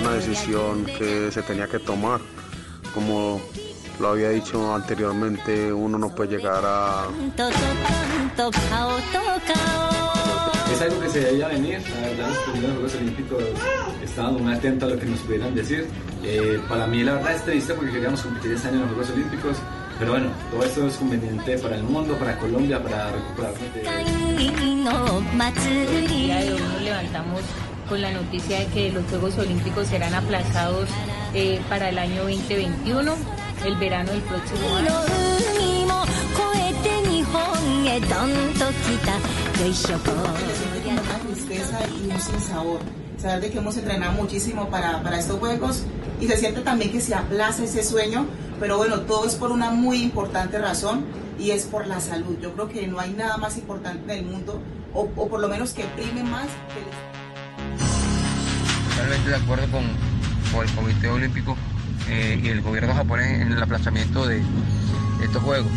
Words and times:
una 0.00 0.12
decisión 0.12 0.84
que 0.84 1.30
se 1.30 1.42
tenía 1.42 1.66
que 1.66 1.78
tomar. 1.78 2.20
Como 2.94 3.40
lo 4.00 4.08
había 4.08 4.30
dicho 4.30 4.74
anteriormente, 4.74 5.72
uno 5.72 5.98
no 5.98 6.14
puede 6.14 6.36
llegar 6.36 6.62
a... 6.64 7.06
Es 10.72 10.80
algo 10.80 11.00
que 11.00 11.08
se 11.08 11.20
debía 11.20 11.48
venir, 11.48 11.82
la 11.94 12.08
verdad 12.08 12.28
los 12.28 12.38
primeros 12.38 12.72
Juegos 12.72 12.94
Olímpicos 12.96 13.44
estábamos 14.02 14.42
muy 14.42 14.52
atentos 14.54 14.90
a 14.90 14.94
lo 14.94 15.00
que 15.00 15.06
nos 15.06 15.20
pudieran 15.20 15.54
decir. 15.54 15.86
Eh, 16.24 16.60
para 16.68 16.86
mí 16.86 17.04
la 17.04 17.14
verdad 17.14 17.34
es 17.34 17.44
triste 17.44 17.74
porque 17.74 17.92
queríamos 17.92 18.22
competir 18.22 18.52
este 18.52 18.68
año 18.68 18.76
en 18.76 18.82
los 18.82 18.90
Juegos 18.92 19.10
Olímpicos, 19.10 19.56
pero 19.98 20.12
bueno, 20.12 20.30
todo 20.50 20.64
esto 20.64 20.86
es 20.86 20.96
conveniente 20.96 21.58
para 21.58 21.76
el 21.76 21.82
mundo, 21.84 22.14
para 22.16 22.38
Colombia, 22.38 22.82
para 22.82 23.12
recuperarnos 23.12 23.74
de... 23.74 23.82
El 25.68 26.08
día 26.08 26.40
de 26.40 26.52
hoy 26.54 26.60
nos 26.60 26.82
levantamos 26.82 27.40
con 27.88 28.00
la 28.00 28.10
noticia 28.10 28.60
de 28.60 28.66
que 28.66 28.92
los 28.92 29.04
Juegos 29.04 29.38
Olímpicos 29.38 29.88
serán 29.88 30.14
aplazados 30.14 30.88
eh, 31.34 31.60
para 31.68 31.88
el 31.88 31.98
año 31.98 32.22
2021, 32.22 33.14
el 33.66 33.76
verano 33.76 34.10
del 34.10 34.22
próximo 34.22 34.76
año. 34.76 34.90
Tristeza. 41.26 41.78
Saber 43.18 43.40
de 43.40 43.50
que 43.50 43.58
hemos 43.58 43.76
entrenado 43.76 44.12
muchísimo 44.12 44.68
para, 44.68 45.02
para 45.02 45.18
estos 45.18 45.38
juegos 45.38 45.84
y 46.20 46.26
se 46.26 46.36
siente 46.36 46.60
también 46.60 46.92
que 46.92 47.00
se 47.00 47.14
aplaza 47.14 47.64
ese 47.64 47.82
sueño, 47.82 48.26
pero 48.60 48.76
bueno, 48.76 49.00
todo 49.00 49.26
es 49.26 49.34
por 49.34 49.50
una 49.50 49.70
muy 49.70 50.02
importante 50.02 50.58
razón 50.58 51.04
y 51.38 51.50
es 51.50 51.64
por 51.64 51.86
la 51.86 52.00
salud. 52.00 52.36
Yo 52.40 52.52
creo 52.52 52.68
que 52.68 52.86
no 52.86 53.00
hay 53.00 53.12
nada 53.12 53.36
más 53.36 53.56
importante 53.56 54.12
en 54.12 54.18
el 54.18 54.30
mundo, 54.30 54.60
o, 54.92 55.08
o 55.16 55.28
por 55.28 55.40
lo 55.40 55.48
menos 55.48 55.72
que 55.72 55.84
prime 55.84 56.22
más 56.22 56.46
que 56.72 56.80
el 56.80 57.13
totalmente 59.04 59.30
de 59.30 59.36
acuerdo 59.36 59.66
con, 59.70 59.84
con 60.52 60.66
el 60.66 60.74
Comité 60.74 61.08
Olímpico 61.08 61.56
eh, 62.08 62.40
y 62.42 62.48
el 62.48 62.62
gobierno 62.62 62.94
japonés 62.94 63.42
en 63.42 63.52
el 63.52 63.62
aplazamiento 63.62 64.26
de 64.26 64.42
estos 65.22 65.42
Juegos. 65.42 65.72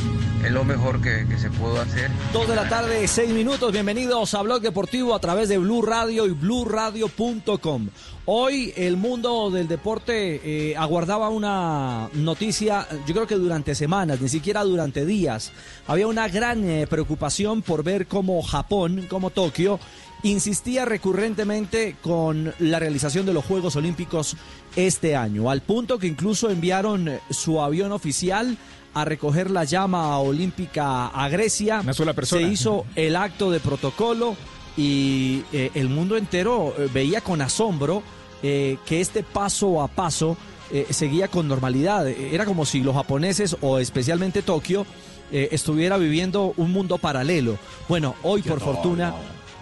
Es 0.45 0.52
lo 0.52 0.64
mejor 0.64 1.02
que, 1.02 1.25
que, 1.28 1.38
se 1.38 1.50
pudo 1.50 1.81
hacer. 1.81 2.09
Dos 2.31 2.47
de 2.47 2.56
la 2.56 2.69
tarde, 2.69 3.06
seis 3.08 3.30
minutos. 3.31 3.72
Bienvenidos 3.73 4.34
a 4.34 4.42
Blog 4.44 4.61
Deportivo 4.61 5.14
a 5.14 5.19
través 5.19 5.50
de 5.50 5.58
Blue 5.58 5.81
Radio 5.81 6.25
y 6.25 6.31
BlueRadio.com. 6.31 7.89
Hoy 8.25 8.73
el 8.78 8.97
mundo 8.97 9.50
del 9.50 9.67
deporte 9.67 10.41
eh, 10.44 10.78
aguardaba 10.78 11.30
una 11.30 12.09
noticia, 12.14 12.88
yo 13.08 13.14
creo 13.14 13.28
que 13.28 13.36
durante 13.36 13.73
semanas, 13.73 14.22
ni 14.22 14.30
siquiera 14.30 14.64
durante 14.64 15.06
días. 15.06 15.52
Había 15.88 16.08
una 16.08 16.28
gran 16.28 16.64
eh, 16.69 16.88
preocupación 16.88 17.62
por 17.62 17.84
ver 17.84 18.06
cómo 18.06 18.41
Japón, 18.41 19.06
como 19.09 19.31
Tokio, 19.31 19.80
insistía 20.23 20.86
recurrentemente 20.86 21.96
con 22.02 22.54
la 22.60 22.80
realización 22.80 23.26
de 23.26 23.34
los 23.34 23.46
Juegos 23.46 23.76
Olímpicos 23.76 24.36
este 24.76 25.16
año, 25.16 25.50
al 25.50 25.62
punto 25.62 26.00
que 26.00 26.08
incluso 26.08 26.50
enviaron 26.50 27.09
su 27.30 27.62
avión 27.62 27.92
oficial 27.92 28.58
a 28.94 29.06
recoger 29.06 29.52
la 29.52 29.64
llama 29.64 30.18
olímpica 30.18 31.08
a 31.08 31.30
Grecia. 31.30 31.82
Una 31.82 31.94
sola 31.94 32.14
persona. 32.14 32.42
Se 32.42 32.52
hizo 32.52 32.86
el 32.96 33.16
acto 33.16 33.52
de 33.52 33.59
protocolo 33.59 34.36
y 34.76 35.44
eh, 35.54 35.72
el 35.76 35.90
mundo 35.90 36.18
entero 36.18 36.74
eh, 36.78 36.90
veía 36.92 37.22
con 37.22 37.42
asombro 37.42 38.02
eh, 38.42 38.78
que 38.86 39.02
este 39.02 39.22
paso 39.24 39.81
a 39.81 39.88
paso 39.88 40.36
eh, 40.72 40.88
seguía 40.90 41.28
con 41.28 41.48
normalidad. 41.48 42.08
Era 42.08 42.46
como 42.46 42.66
si 42.66 42.81
los 42.81 42.96
japoneses 42.96 43.56
o 43.62 43.78
especialmente 43.80 44.42
Tokio 44.42 44.86
estuviera 45.30 45.98
viviendo 45.98 46.54
un 46.56 46.72
mundo 46.72 46.98
paralelo. 46.98 47.58
Bueno, 47.90 48.16
hoy 48.24 48.42
por 48.42 48.62
fortuna 48.62 49.14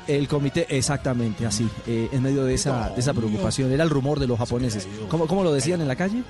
el 0.07 0.27
comité, 0.27 0.65
exactamente 0.69 1.45
así, 1.45 1.67
eh, 1.87 2.09
en 2.11 2.23
medio 2.23 2.43
de 2.43 2.53
esa, 2.53 2.89
de 2.89 2.99
esa 2.99 3.13
preocupación. 3.13 3.71
Era 3.71 3.83
el 3.83 3.89
rumor 3.89 4.19
de 4.19 4.27
los 4.27 4.37
japoneses. 4.37 4.87
¿Cómo, 5.09 5.27
cómo 5.27 5.43
lo 5.43 5.53
decían 5.53 5.81
en 5.81 5.87
la 5.87 5.95
calle? 5.95 6.23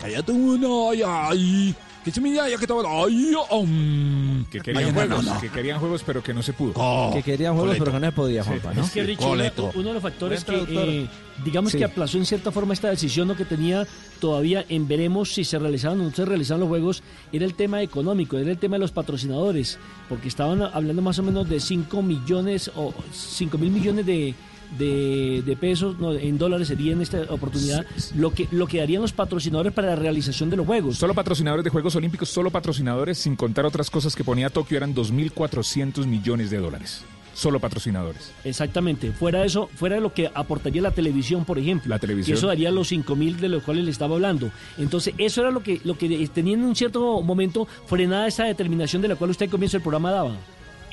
Cállate 0.00 0.32
uno, 0.32 0.90
ay, 0.90 1.02
ay. 1.04 1.76
Que 2.04 2.10
se 2.10 2.20
me 2.20 2.34
ya 2.34 2.46
que 2.46 2.54
estaba 2.54 2.82
ay, 3.04 3.32
um. 3.52 4.44
que 4.46 4.60
querían 4.60 4.84
Ay, 4.86 4.92
juegos, 4.92 5.24
no, 5.24 5.34
no. 5.34 5.40
que 5.40 5.48
querían 5.50 5.78
juegos 5.78 6.02
pero 6.04 6.20
que 6.22 6.34
no 6.34 6.42
se 6.42 6.52
pudo. 6.52 7.10
que 7.12 7.22
querían 7.22 7.54
juegos, 7.54 7.76
pero 7.78 7.92
que 7.92 8.00
no 8.00 8.06
se 8.06 8.12
podía, 8.12 8.42
Juanpa, 8.44 8.74
¿no? 8.74 8.82
Es 8.82 8.90
que 8.90 9.02
Richie, 9.04 9.24
uno, 9.24 9.70
uno 9.76 9.88
de 9.88 9.94
los 9.94 10.02
factores 10.02 10.44
que, 10.44 10.64
eh, 10.68 11.08
digamos 11.44 11.70
Sí. 11.72 11.78
que 11.78 11.84
aplazó 11.84 12.18
en 12.18 12.26
cierta 12.26 12.50
forma 12.50 12.74
esta 12.74 12.90
decisión, 12.90 13.28
lo 13.28 13.36
que 13.36 13.44
tenía 13.44 13.86
todavía 14.20 14.64
en 14.68 14.88
veremos 14.88 15.32
si 15.32 15.44
se 15.44 15.58
realizaban 15.60 16.00
o 16.00 16.04
no 16.04 16.10
se 16.10 16.24
realizaban 16.24 16.60
los 16.60 16.68
juegos, 16.68 17.02
era 17.32 17.44
el 17.44 17.54
tema 17.54 17.82
económico, 17.82 18.36
era 18.36 18.50
el 18.50 18.58
tema 18.58 18.76
de 18.76 18.80
los 18.80 18.90
patrocinadores, 18.90 19.78
porque 20.08 20.26
estaban 20.26 20.60
hablando 20.60 21.02
más 21.02 21.18
o 21.20 21.22
menos 21.22 21.48
de 21.48 21.60
5 21.60 22.02
millones 22.02 22.70
o 22.74 22.92
5 23.12 23.58
mil 23.58 23.70
millones 23.70 24.04
de, 24.06 24.34
de, 24.78 25.42
de 25.44 25.56
pesos, 25.56 25.98
no, 25.98 26.12
en 26.12 26.38
dólares 26.38 26.68
sería 26.68 26.92
en 26.92 27.00
esta 27.00 27.22
oportunidad, 27.28 27.84
lo 28.14 28.32
que, 28.32 28.48
lo 28.50 28.66
que 28.66 28.78
darían 28.78 29.02
los 29.02 29.12
patrocinadores 29.12 29.72
para 29.72 29.88
la 29.88 29.96
realización 29.96 30.50
de 30.50 30.56
los 30.56 30.66
juegos. 30.66 30.96
Solo 30.98 31.14
patrocinadores 31.14 31.64
de 31.64 31.70
Juegos 31.70 31.96
Olímpicos, 31.96 32.28
solo 32.28 32.50
patrocinadores, 32.50 33.18
sin 33.18 33.36
contar 33.36 33.66
otras 33.66 33.90
cosas 33.90 34.14
que 34.14 34.24
ponía 34.24 34.50
Tokio, 34.50 34.76
eran 34.76 34.94
2.400 34.94 36.06
millones 36.06 36.50
de 36.50 36.58
dólares. 36.58 37.04
Solo 37.34 37.60
patrocinadores. 37.60 38.30
Exactamente. 38.44 39.10
Fuera 39.12 39.40
de 39.40 39.46
eso, 39.46 39.68
fuera 39.74 39.94
de 39.96 40.02
lo 40.02 40.12
que 40.12 40.30
aportaría 40.34 40.82
la 40.82 40.90
televisión, 40.90 41.44
por 41.46 41.58
ejemplo. 41.58 41.88
La 41.88 41.98
televisión. 41.98 42.34
Que 42.34 42.38
eso 42.38 42.46
daría 42.46 42.70
los 42.70 42.88
5 42.88 43.16
mil 43.16 43.40
de 43.40 43.48
los 43.48 43.62
cuales 43.62 43.84
le 43.84 43.90
estaba 43.90 44.14
hablando. 44.14 44.50
Entonces, 44.76 45.14
eso 45.16 45.40
era 45.40 45.50
lo 45.50 45.62
que, 45.62 45.80
lo 45.84 45.96
que 45.96 46.28
tenía 46.28 46.54
en 46.54 46.64
un 46.64 46.76
cierto 46.76 47.22
momento 47.22 47.66
frenada 47.86 48.26
esa 48.26 48.44
determinación 48.44 49.00
de 49.00 49.08
la 49.08 49.16
cual 49.16 49.30
usted 49.30 49.46
al 49.46 49.50
comienzo 49.50 49.78
del 49.78 49.82
programa 49.82 50.10
daba. 50.10 50.36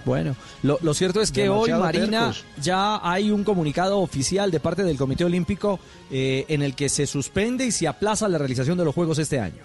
Bueno, 0.06 0.36
lo, 0.64 0.80
lo 0.82 0.94
cierto 0.94 1.22
es 1.22 1.32
que 1.32 1.44
Demasiado 1.44 1.78
hoy, 1.80 1.84
Marina, 1.84 2.20
tercos. 2.32 2.46
ya 2.62 3.00
hay 3.04 3.32
un 3.32 3.44
comunicado 3.44 4.00
oficial 4.00 4.52
de 4.52 4.60
parte 4.60 4.84
del 4.84 4.98
Comité 4.98 5.26
Olímpico 5.26 5.80
eh, 6.12 6.46
en 6.48 6.62
el 6.62 6.76
que 6.76 6.90
se 6.90 7.06
suspende 7.06 7.66
y 7.66 7.72
se 7.72 7.88
aplaza 7.88 8.28
la 8.28 8.38
realización 8.38 8.78
de 8.78 8.86
los 8.86 8.96
Juegos 8.96 9.20
este 9.20 9.40
año. 9.40 9.62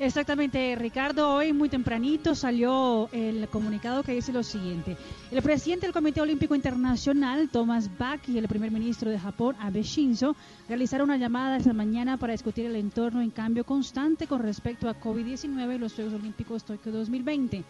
Exactamente, 0.00 0.76
Ricardo. 0.76 1.34
Hoy 1.34 1.52
muy 1.52 1.68
tempranito 1.68 2.36
salió 2.36 3.08
el 3.10 3.48
comunicado 3.48 4.04
que 4.04 4.12
dice 4.12 4.32
lo 4.32 4.44
siguiente. 4.44 4.96
El 5.32 5.42
presidente 5.42 5.86
del 5.86 5.92
Comité 5.92 6.20
Olímpico 6.20 6.54
Internacional, 6.54 7.48
Thomas 7.48 7.90
Bach, 7.98 8.20
y 8.28 8.38
el 8.38 8.46
primer 8.46 8.70
ministro 8.70 9.10
de 9.10 9.18
Japón, 9.18 9.56
Abe 9.58 9.82
Shinzo, 9.82 10.36
realizaron 10.68 11.10
una 11.10 11.18
llamada 11.18 11.56
esta 11.56 11.72
mañana 11.72 12.16
para 12.16 12.32
discutir 12.32 12.66
el 12.66 12.76
entorno 12.76 13.20
en 13.20 13.30
cambio 13.30 13.64
constante 13.64 14.28
con 14.28 14.40
respecto 14.40 14.88
a 14.88 15.00
COVID-19 15.00 15.74
y 15.74 15.78
los 15.78 15.94
Juegos 15.94 16.14
Olímpicos 16.14 16.62
Tokio 16.62 16.92
2020. 16.92 17.64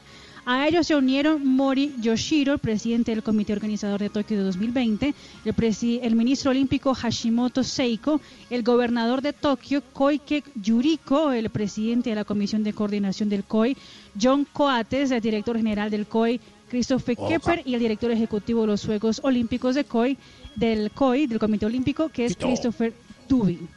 A 0.44 0.68
ellos 0.68 0.86
se 0.86 0.96
unieron 0.96 1.46
Mori 1.46 1.94
Yoshiro, 1.98 2.52
el 2.52 2.58
presidente 2.58 3.10
del 3.10 3.22
comité 3.22 3.54
organizador 3.54 4.00
de 4.00 4.10
Tokio 4.10 4.36
de 4.36 4.42
2020, 4.44 5.14
el, 5.46 6.00
el 6.02 6.16
ministro 6.16 6.50
olímpico 6.50 6.94
Hashimoto 6.94 7.62
Seiko, 7.62 8.20
el 8.50 8.62
gobernador 8.62 9.22
de 9.22 9.32
Tokio 9.32 9.82
Koike 9.92 10.44
Yuriko, 10.54 11.32
el 11.32 11.48
presidente 11.48 12.10
de 12.10 12.17
la 12.18 12.24
comisión 12.24 12.62
de 12.62 12.72
coordinación 12.72 13.28
del 13.28 13.44
COI, 13.44 13.76
John 14.20 14.46
Coates, 14.52 15.10
el 15.10 15.20
director 15.20 15.56
general 15.56 15.90
del 15.90 16.06
COI, 16.06 16.40
Christopher. 16.68 17.16
Kepper 17.16 17.62
y 17.64 17.74
el 17.74 17.80
director 17.80 18.10
ejecutivo 18.10 18.62
de 18.62 18.66
los 18.68 18.84
Juegos 18.84 19.20
Olímpicos 19.24 19.74
de 19.74 19.84
COI, 19.84 20.18
del 20.56 20.90
COI, 20.90 21.26
del 21.26 21.38
Comité 21.38 21.66
Olímpico, 21.66 22.08
que 22.08 22.26
es. 22.26 22.36
Christopher 22.36 22.92
Tubin. 23.26 23.68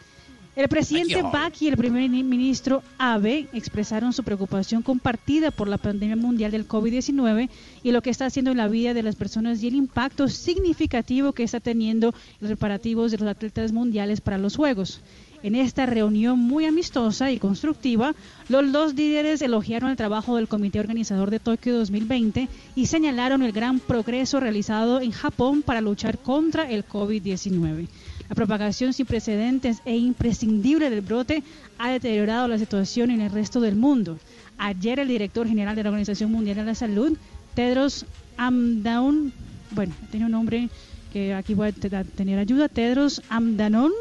El 0.54 0.68
presidente 0.68 1.22
Bach 1.22 1.62
y 1.62 1.70
el 1.70 1.78
primer 1.78 2.10
ministro 2.10 2.84
Abe 2.98 3.48
expresaron 3.54 4.12
su 4.12 4.22
preocupación 4.24 4.82
compartida 4.82 5.50
por 5.50 5.70
la 5.70 5.78
pandemia 5.78 6.18
mundial 6.18 6.52
del 6.52 6.68
COVID-19 6.68 7.50
y 7.84 7.92
lo 7.92 8.02
que 8.02 8.10
está 8.10 8.26
haciendo 8.26 8.52
en 8.52 8.58
la 8.58 8.68
vida 8.68 8.94
de 8.94 9.02
las 9.02 9.16
personas 9.16 9.64
y 9.64 9.70
el 9.70 9.76
impacto 9.76 10.28
significativo 10.28 11.32
que 11.32 11.44
está 11.44 11.62
teniendo 11.62 12.14
los 12.42 12.50
preparativos 12.50 13.12
de 13.12 13.20
los 13.20 13.30
atletas 13.30 13.72
mundiales 13.72 14.20
para 14.20 14.38
los 14.38 14.58
Juegos. 14.58 15.00
En 15.44 15.56
esta 15.56 15.88
reunión 15.88 16.38
muy 16.38 16.66
amistosa 16.66 17.32
y 17.32 17.40
constructiva, 17.40 18.14
los 18.48 18.72
dos 18.72 18.94
líderes 18.94 19.42
elogiaron 19.42 19.90
el 19.90 19.98
trabajo 19.98 20.36
del 20.36 20.48
comité 20.48 20.80
organizador 20.80 21.32
de 21.32 21.40
Tokio 21.40 21.76
2020 21.80 22.48
y 22.76 22.86
señalaron 22.86 23.42
el 23.42 23.52
gran 23.52 23.80
progreso 23.80 24.40
realizado 24.40 25.02
en 25.02 25.12
Japón 25.12 25.64
para 25.64 25.82
luchar 25.82 26.20
contra 26.20 26.70
el 26.70 26.86
COVID-19. 26.88 27.88
La 28.30 28.36
propagación 28.36 28.94
sin 28.94 29.08
precedentes 29.08 29.82
e 29.84 29.98
imprescindible 29.98 30.90
del 30.92 31.02
brote 31.02 31.44
ha 31.80 31.90
deteriorado 31.90 32.48
la 32.48 32.60
situación 32.60 33.10
en 33.10 33.22
el 33.22 33.32
resto 33.32 33.60
del 33.62 33.76
mundo. 33.76 34.20
Ayer 34.60 35.00
el 35.00 35.08
director 35.08 35.48
general 35.48 35.76
de 35.76 35.84
la 35.84 35.90
Organización 35.90 36.32
Mundial 36.32 36.58
de 36.58 36.66
la 36.66 36.76
Salud, 36.76 37.18
Tedros 37.56 38.06
Amdaun, 38.38 39.34
bueno, 39.72 39.94
tiene 40.12 40.28
un 40.28 40.32
nombre 40.34 40.70
que 41.12 41.34
aquí 41.34 41.56
voy 41.56 41.70
a 41.70 41.72
te- 41.72 41.96
a 41.96 42.04
tener 42.04 42.38
ayuda, 42.38 42.70
Tedros 42.70 43.22
Amdanon, 43.28 43.92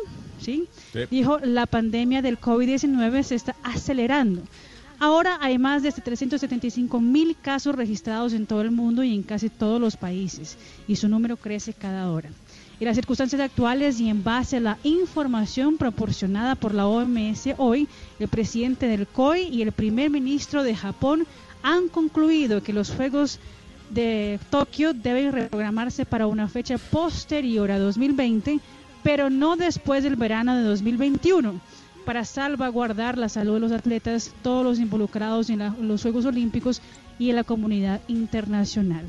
¿sí? 0.41 0.67
Sí. 0.93 1.01
Dijo, 1.11 1.39
la 1.39 1.67
pandemia 1.67 2.23
del 2.23 2.41
COVID-19 2.41 3.23
se 3.23 3.35
está 3.35 3.55
acelerando. 3.63 4.43
Ahora 4.99 5.39
hay 5.41 5.57
más 5.57 5.83
de 5.83 5.93
375 5.93 7.01
mil 7.01 7.35
casos 7.41 7.75
registrados 7.75 8.35
en 8.35 8.45
todo 8.45 8.61
el 8.61 8.71
mundo 8.71 9.03
y 9.03 9.15
en 9.15 9.23
casi 9.23 9.49
todos 9.49 9.81
los 9.81 9.97
países, 9.97 10.59
y 10.87 10.97
su 10.97 11.09
número 11.09 11.39
crece 11.39 11.73
cada 11.73 12.11
hora. 12.11 12.29
En 12.79 12.87
las 12.87 12.97
circunstancias 12.97 13.41
actuales 13.41 13.99
y 13.99 14.11
en 14.11 14.23
base 14.23 14.59
a 14.59 14.61
la 14.61 14.79
información 14.85 15.79
proporcionada 15.79 16.55
por 16.55 16.75
la 16.75 16.87
OMS 16.87 17.49
hoy, 17.57 17.89
el 18.19 18.29
presidente 18.29 18.89
del 18.89 19.07
COI 19.07 19.49
y 19.49 19.63
el 19.63 19.73
primer 19.73 20.11
ministro 20.11 20.63
de 20.63 20.75
Japón 20.75 21.27
han 21.63 21.89
concluido 21.89 22.63
que 22.63 22.75
los 22.75 22.91
Juegos 22.91 23.39
de 23.91 24.39
Tokio 24.51 24.93
deben 24.93 25.33
reprogramarse 25.33 26.07
para 26.07 26.27
una 26.27 26.49
fecha 26.49 26.77
posterior 26.77 27.71
a 27.71 27.79
2020 27.79 28.61
pero 29.03 29.31
no 29.31 29.57
después 29.57 30.03
del 30.03 30.17
verano 30.17 30.57
de 30.57 30.63
2021 30.65 31.61
para 32.05 32.25
salvaguardar 32.25 33.19
la 33.19 33.29
salud 33.29 33.55
de 33.55 33.61
los 33.61 33.73
atletas, 33.73 34.33
todos 34.43 34.65
los 34.65 34.79
involucrados 34.79 35.51
en, 35.51 35.61
los 35.87 36.03
Juegos 36.03 36.25
Olímpicos 36.25 36.81
y 37.19 37.31
en 37.31 37.37
la 37.37 37.45
comunidad 37.45 38.01
internacional. 38.09 39.05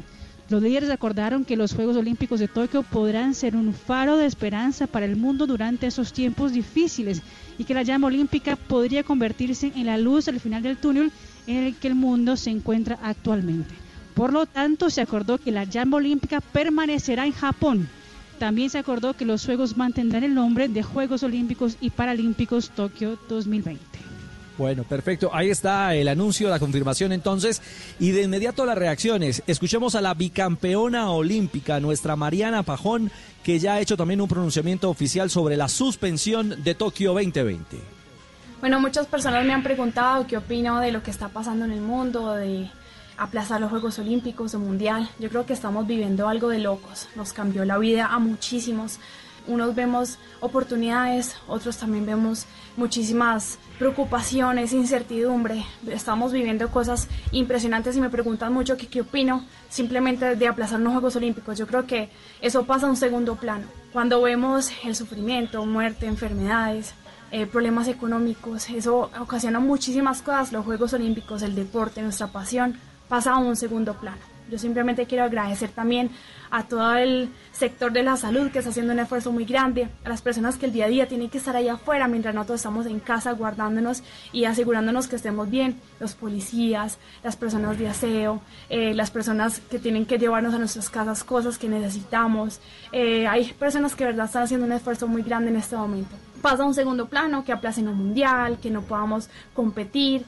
Los 0.49 0.61
líderes 0.61 0.89
acordaron 0.89 1.45
que 1.45 1.55
los 1.55 1.73
Juegos 1.73 1.95
Olímpicos 1.95 2.39
de 2.41 2.49
Tokio 2.49 2.83
podrán 2.83 3.33
ser 3.33 3.55
un 3.55 3.73
faro 3.73 4.17
de 4.17 4.25
esperanza 4.25 4.85
para 4.85 5.05
el 5.05 5.15
mundo 5.15 5.47
durante 5.47 5.87
esos 5.87 6.11
tiempos 6.11 6.51
difíciles 6.51 7.21
y 7.57 7.63
que 7.63 7.73
la 7.73 7.83
llama 7.83 8.07
olímpica 8.07 8.57
podría 8.57 9.03
convertirse 9.03 9.71
en 9.75 9.85
la 9.85 9.97
luz 9.97 10.27
al 10.27 10.41
final 10.41 10.61
del 10.61 10.77
túnel 10.77 11.11
en 11.47 11.57
el 11.63 11.75
que 11.75 11.87
el 11.87 11.95
mundo 11.95 12.35
se 12.35 12.49
encuentra 12.49 12.99
actualmente. 13.01 13.73
Por 14.13 14.33
lo 14.33 14.45
tanto, 14.45 14.89
se 14.89 14.99
acordó 14.99 15.37
que 15.37 15.51
la 15.51 15.63
llama 15.63 15.97
olímpica 15.97 16.41
permanecerá 16.41 17.25
en 17.25 17.31
Japón 17.31 17.87
también 18.41 18.71
se 18.71 18.79
acordó 18.79 19.13
que 19.13 19.23
los 19.23 19.45
Juegos 19.45 19.77
mantendrán 19.77 20.23
el 20.23 20.33
nombre 20.33 20.67
de 20.67 20.81
Juegos 20.81 21.21
Olímpicos 21.21 21.77
y 21.79 21.91
Paralímpicos 21.91 22.71
Tokio 22.71 23.19
2020. 23.29 23.79
Bueno, 24.57 24.83
perfecto. 24.83 25.29
Ahí 25.31 25.51
está 25.51 25.93
el 25.93 26.07
anuncio, 26.07 26.49
la 26.49 26.57
confirmación 26.57 27.11
entonces. 27.11 27.61
Y 27.99 28.09
de 28.09 28.23
inmediato 28.23 28.65
las 28.65 28.79
reacciones. 28.79 29.43
Escuchemos 29.45 29.93
a 29.93 30.01
la 30.01 30.15
bicampeona 30.15 31.11
olímpica, 31.11 31.79
nuestra 31.79 32.15
Mariana 32.15 32.63
Pajón, 32.63 33.11
que 33.43 33.59
ya 33.59 33.75
ha 33.75 33.79
hecho 33.79 33.95
también 33.95 34.21
un 34.21 34.27
pronunciamiento 34.27 34.89
oficial 34.89 35.29
sobre 35.29 35.55
la 35.55 35.67
suspensión 35.67 36.63
de 36.63 36.73
Tokio 36.73 37.13
2020. 37.13 37.77
Bueno, 38.59 38.79
muchas 38.79 39.05
personas 39.05 39.45
me 39.45 39.53
han 39.53 39.61
preguntado 39.61 40.25
qué 40.25 40.37
opino 40.37 40.79
de 40.79 40.91
lo 40.91 41.03
que 41.03 41.11
está 41.11 41.29
pasando 41.29 41.65
en 41.65 41.73
el 41.73 41.81
mundo, 41.81 42.33
de 42.33 42.71
aplazar 43.21 43.61
los 43.61 43.69
Juegos 43.69 43.99
Olímpicos 43.99 44.55
o 44.55 44.59
Mundial. 44.59 45.07
Yo 45.19 45.29
creo 45.29 45.45
que 45.45 45.53
estamos 45.53 45.85
viviendo 45.85 46.27
algo 46.27 46.49
de 46.49 46.57
locos. 46.57 47.07
Nos 47.15 47.33
cambió 47.33 47.63
la 47.65 47.77
vida 47.77 48.07
a 48.07 48.17
muchísimos. 48.17 48.97
Unos 49.47 49.75
vemos 49.75 50.17
oportunidades, 50.39 51.35
otros 51.47 51.77
también 51.77 52.05
vemos 52.05 52.45
muchísimas 52.77 53.59
preocupaciones, 53.77 54.73
incertidumbre. 54.73 55.63
Estamos 55.87 56.31
viviendo 56.31 56.69
cosas 56.69 57.07
impresionantes 57.31 57.95
y 57.95 58.01
me 58.01 58.09
preguntan 58.09 58.53
mucho 58.53 58.75
qué 58.75 59.01
opino 59.01 59.45
simplemente 59.69 60.35
de 60.35 60.47
aplazar 60.47 60.79
los 60.79 60.91
Juegos 60.91 61.15
Olímpicos. 61.15 61.59
Yo 61.59 61.67
creo 61.67 61.85
que 61.85 62.09
eso 62.41 62.65
pasa 62.65 62.87
a 62.87 62.89
un 62.89 62.97
segundo 62.97 63.35
plano. 63.35 63.65
Cuando 63.93 64.19
vemos 64.21 64.71
el 64.83 64.95
sufrimiento, 64.95 65.63
muerte, 65.67 66.07
enfermedades, 66.07 66.95
eh, 67.31 67.45
problemas 67.45 67.87
económicos, 67.87 68.69
eso 68.71 69.11
ocasiona 69.19 69.59
muchísimas 69.59 70.23
cosas. 70.23 70.51
Los 70.51 70.65
Juegos 70.65 70.93
Olímpicos, 70.93 71.43
el 71.43 71.55
deporte, 71.55 72.01
nuestra 72.01 72.27
pasión, 72.27 72.77
pasa 73.11 73.33
a 73.33 73.39
un 73.39 73.57
segundo 73.57 73.93
plano. 73.95 74.21
Yo 74.49 74.57
simplemente 74.57 75.05
quiero 75.05 75.25
agradecer 75.25 75.69
también 75.69 76.09
a 76.49 76.63
todo 76.63 76.95
el 76.95 77.29
sector 77.51 77.91
de 77.91 78.03
la 78.03 78.15
salud 78.15 78.49
que 78.51 78.59
está 78.59 78.69
haciendo 78.69 78.93
un 78.93 78.99
esfuerzo 78.99 79.33
muy 79.33 79.43
grande, 79.43 79.89
a 80.05 80.07
las 80.07 80.21
personas 80.21 80.55
que 80.55 80.65
el 80.65 80.71
día 80.71 80.85
a 80.85 80.87
día 80.87 81.09
tienen 81.09 81.29
que 81.29 81.37
estar 81.37 81.53
allá 81.57 81.73
afuera 81.73 82.07
mientras 82.07 82.33
nosotros 82.33 82.61
estamos 82.61 82.85
en 82.85 83.01
casa 83.01 83.33
guardándonos 83.33 84.01
y 84.31 84.45
asegurándonos 84.45 85.09
que 85.09 85.17
estemos 85.17 85.49
bien, 85.49 85.75
los 85.99 86.13
policías, 86.13 86.99
las 87.21 87.35
personas 87.35 87.77
de 87.77 87.89
aseo, 87.89 88.41
eh, 88.69 88.93
las 88.93 89.11
personas 89.11 89.59
que 89.59 89.77
tienen 89.77 90.05
que 90.05 90.17
llevarnos 90.17 90.53
a 90.53 90.57
nuestras 90.57 90.89
casas 90.89 91.25
cosas 91.25 91.57
que 91.57 91.67
necesitamos. 91.67 92.61
Eh, 92.93 93.27
hay 93.27 93.51
personas 93.51 93.93
que 93.93 94.05
verdad 94.05 94.27
están 94.27 94.43
haciendo 94.43 94.65
un 94.65 94.71
esfuerzo 94.71 95.05
muy 95.05 95.21
grande 95.21 95.49
en 95.49 95.57
este 95.57 95.75
momento. 95.75 96.15
Pasa 96.41 96.63
a 96.63 96.65
un 96.65 96.73
segundo 96.73 97.07
plano, 97.07 97.43
que 97.43 97.51
aplacen 97.51 97.89
un 97.89 97.97
mundial, 97.97 98.57
que 98.61 98.69
no 98.69 98.83
podamos 98.83 99.29
competir, 99.53 100.23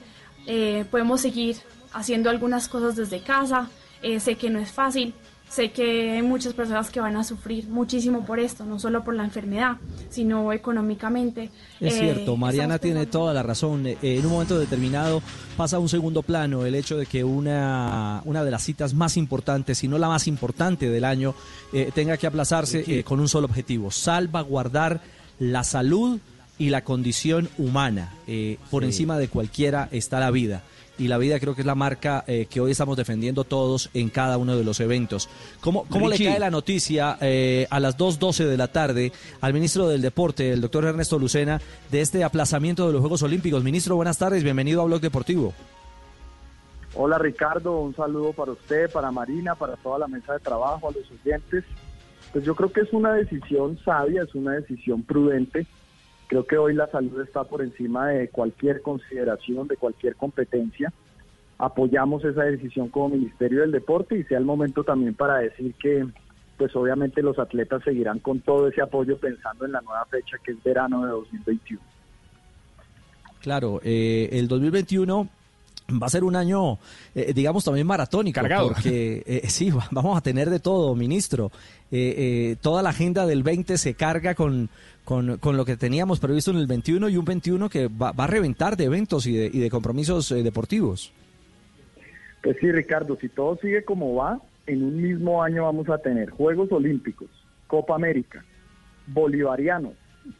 eh, 0.45 0.83
podemos 0.91 1.21
seguir 1.21 1.55
haciendo 1.93 2.29
algunas 2.29 2.67
cosas 2.67 2.95
desde 2.95 3.21
casa. 3.21 3.69
Eh, 4.01 4.19
sé 4.19 4.35
que 4.35 4.49
no 4.49 4.59
es 4.59 4.69
fácil, 4.69 5.13
sé 5.49 5.71
que 5.71 6.11
hay 6.11 6.21
muchas 6.21 6.53
personas 6.53 6.89
que 6.89 6.99
van 6.99 7.15
a 7.15 7.23
sufrir 7.23 7.69
muchísimo 7.69 8.25
por 8.25 8.37
esto, 8.37 8.65
no 8.65 8.77
solo 8.77 9.01
por 9.05 9.15
la 9.15 9.23
enfermedad, 9.23 9.77
sino 10.09 10.51
económicamente. 10.51 11.49
Es 11.79 11.97
cierto, 11.97 12.33
eh, 12.33 12.37
Mariana 12.37 12.79
tiene 12.79 13.05
toda 13.05 13.33
la 13.33 13.43
razón. 13.43 13.87
Eh, 13.87 13.97
en 14.01 14.25
un 14.25 14.33
momento 14.33 14.59
determinado 14.59 15.21
pasa 15.55 15.77
a 15.77 15.79
un 15.79 15.87
segundo 15.87 16.21
plano 16.21 16.65
el 16.65 16.75
hecho 16.75 16.97
de 16.97 17.05
que 17.05 17.23
una, 17.23 18.21
una 18.25 18.43
de 18.43 18.51
las 18.51 18.63
citas 18.63 18.93
más 18.93 19.15
importantes, 19.15 19.77
si 19.77 19.87
no 19.87 19.97
la 19.97 20.09
más 20.09 20.27
importante 20.27 20.89
del 20.89 21.05
año, 21.05 21.33
tenga 21.95 22.17
que 22.17 22.27
aplazarse 22.27 23.03
con 23.05 23.21
un 23.21 23.29
solo 23.29 23.47
objetivo, 23.47 23.89
salvaguardar 23.89 24.99
la 25.39 25.63
salud 25.63 26.19
y 26.57 26.69
la 26.71 26.83
condición 26.83 27.47
humana. 27.57 28.11
por 28.69 28.83
encima 28.83 29.17
de 29.17 29.29
cualquiera 29.29 29.87
está 29.91 30.19
la 30.19 30.29
vida 30.29 30.61
y 30.97 31.07
la 31.07 31.17
vida 31.17 31.39
creo 31.39 31.55
que 31.55 31.61
es 31.61 31.67
la 31.67 31.75
marca 31.75 32.23
eh, 32.27 32.45
que 32.49 32.59
hoy 32.59 32.71
estamos 32.71 32.97
defendiendo 32.97 33.43
todos 33.43 33.89
en 33.93 34.09
cada 34.09 34.37
uno 34.37 34.55
de 34.55 34.63
los 34.63 34.79
eventos. 34.79 35.29
¿Cómo, 35.59 35.85
cómo 35.89 36.07
le 36.07 36.17
cae 36.17 36.39
la 36.39 36.51
noticia 36.51 37.17
eh, 37.21 37.67
a 37.69 37.79
las 37.79 37.97
2.12 37.97 38.45
de 38.45 38.57
la 38.57 38.67
tarde 38.67 39.11
al 39.41 39.53
ministro 39.53 39.87
del 39.87 40.01
Deporte, 40.01 40.51
el 40.51 40.61
doctor 40.61 40.85
Ernesto 40.85 41.17
Lucena, 41.17 41.59
de 41.91 42.01
este 42.01 42.23
aplazamiento 42.23 42.87
de 42.87 42.93
los 42.93 43.01
Juegos 43.01 43.23
Olímpicos? 43.23 43.63
Ministro, 43.63 43.95
buenas 43.95 44.17
tardes, 44.17 44.43
bienvenido 44.43 44.81
a 44.81 44.85
Blog 44.85 45.01
Deportivo. 45.01 45.53
Hola 46.95 47.17
Ricardo, 47.17 47.79
un 47.79 47.95
saludo 47.95 48.33
para 48.33 48.51
usted, 48.51 48.91
para 48.91 49.11
Marina, 49.11 49.55
para 49.55 49.75
toda 49.77 49.97
la 49.97 50.07
mesa 50.07 50.33
de 50.33 50.39
trabajo, 50.39 50.89
a 50.89 50.91
los 50.91 51.09
oyentes. 51.09 51.63
Pues 52.31 52.45
yo 52.45 52.53
creo 52.53 52.71
que 52.71 52.81
es 52.81 52.93
una 52.93 53.13
decisión 53.13 53.79
sabia, 53.83 54.23
es 54.23 54.35
una 54.35 54.53
decisión 54.53 55.01
prudente 55.01 55.65
Creo 56.33 56.47
que 56.47 56.57
hoy 56.57 56.73
la 56.73 56.89
salud 56.89 57.21
está 57.21 57.43
por 57.43 57.61
encima 57.61 58.07
de 58.07 58.27
cualquier 58.29 58.81
consideración, 58.81 59.67
de 59.67 59.77
cualquier 59.77 60.15
competencia. 60.15 60.91
Apoyamos 61.59 62.25
esa 62.25 62.41
decisión 62.41 62.87
como 62.89 63.09
Ministerio 63.09 63.61
del 63.61 63.71
Deporte 63.71 64.17
y 64.17 64.23
sea 64.23 64.39
el 64.39 64.43
momento 64.43 64.83
también 64.83 65.13
para 65.13 65.37
decir 65.37 65.75
que 65.75 66.07
pues 66.57 66.75
obviamente 66.75 67.21
los 67.21 67.37
atletas 67.37 67.83
seguirán 67.83 68.17
con 68.17 68.39
todo 68.39 68.67
ese 68.67 68.81
apoyo 68.81 69.15
pensando 69.19 69.65
en 69.65 69.73
la 69.73 69.81
nueva 69.81 70.05
fecha 70.05 70.37
que 70.43 70.53
es 70.53 70.63
verano 70.63 71.05
de 71.05 71.11
2021. 71.11 71.79
Claro, 73.39 73.79
eh, 73.83 74.29
el 74.31 74.47
2021 74.47 75.29
va 76.01 76.07
a 76.07 76.09
ser 76.09 76.23
un 76.23 76.35
año, 76.35 76.79
eh, 77.13 77.33
digamos, 77.35 77.63
también 77.63 77.85
maratónico. 77.85 78.41
Cargado. 78.41 78.69
Porque 78.69 79.21
eh, 79.27 79.47
sí, 79.49 79.71
vamos 79.91 80.17
a 80.17 80.21
tener 80.21 80.49
de 80.49 80.59
todo, 80.59 80.95
ministro. 80.95 81.51
toda 82.59 82.81
la 82.81 82.89
agenda 82.89 83.27
del 83.27 83.43
20 83.43 83.77
se 83.77 83.93
carga 83.93 84.33
con, 84.33 84.71
con, 85.03 85.37
con, 85.37 85.57
lo 85.57 85.65
que 85.65 85.77
teníamos 85.77 86.19
previsto 86.19 86.51
en 86.51 86.57
el 86.57 86.67
21 86.67 87.09
y 87.09 87.17
un 87.17 87.25
21 87.25 87.69
que 87.69 87.87
va, 87.87 88.13
a 88.15 88.27
reventar 88.27 88.77
de 88.77 88.85
eventos 88.85 89.27
y 89.27 89.35
de, 89.35 89.49
y 89.51 89.59
de 89.59 89.69
compromisos 89.69 90.31
eh, 90.31 90.43
deportivos. 90.43 91.11
Pues 92.41 92.57
sí, 92.59 92.71
Ricardo, 92.71 93.17
si 93.19 93.29
todo 93.29 93.57
sigue 93.61 93.83
como 93.83 94.15
va, 94.15 94.39
en 94.67 94.83
un 94.83 95.01
mismo 95.01 95.43
año 95.43 95.63
vamos 95.63 95.89
a 95.89 95.97
tener 95.97 96.29
Juegos 96.29 96.71
Olímpicos, 96.71 97.29
Copa 97.67 97.95
América, 97.95 98.43
Bolivarianos, 99.07 99.93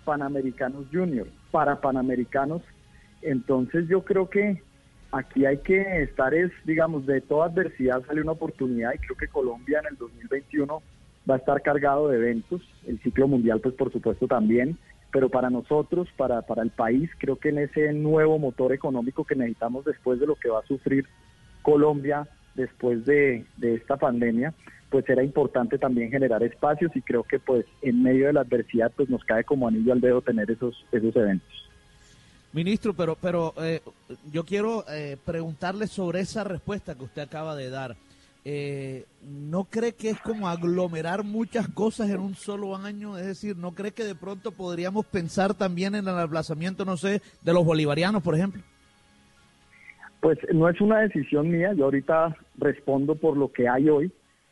Panamericanos 0.05 0.85
Junior, 0.91 1.27
para 1.51 1.79
Panamericanos. 1.79 2.61
Entonces 3.21 3.87
yo 3.87 4.03
creo 4.03 4.29
que 4.29 4.61
aquí 5.11 5.45
hay 5.45 5.57
que 5.59 6.03
estar, 6.03 6.33
es, 6.33 6.51
digamos, 6.65 7.05
de 7.05 7.21
toda 7.21 7.47
adversidad 7.47 8.03
sale 8.05 8.21
una 8.21 8.31
oportunidad 8.33 8.93
y 8.93 8.97
creo 8.99 9.17
que 9.17 9.27
Colombia 9.27 9.79
en 9.79 9.87
el 9.87 9.97
2021 9.97 10.81
va 11.29 11.35
a 11.35 11.37
estar 11.37 11.61
cargado 11.61 12.09
de 12.09 12.17
eventos, 12.17 12.61
el 12.87 12.99
ciclo 13.01 13.27
mundial 13.27 13.59
pues 13.61 13.75
por 13.75 13.91
supuesto 13.91 14.27
también, 14.27 14.77
pero 15.11 15.29
para 15.29 15.49
nosotros, 15.49 16.07
para, 16.17 16.41
para 16.41 16.63
el 16.63 16.71
país, 16.71 17.09
creo 17.19 17.37
que 17.37 17.49
en 17.49 17.59
ese 17.59 17.93
nuevo 17.93 18.39
motor 18.39 18.73
económico 18.73 19.23
que 19.23 19.35
necesitamos 19.35 19.85
después 19.85 20.19
de 20.19 20.25
lo 20.25 20.35
que 20.35 20.49
va 20.49 20.59
a 20.59 20.67
sufrir 20.67 21.05
Colombia 21.61 22.27
después 22.55 23.05
de, 23.05 23.45
de 23.57 23.75
esta 23.75 23.97
pandemia, 23.97 24.53
pues 24.89 25.07
era 25.09 25.23
importante 25.23 25.77
también 25.77 26.11
generar 26.11 26.43
espacios 26.43 26.91
y 26.95 27.01
creo 27.01 27.23
que 27.23 27.39
pues 27.39 27.65
en 27.81 28.03
medio 28.03 28.27
de 28.27 28.33
la 28.33 28.41
adversidad 28.41 28.91
pues 28.95 29.09
nos 29.09 29.23
cae 29.23 29.43
como 29.43 29.67
anillo 29.67 29.93
al 29.93 30.01
dedo 30.01 30.21
tener 30.21 30.49
esos, 30.51 30.85
esos 30.91 31.15
eventos. 31.15 31.69
Ministro, 32.51 32.93
pero, 32.93 33.17
pero 33.19 33.55
eh, 33.57 33.81
yo 34.31 34.43
quiero 34.45 34.85
eh, 34.87 35.17
preguntarle 35.25 35.87
sobre 35.87 36.19
esa 36.19 36.43
respuesta 36.43 36.93
que 36.93 37.03
usted 37.03 37.23
acaba 37.23 37.55
de 37.55 37.71
dar 37.71 37.95
eh, 38.45 39.05
¿no 39.21 39.63
cree 39.65 39.93
que 39.93 40.09
es 40.09 40.19
como 40.19 40.49
aglomerar 40.49 41.23
muchas 41.23 41.67
cosas 41.69 42.09
en 42.09 42.19
un 42.19 42.35
solo 42.35 42.75
año? 42.75 43.17
Es 43.17 43.25
decir, 43.25 43.55
¿no 43.55 43.71
cree 43.71 43.91
que 43.91 44.03
de 44.03 44.15
pronto 44.15 44.51
podríamos 44.51 45.05
pensar 45.05 45.53
también 45.53 45.95
en 45.95 46.07
el 46.07 46.19
aplazamiento, 46.19 46.83
no 46.83 46.97
sé, 46.97 47.21
de 47.41 47.53
los 47.53 47.63
bolivarianos, 47.63 48.21
por 48.21 48.35
ejemplo? 48.35 48.61
Pues 50.19 50.37
no 50.53 50.69
es 50.69 50.79
una 50.81 50.99
decisión 50.99 51.49
mía, 51.49 51.73
yo 51.73 51.85
ahorita 51.85 52.35
respondo 52.57 53.15
por 53.15 53.37
lo 53.37 53.51
que 53.51 53.67
hay 53.67 53.89
hoy, 53.89 54.11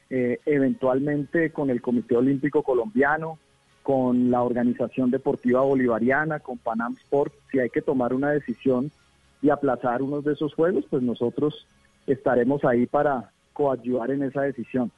eh, 0.10 0.40
eventualmente 0.46 1.52
con 1.52 1.70
el 1.70 1.82
Comité 1.82 2.16
Olímpico 2.16 2.64
Colombiano, 2.64 3.40
con 3.84 4.30
la 4.30 4.42
Organización 4.44 5.12
Deportiva 5.12 5.62
Bolivariana, 5.62 6.40
con 6.40 6.58
Panam 6.58 6.96
Sport, 7.04 7.34
si 7.52 7.60
hay 7.60 7.70
que 7.70 7.82
tomar 7.82 8.14
una 8.14 8.32
decisión 8.32 8.92
y 9.42 9.50
aplazar 9.50 10.02
unos 10.02 10.24
de 10.24 10.34
esos 10.34 10.54
juegos, 10.54 10.86
pues 10.90 11.02
nosotros 11.04 11.68
estaremos 12.06 12.64
ahí 12.64 12.86
para, 12.86 13.31
coadyuvar 13.54 14.12
en 14.12 14.24
esa 14.24 14.42
decisión. 14.42 14.92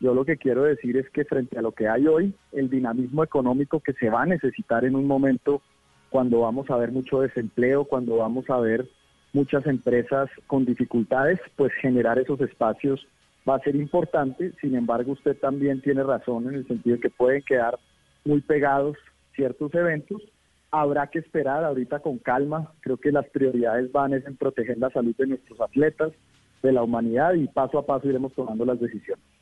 Yo 0.00 0.14
lo 0.14 0.24
que 0.24 0.36
quiero 0.36 0.64
decir 0.64 0.96
es 0.96 1.08
que 1.10 1.24
frente 1.24 1.58
a 1.58 1.62
lo 1.62 1.72
que 1.72 1.88
hay 1.88 2.06
hoy, 2.06 2.34
el 2.52 2.68
dinamismo 2.68 3.24
económico 3.24 3.80
que 3.80 3.92
se 3.94 4.10
va 4.10 4.22
a 4.22 4.26
necesitar 4.26 4.84
en 4.84 4.96
un 4.96 5.06
momento 5.06 5.62
cuando 6.10 6.40
vamos 6.40 6.70
a 6.70 6.76
ver 6.76 6.92
mucho 6.92 7.20
desempleo, 7.20 7.84
cuando 7.84 8.16
vamos 8.16 8.48
a 8.50 8.58
ver 8.58 8.86
muchas 9.32 9.66
empresas 9.66 10.30
con 10.46 10.64
dificultades, 10.64 11.40
pues 11.56 11.72
generar 11.74 12.18
esos 12.18 12.40
espacios 12.40 13.06
va 13.48 13.56
a 13.56 13.60
ser 13.60 13.76
importante. 13.76 14.52
Sin 14.60 14.74
embargo, 14.74 15.12
usted 15.12 15.36
también 15.36 15.80
tiene 15.80 16.02
razón 16.02 16.48
en 16.48 16.54
el 16.54 16.66
sentido 16.66 16.96
de 16.96 17.02
que 17.02 17.10
pueden 17.10 17.42
quedar 17.42 17.78
muy 18.24 18.40
pegados 18.40 18.96
ciertos 19.34 19.74
eventos. 19.74 20.22
Habrá 20.70 21.08
que 21.08 21.18
esperar 21.18 21.64
ahorita 21.64 22.00
con 22.00 22.18
calma. 22.18 22.72
Creo 22.80 22.96
que 22.96 23.12
las 23.12 23.28
prioridades 23.28 23.90
van 23.92 24.14
es 24.14 24.26
en 24.26 24.36
proteger 24.36 24.78
la 24.78 24.90
salud 24.90 25.14
de 25.16 25.26
nuestros 25.26 25.60
atletas, 25.60 26.12
de 26.64 26.72
la 26.72 26.82
humanidad 26.82 27.34
y 27.34 27.46
paso 27.46 27.78
a 27.78 27.86
paso 27.86 28.08
iremos 28.08 28.32
tomando 28.32 28.64
las 28.64 28.80
decisiones. 28.80 29.33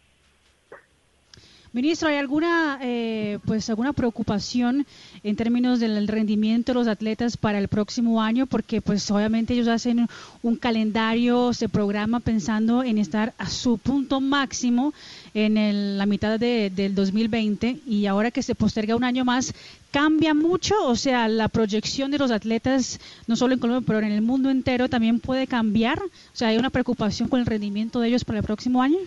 Ministro, 1.74 2.08
¿hay 2.08 2.16
alguna, 2.16 2.78
eh, 2.82 3.38
pues, 3.46 3.70
alguna 3.70 3.94
preocupación 3.94 4.84
en 5.24 5.36
términos 5.36 5.80
del 5.80 6.06
rendimiento 6.06 6.72
de 6.72 6.78
los 6.78 6.86
atletas 6.86 7.38
para 7.38 7.58
el 7.58 7.68
próximo 7.68 8.20
año? 8.20 8.44
Porque, 8.44 8.82
pues, 8.82 9.10
obviamente 9.10 9.54
ellos 9.54 9.68
hacen 9.68 10.06
un 10.42 10.56
calendario, 10.56 11.54
se 11.54 11.70
programa 11.70 12.20
pensando 12.20 12.84
en 12.84 12.98
estar 12.98 13.32
a 13.38 13.48
su 13.48 13.78
punto 13.78 14.20
máximo 14.20 14.92
en 15.32 15.96
la 15.96 16.04
mitad 16.04 16.38
de, 16.38 16.68
del 16.68 16.94
2020 16.94 17.78
y 17.86 18.04
ahora 18.04 18.30
que 18.30 18.42
se 18.42 18.54
posterga 18.54 18.94
un 18.94 19.04
año 19.04 19.24
más, 19.24 19.54
¿cambia 19.90 20.34
mucho? 20.34 20.74
O 20.84 20.94
sea, 20.94 21.26
la 21.26 21.48
proyección 21.48 22.10
de 22.10 22.18
los 22.18 22.30
atletas, 22.30 23.00
no 23.26 23.34
solo 23.34 23.54
en 23.54 23.60
Colombia, 23.60 23.86
pero 23.86 24.06
en 24.06 24.12
el 24.12 24.20
mundo 24.20 24.50
entero, 24.50 24.90
también 24.90 25.20
puede 25.20 25.46
cambiar. 25.46 25.98
O 26.02 26.34
sea, 26.34 26.48
¿hay 26.48 26.58
una 26.58 26.68
preocupación 26.68 27.30
con 27.30 27.40
el 27.40 27.46
rendimiento 27.46 27.98
de 27.98 28.08
ellos 28.08 28.26
para 28.26 28.40
el 28.40 28.44
próximo 28.44 28.82
año? 28.82 28.98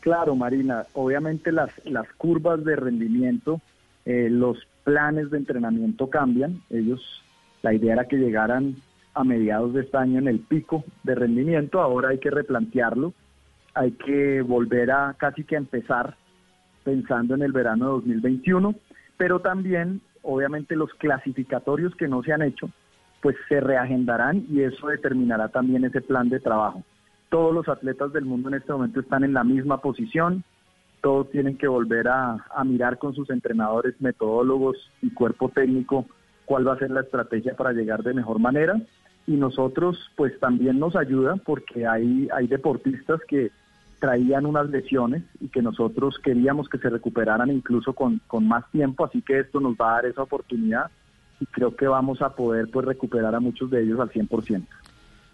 Claro, 0.00 0.34
Marina, 0.34 0.86
obviamente 0.94 1.52
las, 1.52 1.70
las 1.84 2.10
curvas 2.14 2.64
de 2.64 2.74
rendimiento, 2.74 3.60
eh, 4.06 4.28
los 4.30 4.66
planes 4.84 5.30
de 5.30 5.38
entrenamiento 5.38 6.08
cambian. 6.08 6.62
Ellos, 6.70 7.22
la 7.62 7.74
idea 7.74 7.92
era 7.92 8.08
que 8.08 8.16
llegaran 8.16 8.76
a 9.14 9.24
mediados 9.24 9.74
de 9.74 9.82
este 9.82 9.96
año 9.98 10.18
en 10.18 10.28
el 10.28 10.40
pico 10.40 10.84
de 11.02 11.14
rendimiento, 11.14 11.80
ahora 11.80 12.10
hay 12.10 12.18
que 12.18 12.30
replantearlo, 12.30 13.12
hay 13.74 13.92
que 13.92 14.40
volver 14.40 14.90
a 14.90 15.14
casi 15.18 15.44
que 15.44 15.56
empezar 15.56 16.16
pensando 16.84 17.34
en 17.34 17.42
el 17.42 17.52
verano 17.52 17.86
de 17.86 17.92
2021, 17.92 18.74
pero 19.16 19.40
también, 19.40 20.00
obviamente, 20.22 20.76
los 20.76 20.94
clasificatorios 20.94 21.94
que 21.96 22.08
no 22.08 22.22
se 22.22 22.32
han 22.32 22.42
hecho, 22.42 22.70
pues 23.20 23.36
se 23.48 23.60
reagendarán 23.60 24.46
y 24.48 24.62
eso 24.62 24.86
determinará 24.86 25.48
también 25.48 25.84
ese 25.84 26.00
plan 26.00 26.28
de 26.30 26.40
trabajo. 26.40 26.82
Todos 27.30 27.54
los 27.54 27.68
atletas 27.68 28.12
del 28.12 28.24
mundo 28.24 28.48
en 28.48 28.56
este 28.56 28.72
momento 28.72 29.00
están 29.00 29.24
en 29.24 29.32
la 29.32 29.44
misma 29.44 29.80
posición, 29.80 30.44
todos 31.00 31.30
tienen 31.30 31.56
que 31.56 31.68
volver 31.68 32.08
a, 32.08 32.44
mirar 32.64 32.98
con 32.98 33.14
sus 33.14 33.30
entrenadores, 33.30 33.94
metodólogos 34.00 34.76
y 35.00 35.10
cuerpo 35.10 35.48
técnico 35.48 36.06
cuál 36.44 36.66
va 36.66 36.74
a 36.74 36.78
ser 36.78 36.90
la 36.90 37.00
estrategia 37.00 37.54
para 37.56 37.72
llegar 37.72 38.02
de 38.02 38.14
mejor 38.14 38.38
manera. 38.38 38.80
Y 39.26 39.32
nosotros 39.36 39.96
pues 40.16 40.38
también 40.40 40.78
nos 40.78 40.96
ayuda 40.96 41.36
porque 41.36 41.86
hay, 41.86 42.28
hay 42.34 42.46
deportistas 42.48 43.20
que 43.28 43.50
traían 44.00 44.46
unas 44.46 44.68
lesiones 44.68 45.22
y 45.40 45.48
que 45.48 45.62
nosotros 45.62 46.18
queríamos 46.22 46.68
que 46.68 46.78
se 46.78 46.90
recuperaran 46.90 47.50
incluso 47.50 47.92
con, 47.92 48.20
con 48.26 48.48
más 48.48 48.68
tiempo, 48.70 49.04
así 49.04 49.22
que 49.22 49.38
esto 49.38 49.60
nos 49.60 49.74
va 49.74 49.90
a 49.90 49.94
dar 49.96 50.06
esa 50.06 50.22
oportunidad 50.22 50.90
y 51.38 51.46
creo 51.46 51.76
que 51.76 51.86
vamos 51.86 52.20
a 52.22 52.34
poder 52.34 52.68
pues 52.70 52.86
recuperar 52.86 53.34
a 53.34 53.40
muchos 53.40 53.70
de 53.70 53.82
ellos 53.82 54.00
al 54.00 54.10
100%. 54.10 54.66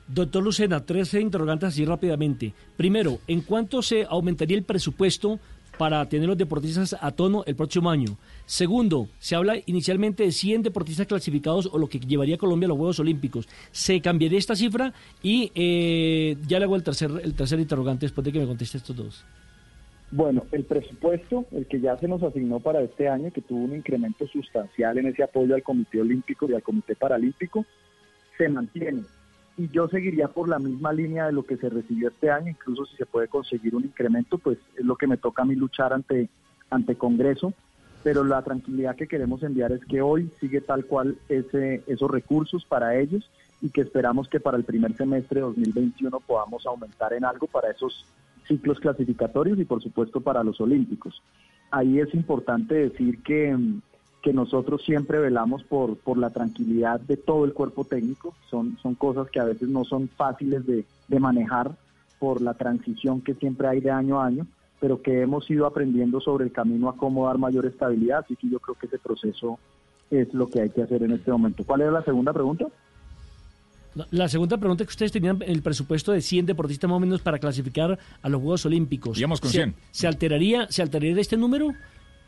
Doctor 0.08 0.42
Lucena, 0.42 0.84
tres 0.84 1.14
interrogantes 1.14 1.70
así 1.70 1.84
rápidamente. 1.84 2.54
Primero, 2.76 3.18
¿en 3.26 3.40
cuánto 3.40 3.82
se 3.82 4.04
aumentaría 4.08 4.56
el 4.56 4.62
presupuesto 4.62 5.40
para 5.78 6.08
tener 6.08 6.28
los 6.28 6.38
deportistas 6.38 6.96
a 7.00 7.10
tono 7.10 7.42
el 7.46 7.56
próximo 7.56 7.90
año? 7.90 8.16
Segundo, 8.44 9.08
se 9.18 9.34
habla 9.34 9.56
inicialmente 9.66 10.22
de 10.22 10.30
100 10.30 10.62
deportistas 10.62 11.08
clasificados 11.08 11.68
o 11.72 11.78
lo 11.78 11.88
que 11.88 11.98
llevaría 11.98 12.38
Colombia 12.38 12.66
a 12.66 12.68
los 12.68 12.78
Juegos 12.78 13.00
Olímpicos. 13.00 13.48
¿Se 13.72 14.00
cambiaría 14.00 14.38
esta 14.38 14.54
cifra? 14.54 14.92
Y 15.24 15.50
eh, 15.56 16.36
ya 16.46 16.60
le 16.60 16.66
hago 16.66 16.76
el 16.76 16.84
tercer, 16.84 17.10
el 17.24 17.34
tercer 17.34 17.58
interrogante 17.58 18.06
después 18.06 18.24
de 18.24 18.32
que 18.32 18.38
me 18.38 18.46
conteste 18.46 18.78
estos 18.78 18.94
dos. 18.94 19.24
Bueno, 20.12 20.44
el 20.52 20.62
presupuesto, 20.62 21.46
el 21.50 21.66
que 21.66 21.80
ya 21.80 21.98
se 21.98 22.06
nos 22.06 22.22
asignó 22.22 22.60
para 22.60 22.80
este 22.80 23.08
año, 23.08 23.32
que 23.32 23.40
tuvo 23.40 23.64
un 23.64 23.74
incremento 23.74 24.28
sustancial 24.28 24.98
en 24.98 25.08
ese 25.08 25.24
apoyo 25.24 25.56
al 25.56 25.64
Comité 25.64 26.00
Olímpico 26.00 26.48
y 26.48 26.54
al 26.54 26.62
Comité 26.62 26.94
Paralímpico, 26.94 27.66
se 28.38 28.48
mantiene 28.48 29.02
y 29.56 29.68
yo 29.68 29.88
seguiría 29.88 30.28
por 30.28 30.48
la 30.48 30.58
misma 30.58 30.92
línea 30.92 31.26
de 31.26 31.32
lo 31.32 31.44
que 31.44 31.56
se 31.56 31.68
recibió 31.68 32.08
este 32.08 32.30
año, 32.30 32.50
incluso 32.50 32.84
si 32.86 32.96
se 32.96 33.06
puede 33.06 33.28
conseguir 33.28 33.74
un 33.74 33.84
incremento, 33.84 34.38
pues 34.38 34.58
es 34.76 34.84
lo 34.84 34.96
que 34.96 35.06
me 35.06 35.16
toca 35.16 35.42
a 35.42 35.46
mí 35.46 35.54
luchar 35.54 35.92
ante, 35.92 36.28
ante 36.68 36.96
Congreso, 36.96 37.54
pero 38.02 38.22
la 38.22 38.42
tranquilidad 38.42 38.96
que 38.96 39.08
queremos 39.08 39.42
enviar 39.42 39.72
es 39.72 39.84
que 39.86 40.02
hoy 40.02 40.30
sigue 40.40 40.60
tal 40.60 40.84
cual 40.84 41.16
ese, 41.28 41.82
esos 41.86 42.10
recursos 42.10 42.64
para 42.64 42.96
ellos 42.96 43.28
y 43.62 43.70
que 43.70 43.80
esperamos 43.80 44.28
que 44.28 44.40
para 44.40 44.58
el 44.58 44.64
primer 44.64 44.94
semestre 44.96 45.40
de 45.40 45.46
2021 45.46 46.20
podamos 46.20 46.66
aumentar 46.66 47.14
en 47.14 47.24
algo 47.24 47.46
para 47.46 47.70
esos 47.70 48.04
ciclos 48.46 48.78
clasificatorios 48.78 49.58
y 49.58 49.64
por 49.64 49.82
supuesto 49.82 50.20
para 50.20 50.44
los 50.44 50.60
olímpicos. 50.60 51.22
Ahí 51.70 51.98
es 51.98 52.14
importante 52.14 52.74
decir 52.74 53.22
que 53.22 53.56
que 54.26 54.32
nosotros 54.32 54.82
siempre 54.84 55.20
velamos 55.20 55.62
por, 55.62 55.98
por 55.98 56.18
la 56.18 56.30
tranquilidad 56.30 56.98
de 56.98 57.16
todo 57.16 57.44
el 57.44 57.52
cuerpo 57.52 57.84
técnico. 57.84 58.34
Son, 58.50 58.76
son 58.82 58.96
cosas 58.96 59.30
que 59.30 59.38
a 59.38 59.44
veces 59.44 59.68
no 59.68 59.84
son 59.84 60.08
fáciles 60.08 60.66
de, 60.66 60.84
de 61.06 61.20
manejar 61.20 61.70
por 62.18 62.42
la 62.42 62.54
transición 62.54 63.20
que 63.20 63.34
siempre 63.34 63.68
hay 63.68 63.80
de 63.80 63.92
año 63.92 64.20
a 64.20 64.26
año, 64.26 64.44
pero 64.80 65.00
que 65.00 65.20
hemos 65.20 65.48
ido 65.48 65.64
aprendiendo 65.64 66.20
sobre 66.20 66.44
el 66.44 66.50
camino 66.50 66.88
a 66.88 66.96
cómo 66.96 67.28
dar 67.28 67.38
mayor 67.38 67.66
estabilidad. 67.66 68.24
Así 68.24 68.34
que 68.34 68.48
yo 68.48 68.58
creo 68.58 68.74
que 68.74 68.86
ese 68.86 68.98
proceso 68.98 69.60
es 70.10 70.34
lo 70.34 70.48
que 70.48 70.62
hay 70.62 70.70
que 70.70 70.82
hacer 70.82 71.04
en 71.04 71.12
este 71.12 71.30
momento. 71.30 71.62
¿Cuál 71.64 71.82
era 71.82 71.92
la 71.92 72.02
segunda 72.02 72.32
pregunta? 72.32 72.66
La 74.10 74.28
segunda 74.28 74.58
pregunta 74.58 74.82
es 74.82 74.88
que 74.88 74.92
ustedes 74.92 75.12
tenían 75.12 75.40
el 75.46 75.62
presupuesto 75.62 76.10
de 76.10 76.20
100 76.20 76.46
deportistas 76.46 76.90
más 76.90 76.96
o 76.96 77.00
menos 77.00 77.22
para 77.22 77.38
clasificar 77.38 77.96
a 78.20 78.28
los 78.28 78.40
Juegos 78.40 78.66
Olímpicos. 78.66 79.14
Digamos 79.14 79.40
con 79.40 79.52
100. 79.52 79.72
¿Se, 79.92 80.08
alteraría, 80.08 80.66
¿Se 80.68 80.82
alteraría 80.82 81.20
este 81.20 81.36
número? 81.36 81.72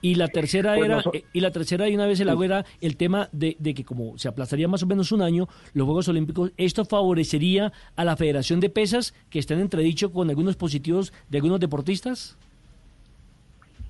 Y 0.01 0.15
la 0.15 0.29
tercera 0.29 0.77
pues 0.77 0.87
era, 0.87 1.03
eh, 1.13 1.25
y 1.33 1.41
la 1.41 1.51
tercera 1.51 1.89
y 1.89 1.95
una 1.95 2.07
vez 2.07 2.21
el 2.21 2.29
agua 2.29 2.45
era 2.45 2.65
el 2.81 2.97
tema 2.97 3.29
de, 3.33 3.57
que 3.75 3.85
como 3.85 4.17
se 4.19 4.29
aplazaría 4.29 4.69
más 4.69 4.83
o 4.83 4.87
menos 4.87 5.13
un 5.13 5.23
año 5.23 5.49
los 5.75 5.85
Juegos 5.87 6.09
Olímpicos, 6.09 6.53
esto 6.57 6.85
favorecería 6.85 7.73
a 7.97 8.05
la 8.05 8.17
Federación 8.17 8.61
de 8.61 8.71
Pesas 8.71 9.15
que 9.31 9.39
está 9.39 9.55
en 9.55 9.61
entredicho 9.61 10.13
con 10.13 10.29
algunos 10.31 10.57
positivos 10.57 11.13
de 11.29 11.39
algunos 11.39 11.61
deportistas. 11.61 12.37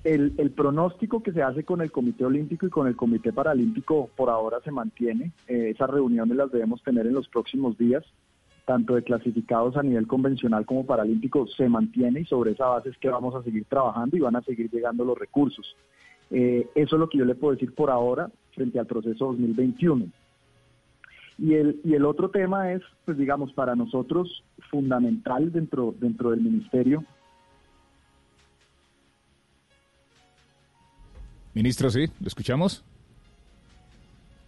El, 0.03 0.33
el, 0.37 0.51
pronóstico 0.51 1.21
que 1.21 1.33
se 1.33 1.43
hace 1.43 1.63
con 1.63 1.81
el 1.81 1.91
Comité 1.91 2.23
Olímpico 2.23 2.65
y 2.65 2.69
con 2.69 2.87
el 2.87 2.95
Comité 2.95 3.33
Paralímpico 3.33 4.09
por 4.15 4.29
ahora 4.29 4.59
se 4.63 4.71
mantiene. 4.71 5.33
Eh, 5.47 5.71
esas 5.75 5.89
reuniones 5.89 6.37
las 6.37 6.51
debemos 6.51 6.81
tener 6.83 7.05
en 7.05 7.13
los 7.13 7.27
próximos 7.27 7.77
días, 7.77 8.05
tanto 8.69 8.93
de 8.93 9.01
clasificados 9.01 9.75
a 9.77 9.81
nivel 9.81 10.05
convencional 10.05 10.63
como 10.63 10.85
paralímpico, 10.85 11.47
se 11.47 11.67
mantiene 11.67 12.19
y 12.19 12.25
sobre 12.25 12.51
esa 12.51 12.67
base 12.67 12.89
es 12.89 12.97
que 12.99 13.09
vamos 13.09 13.33
a 13.33 13.41
seguir 13.41 13.65
trabajando 13.65 14.15
y 14.15 14.19
van 14.19 14.35
a 14.35 14.43
seguir 14.43 14.69
llegando 14.69 15.03
los 15.03 15.17
recursos. 15.17 15.75
Eh, 16.29 16.69
eso 16.75 16.95
es 16.95 16.99
lo 16.99 17.09
que 17.09 17.17
yo 17.17 17.25
le 17.25 17.33
puedo 17.33 17.55
decir 17.55 17.73
por 17.73 17.89
ahora 17.89 18.29
frente 18.53 18.77
al 18.77 18.85
proceso 18.85 19.25
2021. 19.25 20.05
Y 21.39 21.55
el, 21.55 21.81
y 21.83 21.95
el 21.95 22.05
otro 22.05 22.29
tema 22.29 22.71
es, 22.71 22.83
pues 23.05 23.17
digamos, 23.17 23.51
para 23.53 23.75
nosotros 23.75 24.43
fundamental 24.69 25.51
dentro, 25.51 25.95
dentro 25.99 26.29
del 26.29 26.41
ministerio. 26.41 27.03
Ministro, 31.55 31.89
sí, 31.89 32.05
¿lo 32.19 32.27
escuchamos? 32.27 32.85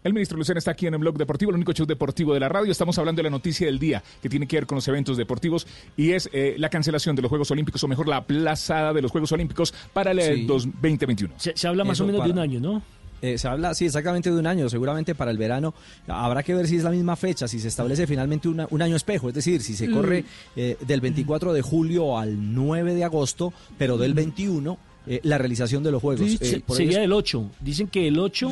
El 0.04 0.14
ministro 0.14 0.38
Lucena 0.38 0.58
está 0.58 0.72
aquí 0.72 0.88
en 0.88 0.96
el 0.96 1.00
blog 1.00 1.16
deportivo, 1.16 1.52
el 1.52 1.56
único 1.56 1.74
show 1.74 1.86
deportivo 1.86 2.34
de 2.34 2.40
la 2.40 2.50
radio. 2.50 2.72
Estamos 2.72 2.98
hablando 2.98 3.20
de 3.20 3.24
la 3.24 3.30
noticia 3.30 3.68
del 3.68 3.78
día 3.78 4.04
que 4.22 4.30
tiene 4.30 4.48
que 4.48 4.58
ver 4.58 4.66
con 4.66 4.78
los 4.78 4.88
eventos 4.88 5.16
deportivos 5.16 5.68
y 5.96 6.12
es 6.12 6.28
eh, 6.34 6.56
la 6.58 6.70
cancelación 6.70 7.16
de 7.16 7.22
los 7.22 7.30
Juegos 7.30 7.52
Olímpicos, 7.52 7.84
o 7.84 7.88
mejor, 7.88 8.08
la 8.08 8.18
aplazada 8.18 8.94
de 8.94 9.02
los 9.04 9.12
Juegos 9.12 9.32
Olímpicos 9.32 9.74
para 9.94 10.12
el 10.12 10.48
2021. 10.48 11.36
Se, 11.38 11.68
habla 11.68 11.84
más 11.84 12.00
o 12.00 12.08
menos 12.08 12.24
de 12.24 12.32
un 12.32 12.40
año, 12.40 12.60
¿no? 12.60 12.82
Eh, 13.22 13.38
se 13.38 13.48
habla, 13.48 13.76
sí, 13.76 13.86
exactamente 13.86 14.32
de 14.32 14.40
un 14.40 14.48
año, 14.48 14.68
seguramente 14.68 15.14
para 15.14 15.30
el 15.30 15.38
verano. 15.38 15.76
Habrá 16.08 16.42
que 16.42 16.56
ver 16.56 16.68
si 16.68 16.78
es 16.78 16.84
la 16.84 16.90
misma 16.90 17.16
fecha, 17.16 17.48
si 17.48 17.60
se 17.60 17.68
establece 17.68 18.08
finalmente 18.08 18.48
un 18.48 18.82
año 18.82 18.96
espejo, 18.96 19.30
es 19.30 19.36
decir, 19.36 19.62
si 19.62 19.76
se 19.76 19.88
mm. 19.88 19.94
corre 19.94 20.26
eh, 20.56 20.78
del 20.82 21.02
24 21.02 21.54
de 21.54 21.62
julio 21.62 22.18
al 22.18 22.56
9 22.56 22.96
de 22.96 23.04
agosto, 23.04 23.54
pero 23.78 24.00
del 24.00 24.16
21, 24.16 24.80
la 25.22 25.38
realización 25.38 25.84
de 25.84 25.92
los 25.92 26.02
Juegos. 26.02 26.40
sería 26.70 27.04
el 27.04 27.14
8. 27.14 27.52
Dicen 27.60 27.88
que 27.88 28.08
el 28.08 28.18
8 28.18 28.50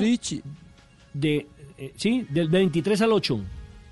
de, 1.14 1.48
eh, 1.78 1.94
sí, 1.96 2.26
del 2.30 2.50
23 2.50 3.02
al 3.02 3.14
8. 3.14 3.40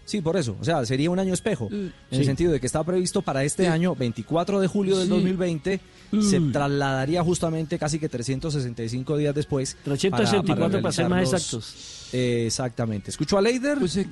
Sí, 0.07 0.21
por 0.21 0.37
eso. 0.37 0.55
O 0.61 0.63
sea, 0.63 0.85
sería 0.85 1.09
un 1.09 1.19
año 1.19 1.33
espejo. 1.33 1.69
Mm. 1.69 1.73
En 2.11 2.19
el 2.19 2.25
sentido 2.25 2.53
de 2.53 2.61
que 2.61 2.65
estaba 2.65 2.85
previsto 2.85 3.21
para 3.21 3.43
este 3.43 3.67
año, 3.67 3.93
24 3.93 4.61
de 4.61 4.67
julio 4.67 4.97
del 4.97 5.09
2020, 5.09 5.81
se 6.21 6.39
mm. 6.39 6.51
trasladaría 6.53 7.21
justamente 7.23 7.77
casi 7.77 7.99
que 7.99 8.07
365 8.07 9.17
días 9.17 9.35
después. 9.35 9.75
364 9.83 10.81
para, 10.81 10.91
ser 10.93 11.09
más 11.09 11.23
exactos. 11.23 12.09
exactamente. 12.13 13.11
¿Escuchó 13.11 13.37
a 13.37 13.41
Leider? 13.41 13.79
Pues, 13.79 13.97
eh, 13.97 14.07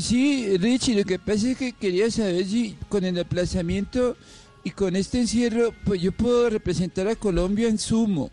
sí, 0.00 0.56
Richie, 0.56 0.94
lo 0.94 1.04
que 1.04 1.18
pasa 1.18 1.50
es 1.50 1.58
que 1.58 1.74
quería 1.74 2.10
saber 2.10 2.46
si 2.46 2.76
con 2.88 3.04
el 3.04 3.18
aplazamiento 3.18 4.16
y 4.64 4.70
con 4.70 4.96
este 4.96 5.20
encierro, 5.20 5.74
pues 5.84 6.00
yo 6.00 6.10
puedo 6.12 6.48
representar 6.48 7.06
a 7.06 7.16
Colombia 7.16 7.68
en 7.68 7.78
sumo. 7.78 8.30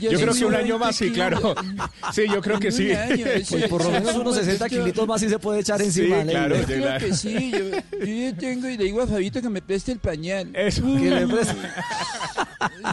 Yo 0.00 0.10
creo 0.10 0.34
que 0.34 0.44
un 0.44 0.54
año 0.54 0.78
más, 0.78 0.96
sí, 0.96 1.10
claro. 1.10 1.54
Sí, 2.12 2.22
yo 2.32 2.40
creo 2.40 2.58
que 2.60 2.70
sí. 2.70 2.88
pues 3.50 3.66
por 3.68 3.82
lo 3.84 3.90
menos 3.90 4.14
unos 4.16 4.36
60 4.36 4.68
kilitos 4.68 5.06
más 5.06 5.20
sí 5.20 5.28
se 5.28 5.38
puede 5.38 5.60
echar 5.60 5.80
encima. 5.82 6.22
Sí, 6.22 6.28
claro, 6.28 6.56
yo 6.56 6.64
creo 6.64 6.98
que 6.98 7.14
sí. 7.14 7.50
Yo, 7.52 8.04
yo, 8.06 8.34
tengo 8.36 8.68
y 8.68 8.76
le 8.76 8.84
digo 8.84 9.02
a 9.02 9.06
Fabito 9.06 9.40
que 9.42 9.48
me 9.48 9.60
preste 9.62 9.92
el 9.92 9.98
pañal. 9.98 10.50
Eso. 10.54 10.82
Que 10.82 11.10
le 11.10 11.26
preste. 11.26 11.54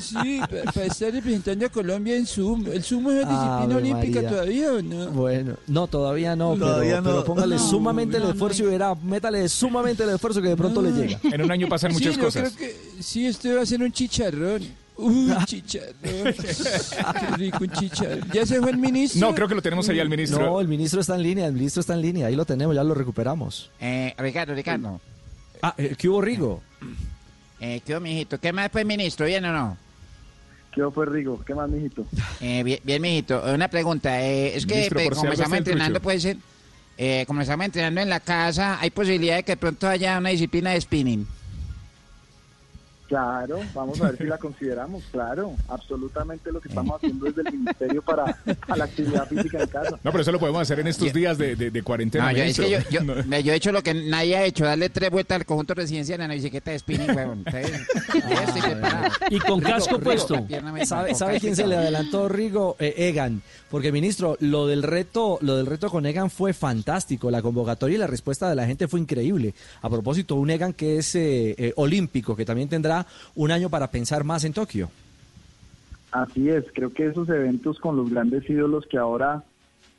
Sí, 0.01 0.39
pa- 0.39 0.71
para 0.71 0.85
estar 0.87 1.11
representando 1.11 1.65
a 1.65 1.69
Colombia 1.69 2.15
en 2.15 2.25
sumo. 2.25 2.71
¿El 2.71 2.83
sumo 2.83 3.11
es 3.11 3.23
una 3.23 3.29
disciplina 3.31 3.63
Ave 3.63 3.75
olímpica 3.75 4.15
María. 4.21 4.29
todavía 4.29 4.73
o 4.73 4.81
no? 4.81 5.07
Bueno, 5.11 5.55
no, 5.67 5.87
todavía 5.87 6.35
no, 6.35 6.53
pero- 6.53 6.65
Todavía 6.65 7.01
pero, 7.03 7.15
no. 7.17 7.23
póngale 7.23 7.55
No, 7.55 7.69
sumamente 7.69 8.17
el 8.17 8.23
esfuerzo 8.23 8.63
y 8.63 8.67
verá, 8.67 8.95
métale 8.95 9.47
sumamente 9.49 10.03
el 10.03 10.09
esfuerzo 10.11 10.41
que 10.41 10.49
de 10.49 10.57
pronto 10.57 10.81
le 10.81 10.91
llega. 10.91 11.19
En 11.23 11.41
un 11.43 11.51
año 11.51 11.67
pasan 11.67 11.91
muchas 11.93 12.13
sí, 12.15 12.19
yo 12.19 12.25
cosas. 12.25 12.53
creo 12.53 12.57
que 12.69 12.75
sí, 13.03 13.25
esto 13.27 13.53
va 13.55 13.61
a 13.61 13.65
ser 13.65 13.81
un 13.81 13.91
chicharrón. 13.91 14.63
Uy, 15.01 15.31
chicharrón. 15.45 15.93
Qué 16.03 17.35
rico 17.37 17.57
un 17.61 17.71
chicharrón. 17.71 18.29
¿Ya 18.33 18.45
se 18.45 18.59
fue 18.61 18.71
el 18.71 18.77
ministro? 18.77 19.27
No, 19.29 19.33
creo 19.35 19.47
que 19.47 19.55
lo 19.55 19.61
tenemos 19.61 19.87
ahí 19.89 19.99
al 19.99 20.09
ministro. 20.09 20.39
No, 20.45 20.59
el 20.61 20.67
ministro 20.67 21.01
está 21.01 21.15
en 21.15 21.23
línea, 21.23 21.45
el 21.47 21.53
ministro 21.53 21.81
está 21.81 21.93
en 21.93 22.01
línea, 22.01 22.27
ahí 22.27 22.35
lo 22.35 22.45
tenemos, 22.45 22.75
ya 22.75 22.83
lo 22.83 22.93
recuperamos. 22.93 23.71
Eh, 23.79 24.13
Ricardo, 24.17 24.53
Ricardo. 24.53 24.99
Ah, 25.61 25.73
eh, 25.77 25.95
¿qué 25.97 26.07
hubo, 26.09 26.21
Rigo? 26.21 26.61
Eh, 27.59 27.81
¿Qué 27.85 27.93
hubo, 27.93 28.01
mijito? 28.01 28.39
¿Qué 28.39 28.53
más, 28.53 28.69
pues, 28.69 28.85
ministro? 28.85 29.25
¿Bien 29.25 29.43
o 29.45 29.53
no? 29.53 29.77
¿Qué 30.73 30.83
fue 30.93 31.05
Rigo? 31.05 31.41
¿Qué 31.45 31.55
más, 31.55 31.69
mijito? 31.69 32.05
Eh, 32.41 32.63
bien, 32.63 32.79
bien, 32.83 33.01
mijito. 33.01 33.41
Una 33.53 33.67
pregunta. 33.67 34.21
eh, 34.21 34.55
es 34.55 34.65
que 34.65 34.75
Ministro, 34.75 34.99
pues, 35.03 35.17
como 35.17 35.31
estamos 35.33 35.51
el 35.53 35.57
entrenando, 35.59 35.99
trucho. 35.99 36.03
pues, 36.03 36.37
eh, 36.97 37.23
como 37.27 37.41
estamos 37.41 37.65
entrenando 37.65 38.01
en 38.01 38.09
la 38.09 38.19
casa, 38.19 38.77
hay 38.79 38.89
posibilidad 38.91 39.37
de 39.37 39.43
que 39.43 39.57
pronto 39.57 39.87
haya 39.87 40.17
una 40.17 40.29
disciplina 40.29 40.71
de 40.71 40.81
spinning. 40.81 41.25
Claro, 43.09 43.59
vamos 43.73 43.99
a 44.01 44.05
ver 44.11 44.17
si 44.19 44.23
la 44.25 44.37
consideramos, 44.37 45.03
claro, 45.11 45.55
absolutamente 45.67 46.51
lo 46.51 46.61
que 46.61 46.69
estamos 46.69 46.95
haciendo 46.95 47.25
desde 47.25 47.41
el 47.41 47.51
Ministerio 47.57 48.01
para, 48.03 48.25
para 48.67 48.77
la 48.77 48.83
actividad 48.85 49.27
física 49.27 49.63
en 49.63 49.67
casa. 49.67 49.99
No, 50.03 50.11
pero 50.11 50.21
eso 50.21 50.31
lo 50.31 50.39
podemos 50.39 50.61
hacer 50.61 50.79
en 50.79 50.85
estos 50.87 51.11
días 51.11 51.35
de, 51.39 51.55
de- 51.55 51.71
de 51.71 51.81
cuarentena. 51.83 52.25
No, 52.31 52.37
yo, 52.37 52.43
es 52.43 52.55
que 52.59 52.69
yo, 52.69 52.77
ministro. 52.77 53.15
yo, 53.15 53.25
me- 53.27 53.43
yo 53.43 53.51
he 53.51 53.55
hecho 53.55 53.71
lo 53.71 53.81
que 53.81 53.95
nadie 53.95 54.37
ha 54.37 54.45
hecho, 54.45 54.63
darle 54.63 54.89
tres 54.89 55.09
vueltas 55.09 55.37
al 55.37 55.45
conjunto 55.47 55.73
residencial 55.73 56.21
en 56.21 56.27
la 56.27 56.35
bicicleta 56.35 56.69
de 56.69 56.77
spinning, 56.79 57.07
preparado. 57.07 57.35
Y 59.29 59.39
con 59.39 59.59
casco 59.61 59.99
puesto. 59.99 60.45
¿Sabe, 60.85 61.15
sabe 61.15 61.39
quién 61.39 61.55
se 61.55 61.67
le 61.67 61.75
adelantó, 61.77 62.29
Rigo? 62.29 62.75
Eh, 62.79 62.93
Egan. 62.95 63.41
Porque, 63.69 63.91
ministro, 63.91 64.35
lo 64.39 64.65
del 64.67 64.81
reto 64.83 65.37
lo 65.41 65.55
del 65.57 65.65
reto 65.67 65.89
con 65.89 66.05
Egan 66.05 66.29
fue 66.29 66.53
fantástico. 66.53 67.29
La 67.31 67.41
convocatoria 67.41 67.95
y 67.95 67.99
la 67.99 68.07
respuesta 68.07 68.49
de 68.49 68.55
la 68.55 68.65
gente 68.65 68.87
fue 68.87 68.99
increíble. 68.99 69.53
A 69.81 69.89
propósito, 69.89 70.35
un 70.35 70.49
Egan 70.49 70.73
que 70.73 70.97
es 70.97 71.15
eh, 71.15 71.55
eh, 71.57 71.73
olímpico, 71.75 72.35
que 72.35 72.45
también 72.45 72.69
tendrá 72.69 72.98
un 73.35 73.51
año 73.51 73.69
para 73.69 73.89
pensar 73.89 74.23
más 74.23 74.43
en 74.43 74.53
Tokio. 74.53 74.89
Así 76.11 76.49
es, 76.49 76.65
creo 76.73 76.91
que 76.91 77.07
esos 77.07 77.29
eventos 77.29 77.79
con 77.79 77.95
los 77.95 78.09
grandes 78.09 78.49
ídolos 78.49 78.85
que 78.87 78.97
ahora 78.97 79.43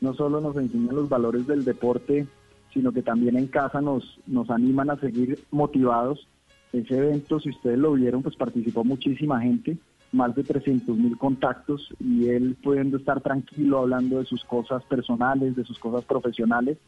no 0.00 0.14
solo 0.14 0.40
nos 0.40 0.56
enseñan 0.56 0.96
los 0.96 1.08
valores 1.08 1.46
del 1.46 1.64
deporte, 1.64 2.26
sino 2.72 2.92
que 2.92 3.02
también 3.02 3.36
en 3.36 3.46
casa 3.46 3.80
nos, 3.80 4.18
nos 4.26 4.50
animan 4.50 4.90
a 4.90 4.96
seguir 4.98 5.38
motivados. 5.50 6.26
Ese 6.72 6.96
evento, 6.96 7.40
si 7.40 7.50
ustedes 7.50 7.78
lo 7.78 7.92
vieron, 7.92 8.22
pues 8.22 8.36
participó 8.36 8.84
muchísima 8.84 9.40
gente, 9.40 9.76
más 10.12 10.34
de 10.34 10.42
300 10.42 10.96
mil 10.96 11.16
contactos 11.16 11.92
y 12.00 12.28
él 12.28 12.56
pudiendo 12.62 12.96
estar 12.96 13.20
tranquilo 13.20 13.78
hablando 13.78 14.18
de 14.18 14.24
sus 14.24 14.44
cosas 14.44 14.82
personales, 14.84 15.54
de 15.54 15.64
sus 15.64 15.78
cosas 15.78 16.04
profesionales. 16.04 16.78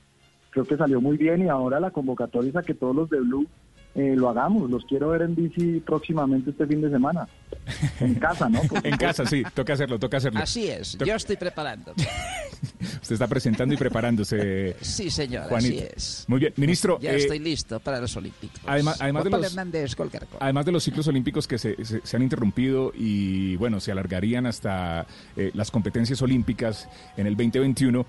Creo 0.51 0.65
que 0.65 0.77
salió 0.77 1.01
muy 1.01 1.17
bien 1.17 1.43
y 1.43 1.49
ahora 1.49 1.81
la 1.81 1.91
convocatoria 1.91 2.51
es 2.51 2.57
a 2.57 2.63
que 2.63 2.75
todos 2.75 2.95
los 2.95 3.11
de 3.11 3.21
Blue 3.21 3.47
eh, 3.95 4.15
lo 4.17 4.29
hagamos. 4.31 4.71
Los 4.71 4.85
quiero 4.87 5.09
ver 5.11 5.23
en 5.23 5.35
bici 5.35 5.81
próximamente 5.81 6.51
este 6.51 6.67
fin 6.67 6.81
de 6.81 6.91
semana. 6.91 7.29
En 8.01 8.15
casa, 8.17 8.49
¿no? 8.49 8.61
En 8.83 8.97
casa, 8.97 9.25
sí, 9.27 9.43
toca 9.55 9.75
hacerlo, 9.75 9.99
toca 9.99 10.17
hacerlo. 10.17 10.41
Así 10.41 10.69
es, 10.69 10.97
To- 10.99 11.05
yo 11.05 11.15
estoy 11.15 11.37
preparando. 11.37 11.95
Usted 13.03 13.13
está 13.15 13.27
presentando 13.29 13.75
y 13.75 13.77
preparándose. 13.77 14.77
Sí, 14.81 15.11
señor, 15.11 15.49
Juanito. 15.49 15.77
así 15.85 15.89
es. 15.97 16.25
Muy 16.29 16.41
bien, 16.41 16.53
ministro. 16.57 16.99
Ya 17.01 17.13
eh, 17.13 17.17
estoy 17.17 17.39
listo 17.39 17.79
para 17.81 18.01
los 18.01 18.17
Olímpicos. 18.17 18.61
Además, 18.67 18.97
además 19.01 19.25
de 19.25 19.31
los, 19.31 19.47
Hernández, 19.47 19.97
además 20.41 20.65
de 20.67 20.73
los 20.73 20.83
ciclos 20.85 21.07
olímpicos 21.09 21.47
que 21.47 21.59
se, 21.59 21.85
se- 21.85 22.01
se 22.05 22.17
han 22.17 22.23
interrumpido 22.23 22.93
y 22.95 23.57
bueno, 23.57 23.81
se 23.81 23.93
alargarían 23.93 24.47
hasta 24.47 25.07
eh, 25.37 25.51
las 25.55 25.71
competencias 25.71 26.21
olímpicas 26.23 26.89
en 27.17 27.27
el 27.27 27.35
2021, 27.37 28.07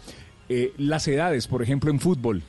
eh, 0.49 0.73
las 0.77 1.07
edades, 1.07 1.47
por 1.47 1.61
ejemplo, 1.61 1.91
en 1.91 1.99
fútbol. 1.99 2.41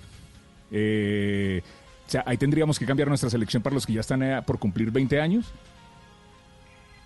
eh, 0.70 1.62
o 2.06 2.10
sea, 2.10 2.22
ahí 2.26 2.36
tendríamos 2.36 2.78
que 2.78 2.86
cambiar 2.86 3.08
nuestra 3.08 3.30
selección 3.30 3.62
para 3.62 3.74
los 3.74 3.86
que 3.86 3.92
ya 3.92 4.00
están 4.00 4.22
eh, 4.22 4.42
por 4.46 4.58
cumplir 4.58 4.90
20 4.90 5.20
años. 5.20 5.52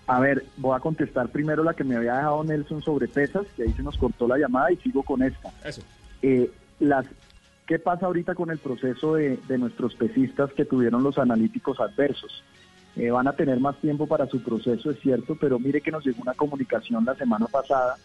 A 0.07 0.19
ver, 0.19 0.45
voy 0.57 0.75
a 0.75 0.79
contestar 0.79 1.29
primero 1.29 1.63
la 1.63 1.73
que 1.73 1.83
me 1.83 1.95
había 1.95 2.15
dejado 2.15 2.43
Nelson 2.43 2.81
sobre 2.81 3.07
pesas, 3.07 3.45
que 3.55 3.63
ahí 3.63 3.73
se 3.73 3.83
nos 3.83 3.97
cortó 3.97 4.27
la 4.27 4.37
llamada 4.37 4.71
y 4.71 4.77
sigo 4.77 5.03
con 5.03 5.21
esta. 5.21 5.51
Eso. 5.63 5.81
Eh, 6.21 6.51
las, 6.79 7.05
¿Qué 7.67 7.77
pasa 7.77 8.07
ahorita 8.07 8.33
con 8.33 8.49
el 8.49 8.57
proceso 8.57 9.15
de, 9.15 9.37
de 9.47 9.57
nuestros 9.59 9.93
pesistas 9.95 10.51
que 10.53 10.65
tuvieron 10.65 11.03
los 11.03 11.19
analíticos 11.19 11.79
adversos? 11.79 12.43
Eh, 12.95 13.11
van 13.11 13.27
a 13.27 13.33
tener 13.33 13.59
más 13.59 13.77
tiempo 13.77 14.07
para 14.07 14.25
su 14.25 14.41
proceso, 14.41 14.91
es 14.91 14.99
cierto, 14.99 15.37
pero 15.39 15.59
mire 15.59 15.79
que 15.79 15.91
nos 15.91 16.03
llegó 16.03 16.21
una 16.21 16.33
comunicación 16.33 17.05
la 17.05 17.15
semana 17.15 17.45
pasada 17.45 17.95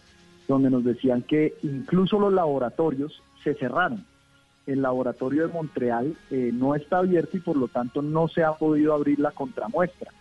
donde 0.47 0.69
nos 0.69 0.83
decían 0.83 1.23
que 1.23 1.55
incluso 1.63 2.19
los 2.19 2.31
laboratorios 2.31 3.21
se 3.43 3.55
cerraron. 3.55 4.05
El 4.65 4.81
laboratorio 4.81 5.47
de 5.47 5.53
Montreal 5.53 6.15
eh, 6.31 6.51
no 6.53 6.75
está 6.75 6.99
abierto 6.99 7.37
y 7.37 7.39
por 7.39 7.55
lo 7.55 7.67
tanto 7.67 8.01
no 8.01 8.27
se 8.27 8.43
ha 8.43 8.53
podido 8.53 8.93
abrir 8.93 9.19
la 9.19 9.31
contramuestra. 9.31 10.11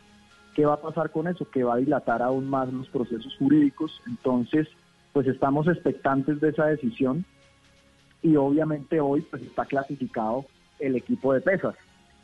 ¿Qué 0.55 0.67
va 0.67 0.75
a 0.75 0.81
pasar 0.81 1.11
con 1.11 1.27
eso? 1.27 1.49
Que 1.51 1.65
va 1.65 1.75
a 1.75 1.79
dilatar 1.79 2.23
aún 2.23 2.49
más 2.49 2.73
los 2.73 2.89
procesos 2.89 3.35
jurídicos. 3.39 4.01
Entonces, 4.07 4.69
pues 5.13 5.27
estamos 5.27 5.67
expectantes 5.67 6.41
de 6.41 6.51
esa 6.51 6.67
decisión 6.67 7.25
y 8.23 8.37
obviamente 8.37 9.01
hoy 9.01 9.23
pues 9.23 9.43
está 9.43 9.65
clasificado 9.65 10.45
el 10.79 10.97
equipo 10.97 11.33
de 11.33 11.41
pesas. 11.41 11.75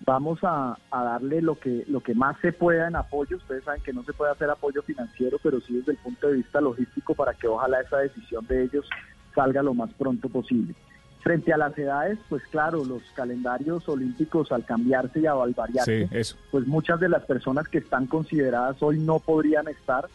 Vamos 0.07 0.39
a, 0.43 0.79
a 0.91 1.05
darle 1.05 1.43
lo 1.43 1.59
que, 1.59 1.85
lo 1.89 2.01
que 2.01 2.15
más 2.15 2.39
se 2.41 2.53
pueda 2.53 2.89
en 2.89 2.97
apoyo. 2.97 3.37
Ustedes 3.37 3.65
saben 3.65 3.83
que 3.83 3.93
no 3.93 4.03
se 4.03 4.13
puede 4.13 4.33
hacer 4.33 4.49
apoyo 4.49 4.83
financiero, 4.83 5.39
pero 5.43 5.61
sí 5.61 5.75
desde 5.75 5.93
el 5.93 5.99
punto 5.99 6.29
de 6.29 6.35
vista 6.35 6.61
logístico 6.61 7.15
para 7.15 7.35
que 7.35 7.49
ojalá 7.49 7.81
esa 7.81 7.99
decisión 7.99 8.47
de 8.47 8.65
ellos 8.65 8.89
salga 9.35 9.63
lo 9.63 9.75
más 9.75 9.93
pronto 9.95 10.29
posible. 10.29 10.75
Frente 11.21 11.53
a 11.53 11.59
las 11.59 11.77
edades, 11.77 12.19
pues 12.29 12.43
claro, 12.51 12.85
los 12.85 13.03
calendarios 13.15 13.87
olímpicos 13.89 14.51
al 14.53 14.65
cambiarse 14.65 15.21
y 15.21 15.27
a 15.27 15.35
variarse, 15.35 16.09
Sí, 16.23 16.35
pues 16.51 16.67
muchas 16.67 16.99
de 16.99 17.11
las 17.11 17.25
personas 17.25 17.69
que 17.69 17.79
están 17.79 18.07
consideradas 18.07 18.83
hoy 18.83 18.99
no 18.99 19.19
podrían 19.19 19.69
estar. 19.69 20.07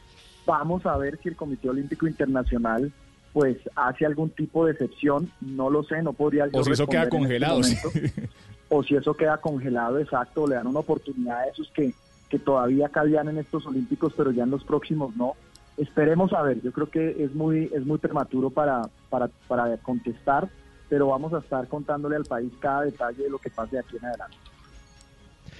Vamos 0.47 0.85
a 0.85 0.97
ver 0.97 1.19
si 1.21 1.29
el 1.29 1.35
Comité 1.35 1.69
Olímpico 1.69 2.07
Internacional 2.07 2.91
pues 3.33 3.57
hace 3.75 4.05
algún 4.05 4.29
tipo 4.29 4.65
de 4.65 4.71
excepción, 4.71 5.29
no 5.41 5.69
lo 5.69 5.83
sé, 5.83 6.01
no 6.01 6.13
podría 6.13 6.47
O 6.53 6.63
si 6.63 6.71
eso 6.71 6.87
queda 6.87 7.03
este 7.03 7.17
congelado. 7.17 7.61
sí. 7.63 7.75
momento. 7.83 8.21
o 8.69 8.81
si 8.83 8.95
eso 8.95 9.13
queda 9.13 9.37
congelado, 9.37 9.99
exacto, 9.99 10.47
le 10.47 10.55
dan 10.55 10.67
una 10.67 10.79
oportunidad 10.79 11.39
a 11.41 11.47
esos 11.47 11.69
que, 11.71 11.93
que 12.29 12.39
todavía 12.39 12.89
cabían 12.89 13.27
en 13.27 13.37
estos 13.37 13.65
Olímpicos, 13.67 14.13
pero 14.15 14.31
ya 14.31 14.43
en 14.43 14.51
los 14.51 14.63
próximos 14.63 15.15
no. 15.17 15.33
Esperemos 15.77 16.31
a 16.33 16.41
ver, 16.43 16.61
yo 16.61 16.71
creo 16.71 16.89
que 16.89 17.23
es 17.23 17.35
muy, 17.35 17.69
es 17.75 17.85
muy 17.85 17.97
prematuro 17.97 18.49
para, 18.49 18.83
para, 19.09 19.27
para 19.47 19.75
contestar, 19.77 20.47
pero 20.89 21.07
vamos 21.07 21.33
a 21.33 21.39
estar 21.39 21.67
contándole 21.67 22.15
al 22.15 22.25
país 22.25 22.51
cada 22.59 22.83
detalle 22.83 23.23
de 23.23 23.29
lo 23.29 23.39
que 23.39 23.49
pase 23.49 23.75
de 23.75 23.79
aquí 23.79 23.97
en 23.97 24.05
adelante. 24.05 24.35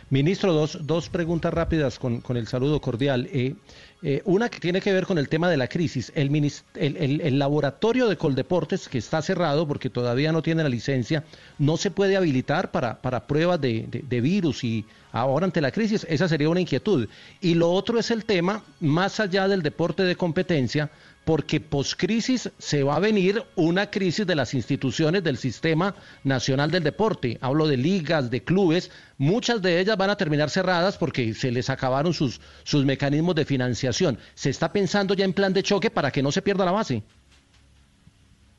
Ministro, 0.09 0.53
dos, 0.53 0.79
dos 0.85 1.09
preguntas 1.09 1.51
rápidas 1.53 1.97
con, 1.97 2.21
con 2.21 2.37
el 2.37 2.47
saludo 2.47 2.79
cordial. 2.79 3.27
Eh, 3.31 3.55
eh, 4.03 4.21
una 4.25 4.49
que 4.49 4.59
tiene 4.59 4.79
que 4.79 4.93
ver 4.93 5.05
con 5.07 5.17
el 5.17 5.29
tema 5.29 5.49
de 5.49 5.57
la 5.57 5.67
crisis. 5.67 6.11
El, 6.15 6.33
el, 6.35 6.97
el- 6.97 7.21
el 7.21 7.39
laboratorio 7.39 8.07
de 8.07 8.15
Coldeportes, 8.17 8.87
que 8.87 8.99
está 8.99 9.21
cerrado 9.23 9.67
porque 9.67 9.89
todavía 9.89 10.31
no 10.31 10.43
tiene 10.43 10.61
la 10.61 10.69
licencia, 10.69 11.23
no 11.57 11.75
se 11.77 11.89
puede 11.89 12.15
habilitar 12.17 12.71
para, 12.71 13.01
para 13.01 13.25
pruebas 13.25 13.59
de, 13.61 13.85
de- 13.89 14.03
de 14.07 14.21
virus 14.21 14.63
y 14.63 14.85
ahora 15.11 15.45
ante 15.45 15.59
la 15.61 15.71
crisis. 15.71 16.05
Esa 16.07 16.27
sería 16.27 16.49
una 16.49 16.61
inquietud. 16.61 17.07
Y 17.41 17.55
lo 17.55 17.71
otro 17.71 17.97
es 17.97 18.11
el 18.11 18.25
tema, 18.25 18.63
más 18.79 19.19
allá 19.19 19.47
del 19.47 19.63
deporte 19.63 20.03
de 20.03 20.15
competencia, 20.15 20.91
porque 21.25 21.59
poscrisis 21.59 22.51
se 22.59 22.83
va 22.83 22.95
a 22.95 22.99
venir 22.99 23.43
una 23.55 23.89
crisis 23.89 24.25
de 24.27 24.35
las 24.35 24.53
instituciones 24.53 25.23
del 25.23 25.37
sistema 25.37 25.95
nacional 26.23 26.69
del 26.69 26.83
deporte. 26.83 27.39
Hablo 27.41 27.67
de 27.67 27.77
ligas, 27.77 28.29
de 28.29 28.43
clubes, 28.43 28.91
muchas 29.17 29.61
de 29.61 29.79
ellas 29.79 29.97
van 29.97 30.11
a 30.11 30.17
terminar 30.17 30.51
cerradas 30.51 30.97
porque 30.97 31.33
se 31.33 31.51
les 31.51 31.71
acabaron 31.71 32.13
sus, 32.13 32.39
sus 32.63 32.85
mecanismos 32.85 33.33
de 33.35 33.43
financiación. 33.43 34.19
¿Se 34.35 34.51
está 34.51 34.71
pensando 34.71 35.15
ya 35.15 35.25
en 35.25 35.33
plan 35.33 35.51
de 35.51 35.63
choque 35.63 35.89
para 35.89 36.11
que 36.11 36.21
no 36.21 36.31
se 36.31 36.43
pierda 36.43 36.63
la 36.63 36.71
base? 36.71 37.03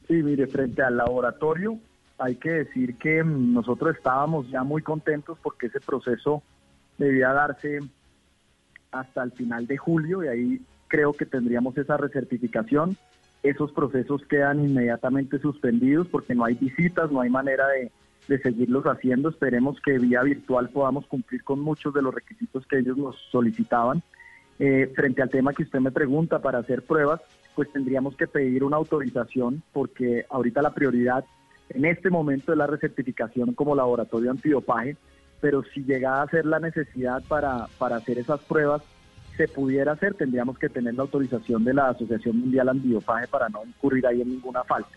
Sí, 0.08 0.14
mire, 0.14 0.46
frente 0.48 0.82
al 0.82 0.96
laboratorio, 0.96 1.78
hay 2.18 2.34
que 2.36 2.50
decir 2.50 2.96
que 2.96 3.22
mm, 3.22 3.54
nosotros 3.54 3.96
estábamos 3.96 4.48
ya 4.50 4.64
muy 4.64 4.82
contentos 4.82 5.38
porque 5.40 5.66
ese 5.66 5.80
proceso 5.80 6.42
debía 6.98 7.32
darse 7.32 7.78
hasta 8.90 9.22
el 9.22 9.32
final 9.32 9.66
de 9.66 9.76
julio 9.76 10.24
y 10.24 10.28
ahí 10.28 10.60
creo 10.88 11.12
que 11.12 11.26
tendríamos 11.26 11.76
esa 11.78 11.96
recertificación. 11.96 12.96
Esos 13.42 13.72
procesos 13.72 14.22
quedan 14.28 14.64
inmediatamente 14.64 15.38
suspendidos 15.38 16.08
porque 16.08 16.34
no 16.34 16.44
hay 16.44 16.54
visitas, 16.54 17.10
no 17.10 17.20
hay 17.20 17.30
manera 17.30 17.68
de, 17.68 17.92
de 18.28 18.38
seguirlos 18.40 18.84
haciendo. 18.84 19.28
Esperemos 19.28 19.80
que 19.80 19.98
vía 19.98 20.22
virtual 20.22 20.68
podamos 20.70 21.06
cumplir 21.06 21.44
con 21.44 21.60
muchos 21.60 21.94
de 21.94 22.02
los 22.02 22.14
requisitos 22.14 22.66
que 22.66 22.78
ellos 22.78 22.96
nos 22.96 23.16
solicitaban. 23.30 24.02
Eh, 24.58 24.90
frente 24.96 25.20
al 25.20 25.28
tema 25.28 25.52
que 25.52 25.64
usted 25.64 25.80
me 25.80 25.90
pregunta 25.90 26.40
para 26.40 26.58
hacer 26.58 26.82
pruebas, 26.82 27.20
pues 27.54 27.70
tendríamos 27.72 28.16
que 28.16 28.26
pedir 28.26 28.64
una 28.64 28.76
autorización 28.76 29.62
porque 29.72 30.24
ahorita 30.30 30.62
la 30.62 30.72
prioridad 30.72 31.24
en 31.68 31.84
este 31.84 32.08
momento 32.10 32.52
es 32.52 32.58
la 32.58 32.66
recertificación 32.66 33.52
como 33.54 33.74
laboratorio 33.74 34.30
antidopaje, 34.30 34.96
pero 35.40 35.62
si 35.74 35.82
llega 35.84 36.22
a 36.22 36.28
ser 36.28 36.46
la 36.46 36.58
necesidad 36.58 37.22
para, 37.28 37.66
para 37.78 37.96
hacer 37.96 38.18
esas 38.18 38.40
pruebas, 38.44 38.82
se 39.36 39.48
pudiera 39.48 39.92
hacer, 39.92 40.14
tendríamos 40.14 40.58
que 40.58 40.68
tener 40.68 40.94
la 40.94 41.02
autorización 41.02 41.64
de 41.64 41.74
la 41.74 41.88
Asociación 41.88 42.38
Mundial 42.38 42.68
Antidopaje 42.68 43.28
para 43.28 43.48
no 43.48 43.64
incurrir 43.64 44.06
ahí 44.06 44.22
en 44.22 44.30
ninguna 44.30 44.64
falta. 44.64 44.90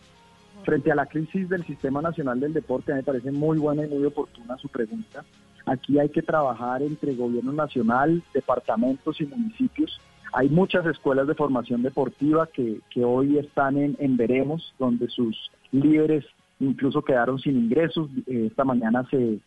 Frente 0.63 0.91
a 0.91 0.95
la 0.95 1.05
crisis 1.05 1.47
del 1.49 1.65
Sistema 1.65 2.01
Nacional 2.01 2.39
del 2.39 2.53
Deporte, 2.53 2.93
me 2.93 3.03
parece 3.03 3.31
muy 3.31 3.57
buena 3.57 3.85
y 3.85 3.89
muy 3.89 4.05
oportuna 4.05 4.57
su 4.57 4.67
pregunta. 4.67 5.23
Aquí 5.65 5.99
hay 5.99 6.09
que 6.09 6.21
trabajar 6.21 6.81
entre 6.81 7.15
gobierno 7.15 7.51
nacional, 7.53 8.23
departamentos 8.33 9.19
y 9.21 9.25
municipios. 9.25 9.99
Hay 10.33 10.49
muchas 10.49 10.85
escuelas 10.85 11.27
de 11.27 11.35
formación 11.35 11.81
deportiva 11.81 12.47
que, 12.47 12.81
que 12.89 13.03
hoy 13.03 13.37
están 13.37 13.77
en, 13.77 13.95
en 13.99 14.17
veremos, 14.17 14.73
donde 14.77 15.07
sus 15.07 15.51
líderes 15.71 16.25
incluso 16.59 17.03
quedaron 17.03 17.39
sin 17.39 17.57
ingresos. 17.57 18.09
Eh, 18.27 18.47
esta 18.47 18.63
mañana 18.63 19.07
se, 19.09 19.39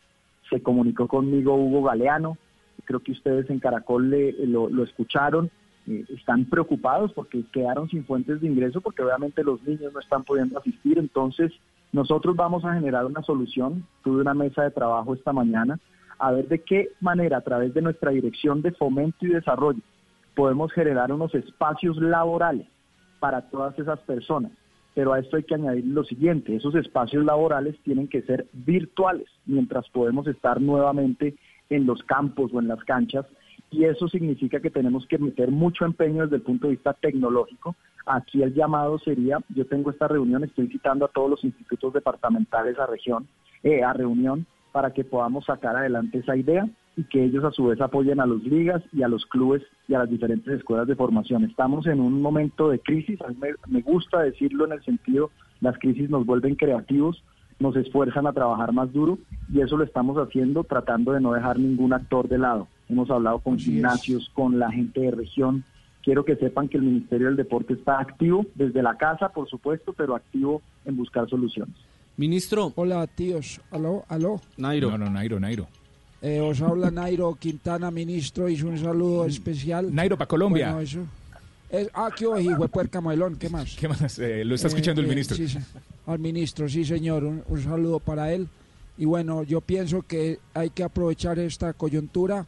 se 0.51 0.63
comunicó 0.63 1.07
conmigo 1.09 1.55
Hugo 1.55 1.83
Galeano, 1.83 2.37
creo 2.85 3.01
que 3.01 3.13
ustedes 3.13 3.49
en 3.51 3.59
Caracol 3.59 4.11
le- 4.11 4.33
lo, 4.47 4.83
escucharon, 4.85 5.51
eh, 5.87 6.05
están 6.11 6.45
preocupados 6.45 7.13
porque 7.13 7.45
quedaron 7.53 7.89
sin 7.89 8.05
fuentes 8.05 8.41
de 8.41 8.47
ingreso 8.49 8.81
porque 8.81 9.03
obviamente 9.03 9.43
los 9.43 9.63
niños 9.63 9.93
no 9.93 10.01
están 10.01 10.25
pudiendo 10.25 10.59
asistir, 10.59 10.99
entonces 10.99 11.53
nosotros 11.93 12.37
vamos 12.37 12.65
a 12.65 12.75
generar 12.75 13.05
una 13.05 13.23
solución, 13.23 13.85
tuve 14.03 14.21
una 14.23 14.35
mesa 14.35 14.63
de 14.63 14.71
trabajo 14.71 15.15
esta 15.15 15.33
mañana, 15.33 15.79
a 16.19 16.31
ver 16.33 16.49
de 16.49 16.61
qué 16.61 16.91
manera 17.01 17.39
a 17.39 17.41
través 17.43 17.75
de 17.75 17.83
nuestra 17.83 18.11
dirección 18.13 18.63
de 18.63 18.73
fomento 18.73 19.27
y 19.27 19.31
desarrollo 19.31 19.81
podemos 20.35 20.73
generar 20.73 21.13
unos 21.13 21.35
espacios 21.35 21.97
laborales 21.99 22.67
para 23.21 23.43
todas 23.51 23.79
esas 23.79 23.99
personas. 24.01 24.53
Pero 24.95 25.13
a 25.13 25.19
esto 25.19 25.37
hay 25.37 25.43
que 25.45 25.55
añadir 25.55 25.87
lo 25.87 26.05
siguiente, 26.05 26.55
esos 26.55 26.75
espacios 26.75 27.25
laborales 27.25 27.77
tienen 27.83 28.09
que 28.09 28.23
ser 28.23 28.47
virtuales, 28.53 29.27
mientras 29.47 29.89
podemos 29.89 30.27
estar 30.27 30.61
nuevamente 30.61 31.35
en 31.75 31.87
los 31.87 32.03
campos 32.03 32.51
o 32.53 32.61
en 32.61 32.69
las 32.69 32.83
canchas, 32.85 33.27
y 33.71 33.85
eso 33.85 34.07
significa 34.09 34.61
que 34.61 34.71
tenemos 34.71 35.07
que 35.07 35.19
meter 35.19 35.51
mucho 35.51 35.85
empeño 35.87 36.25
desde 36.25 36.37
el 36.37 36.43
punto 36.43 36.67
de 36.67 36.75
vista 36.75 36.93
tecnológico. 36.93 37.75
Aquí 38.05 38.43
el 38.43 38.53
llamado 38.53 38.99
sería, 38.99 39.39
yo 39.49 39.67
tengo 39.67 39.91
esta 39.91 40.09
reunión, 40.09 40.45
estoy 40.45 40.69
citando 40.69 41.07
a 41.07 41.09
todos 41.09 41.31
los 41.31 41.45
institutos 41.45 41.95
departamentales 41.95 42.79
a 42.79 42.87
región, 42.87 43.27
eh, 43.63 43.83
a 43.83 43.93
reunión, 43.95 44.47
para 44.73 44.93
que 44.93 45.05
podamos 45.05 45.47
sacar 45.47 45.77
adelante 45.77 46.19
esa 46.19 46.37
idea 46.37 46.69
y 46.97 47.05
que 47.05 47.25
ellos 47.25 47.45
a 47.45 47.51
su 47.51 47.67
vez 47.67 47.81
apoyen 47.81 48.21
a 48.21 48.27
las 48.27 48.43
ligas 48.43 48.83
y 48.93 49.03
a 49.03 49.09
los 49.09 49.25
clubes 49.27 49.63
y 49.89 49.95
a 49.95 50.01
las 50.01 50.11
diferentes 50.11 50.53
escuelas 50.53 50.87
de 50.87 50.97
formación. 50.97 51.45
Estamos 51.45 51.87
en 51.87 52.01
un 52.01 52.21
momento 52.21 52.69
de 52.69 52.79
crisis, 52.79 53.21
a 53.23 53.29
mí 53.29 53.37
me, 53.41 53.51
me 53.69 53.81
gusta 53.81 54.21
decirlo 54.21 54.67
en 54.67 54.73
el 54.73 54.85
sentido, 54.85 55.31
las 55.61 55.79
crisis 55.79 56.11
nos 56.11 56.27
vuelven 56.27 56.57
creativos, 56.57 57.23
nos 57.63 57.77
esfuerzan 57.77 58.27
a 58.27 58.33
trabajar 58.33 58.73
más 58.73 58.93
duro 58.93 59.19
y 59.53 59.61
eso 59.61 59.77
lo 59.77 59.85
estamos 59.85 60.17
haciendo 60.17 60.65
tratando 60.65 61.13
de 61.13 61.21
no 61.21 61.33
dejar 61.33 61.59
ningún 61.59 61.93
actor 61.93 62.29
de 62.29 62.39
lado. 62.39 62.69
Hemos 62.89 63.09
hablado 63.11 63.39
con 63.39 63.59
gimnasios, 63.59 64.31
con 64.35 64.59
la 64.59 64.71
gente 64.71 65.01
de 65.01 65.13
región. 65.13 65.65
Quiero 66.03 66.25
que 66.25 66.37
sepan 66.37 66.69
que 66.69 66.77
el 66.77 66.83
Ministerio 66.83 67.29
del 67.29 67.37
Deporte 67.37 67.75
está 67.75 68.01
activo 68.01 68.45
desde 68.55 68.83
la 68.83 68.97
casa, 68.97 69.29
por 69.29 69.49
supuesto, 69.49 69.93
pero 69.93 70.17
activo 70.17 70.61
en 70.85 70.97
buscar 70.97 71.29
soluciones. 71.31 71.75
Ministro. 72.17 72.73
Hola, 72.75 73.07
tíos. 73.07 73.61
Aló, 73.71 74.05
aló. 74.09 74.41
Nairo. 74.59 74.91
No, 74.91 74.99
no, 74.99 75.11
Nairo, 75.11 75.41
Nairo. 75.41 75.69
Eh, 76.21 76.41
os 76.41 76.61
habla 76.61 76.91
Nairo 76.91 77.35
Quintana, 77.37 77.91
ministro. 77.91 78.49
Hizo 78.49 78.69
un 78.69 78.79
saludo 78.79 79.25
especial. 79.27 79.95
Nairo 79.95 80.17
para 80.17 80.29
Colombia. 80.29 80.67
Bueno, 80.67 80.81
eso. 80.81 81.01
Es, 81.73 81.89
ah, 81.95 82.11
qué 82.15 82.27
ojo, 82.27 82.39
hijo 82.39 82.63
de 82.63 82.69
puerca. 82.69 83.01
¿Qué 83.39 83.49
más? 83.49 83.75
¿Qué 83.77 83.89
más? 83.89 84.19
Eh, 84.19 84.45
lo 84.45 84.55
está 84.55 84.69
Eh, 84.69 84.71
escuchando 84.71 85.01
el 85.01 85.07
eh, 85.07 85.11
ministro. 85.11 85.37
sí, 85.37 85.49
sí. 85.49 85.59
Al 86.07 86.19
ministro, 86.19 86.69
sí, 86.69 86.85
señor. 86.85 87.25
Un, 87.25 87.43
un 87.49 87.63
saludo 87.63 87.99
para 87.99 88.33
él. 88.33 88.47
Y 88.99 89.07
bueno, 89.07 89.43
yo 89.43 89.61
pienso 89.63 90.03
que 90.03 90.39
hay 90.53 90.69
que 90.71 90.85
aprovechar 90.85 91.39
esta 91.39 91.73
coyuntura 91.73 92.47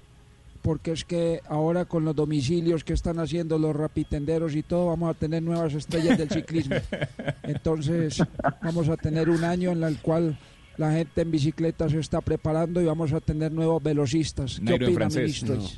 porque 0.61 0.93
es 0.93 1.05
que 1.05 1.41
ahora 1.49 1.85
con 1.87 2.05
los 2.05 2.15
domicilios 2.17 2.85
que 2.85 2.93
están 2.95 3.19
haciendo 3.19 3.59
los 3.59 3.75
rapitenderos 3.77 4.55
y 4.55 4.63
todo, 4.63 4.87
vamos 4.89 5.11
a 5.11 5.15
tener 5.15 5.43
nuevas 5.43 5.75
estrellas 5.75 6.17
del 6.19 6.31
ciclismo. 6.31 6.77
Entonces, 7.43 8.23
vamos 8.63 8.89
a 8.89 8.97
tener 8.97 9.29
un 9.31 9.45
año 9.45 9.73
en 9.73 9.83
el 9.83 9.99
cual 9.99 10.39
la 10.79 10.93
gente 10.93 11.21
en 11.23 11.31
bicicleta 11.31 11.89
se 11.89 11.99
está 11.99 12.21
preparando 12.21 12.81
y 12.81 12.85
vamos 12.87 13.13
a 13.13 13.21
tener 13.21 13.53
nuevos 13.53 13.83
velocistas. 13.83 14.61
¿Qué 14.65 14.75
opina, 14.75 14.93
francés. 14.93 15.23
ministro? 15.43 15.57
No. 15.57 15.69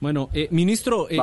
Bueno, 0.00 0.30
eh, 0.32 0.48
ministro. 0.50 1.08
eh, 1.10 1.18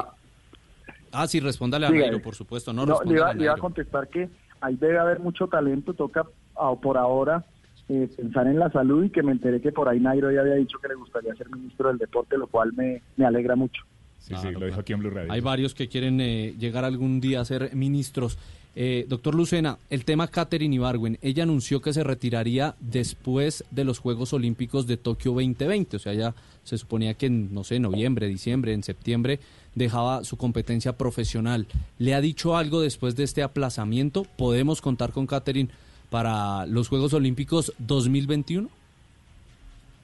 ah, 1.15 1.27
sí, 1.27 1.39
respóndale 1.39 1.85
a 1.85 1.89
Dígale. 1.89 2.11
Nairo, 2.11 2.23
por 2.23 2.35
supuesto. 2.35 2.73
No, 2.73 2.85
No, 2.85 3.01
le 3.03 3.13
iba, 3.13 3.29
a 3.29 3.33
le 3.33 3.43
iba 3.43 3.53
a 3.53 3.57
contestar 3.57 4.07
que 4.07 4.29
ahí 4.61 4.75
debe 4.75 4.99
haber 4.99 5.19
mucho 5.19 5.47
talento, 5.47 5.93
toca 5.93 6.25
ah, 6.55 6.73
por 6.81 6.97
ahora 6.97 7.45
eh, 7.87 8.09
pensar 8.15 8.47
en 8.47 8.57
la 8.59 8.71
salud 8.71 9.03
y 9.03 9.09
que 9.09 9.21
me 9.21 9.31
enteré 9.31 9.61
que 9.61 9.71
por 9.71 9.87
ahí 9.87 9.99
Nairo 9.99 10.31
ya 10.31 10.41
había 10.41 10.55
dicho 10.55 10.79
que 10.79 10.87
le 10.87 10.95
gustaría 10.95 11.35
ser 11.35 11.49
ministro 11.49 11.89
del 11.89 11.97
deporte, 11.97 12.37
lo 12.37 12.47
cual 12.47 12.73
me, 12.73 13.01
me 13.15 13.25
alegra 13.25 13.55
mucho. 13.55 13.83
Sí, 14.19 14.33
sí, 14.41 14.49
lo 14.51 14.65
dijo 14.65 14.79
aquí 14.79 14.93
en 14.93 14.99
Blue 14.99 15.11
Radio. 15.11 15.31
Hay 15.31 15.41
varios 15.41 15.75
que 15.75 15.87
quieren 15.87 16.19
eh, 16.19 16.55
llegar 16.57 16.83
algún 16.83 17.21
día 17.21 17.41
a 17.41 17.45
ser 17.45 17.75
ministros. 17.75 18.39
Eh, 18.77 19.05
doctor 19.07 19.35
Lucena, 19.35 19.77
el 19.89 20.03
tema 20.03 20.27
Catherine 20.27 20.75
Ibargüen, 20.75 21.17
ella 21.21 21.43
anunció 21.43 21.81
que 21.81 21.93
se 21.93 22.03
retiraría 22.03 22.75
después 22.81 23.63
de 23.71 23.85
los 23.85 23.99
Juegos 23.99 24.33
Olímpicos 24.33 24.85
de 24.85 24.97
Tokio 24.97 25.31
2020, 25.31 25.95
o 25.95 25.99
sea, 25.99 26.13
ya 26.13 26.35
se 26.63 26.77
suponía 26.77 27.13
que 27.13 27.27
en, 27.27 27.53
no 27.53 27.63
sé, 27.63 27.79
noviembre, 27.79 28.27
diciembre, 28.27 28.73
en 28.73 28.83
septiembre 28.83 29.39
dejaba 29.75 30.25
su 30.25 30.35
competencia 30.35 30.97
profesional. 30.97 31.67
¿Le 31.99 32.15
ha 32.15 32.21
dicho 32.21 32.57
algo 32.57 32.81
después 32.81 33.15
de 33.15 33.23
este 33.23 33.43
aplazamiento? 33.43 34.25
¿Podemos 34.37 34.81
contar 34.81 35.13
con 35.13 35.25
Catherine 35.25 35.69
para 36.09 36.65
los 36.65 36.89
Juegos 36.89 37.13
Olímpicos 37.13 37.73
2021? 37.79 38.67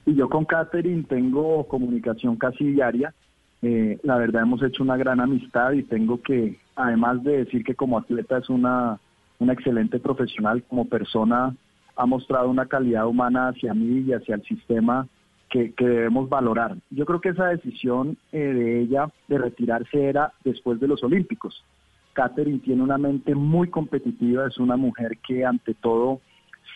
Y 0.06 0.14
yo 0.14 0.28
con 0.30 0.46
Catherine 0.46 1.04
tengo 1.04 1.66
comunicación 1.68 2.36
casi 2.36 2.64
diaria. 2.64 3.14
Eh, 3.62 3.98
la 4.02 4.16
verdad 4.16 4.42
hemos 4.42 4.62
hecho 4.62 4.82
una 4.82 4.96
gran 4.96 5.20
amistad 5.20 5.72
y 5.72 5.84
tengo 5.84 6.20
que, 6.20 6.58
además 6.74 7.22
de 7.22 7.44
decir 7.44 7.64
que 7.64 7.76
como 7.76 7.96
atleta 7.96 8.38
es 8.38 8.50
una, 8.50 8.98
una 9.38 9.52
excelente 9.52 10.00
profesional, 10.00 10.64
como 10.64 10.88
persona 10.88 11.54
ha 11.94 12.06
mostrado 12.06 12.48
una 12.48 12.66
calidad 12.66 13.06
humana 13.06 13.48
hacia 13.48 13.72
mí 13.74 14.00
y 14.00 14.12
hacia 14.12 14.34
el 14.34 14.42
sistema 14.42 15.06
que, 15.48 15.72
debemos 15.78 16.28
valorar. 16.28 16.76
Yo 16.90 17.04
creo 17.04 17.20
que 17.20 17.28
esa 17.28 17.48
decisión 17.48 18.16
eh, 18.32 18.38
de 18.38 18.80
ella 18.80 19.10
de 19.28 19.38
retirarse 19.38 20.02
era 20.02 20.32
después 20.44 20.80
de 20.80 20.88
los 20.88 21.04
Olímpicos. 21.04 21.62
Catherine 22.14 22.58
tiene 22.58 22.82
una 22.82 22.98
mente 22.98 23.34
muy 23.34 23.68
competitiva, 23.68 24.46
es 24.46 24.58
una 24.58 24.76
mujer 24.76 25.18
que 25.18 25.44
ante 25.44 25.74
todo 25.74 26.20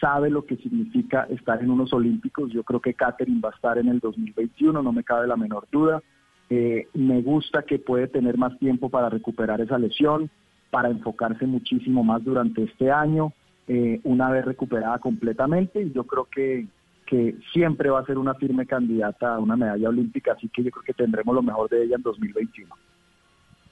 sabe 0.00 0.30
lo 0.30 0.44
que 0.44 0.56
significa 0.56 1.26
estar 1.30 1.62
en 1.62 1.70
unos 1.70 1.92
Olímpicos. 1.92 2.52
Yo 2.52 2.62
creo 2.62 2.80
que 2.80 2.94
Catherine 2.94 3.40
va 3.40 3.50
a 3.50 3.54
estar 3.54 3.78
en 3.78 3.88
el 3.88 3.98
2021, 3.98 4.82
no 4.82 4.92
me 4.92 5.04
cabe 5.04 5.26
la 5.26 5.36
menor 5.36 5.66
duda. 5.72 6.02
Eh, 6.48 6.88
me 6.94 7.22
gusta 7.22 7.62
que 7.62 7.78
puede 7.78 8.06
tener 8.08 8.38
más 8.38 8.58
tiempo 8.58 8.88
para 8.88 9.08
recuperar 9.08 9.60
esa 9.60 9.78
lesión, 9.78 10.30
para 10.70 10.90
enfocarse 10.90 11.46
muchísimo 11.46 12.04
más 12.04 12.24
durante 12.24 12.62
este 12.62 12.90
año, 12.90 13.32
eh, 13.68 14.00
una 14.04 14.30
vez 14.30 14.44
recuperada 14.44 14.98
completamente. 14.98 15.82
Y 15.82 15.92
yo 15.92 16.04
creo 16.04 16.26
que, 16.26 16.66
que 17.06 17.36
siempre 17.52 17.90
va 17.90 18.00
a 18.00 18.06
ser 18.06 18.18
una 18.18 18.34
firme 18.34 18.66
candidata 18.66 19.34
a 19.34 19.38
una 19.38 19.56
medalla 19.56 19.88
olímpica, 19.88 20.32
así 20.32 20.48
que 20.48 20.62
yo 20.62 20.70
creo 20.70 20.84
que 20.84 20.94
tendremos 20.94 21.34
lo 21.34 21.42
mejor 21.42 21.68
de 21.68 21.84
ella 21.84 21.96
en 21.96 22.02
2021. 22.02 22.74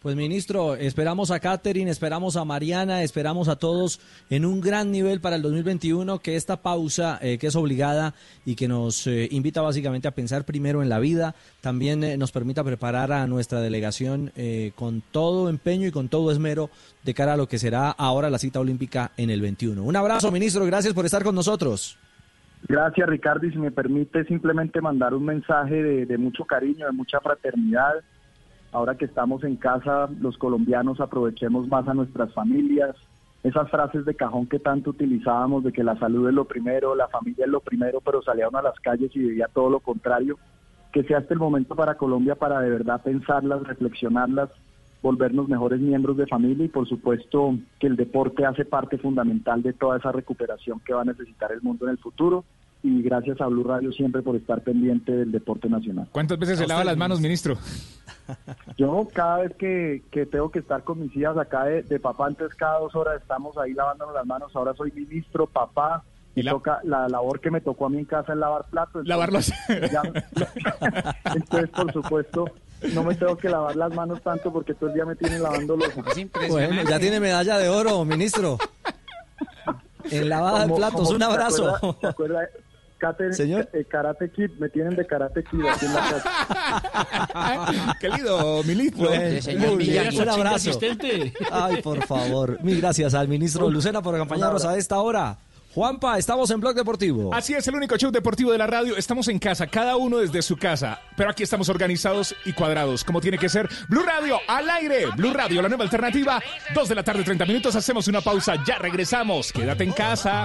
Pues 0.05 0.17
ministro, 0.17 0.75
esperamos 0.75 1.31
a 1.31 1.41
Catherine, 1.41 1.91
esperamos 1.91 2.37
a 2.37 2.45
Mariana, 2.45 3.03
esperamos 3.03 3.49
a 3.49 3.57
todos 3.57 4.03
en 4.29 4.45
un 4.45 4.61
gran 4.61 4.93
nivel 4.93 5.23
para 5.23 5.37
el 5.37 5.41
2021, 5.41 6.19
que 6.19 6.37
esta 6.37 6.59
pausa 6.59 7.19
eh, 7.23 7.39
que 7.39 7.47
es 7.47 7.57
obligada 7.57 8.13
y 8.45 8.55
que 8.55 8.69
nos 8.69 9.07
eh, 9.07 9.29
invita 9.31 9.63
básicamente 9.63 10.07
a 10.07 10.11
pensar 10.11 10.45
primero 10.45 10.83
en 10.83 10.91
la 10.91 10.99
vida, 10.99 11.35
también 11.63 12.05
eh, 12.05 12.19
nos 12.19 12.33
permita 12.33 12.63
preparar 12.63 13.13
a 13.13 13.27
nuestra 13.27 13.63
delegación 13.63 14.31
con 14.75 15.01
todo 15.01 15.49
empeño 15.49 15.89
y 15.89 15.91
con 15.91 16.11
todo 16.11 16.31
esmero 16.31 16.69
de 17.03 17.15
cara 17.15 17.33
a 17.33 17.37
lo 17.39 17.49
que 17.49 17.59
será 17.59 17.91
ahora 17.91 18.29
la 18.29 18.39
cita 18.39 18.61
olímpica 18.61 19.13
en 19.17 19.31
el 19.31 19.41
21. 19.41 19.83
Un 19.83 19.97
abrazo, 19.97 20.31
ministro, 20.31 20.67
gracias 20.67 20.93
por 20.93 21.07
estar 21.07 21.25
con 21.25 21.35
nosotros. 21.35 21.97
Gracias, 22.69 23.09
Ricardo. 23.09 23.47
Y 23.47 23.53
si 23.53 23.59
me 23.59 23.71
permite 23.71 24.25
simplemente 24.25 24.83
mandar 24.83 25.15
un 25.15 25.25
mensaje 25.25 25.83
de, 25.83 26.05
de 26.05 26.19
mucho 26.19 26.45
cariño, 26.45 26.85
de 26.85 26.93
mucha 26.93 27.21
fraternidad. 27.21 28.05
Ahora 28.75 28.97
que 28.97 29.05
estamos 29.05 29.45
en 29.45 29.55
casa, 29.55 30.09
los 30.21 30.37
colombianos 30.37 31.01
aprovechemos 31.01 31.69
más 31.69 31.87
a 31.87 31.95
nuestras 31.95 32.35
familias. 32.35 32.97
Esas 33.45 33.71
frases 33.71 34.05
de 34.05 34.17
cajón 34.17 34.49
que 34.49 34.59
tanto 34.59 34.91
utilizábamos 34.91 35.63
de 35.63 35.71
que 35.71 35.85
la 35.85 35.97
salud 35.97 36.29
es 36.29 36.35
lo 36.35 36.45
primero, 36.45 36.97
la 36.97 37.07
familia 37.07 37.45
es 37.45 37.53
lo 37.53 37.61
primero, 37.61 38.01
pero 38.01 38.21
salía 38.21 38.49
a 38.53 38.63
las 38.63 38.81
calles 38.81 39.15
y 39.15 39.29
veía 39.29 39.47
todo 39.47 39.71
lo 39.71 39.79
contrario. 39.79 40.41
Que 40.93 41.05
sea 41.05 41.19
este 41.19 41.35
el 41.35 41.39
momento 41.39 41.77
para 41.77 41.95
Colombia 41.95 42.35
para 42.35 42.59
de 42.59 42.71
verdad 42.71 43.01
pensarlas, 43.01 43.63
reflexionarlas, 43.63 44.51
volvernos 45.03 45.49
mejores 45.49 45.79
miembros 45.79 46.17
de 46.17 46.27
familia 46.27 46.65
y 46.65 46.69
por 46.69 46.89
supuesto 46.89 47.57
que 47.79 47.87
el 47.87 47.95
deporte 47.95 48.45
hace 48.45 48.65
parte 48.65 48.99
fundamental 48.99 49.63
de 49.63 49.73
toda 49.73 49.99
esa 49.99 50.11
recuperación 50.11 50.81
que 50.81 50.95
va 50.95 51.03
a 51.03 51.05
necesitar 51.05 51.53
el 51.53 51.63
mundo 51.63 51.85
en 51.85 51.93
el 51.93 51.99
futuro 51.99 52.45
y 52.85 53.03
gracias 53.03 53.41
a 53.41 53.47
Blue 53.47 53.65
Radio 53.65 53.91
siempre 53.93 54.21
por 54.23 54.37
estar 54.37 54.61
pendiente 54.63 55.11
del 55.11 55.33
deporte 55.33 55.69
nacional. 55.71 56.07
¿Cuántas 56.13 56.39
veces 56.39 56.59
se 56.59 56.67
lava 56.67 56.85
las 56.85 56.97
manos, 56.99 57.19
ministro? 57.19 57.57
Yo 58.77 59.09
cada 59.13 59.39
vez 59.39 59.55
que, 59.57 60.03
que 60.11 60.27
tengo 60.27 60.51
que 60.51 60.59
estar 60.59 60.85
con 60.85 61.01
mis 61.01 61.17
hijas 61.17 61.37
acá 61.39 61.65
de, 61.65 61.83
de 61.83 61.99
papá, 61.99 62.27
antes 62.27 62.55
cada 62.55 62.79
dos 62.81 62.95
horas 62.95 63.21
estamos 63.23 63.57
ahí 63.57 63.73
lavándonos 63.73 64.15
las 64.15 64.27
manos, 64.27 64.55
ahora 64.55 64.75
soy 64.75 64.93
ministro, 64.93 65.47
papá, 65.47 66.05
y 66.35 66.45
toca 66.45 66.81
la 66.85 67.09
labor 67.09 67.41
que 67.41 67.51
me 67.51 67.61
tocó 67.63 67.87
a 67.87 67.89
mí 67.89 67.99
en 67.99 68.05
casa 68.05 68.33
es 68.35 68.39
lavar 68.39 68.65
platos. 68.71 69.07
Lavarlos. 69.07 69.51
ya- 69.91 70.03
entonces, 71.35 71.71
por 71.71 71.91
supuesto, 71.93 72.45
no 72.93 73.03
me 73.03 73.15
tengo 73.15 73.37
que 73.39 73.49
lavar 73.49 73.77
las 73.77 73.95
manos 73.95 74.21
tanto 74.21 74.53
porque 74.53 74.75
todo 74.75 74.89
el 74.91 74.95
día 74.95 75.07
me 75.07 75.17
tienen 75.17 75.43
lavando 75.43 75.75
los 75.77 75.89
Bueno, 76.51 76.83
ya 76.87 76.99
tiene 76.99 77.19
medalla 77.19 77.57
de 77.57 77.71
oro, 77.71 78.05
ministro. 78.05 78.59
En 80.11 80.29
lavada 80.29 80.67
de 80.67 80.75
platos, 80.75 81.11
un 81.11 81.19
¿te 81.19 81.25
abrazo. 81.25 81.97
¿Te 82.01 82.09
acuerdas? 82.09 82.49
Kate- 83.05 83.33
Señor. 83.33 83.69
eh, 83.73 83.85
Karate 83.85 84.31
Kid, 84.31 84.51
me 84.59 84.69
tienen 84.69 84.97
de 84.97 85.07
Karate 85.07 85.45
Kid 85.45 85.65
aquí 85.67 85.87
en 85.87 85.95
la 85.95 86.01
casa. 86.01 87.95
Qué 88.01 88.09
lindo, 88.09 88.63
ministro. 88.65 89.09
Bueno, 89.09 89.41
muy 89.75 89.77
bien, 89.85 90.21
un 90.21 90.29
abrazo. 90.29 90.79
Ay, 91.51 91.83
por 91.83 92.05
favor. 92.07 92.59
Mil 92.63 92.81
gracias 92.81 93.15
al 93.15 93.29
ministro 93.29 93.69
Lucena 93.71 94.01
por 94.03 94.15
acompañarnos 94.15 94.65
a 94.65 94.77
esta 94.77 94.99
hora. 95.01 95.39
Juanpa, 95.75 96.17
estamos 96.19 96.49
en 96.53 96.61
Blog 96.61 96.77
Deportivo. 96.77 97.35
Así 97.35 97.53
es, 97.53 97.67
el 97.67 97.75
único 97.75 97.97
show 97.97 98.13
deportivo 98.13 98.53
de 98.53 98.59
la 98.59 98.67
radio. 98.69 98.97
Estamos 98.97 99.27
en 99.27 99.41
casa, 99.41 99.67
cada 99.67 99.97
uno 99.97 100.19
desde 100.19 100.41
su 100.41 100.57
casa. 100.57 101.01
Pero 101.17 101.31
aquí 101.31 101.43
estamos 101.43 101.69
organizados 101.69 102.33
y 102.45 102.53
cuadrados, 102.53 103.03
como 103.03 103.21
tiene 103.21 103.39
que 103.39 103.49
ser. 103.49 103.69
Blue 103.89 104.05
Radio, 104.05 104.39
al 104.47 104.71
aire. 104.71 105.07
Blue 105.17 105.33
Radio, 105.33 105.61
la 105.63 105.69
nueva 105.69 105.83
alternativa. 105.83 106.41
Dos 106.73 106.89
de 106.89 106.95
la 106.95 107.03
tarde, 107.03 107.25
30 107.25 107.45
minutos. 107.47 107.75
Hacemos 107.75 108.07
una 108.07 108.21
pausa, 108.21 108.55
ya 108.65 108.79
regresamos. 108.79 109.51
Quédate 109.53 109.83
en 109.83 109.91
casa. 109.91 110.45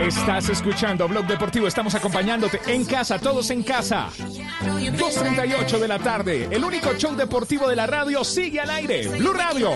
Estás 0.00 0.48
escuchando 0.48 1.06
Blog 1.06 1.26
Deportivo. 1.26 1.66
Estamos 1.66 1.94
acompañándote 1.94 2.58
en 2.66 2.86
casa, 2.86 3.18
todos 3.18 3.50
en 3.50 3.62
casa. 3.62 4.08
2.38 4.16 5.78
de 5.78 5.88
la 5.88 5.98
tarde. 5.98 6.48
El 6.50 6.64
único 6.64 6.94
show 6.94 7.14
deportivo 7.14 7.68
de 7.68 7.76
la 7.76 7.86
radio 7.86 8.24
sigue 8.24 8.60
al 8.60 8.70
aire. 8.70 9.08
Blue 9.08 9.34
Radio. 9.34 9.72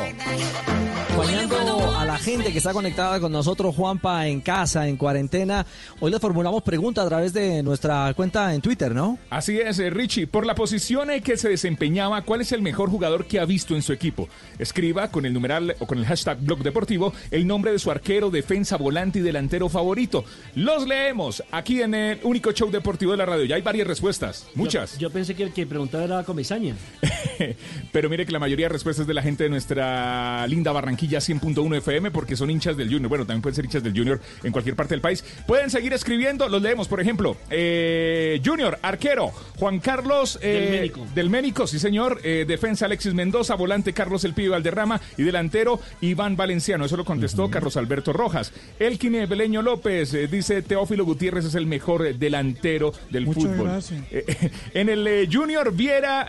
Acompañando 1.15 1.97
a 1.97 2.05
la 2.05 2.19
gente 2.19 2.51
que 2.51 2.59
está 2.59 2.73
conectada 2.73 3.21
con 3.21 3.31
nosotros, 3.31 3.77
Juanpa, 3.77 4.27
en 4.27 4.41
casa, 4.41 4.89
en 4.89 4.97
cuarentena. 4.97 5.65
Hoy 6.01 6.11
le 6.11 6.19
formulamos 6.19 6.63
pregunta 6.63 7.03
a 7.03 7.07
través 7.07 7.33
de 7.33 7.63
nuestra 7.63 8.13
cuenta 8.15 8.53
en 8.53 8.61
Twitter, 8.61 8.95
¿no? 8.95 9.19
Así 9.31 9.61
es, 9.61 9.79
eh, 9.79 9.91
Richie. 9.91 10.27
Por 10.27 10.45
la 10.45 10.55
posición 10.55 11.11
en 11.11 11.23
que 11.23 11.37
se 11.37 11.49
desempeñaba, 11.49 12.23
¿cuál 12.23 12.41
es 12.41 12.51
el 12.53 12.63
mejor 12.63 12.91
jugador 12.91 13.27
que 13.27 13.39
ha 13.39 13.45
visto 13.45 13.77
en 13.77 13.83
su 13.83 13.93
equipo? 13.93 14.29
Escriba 14.59 15.09
con 15.09 15.25
el 15.25 15.33
numeral 15.33 15.77
o 15.79 15.87
con 15.87 15.99
el 15.99 16.07
hashtag 16.07 16.41
blog 16.41 16.65
deportivo 16.65 17.13
el 17.31 17.47
nombre 17.47 17.71
de 17.71 17.79
su 17.79 17.91
arquero, 17.91 18.31
defensa, 18.31 18.77
volante 18.77 19.21
y 19.21 19.23
delantero 19.23 19.69
favorito. 19.69 20.14
Los 20.55 20.87
leemos 20.87 21.43
aquí 21.51 21.81
en 21.83 21.95
el 21.95 22.21
único 22.23 22.53
show 22.53 22.71
deportivo 22.71 23.13
de 23.13 23.19
la 23.19 23.27
radio. 23.27 23.45
Ya 23.45 23.57
hay 23.57 23.63
varias 23.63 23.87
respuestas, 23.89 24.47
muchas. 24.55 24.93
Yo, 24.95 25.09
yo 25.09 25.11
pensé 25.11 25.35
que 25.35 25.43
el 25.45 25.53
que 25.53 25.67
preguntaba 25.67 26.05
era 26.05 26.23
Comesaña. 26.25 26.77
Pero 27.93 28.09
mire 28.11 28.27
que 28.27 28.33
la 28.33 28.39
mayoría 28.39 28.67
de 28.67 28.73
respuestas 28.73 29.07
de 29.07 29.15
la 29.15 29.23
gente 29.23 29.45
de 29.45 29.51
nuestra 29.51 30.47
linda 30.47 30.73
Barranquilla 30.73 31.19
100.1 31.19 31.77
FM 31.79 32.11
porque 32.11 32.37
son 32.37 32.51
hinchas 32.51 32.77
del 32.77 32.89
Junior. 32.89 33.09
Bueno, 33.09 33.27
también 33.27 33.43
pueden 33.43 33.55
ser 33.57 33.65
hinchas 33.65 33.83
del 33.83 33.97
Junior 33.97 34.21
en 34.43 34.53
cualquier 34.53 34.77
parte 34.77 34.95
del 34.95 35.01
país. 35.01 35.25
Pueden 35.47 35.71
seguir 35.71 35.93
escribiendo, 35.93 36.49
los 36.49 36.63
leemos, 36.63 36.89
por 36.89 37.01
ejemplo. 37.01 37.37
eh, 37.51 38.41
Junior, 38.45 38.79
arquero, 38.83 39.29
Juan 39.59 39.79
Carlos 39.81 40.39
eh, 40.43 40.49
Del 40.53 40.71
Ménico. 40.71 41.07
del 41.15 41.31
Ménico, 41.31 41.67
sí 41.67 41.79
señor. 41.79 42.21
eh, 42.25 42.45
defensa 42.47 42.87
Alexis 42.87 43.15
Mendoza, 43.15 43.55
volante 43.55 43.93
Carlos 43.93 44.25
El 44.25 44.35
Pibe 44.35 44.51
Valderrama 44.51 45.01
y 45.17 45.23
delantero 45.23 45.81
Iván 46.01 46.37
Valenciano. 46.37 46.85
Eso 46.85 46.97
lo 46.97 47.05
contestó 47.05 47.51
Carlos 47.51 47.77
Alberto 47.77 48.13
Rojas. 48.13 48.53
Elkin 48.79 49.15
Beleño 49.29 49.63
López 49.63 50.04
eh, 50.13 50.27
dice 50.27 50.61
Teófilo 50.63 51.05
Gutiérrez 51.05 51.45
es 51.47 51.55
el 51.55 51.67
mejor 51.67 52.15
delantero 52.17 52.93
del 53.11 53.27
Muchas 53.27 53.45
fútbol. 53.45 53.69
gracias. 53.69 54.03
Eh, 54.11 54.51
en 54.75 54.89
el 54.89 55.07
eh, 55.07 55.29
Junior 55.31 55.73
Viera 55.75 56.29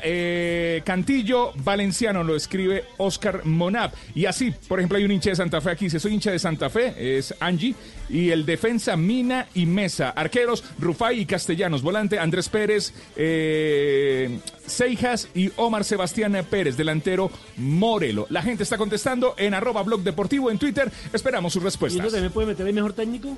Cantillo 0.84 1.52
Valenciano 1.64 2.24
lo 2.24 2.36
escribe 2.36 2.84
Oscar 2.98 3.46
Monap. 3.46 3.94
Y 4.14 4.26
así, 4.26 4.54
por 4.68 4.80
ejemplo, 4.80 4.98
hay 4.98 5.04
un 5.04 5.12
hincha 5.12 5.32
de 5.32 5.36
Santa 5.36 5.62
Fe 5.62 5.72
aquí. 5.72 5.86
Dice, 5.86 6.00
soy 6.00 6.14
hincha 6.14 6.32
de 6.32 6.40
Santa 6.40 6.70
Fe, 6.70 7.18
es 7.18 7.34
Angie. 7.40 7.76
Y 8.10 8.30
el 8.30 8.46
defensa 8.46 8.96
Mina 8.98 9.48
y 9.56 9.65
Mesa. 9.65 10.10
Arqueros 10.10 10.63
Rufai 10.80 11.20
y 11.22 11.26
Castellanos. 11.26 11.82
Volante 11.82 12.20
Andrés 12.20 12.50
Pérez, 12.50 12.94
eh, 13.15 14.39
Seijas 14.65 15.28
y 15.34 15.52
Omar 15.56 15.84
Sebastián 15.84 16.38
Pérez. 16.50 16.78
Delantero 16.78 17.32
Morelo. 17.58 18.28
La 18.30 18.41
gente 18.41 18.63
está 18.63 18.78
contestando 18.78 19.36
en 19.38 19.54
arroba 19.54 19.84
blog 19.84 20.02
deportivo 20.04 20.52
en 20.52 20.58
Twitter. 20.58 20.91
Esperamos 21.13 21.54
sus 21.54 21.62
¿Y 21.62 21.65
respuestas. 21.65 22.12
también 22.12 22.32
puede 22.32 22.48
meter 22.48 22.68
el 22.68 22.74
mejor 22.74 22.94
técnico? 22.94 23.38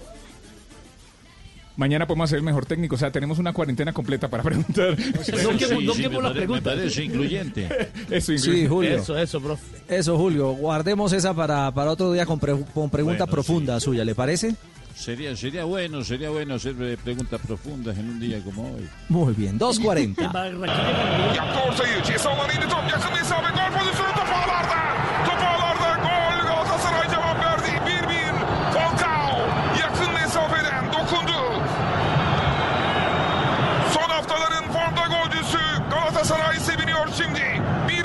Mañana 1.77 2.07
podemos 2.07 2.27
hacer 2.29 2.39
el 2.39 2.43
mejor 2.43 2.65
técnico. 2.65 2.95
O 2.95 2.97
sea, 2.97 3.11
tenemos 3.11 3.37
una 3.39 3.53
cuarentena 3.53 3.93
completa 3.93 4.27
para 4.27 4.43
preguntar. 4.49 4.97
no 4.97 5.93
que- 5.93 6.09
no 6.09 6.21
la 6.21 6.33
pregunta. 6.33 6.73
incluyente. 7.01 7.89
Eso, 8.09 8.37
Sí, 8.37 8.67
Julio. 8.67 8.97
Eso, 8.97 9.17
eso, 9.17 9.39
profe. 9.39 9.63
Eso, 9.87 10.17
Julio. 10.17 10.51
Guardemos 10.53 11.13
esa 11.13 11.33
para, 11.33 11.71
para 11.71 11.91
otro 11.91 12.11
día 12.11 12.25
con, 12.25 12.39
pre- 12.39 12.57
con 12.73 12.89
pregunta 12.89 13.25
Bueno, 13.25 13.31
profunda 13.31 13.79
suya, 13.79 14.03
¿le 14.03 14.15
parece? 14.15 14.55
Sería, 14.95 15.35
sería 15.35 15.63
bueno, 15.65 16.03
sería 16.03 16.31
bueno 16.31 16.55
hacer 16.55 16.73
eh, 16.81 16.97
preguntas 17.01 17.39
profundas 17.45 17.95
en 17.99 18.09
un 18.09 18.19
día 18.19 18.43
como 18.43 18.73
hoy. 18.73 18.89
Muy 19.09 19.33
bien, 19.35 19.59
2.40. 19.59 20.15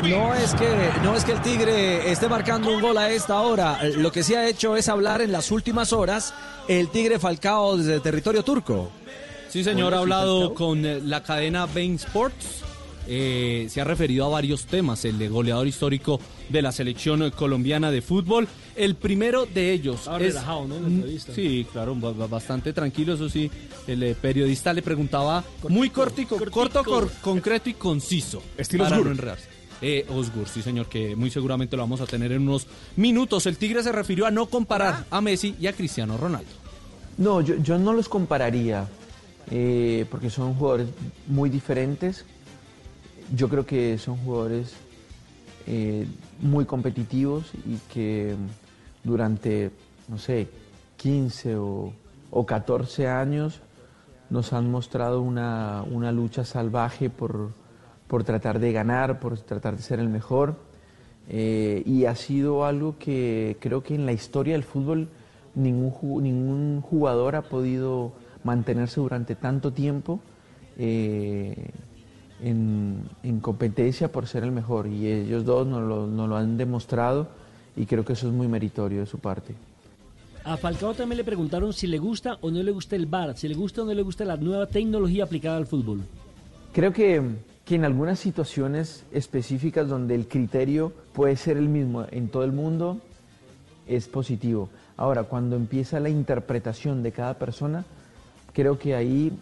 No 0.03 0.35
es 0.35 0.55
que 0.55 0.91
no 1.05 1.15
es 1.15 1.25
que 1.25 1.33
el 1.33 1.43
Tigre 1.43 2.11
esté 2.11 2.29
marcando 2.29 2.75
un 2.75 2.81
gol 2.81 2.99
a 2.99 3.11
esta 3.11 3.41
hora. 3.41 3.79
Lo 3.97 4.11
que 4.11 4.23
sí 4.23 4.35
ha 4.35 4.49
hecho 4.49 4.77
es 4.77 4.89
hablar 4.89 5.23
en 5.23 5.31
las 5.33 5.51
últimas 5.51 5.93
horas 5.93 6.35
el 6.69 6.89
Tigre 6.89 7.19
Falcao 7.19 7.77
desde 7.77 7.95
el 7.95 8.03
territorio 8.03 8.43
turco. 8.43 8.91
Sí, 9.49 9.63
señor, 9.63 9.95
ha 9.95 9.99
hablado 9.99 10.55
con 10.55 10.85
eh, 10.87 11.01
la 11.05 11.23
cadena 11.23 11.67
Bain 11.67 11.97
Sports. 11.97 12.65
Eh, 13.09 13.67
se 13.69 13.81
ha 13.81 13.85
referido 13.85 14.25
a 14.25 14.29
varios 14.29 14.67
temas, 14.67 15.05
el 15.05 15.19
de 15.19 15.29
goleador 15.29 15.67
histórico 15.67 16.21
de 16.49 16.63
la 16.63 16.71
selección 16.73 17.31
colombiana 17.33 17.91
de 17.91 18.01
fútbol. 18.03 18.47
El 18.77 18.95
primero 18.95 19.45
de 19.47 19.73
ellos 19.73 20.01
Estaba 20.01 20.19
es... 20.19 20.35
relajado, 20.35 20.69
¿no? 20.69 20.77
En 20.77 20.83
la 20.83 20.89
entrevista. 20.89 21.35
Sí, 21.35 21.67
claro, 21.73 21.95
ba- 21.97 22.13
ba- 22.13 22.27
bastante 22.29 22.73
tranquilo, 22.73 23.15
eso 23.15 23.29
sí. 23.29 23.51
El 23.87 24.03
eh, 24.05 24.15
periodista 24.15 24.73
le 24.73 24.83
preguntaba 24.83 25.43
muy 25.69 25.91
cortico, 25.91 26.39
corto, 26.51 26.85
cor- 26.85 27.11
concreto 27.21 27.69
y 27.69 27.75
conciso. 27.75 28.43
Estilo 28.57 28.85
para 28.85 28.97
no. 28.99 29.13
Eh, 29.85 30.07
Osgur, 30.11 30.47
sí 30.49 30.63
señor, 30.63 30.87
que 30.87 31.17
muy 31.17 31.29
seguramente 31.29 31.77
lo 31.77 31.83
vamos 31.83 32.01
a 32.01 32.07
tener 32.07 32.31
en 32.31 32.43
unos 32.43 32.69
minutos. 32.95 33.47
El 33.47 33.57
Tigre 33.57 33.83
se 33.83 33.91
refirió 33.91 34.27
a 34.27 34.31
no 34.31 34.47
comparar 34.47 35.07
a 35.11 35.21
Messi 35.21 35.57
y 35.61 35.67
a 35.67 35.73
Cristiano 35.73 36.17
Ronaldo. 36.17 36.51
No, 37.19 37.41
yo, 37.41 37.57
yo 37.57 37.79
no 37.79 37.93
los 37.93 38.09
compararía 38.09 38.89
eh, 39.51 40.07
porque 40.09 40.31
son 40.31 40.55
jugadores 40.55 40.87
muy 41.27 41.51
diferentes. 41.51 42.25
Yo 43.35 43.49
creo 43.49 43.65
que 43.65 43.97
son 43.97 44.19
jugadores 44.19 44.75
eh, 45.67 46.07
muy 46.41 46.67
competitivos 46.67 47.51
y 47.67 47.77
que 47.93 48.35
durante, 49.03 49.71
no 50.09 50.19
sé, 50.19 50.49
15 50.99 51.57
o, 51.57 51.93
o 52.31 52.47
14 52.47 53.09
años 53.09 53.61
nos 54.29 54.53
han 54.53 54.71
mostrado 54.71 55.23
una, 55.23 55.83
una 55.91 56.13
lucha 56.13 56.45
salvaje 56.45 57.11
por, 57.11 57.53
por 58.07 58.25
tratar 58.25 58.59
de 58.59 58.73
ganar, 58.73 59.19
por 59.19 59.39
tratar 59.39 59.77
de 59.77 59.83
ser 59.83 59.99
el 59.99 60.09
mejor. 60.09 60.57
Eh, 61.29 61.83
y 61.87 62.05
ha 62.05 62.17
sido 62.17 62.67
algo 62.67 62.99
que 62.99 63.57
creo 63.61 63.83
que 63.83 63.95
en 63.95 64.05
la 64.05 64.13
historia 64.13 64.55
del 64.55 64.65
fútbol 64.65 65.09
ningún, 65.55 66.23
ningún 66.23 66.81
jugador 66.83 67.37
ha 67.37 67.43
podido 67.43 68.13
mantenerse 68.45 69.01
durante 69.01 69.35
tanto 69.37 69.73
tiempo 69.73 70.21
eh, 70.77 71.71
en, 72.43 73.09
en 73.23 73.41
competencia 73.41 74.11
por 74.11 74.27
ser 74.27 74.45
el 74.45 74.53
mejor. 74.53 74.87
Y 74.87 75.07
ellos 75.07 75.45
dos 75.45 75.67
nos 75.67 75.83
lo, 75.83 76.07
nos 76.07 76.29
lo 76.29 76.37
han 76.37 76.57
demostrado 76.57 77.29
y 77.77 77.87
creo 77.87 78.05
que 78.05 78.13
eso 78.13 78.29
es 78.29 78.33
muy 78.33 78.49
meritorio 78.49 79.01
de 79.01 79.07
su 79.07 79.19
parte. 79.19 79.55
A 80.45 80.57
Falcao 80.57 80.93
también 80.93 81.19
le 81.19 81.25
preguntaron 81.25 81.73
si 81.73 81.87
le 81.87 81.99
gusta 81.99 82.37
o 82.41 82.51
no 82.51 82.63
le 82.63 82.73
gusta 82.73 82.97
el 82.97 83.07
VAR, 83.07 83.37
si 83.37 83.47
le 83.47 83.55
gusta 83.55 83.83
o 83.83 83.85
no 83.85 83.95
le 83.95 84.03
gusta 84.03 84.25
la 84.25 84.37
nueva 84.37 84.67
tecnología 84.67 85.25
aplicada 85.25 85.57
al 85.57 85.67
fútbol. 85.67 86.01
Creo 86.73 86.93
que, 86.93 87.23
que 87.65 87.77
en 87.77 87.85
algunas 87.85 88.19
situaciones 88.19 89.05
específicas 89.13 89.89
donde 89.89 90.17
el 90.17 90.27
criterio 90.27 90.93
puede 91.13 91.37
ser 91.37 91.57
el 91.57 91.69
mismo 91.69 92.07
en 92.11 92.29
todo 92.29 92.43
el 92.43 92.53
mundo, 92.53 92.99
es 93.87 94.09
positivo. 94.09 94.69
Ahora, 94.97 95.25
cuando 95.25 95.55
empieza 95.55 96.01
la 96.01 96.09
interpretación 96.09 97.03
de 97.03 97.13
cada 97.13 97.35
persona, 97.35 97.85
creo 98.53 98.79
que 98.79 98.97
ahí 98.97 99.33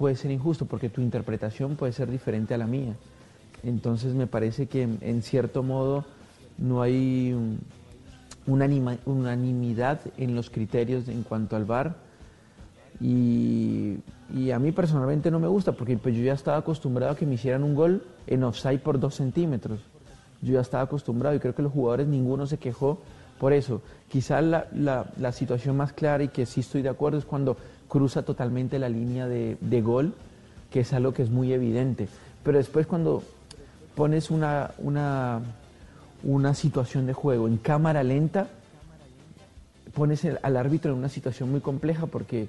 puede 0.00 0.16
ser 0.16 0.30
injusto 0.30 0.64
porque 0.64 0.88
tu 0.88 1.02
interpretación 1.02 1.76
puede 1.76 1.92
ser 1.92 2.10
diferente 2.10 2.54
a 2.54 2.56
la 2.58 2.66
mía. 2.66 2.94
Entonces 3.62 4.14
me 4.14 4.26
parece 4.26 4.66
que 4.66 4.88
en, 5.02 5.20
cierto 5.20 5.62
modo 5.62 6.06
no 6.56 6.80
hay 6.80 7.36
unanimidad 9.04 10.00
en 10.16 10.34
los 10.34 10.48
criterios 10.48 11.06
en 11.08 11.22
cuanto 11.22 11.54
al 11.54 11.66
VAR 11.66 11.96
y, 12.98 13.98
y 14.34 14.50
a 14.52 14.58
mí 14.58 14.72
personalmente 14.72 15.30
no 15.30 15.38
me 15.38 15.48
gusta 15.48 15.72
porque 15.72 15.98
pues, 15.98 16.16
yo 16.16 16.22
ya 16.24 16.32
estaba 16.32 16.56
acostumbrado 16.56 17.12
a 17.12 17.16
que 17.16 17.26
me 17.26 17.34
hicieran 17.34 17.62
un 17.62 17.74
gol 17.74 18.02
en 18.26 18.42
offside 18.44 18.78
por 18.80 18.98
dos 18.98 19.16
centímetros. 19.16 19.80
Yo 20.40 20.54
ya 20.54 20.60
estaba 20.62 20.84
acostumbrado 20.84 21.36
y 21.36 21.40
creo 21.40 21.54
que 21.54 21.60
los 21.62 21.72
jugadores 21.72 22.06
ninguno 22.06 22.46
se 22.46 22.56
quejó 22.56 23.02
por 23.38 23.52
eso. 23.52 23.82
Quizás 24.08 24.42
la, 24.42 24.66
la- 24.74 25.10
la 25.18 25.32
situación 25.32 25.76
más 25.76 25.92
clara 25.92 26.24
y 26.24 26.28
que 26.28 26.46
sí 26.46 26.60
estoy 26.60 26.80
de 26.80 26.88
acuerdo 26.88 27.18
es 27.18 27.26
cuando 27.26 27.58
cruza 27.90 28.22
totalmente 28.22 28.78
la 28.78 28.88
línea 28.88 29.26
de, 29.26 29.58
de 29.60 29.82
gol, 29.82 30.14
que 30.70 30.80
es 30.80 30.92
algo 30.94 31.12
que 31.12 31.22
es 31.22 31.28
muy 31.28 31.52
evidente. 31.52 32.08
Pero 32.42 32.56
después 32.56 32.86
cuando 32.86 33.22
pones 33.94 34.30
una, 34.30 34.70
una, 34.78 35.40
una 36.22 36.54
situación 36.54 37.06
de 37.06 37.12
juego 37.12 37.48
en 37.48 37.58
cámara 37.58 38.02
lenta, 38.02 38.48
pones 39.92 40.24
al 40.24 40.56
árbitro 40.56 40.92
en 40.92 40.98
una 40.98 41.08
situación 41.08 41.50
muy 41.50 41.60
compleja 41.60 42.06
porque 42.06 42.48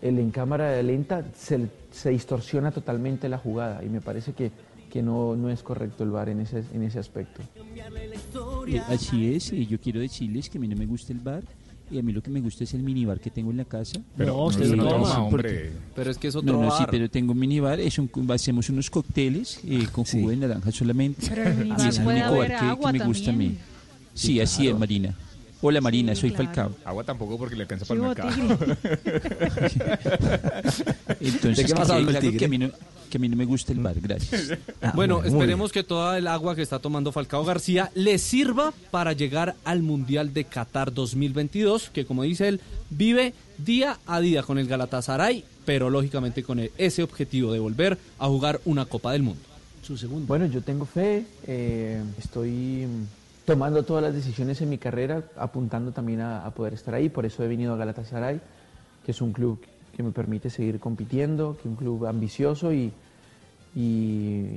el 0.00 0.18
en 0.18 0.30
cámara 0.30 0.82
lenta 0.82 1.22
se, 1.36 1.68
se 1.92 2.10
distorsiona 2.10 2.70
totalmente 2.70 3.28
la 3.28 3.36
jugada 3.36 3.84
y 3.84 3.88
me 3.90 4.00
parece 4.00 4.32
que, 4.32 4.50
que 4.90 5.02
no, 5.02 5.36
no 5.36 5.50
es 5.50 5.62
correcto 5.62 6.02
el 6.02 6.10
VAR 6.10 6.30
en 6.30 6.40
ese, 6.40 6.64
en 6.72 6.82
ese 6.82 6.98
aspecto. 6.98 7.42
Eh, 8.66 8.80
así 8.88 9.34
es, 9.34 9.52
eh, 9.52 9.66
yo 9.66 9.78
quiero 9.78 10.00
decirles 10.00 10.48
que 10.48 10.56
a 10.56 10.60
mí 10.60 10.68
no 10.68 10.76
me 10.76 10.86
gusta 10.86 11.12
el 11.12 11.18
bar 11.20 11.42
y 11.90 11.98
a 11.98 12.02
mí 12.02 12.12
lo 12.12 12.22
que 12.22 12.30
me 12.30 12.40
gusta 12.40 12.64
es 12.64 12.74
el 12.74 12.82
minibar 12.82 13.18
que 13.20 13.30
tengo 13.30 13.50
en 13.50 13.56
la 13.58 13.64
casa. 13.64 14.00
Pero 14.16 14.32
No, 14.34 14.44
usted 14.46 14.68
no 14.74 14.76
no 14.84 14.88
toma, 14.88 15.18
hombre. 15.22 15.42
Porque- 15.42 15.70
Pero 15.94 16.10
es 16.10 16.18
que 16.18 16.28
es 16.28 16.34
No, 16.34 16.40
otro 16.40 16.52
no, 16.60 16.70
sí, 16.70 16.78
bar. 16.84 16.90
pero 16.90 17.08
tengo 17.10 17.32
un 17.32 17.38
minibar, 17.38 17.80
es 17.80 17.98
un- 17.98 18.10
hacemos 18.30 18.68
unos 18.70 18.90
cócteles 18.90 19.60
eh, 19.64 19.86
con 19.92 20.04
jugo 20.04 20.30
de 20.30 20.36
naranja 20.36 20.70
solamente. 20.72 21.26
Pero 21.28 21.42
el 21.44 21.56
minibar 21.56 21.80
y 21.80 21.88
es 21.88 21.98
el 21.98 22.06
único 22.06 22.36
bar 22.36 22.48
que, 22.48 22.56
que 22.92 22.98
me 22.98 23.04
gusta 23.06 23.30
a 23.30 23.32
mí. 23.32 23.44
también. 23.46 23.58
Sí, 24.14 24.40
así 24.40 24.68
es, 24.68 24.78
Marina. 24.78 25.14
Hola 25.60 25.80
Marina, 25.80 26.14
soy 26.14 26.30
claro. 26.30 26.44
Falcao. 26.46 26.70
Agua 26.84 27.02
tampoco 27.04 27.36
porque 27.36 27.56
le 27.56 27.62
alcanza 27.62 27.84
Sí, 27.84 27.94
para 27.94 28.00
el 28.00 28.08
mercado. 28.08 28.30
Entonces, 31.20 31.56
¿De 31.56 31.64
qué 31.64 31.74
más 31.74 31.88
tigre? 32.20 32.36
que 32.36 32.44
a, 32.44 32.48
mí 32.48 32.58
no, 32.58 32.70
que 33.10 33.18
a 33.18 33.20
mí 33.20 33.28
no 33.28 33.36
me 33.36 33.44
gusta 33.44 33.72
el 33.72 33.80
bar, 33.80 33.96
gracias. 34.00 34.56
bueno, 34.94 35.22
esperemos 35.24 35.72
que 35.72 35.82
toda 35.82 36.16
el 36.18 36.26
agua 36.28 36.54
que 36.54 36.62
está 36.62 36.78
tomando 36.78 37.10
Falcao 37.12 37.44
García 37.44 37.90
le 37.94 38.18
sirva 38.18 38.72
para 38.90 39.12
llegar 39.14 39.56
al 39.64 39.82
Mundial 39.82 40.32
de 40.32 40.44
Qatar 40.44 40.94
2022, 40.94 41.90
que 41.90 42.06
como 42.06 42.22
dice 42.22 42.46
él, 42.48 42.60
vive 42.90 43.34
día 43.58 43.98
a 44.06 44.20
día 44.20 44.42
con 44.44 44.58
el 44.58 44.68
Galatasaray, 44.68 45.44
pero 45.64 45.90
lógicamente 45.90 46.42
con 46.44 46.60
el- 46.60 46.70
ese 46.78 47.02
objetivo 47.02 47.52
de 47.52 47.58
volver 47.58 47.98
a 48.20 48.28
jugar 48.28 48.60
una 48.64 48.84
Copa 48.86 49.10
del 49.12 49.22
Mundo. 49.24 49.40
Su 49.82 49.96
segundo. 49.96 50.26
Bueno, 50.26 50.46
yo 50.46 50.60
tengo 50.62 50.84
fe, 50.84 51.24
eh, 51.46 52.02
estoy 52.18 52.86
tomando 53.48 53.82
todas 53.82 54.02
las 54.02 54.12
decisiones 54.12 54.60
en 54.60 54.68
mi 54.68 54.76
carrera, 54.76 55.24
apuntando 55.34 55.90
también 55.90 56.20
a, 56.20 56.50
poder 56.50 56.74
estar 56.74 56.94
ahí, 56.94 57.08
por 57.08 57.24
eso 57.24 57.42
he 57.42 57.48
venido 57.48 57.72
a 57.72 57.78
Galatasaray, 57.78 58.42
que 59.02 59.10
es 59.12 59.22
un 59.22 59.32
club 59.32 59.58
que 59.96 60.02
me 60.02 60.10
permite 60.10 60.50
seguir 60.50 60.78
compitiendo, 60.78 61.54
que 61.54 61.60
es 61.60 61.66
un 61.66 61.76
club 61.76 62.04
ambicioso 62.04 62.74
y, 62.74 62.92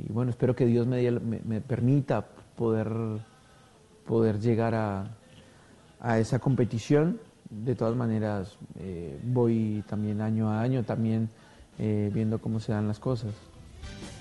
bueno, 0.10 0.32
espero 0.32 0.58
que 0.58 0.66
Dios 0.66 0.88
me 0.88 1.62
permita 1.62 2.26
poder, 2.58 2.92
poder 4.06 4.42
llegar 4.42 4.76
a, 4.76 5.06
a 6.02 6.20
esa 6.20 6.40
competición. 6.40 7.18
De 7.50 7.76
todas 7.76 7.96
maneras, 7.96 8.58
eh, 8.78 9.18
voy 9.24 9.86
también 9.88 10.20
año 10.20 10.50
a 10.50 10.60
año, 10.60 10.84
también 10.84 11.30
eh, 11.80 12.12
viendo 12.14 12.40
cómo 12.40 12.60
se 12.60 12.74
dan 12.74 12.90
las 12.90 13.00
cosas. 13.00 13.32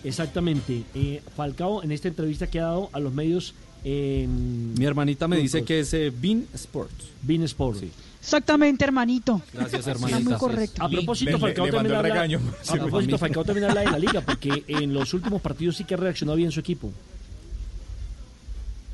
Exactamente. 0.05 0.85
Eh, 0.95 1.21
Falcao, 1.35 1.83
en 1.83 1.91
esta 1.91 2.07
entrevista 2.07 2.47
que 2.47 2.61
ha 2.61 2.67
dado 2.67 2.89
a 2.93 3.01
los 3.01 3.13
medios 3.13 3.55
en... 3.85 4.75
Mi 4.75 4.85
hermanita 4.85 5.27
me 5.29 5.37
dice 5.37 5.65
que 5.65 5.81
es 5.81 5.93
eh, 5.95 6.13
Bean 6.15 6.47
Sports. 6.55 7.11
Bean 7.23 7.43
Sports. 7.45 7.83
Exactamente, 8.21 8.85
hermanito. 8.85 9.41
Gracias, 9.53 9.87
Está 9.87 9.99
muy 9.99 10.11
hermanita. 10.13 10.39
correcto. 10.39 10.83
A 10.85 10.89
propósito, 10.91 11.31
le- 11.33 11.39
Falcao 11.39 11.67
le 11.67 11.73
también 11.73 11.97
habla, 11.97 12.09
regaño. 12.09 12.41
a 12.69 12.73
propósito. 12.75 13.19
Falcao 13.19 13.45
también 13.45 13.69
habla 13.71 13.81
de 13.81 13.91
la 13.91 13.99
liga, 14.07 14.21
porque 14.21 14.65
en 14.69 14.93
los 14.93 15.15
últimos 15.15 15.41
partidos 15.41 15.77
sí 15.77 15.85
que 15.85 15.97
reaccionó 15.97 16.35
bien 16.37 16.51
su 16.53 16.61
equipo. 16.61 16.91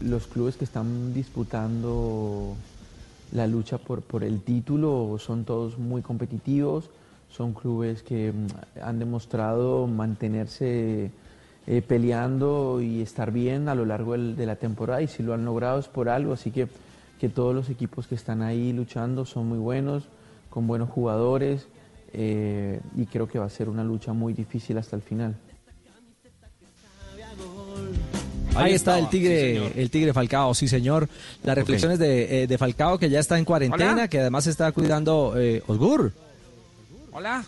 Los 0.01 0.27
clubes 0.27 0.57
que 0.57 0.64
están 0.64 1.14
disputando 1.14 2.55
la 3.33 3.46
lucha 3.46 3.79
por, 3.79 4.03
por 4.03 4.22
el 4.22 4.40
título 4.42 5.16
son 5.18 5.44
todos 5.44 5.79
muy 5.79 6.03
competitivos, 6.03 6.85
son 7.35 7.55
clubes 7.55 8.03
que 8.03 8.33
mm, 8.33 8.46
han 8.83 8.99
demostrado 8.99 9.87
mantenerse 9.87 11.11
eh, 11.66 11.83
peleando 11.83 12.81
y 12.81 13.02
estar 13.02 13.31
bien 13.33 13.68
a 13.68 13.74
lo 13.74 13.85
largo 13.85 14.12
del- 14.12 14.37
de 14.37 14.46
la 14.46 14.57
temporada 14.57 15.02
y 15.02 15.09
si 15.09 15.22
lo 15.22 15.35
han 15.35 15.44
logrado 15.44 15.79
es 15.81 15.88
por 15.88 16.09
algo, 16.09 16.33
así 16.33 16.50
que, 16.50 16.68
que 17.20 17.29
todos 17.29 17.55
los 17.55 17.68
equipos 17.70 18.07
que 18.07 18.14
están 18.14 18.42
ahí 18.42 18.72
luchando 18.72 19.24
son 19.24 19.48
muy 19.48 19.59
buenos, 19.59 20.05
con 20.50 20.66
buenos 20.66 20.88
jugadores 20.90 21.66
eh, 22.12 22.81
y 22.96 23.07
creo 23.07 23.26
que 23.29 23.38
va 23.38 23.46
a 23.46 23.50
ser 23.50 23.68
una 23.68 23.83
lucha 23.85 24.12
muy 24.12 24.33
difícil 24.33 24.79
hasta 24.79 24.96
el 24.96 25.02
final. 25.02 25.35
Ahí 28.55 28.72
está 28.72 28.98
el 28.98 29.09
tigre, 29.11 29.70
el 29.81 29.90
tigre 29.90 30.14
Falcao, 30.14 30.55
sí 30.55 30.66
señor. 30.66 31.09
Las 31.44 31.57
reflexiones 31.57 31.98
de, 31.98 32.44
eh, 32.44 32.46
de 32.46 32.57
Falcao 32.59 32.98
que 32.98 33.11
ya 33.11 33.20
está 33.20 33.37
en 33.38 33.44
cuarentena, 33.44 33.92
Hola. 33.92 34.09
que 34.09 34.20
además 34.20 34.46
está 34.46 34.72
cuidando 34.72 35.35
eh, 35.37 35.62
Osgur. 35.66 36.12
Hola. 37.12 37.44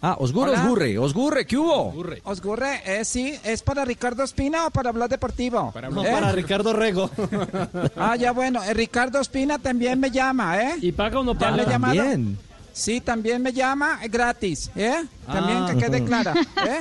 Ah, 0.00 0.16
Osgur, 0.20 0.48
Hola. 0.48 0.60
Osgurre, 0.62 0.96
Osgurre, 0.98 1.44
¿qué 1.46 1.56
hubo? 1.56 1.92
Osgurre, 2.22 2.82
eh, 2.86 3.04
sí, 3.04 3.34
¿es 3.42 3.62
para 3.62 3.84
Ricardo 3.84 4.22
Espina 4.22 4.66
o 4.66 4.70
para 4.70 4.90
hablar 4.90 5.08
deportivo? 5.08 5.72
No, 5.90 6.04
¿Eh? 6.04 6.10
para 6.12 6.30
Ricardo 6.32 6.72
Rego. 6.72 7.10
Ah, 7.96 8.14
ya 8.14 8.30
bueno, 8.32 8.62
eh, 8.62 8.74
Ricardo 8.74 9.20
Espina 9.20 9.58
también 9.58 9.98
me 9.98 10.10
llama, 10.12 10.56
¿eh? 10.62 10.74
¿Y 10.80 10.92
paga 10.92 11.18
o 11.18 11.24
no 11.24 11.32
Ya 11.32 11.38
paga? 11.40 11.56
me. 11.56 11.66
También. 11.96 12.38
Sí, 12.72 13.00
también 13.00 13.42
me 13.42 13.52
llama 13.52 13.98
eh, 14.04 14.08
gratis, 14.08 14.70
¿eh? 14.76 15.04
También 15.26 15.64
Ah. 15.64 15.66
que 15.72 15.76
quede 15.78 16.04
clara, 16.04 16.32
¿eh? 16.64 16.78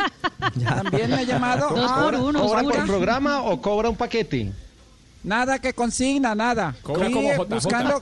También 0.64 1.10
me 1.10 1.16
ha 1.18 1.24
llamado. 1.24 1.70
Dos 1.76 1.92
por 1.92 2.14
uno, 2.16 2.40
¿Cobra 2.46 2.62
por 2.62 2.86
programa 2.86 3.42
o 3.42 3.60
cobra 3.60 3.90
un 3.90 3.96
paquete? 3.96 4.52
Nada 5.24 5.60
que 5.60 5.74
consigna, 5.74 6.36
nada. 6.36 6.76
Cobra 6.84 7.10
como 7.12 7.30
eh, 7.32 7.36
JJ. 7.38 7.46
buscando, 7.50 8.02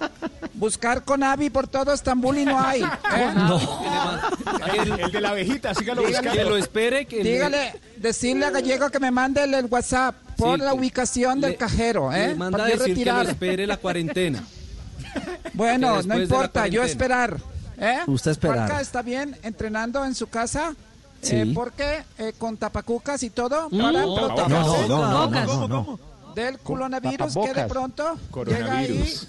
buscar 0.54 1.04
con 1.04 1.24
Avi 1.24 1.50
por 1.50 1.68
todo 1.68 1.92
Estambul 1.94 2.38
y 2.38 2.46
no 2.46 2.60
hay. 2.60 2.84
¿eh? 2.84 2.86
El, 4.78 5.00
el 5.00 5.12
de 5.12 5.22
la 5.22 5.30
abejita, 5.30 5.74
sígalo 5.74 6.02
Dígale- 6.04 6.08
buscando. 6.12 6.32
Que 6.34 6.44
lo 6.44 6.58
espere, 6.58 7.06
que 7.06 7.24
Dígale, 7.24 7.80
decirle 7.98 8.46
a 8.46 8.52
Gallego 8.52 8.90
que 8.90 9.00
me 9.00 9.12
mande 9.12 9.44
el, 9.44 9.54
el 9.54 9.66
WhatsApp 9.66 10.16
por 10.38 10.60
Sí, 10.60 10.66
la 10.66 10.74
ubicación 10.74 11.42
del 11.42 11.56
cajero, 11.58 12.12
¿eh? 12.14 12.30
Le 12.30 12.36
manda 12.36 12.66
a 12.66 12.68
que 12.68 12.76
lo 12.78 13.22
espere 13.22 13.68
la 13.68 13.78
cuarentena. 13.78 14.44
Bueno, 15.54 16.02
no 16.04 16.20
importa, 16.22 16.68
yo 16.68 16.84
esperar. 16.84 17.38
¿eh? 17.80 18.00
Usted 18.08 18.32
esperar. 18.32 18.82
Está 18.82 19.02
bien 19.02 19.38
entrenando 19.44 20.04
en 20.04 20.14
su 20.14 20.28
casa. 20.28 20.76
Sí. 21.22 21.38
eh, 21.38 21.52
porque 21.56 22.04
eh, 22.20 22.34
con 22.38 22.56
tapacucas 22.58 23.24
y 23.24 23.30
todo 23.32 23.70
Mm. 23.72 23.82
para 23.82 24.02
No, 24.02 24.16
protegerse 24.16 24.88
no, 24.88 24.88
no, 24.88 25.28
no, 25.30 25.30
no, 25.30 25.68
no, 25.68 25.68
no. 25.68 26.00
Del 26.36 26.60
coronavirus 26.60 27.34
que 27.34 27.54
de 27.54 27.66
pronto 27.68 28.04
llega 28.46 28.78
ahí. 28.78 28.88
Coronavirus. 28.88 29.28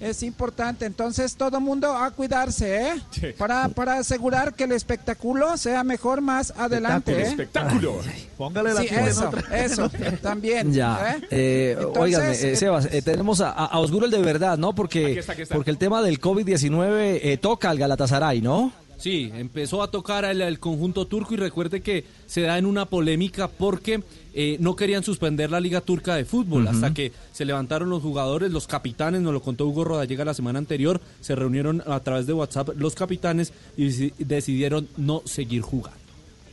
Es 0.00 0.24
importante, 0.24 0.84
entonces 0.84 1.36
todo 1.36 1.60
mundo 1.60 1.96
a 1.96 2.10
cuidarse, 2.10 2.88
¿eh? 2.88 2.94
Sí. 3.12 3.26
Para, 3.38 3.68
para 3.68 3.98
asegurar 3.98 4.52
que 4.52 4.64
el 4.64 4.72
espectáculo 4.72 5.56
sea 5.56 5.84
mejor 5.84 6.20
más 6.20 6.52
adelante, 6.56 7.12
¿eh? 7.12 7.22
Espectáculo. 7.28 8.00
Póngale 8.36 8.74
la 8.74 8.80
Sí, 8.80 8.88
eso, 8.90 9.28
otra. 9.28 9.64
eso, 9.64 9.88
también. 10.20 10.72
Ya, 10.72 11.14
¿eh? 11.20 11.26
eh, 11.30 11.70
Entonces, 11.78 12.02
óigame, 12.02 12.32
eh, 12.32 12.52
eh, 12.52 12.56
Sebas, 12.56 12.88
eh, 12.90 13.00
tenemos 13.02 13.40
a, 13.42 13.50
a 13.52 13.78
Osgur 13.78 14.02
el 14.02 14.10
de 14.10 14.18
verdad, 14.22 14.58
¿no? 14.58 14.74
Porque, 14.74 15.06
Aquí 15.06 15.18
está, 15.20 15.32
aquí 15.34 15.42
está. 15.42 15.54
porque 15.54 15.70
el 15.70 15.78
tema 15.78 16.02
del 16.02 16.20
COVID-19 16.20 17.20
eh, 17.22 17.38
toca 17.40 17.70
al 17.70 17.78
Galatasaray, 17.78 18.40
¿no? 18.40 18.72
Sí, 19.02 19.32
empezó 19.34 19.82
a 19.82 19.90
tocar 19.90 20.24
al, 20.24 20.40
al 20.42 20.60
conjunto 20.60 21.06
turco 21.08 21.34
y 21.34 21.36
recuerde 21.36 21.80
que 21.80 22.04
se 22.26 22.42
da 22.42 22.56
en 22.56 22.66
una 22.66 22.84
polémica 22.86 23.48
porque 23.48 24.00
eh, 24.32 24.56
no 24.60 24.76
querían 24.76 25.02
suspender 25.02 25.50
la 25.50 25.58
Liga 25.58 25.80
Turca 25.80 26.14
de 26.14 26.24
Fútbol 26.24 26.68
hasta 26.68 26.94
que 26.94 27.10
se 27.32 27.44
levantaron 27.44 27.90
los 27.90 28.00
jugadores, 28.00 28.52
los 28.52 28.68
capitanes, 28.68 29.20
nos 29.20 29.32
lo 29.32 29.42
contó 29.42 29.66
Hugo 29.66 29.82
Rodallega 29.82 30.24
la 30.24 30.34
semana 30.34 30.60
anterior, 30.60 31.00
se 31.20 31.34
reunieron 31.34 31.82
a 31.84 31.98
través 31.98 32.28
de 32.28 32.32
WhatsApp 32.32 32.70
los 32.76 32.94
capitanes 32.94 33.52
y 33.76 33.86
deci- 33.88 34.12
decidieron 34.18 34.86
no 34.96 35.22
seguir 35.24 35.62
jugando. 35.62 35.98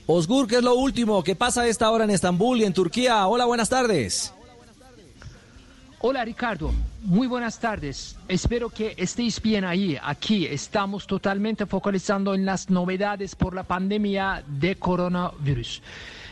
Osgur, 0.07 0.47
¿qué 0.47 0.55
es 0.55 0.63
lo 0.63 0.73
último? 0.73 1.23
¿Qué 1.23 1.35
pasa 1.35 1.61
a 1.61 1.67
esta 1.67 1.91
hora 1.91 2.05
en 2.05 2.09
Estambul 2.09 2.59
y 2.61 2.63
en 2.63 2.73
Turquía? 2.73 3.27
Hola, 3.27 3.45
buenas 3.45 3.69
tardes. 3.69 4.33
Hola 6.01 6.23
Ricardo, 6.23 6.71
muy 7.03 7.27
buenas 7.27 7.59
tardes. 7.59 8.15
Espero 8.29 8.69
que 8.69 8.93
estéis 8.95 9.41
bien 9.41 9.65
ahí. 9.65 9.97
Aquí 10.01 10.45
estamos 10.45 11.05
totalmente 11.05 11.65
focalizando 11.65 12.33
en 12.33 12.45
las 12.45 12.69
novedades 12.69 13.35
por 13.35 13.53
la 13.53 13.63
pandemia 13.63 14.41
de 14.47 14.77
coronavirus. 14.77 15.81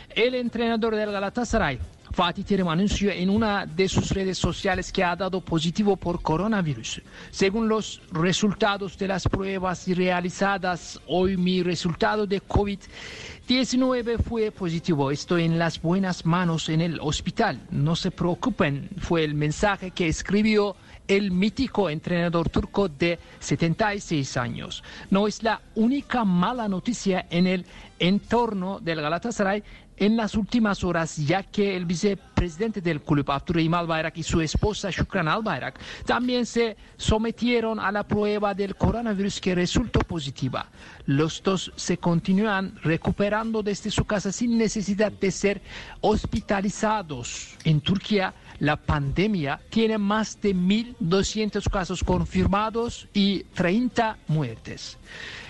El 0.08 0.36
entrenador 0.36 0.96
del 0.96 1.12
Galatasaray, 1.12 1.78
Fatih 2.12 2.44
Terim, 2.44 2.68
anunció 2.68 3.10
en 3.10 3.28
una 3.28 3.66
de 3.66 3.90
sus 3.90 4.10
redes 4.12 4.38
sociales 4.38 4.90
que 4.90 5.04
ha 5.04 5.14
dado 5.14 5.42
positivo 5.42 5.96
por 5.96 6.22
coronavirus. 6.22 7.02
Según 7.30 7.68
los 7.68 8.00
resultados 8.10 8.96
de 8.96 9.08
las 9.08 9.28
pruebas 9.28 9.86
realizadas, 9.86 10.98
hoy 11.06 11.36
mi 11.36 11.62
resultado 11.62 12.26
de 12.26 12.40
COVID-19 13.48 14.18
fue 14.22 14.50
positivo. 14.50 15.10
Estoy 15.10 15.44
en 15.44 15.58
las 15.58 15.80
buenas 15.80 16.26
manos 16.26 16.68
en 16.68 16.82
el 16.82 17.00
hospital. 17.00 17.58
No 17.70 17.96
se 17.96 18.10
preocupen, 18.10 18.90
fue 18.98 19.24
el 19.24 19.34
mensaje 19.34 19.90
que 19.90 20.06
escribió 20.06 20.76
el 21.08 21.30
mítico 21.32 21.90
entrenador 21.90 22.50
turco 22.50 22.88
de 22.88 23.18
76 23.40 24.36
años. 24.36 24.84
No 25.10 25.26
es 25.26 25.42
la 25.42 25.60
única 25.74 26.24
mala 26.24 26.68
noticia 26.68 27.26
en 27.30 27.46
el 27.46 27.66
entorno 27.98 28.78
del 28.80 29.00
Galatasaray. 29.00 29.62
en 30.00 30.16
las 30.16 30.34
últimas 30.36 30.84
horas, 30.84 31.16
ya 31.16 31.42
que 31.42 31.76
el 31.76 31.84
vicepresidente 31.84 32.80
del 32.80 33.00
club, 33.00 33.28
Abdurrahim 33.30 33.74
Albayrak, 33.74 34.16
y 34.18 34.22
su 34.22 34.40
esposa 34.40 34.90
Shukran 34.90 35.28
Albayrak 35.28 35.78
también 36.04 36.46
se 36.46 36.76
sometieron 36.96 37.80
a 37.80 37.90
la 37.90 38.06
prueba 38.06 38.54
del 38.54 38.76
coronavirus 38.76 39.40
que 39.40 39.54
resultó 39.54 40.00
positiva. 40.00 40.68
Los 41.06 41.42
dos 41.42 41.72
se 41.74 41.98
continúan 41.98 42.76
recuperando 42.82 43.62
desde 43.62 43.90
su 43.90 44.04
casa 44.04 44.30
sin 44.30 44.56
necesidad 44.56 45.10
de 45.10 45.30
ser 45.30 45.60
hospitalizados. 46.00 47.56
En 47.64 47.80
Turquía, 47.80 48.32
la 48.60 48.76
pandemia 48.76 49.60
tiene 49.70 49.98
más 49.98 50.40
de 50.40 50.54
1.200 50.54 51.68
casos 51.70 52.02
confirmados 52.02 53.08
y 53.12 53.44
30 53.54 54.18
muertes. 54.28 54.98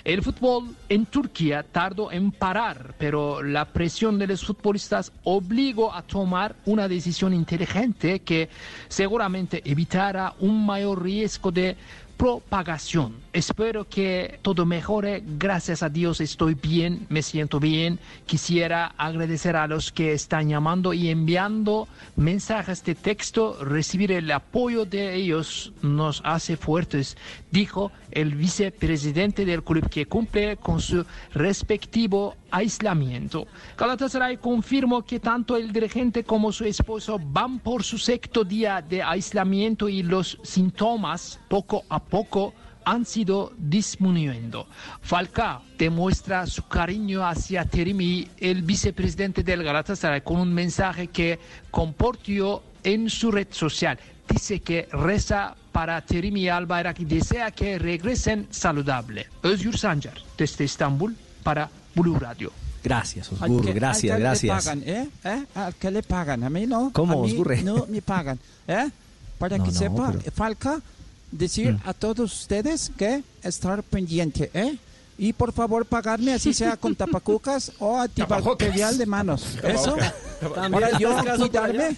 El 0.05 0.23
fútbol 0.23 0.75
en 0.89 1.07
Turquía 1.07 1.63
tardó 1.63 2.11
en 2.11 2.31
parar, 2.33 2.95
pero 2.99 3.43
la 3.43 3.67
presión 3.67 4.19
de 4.19 4.27
los 4.27 4.45
futbolistas 4.45 5.13
obligó 5.25 5.93
a 5.93 6.03
tomar 6.03 6.57
una 6.65 6.89
decisión 6.89 7.35
inteligente 7.35 8.21
que 8.21 8.49
seguramente 8.89 9.61
evitará 9.65 10.35
un 10.41 10.65
mayor 10.65 11.03
riesgo 11.03 11.51
de 11.51 11.77
propagación. 12.19 13.14
Espero 13.33 13.89
que 13.89 14.41
todo 14.43 14.66
mejore. 14.66 15.23
Gracias 15.25 15.85
a 15.85 15.89
Dios 15.89 16.21
estoy 16.21 16.55
bien, 16.55 17.07
me 17.09 17.23
siento 17.23 17.61
bien. 17.61 18.01
Quisiera 18.27 18.93
agradecer 18.99 19.55
a 19.55 19.69
los 19.69 19.93
que 19.93 20.12
están 20.12 20.49
llamando 20.49 20.93
y 20.93 21.09
enviando 21.09 21.87
mensajes 22.16 22.85
de 22.85 22.97
texto. 22.97 23.64
Recibir 23.64 24.11
el 24.11 24.31
apoyo 24.33 24.85
de 24.85 25.14
ellos 25.14 25.73
nos 25.81 26.21
hace 26.25 26.57
fuertes, 26.57 27.16
dijo 27.53 27.93
el 28.11 28.35
vicepresidente 28.35 29.45
del 29.45 29.62
club 29.62 29.89
que 29.89 30.07
cumple 30.07 30.57
con 30.57 30.81
su 30.81 31.05
respectivo 31.33 32.35
aislamiento. 32.51 33.47
Galatasaray 33.77 34.39
confirmó 34.39 35.05
que 35.05 35.21
tanto 35.21 35.57
el 35.57 35.73
dirigente 35.73 36.25
como 36.25 36.51
su 36.51 36.64
esposo 36.64 37.19
van 37.23 37.59
por 37.59 37.83
su 37.85 37.99
sexto 37.99 38.45
día 38.45 38.83
de 38.83 39.03
aislamiento 39.03 39.89
y 39.89 40.03
los 40.03 40.39
síntomas 40.43 41.39
poco 41.49 41.85
a 41.89 42.01
poco 42.09 42.55
han 42.85 43.05
sido 43.05 43.53
disminuyendo. 43.59 44.67
Falcao 45.03 45.63
demuestra 45.77 46.47
su 46.47 46.67
cariño 46.67 47.27
hacia 47.27 47.65
Terimi, 47.67 48.27
el 48.39 48.63
vicepresidente 48.63 49.43
del 49.43 49.63
Galatasaray, 49.63 50.23
con 50.23 50.41
un 50.41 50.53
mensaje 50.55 51.09
que 51.09 51.39
compartió 51.71 52.63
en 52.83 53.11
su 53.11 53.31
red 53.31 53.49
social. 53.51 53.99
Dice 54.29 54.61
que 54.61 54.89
reza 54.93 55.55
para 55.73 56.01
Terimi 56.03 56.49
Albayrak 56.49 57.01
y 57.01 57.05
desea 57.05 57.51
que 57.51 57.79
regresen 57.79 58.47
saludable. 58.51 59.27
Özgür 59.43 59.77
Sancar, 59.77 60.15
desde 60.37 60.65
Estambul, 60.65 61.15
para 61.43 61.69
Blue 61.95 62.19
Radio. 62.19 62.53
Gracias, 62.85 63.31
¿Al 63.41 63.51
Osgur, 63.51 63.65
que- 63.67 63.73
gracias, 63.73 64.13
al 64.13 64.19
que 64.19 64.23
gracias. 64.23 64.65
Le 64.67 64.71
pagan, 64.73 64.83
¿eh? 64.89 65.09
¿Eh? 65.25 65.45
¿Al 65.55 65.75
que 65.75 65.91
le 65.91 66.03
pagan? 66.03 66.45
A 66.45 66.51
mí 66.51 66.67
no. 66.67 66.91
¿Cómo, 66.93 67.25
a 67.25 67.27
mí? 67.27 67.43
No 67.65 67.87
me 67.89 68.01
pagan, 68.03 68.39
¿eh? 68.67 68.89
Para 69.39 69.59
No, 69.59 69.65
que 69.65 69.73
no, 69.73 69.79
sepa, 69.79 70.13
pero- 70.13 70.33
Falca, 70.33 70.81
decir 71.31 71.72
Mm. 71.74 71.81
a 71.89 71.95
todos 71.95 72.33
ustedes 72.41 72.91
que 72.97 73.22
estar 73.43 73.83
pendiente, 73.83 74.51
¿eh? 74.55 74.79
Y 75.20 75.33
por 75.33 75.53
favor 75.53 75.85
pagarme 75.85 76.33
así 76.33 76.55
sea 76.55 76.76
con 76.76 76.95
tapacucas 76.97 77.72
o 77.81 77.99
antibacterial 77.99 78.97
de 78.99 79.07
manos. 79.07 79.45
Eso. 79.64 79.97
Para 80.70 80.99
yo 80.99 81.16
cuidarme 81.37 81.97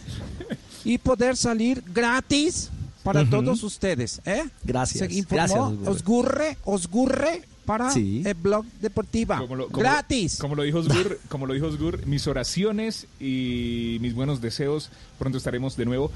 y 0.85 0.97
poder 0.99 1.37
salir 1.37 1.83
gratis 1.93 2.71
para 3.03 3.23
Ujú. 3.23 3.31
todos 3.31 3.63
ustedes, 3.63 4.21
¿eh? 4.25 4.45
Gracias, 4.65 5.09
Se 5.09 5.15
informó 5.19 5.71
gracias, 5.73 5.89
Osgurre. 5.89 6.57
Osgurre, 6.65 7.43
para 7.67 7.91
Sí. 7.93 8.23
el 8.25 8.35
blog 8.35 8.65
deportiva. 8.81 9.39
Como 9.39 9.55
lo, 9.57 9.69
como- 9.69 9.79
gratis. 9.79 10.39
Como 10.39 10.55
lo 10.55 10.63
dijo 10.63 10.79
Osgur, 10.79 11.21
como 11.29 11.47
lo 11.47 11.53
dijo 11.55 11.67
Osgur, 11.67 12.05
mis 12.07 12.27
oraciones 12.27 13.07
y 13.21 13.99
mis 14.01 14.15
buenos 14.15 14.41
deseos. 14.41 14.91
Pronto 15.19 15.37
estaremos 15.39 15.77
de 15.77 15.85
nuevo 15.85 16.11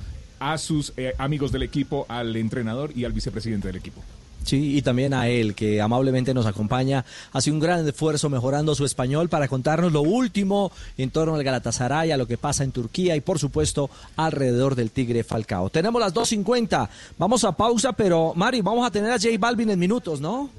a 0.44 0.58
sus 0.58 0.92
eh, 0.98 1.14
amigos 1.16 1.52
del 1.52 1.62
equipo, 1.62 2.04
al 2.06 2.36
entrenador 2.36 2.92
y 2.94 3.06
al 3.06 3.12
vicepresidente 3.12 3.68
del 3.68 3.76
equipo. 3.76 4.02
Sí, 4.44 4.76
y 4.76 4.82
también 4.82 5.14
a 5.14 5.26
él, 5.26 5.54
que 5.54 5.80
amablemente 5.80 6.34
nos 6.34 6.44
acompaña, 6.44 7.06
hace 7.32 7.50
un 7.50 7.60
gran 7.60 7.88
esfuerzo 7.88 8.28
mejorando 8.28 8.74
su 8.74 8.84
español 8.84 9.30
para 9.30 9.48
contarnos 9.48 9.90
lo 9.90 10.02
último 10.02 10.70
en 10.98 11.08
torno 11.08 11.34
al 11.34 11.42
Galatasaray, 11.42 12.10
a 12.10 12.18
lo 12.18 12.26
que 12.26 12.36
pasa 12.36 12.62
en 12.62 12.72
Turquía 12.72 13.16
y, 13.16 13.22
por 13.22 13.38
supuesto, 13.38 13.88
alrededor 14.16 14.74
del 14.74 14.90
Tigre 14.90 15.24
Falcao. 15.24 15.70
Tenemos 15.70 15.98
las 15.98 16.12
2.50, 16.12 16.90
vamos 17.16 17.42
a 17.44 17.52
pausa, 17.52 17.94
pero 17.94 18.34
Mari, 18.36 18.60
vamos 18.60 18.86
a 18.86 18.90
tener 18.90 19.12
a 19.12 19.18
J 19.18 19.30
Balvin 19.38 19.70
en 19.70 19.78
minutos, 19.78 20.20
¿no? 20.20 20.50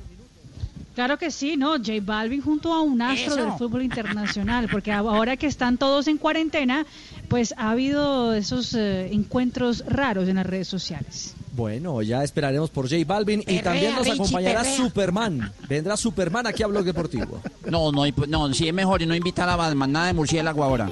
Claro 0.96 1.18
que 1.18 1.30
sí, 1.30 1.58
¿no? 1.58 1.74
J 1.74 1.92
Balvin 2.02 2.42
junto 2.42 2.74
a 2.74 2.82
un 2.82 3.02
astro 3.02 3.34
Eso. 3.34 3.44
del 3.44 3.52
fútbol 3.58 3.84
internacional, 3.84 4.70
porque 4.70 4.92
ahora 4.94 5.36
que 5.36 5.46
están 5.46 5.78
todos 5.78 6.08
en 6.08 6.18
cuarentena, 6.18 6.86
pues 7.28 7.54
ha 7.58 7.72
habido 7.72 8.34
esos 8.34 8.74
eh, 8.74 9.10
encuentros 9.12 9.84
raros 9.88 10.30
en 10.30 10.38
las 10.38 10.46
redes 10.46 10.70
sociales. 10.70 11.36
Bueno, 11.56 12.02
ya 12.02 12.22
esperaremos 12.22 12.70
por 12.70 12.90
J 12.90 13.04
Balvin 13.06 13.40
y 13.40 13.46
Perrea, 13.46 13.64
también 13.64 13.96
nos 13.96 14.04
Richie, 14.04 14.14
acompañará 14.14 14.62
perrea. 14.62 14.76
Superman. 14.78 15.54
Vendrá 15.70 15.96
Superman 15.96 16.48
aquí 16.48 16.64
a 16.64 16.68
Blog 16.68 16.84
Deportivo. 16.84 17.42
No, 17.70 17.94
no, 17.94 18.04
no, 18.28 18.54
sí 18.54 18.68
es 18.68 18.74
mejor 18.74 19.02
y 19.02 19.06
no 19.06 19.16
invitar 19.16 19.48
a 19.48 19.56
la 19.56 19.74
manada 19.74 20.08
de 20.08 20.14
murciélago 20.14 20.64
ahora. 20.64 20.92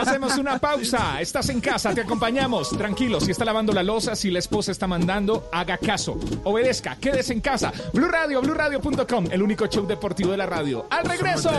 Hacemos 0.00 0.38
una 0.38 0.58
pausa. 0.58 1.20
Estás 1.20 1.48
en 1.50 1.60
casa, 1.60 1.92
te 1.94 2.02
acompañamos. 2.02 2.70
Tranquilo, 2.70 3.20
si 3.20 3.32
está 3.32 3.44
lavando 3.44 3.72
la 3.72 3.82
losa, 3.82 4.16
si 4.16 4.30
la 4.30 4.38
esposa 4.38 4.72
está 4.72 4.86
mandando, 4.86 5.48
haga 5.52 5.76
caso. 5.76 6.18
Obedezca, 6.44 6.96
quédese 6.96 7.32
en 7.32 7.40
casa. 7.40 7.72
Blue 7.92 8.08
Radio, 8.08 8.40
BlueRadio.com, 8.40 9.26
el 9.30 9.42
único 9.42 9.66
show 9.66 9.86
deportivo 9.86 10.30
de 10.30 10.36
la 10.36 10.46
radio. 10.46 10.86
¡Al 10.90 11.04
regreso! 11.04 11.50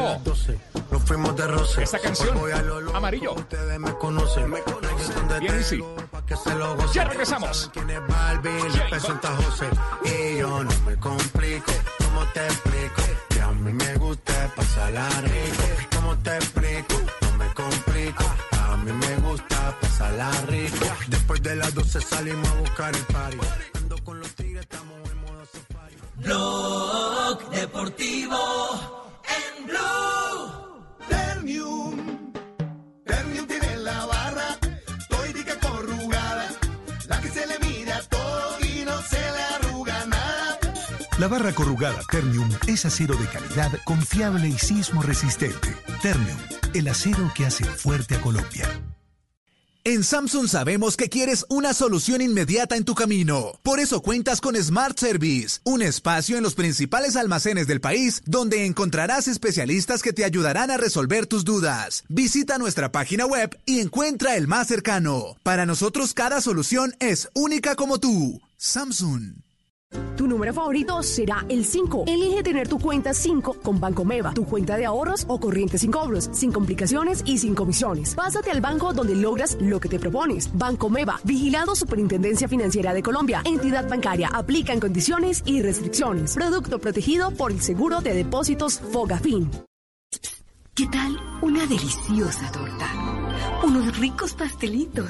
Nos 0.92 1.04
fuimos 1.04 1.36
de 1.36 1.48
roce. 1.48 1.84
Esta 1.84 2.00
canción, 2.00 2.38
amarillo. 2.94 3.36
Ustedes 3.42 3.80
me 3.80 3.94
conocen. 3.98 4.50
Me 4.50 4.62
conocen 4.62 5.28
de 5.28 5.40
Bien, 5.40 5.56
easy. 5.56 5.84
que 6.28 6.36
se 6.36 6.56
lo 6.56 6.76
gocen. 6.76 6.94
Ya 6.94 7.04
regresamos. 7.06 7.70
¿Quién 7.74 7.90
es 7.90 8.08
Barbie? 8.08 8.70
Le 8.70 8.90
presenta 8.90 9.30
José. 9.36 9.70
Y 10.06 10.38
yo 10.40 10.64
no 10.64 10.72
me 10.86 10.96
complico. 10.98 11.72
¿Cómo 12.00 12.26
te 12.34 12.46
explico? 12.46 13.02
Que 13.30 13.42
a 13.42 13.52
mí 13.52 13.74
me 13.74 13.96
gusta 13.96 14.34
pasarla 14.56 15.10
rico. 15.22 15.64
¿Cómo 15.96 16.18
te 16.20 16.36
explico? 16.36 16.96
No 17.22 17.38
me 17.38 17.54
complico. 17.54 18.24
A 18.70 18.78
mí 18.78 18.92
me 18.92 19.16
gusta 19.28 19.76
pasarla 19.82 20.32
rico. 20.48 20.86
Después 21.08 21.42
de 21.44 21.56
las 21.56 21.74
12 21.74 22.02
salimos 22.02 22.48
a 22.50 22.54
buscar 22.56 22.96
el 22.96 23.04
party. 23.06 23.38
Ando 23.76 23.98
con 24.04 24.20
los 24.20 24.34
tigres, 24.36 24.62
estamos 24.62 25.10
en 25.10 25.18
modo 25.22 25.46
safari. 25.52 25.96
Blog 26.18 27.50
Deportivo 27.50 28.38
en 29.38 29.66
Blue. 29.68 30.86
Ternium. 31.10 32.01
La 41.22 41.28
barra 41.28 41.54
corrugada 41.54 42.02
Ternium 42.10 42.50
es 42.66 42.84
acero 42.84 43.16
de 43.16 43.28
calidad, 43.28 43.70
confiable 43.84 44.48
y 44.48 44.58
sismo 44.58 45.04
resistente. 45.04 45.78
Ternium, 46.02 46.40
el 46.74 46.88
acero 46.88 47.32
que 47.36 47.46
hace 47.46 47.64
fuerte 47.64 48.16
a 48.16 48.22
Colombia. 48.22 48.68
En 49.84 50.04
Samsung 50.04 50.48
sabemos 50.48 50.98
que 50.98 51.10
quieres 51.10 51.46
una 51.48 51.76
solución 51.76 52.22
inmediata 52.22 52.76
en 52.76 52.86
tu 52.86 52.96
camino. 52.96 53.52
Por 53.62 53.80
eso 53.80 54.02
cuentas 54.02 54.42
con 54.42 54.56
Smart 54.56 54.98
Service, 54.98 55.60
un 55.64 55.84
espacio 55.84 56.38
en 56.38 56.44
los 56.44 56.56
principales 56.56 57.16
almacenes 57.16 57.68
del 57.68 57.82
país 57.82 58.24
donde 58.26 58.66
encontrarás 58.66 59.28
especialistas 59.28 60.02
que 60.02 60.14
te 60.14 60.26
ayudarán 60.26 60.72
a 60.72 60.78
resolver 60.78 61.28
tus 61.28 61.46
dudas. 61.46 62.04
Visita 62.10 62.58
nuestra 62.58 62.92
página 62.92 63.28
web 63.28 63.56
y 63.68 63.80
encuentra 63.80 64.38
el 64.38 64.48
más 64.48 64.70
cercano. 64.70 65.36
Para 65.44 65.68
nosotros 65.68 66.16
cada 66.16 66.42
solución 66.42 66.96
es 67.00 67.30
única 67.36 67.76
como 67.76 68.00
tú. 68.00 68.42
Samsung. 68.58 69.51
Tu 70.22 70.28
número 70.28 70.54
favorito 70.54 71.02
será 71.02 71.46
el 71.50 71.66
5. 71.66 72.04
Elige 72.08 72.44
tener 72.44 72.68
tu 72.68 72.78
cuenta 72.78 73.14
5 73.14 73.58
con 73.64 73.80
Banco 73.80 74.06
Meva, 74.06 74.34
tu 74.34 74.46
cuenta 74.46 74.78
de 74.78 74.86
ahorros 74.86 75.26
o 75.28 75.40
corriente 75.40 75.78
sin 75.78 75.92
cobros, 75.92 76.30
sin 76.32 76.52
complicaciones 76.52 77.24
y 77.26 77.40
sin 77.40 77.56
comisiones. 77.56 78.14
Pásate 78.14 78.52
al 78.52 78.62
banco 78.62 78.94
donde 78.94 79.16
logras 79.16 79.58
lo 79.60 79.80
que 79.80 79.90
te 79.90 79.98
propones. 79.98 80.50
Banco 80.56 80.90
Meva, 80.90 81.20
vigilado 81.24 81.76
Superintendencia 81.76 82.48
Financiera 82.48 82.94
de 82.94 83.02
Colombia. 83.02 83.42
Entidad 83.46 83.90
bancaria, 83.90 84.30
aplican 84.32 84.80
condiciones 84.80 85.42
y 85.46 85.62
restricciones. 85.62 86.36
Producto 86.36 86.78
protegido 86.78 87.32
por 87.32 87.52
el 87.52 87.60
Seguro 87.60 88.02
de 88.02 88.14
Depósitos 88.14 88.80
Fogafín. 88.80 89.50
¿Qué 90.74 90.88
tal 90.88 91.20
una 91.42 91.66
deliciosa 91.66 92.52
torta? 92.52 92.88
Unos 93.64 93.98
ricos 93.98 94.34
pastelitos, 94.36 95.10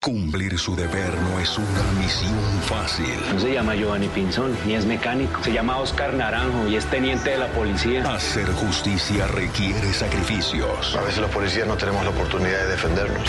Cumplir 0.00 0.56
su 0.58 0.76
deber 0.76 1.12
no 1.22 1.40
es 1.40 1.58
una 1.58 1.82
misión 2.00 2.32
fácil. 2.62 3.12
No 3.34 3.40
se 3.40 3.52
llama 3.52 3.74
Giovanni 3.74 4.06
Pinzón, 4.06 4.56
ni 4.64 4.74
es 4.74 4.86
mecánico. 4.86 5.42
Se 5.42 5.52
llama 5.52 5.76
Oscar 5.78 6.14
Naranjo 6.14 6.68
y 6.68 6.76
es 6.76 6.86
teniente 6.86 7.30
de 7.30 7.38
la 7.38 7.48
policía. 7.48 8.04
Hacer 8.14 8.46
justicia 8.52 9.26
requiere 9.26 9.92
sacrificios. 9.92 10.94
A 10.94 11.02
veces 11.02 11.18
los 11.18 11.30
policías 11.30 11.66
no 11.66 11.76
tenemos 11.76 12.04
la 12.04 12.10
oportunidad 12.10 12.60
de 12.60 12.68
defendernos. 12.68 13.28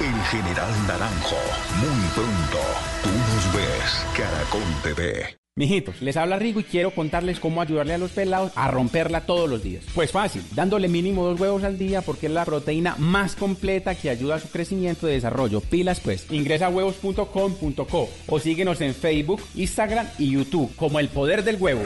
El 0.00 0.22
general 0.30 0.70
Naranjo. 0.86 1.36
Muy 1.80 2.08
pronto. 2.14 2.58
Tú 3.02 3.10
nos 3.10 3.52
ves. 3.52 4.06
Caracol 4.16 4.62
TV. 4.84 5.45
Mijitos, 5.58 6.02
les 6.02 6.18
habla 6.18 6.38
Rigo 6.38 6.60
y 6.60 6.64
quiero 6.64 6.90
contarles 6.90 7.40
cómo 7.40 7.62
ayudarle 7.62 7.94
a 7.94 7.98
los 7.98 8.10
pelados 8.10 8.52
a 8.56 8.70
romperla 8.70 9.22
todos 9.22 9.48
los 9.48 9.62
días. 9.62 9.86
Pues 9.94 10.12
fácil, 10.12 10.44
dándole 10.54 10.86
mínimo 10.86 11.24
dos 11.24 11.40
huevos 11.40 11.64
al 11.64 11.78
día 11.78 12.02
porque 12.02 12.26
es 12.26 12.32
la 12.32 12.44
proteína 12.44 12.94
más 12.98 13.36
completa 13.36 13.94
que 13.94 14.10
ayuda 14.10 14.34
a 14.34 14.38
su 14.38 14.50
crecimiento 14.50 15.08
y 15.08 15.12
desarrollo. 15.12 15.62
Pilas 15.62 16.00
pues, 16.00 16.26
ingresa 16.30 16.66
a 16.66 16.68
huevos.com.co 16.68 18.10
o 18.26 18.38
síguenos 18.38 18.82
en 18.82 18.94
Facebook, 18.94 19.40
Instagram 19.54 20.06
y 20.18 20.32
YouTube 20.32 20.76
como 20.76 21.00
El 21.00 21.08
Poder 21.08 21.42
del 21.42 21.56
Huevo. 21.58 21.84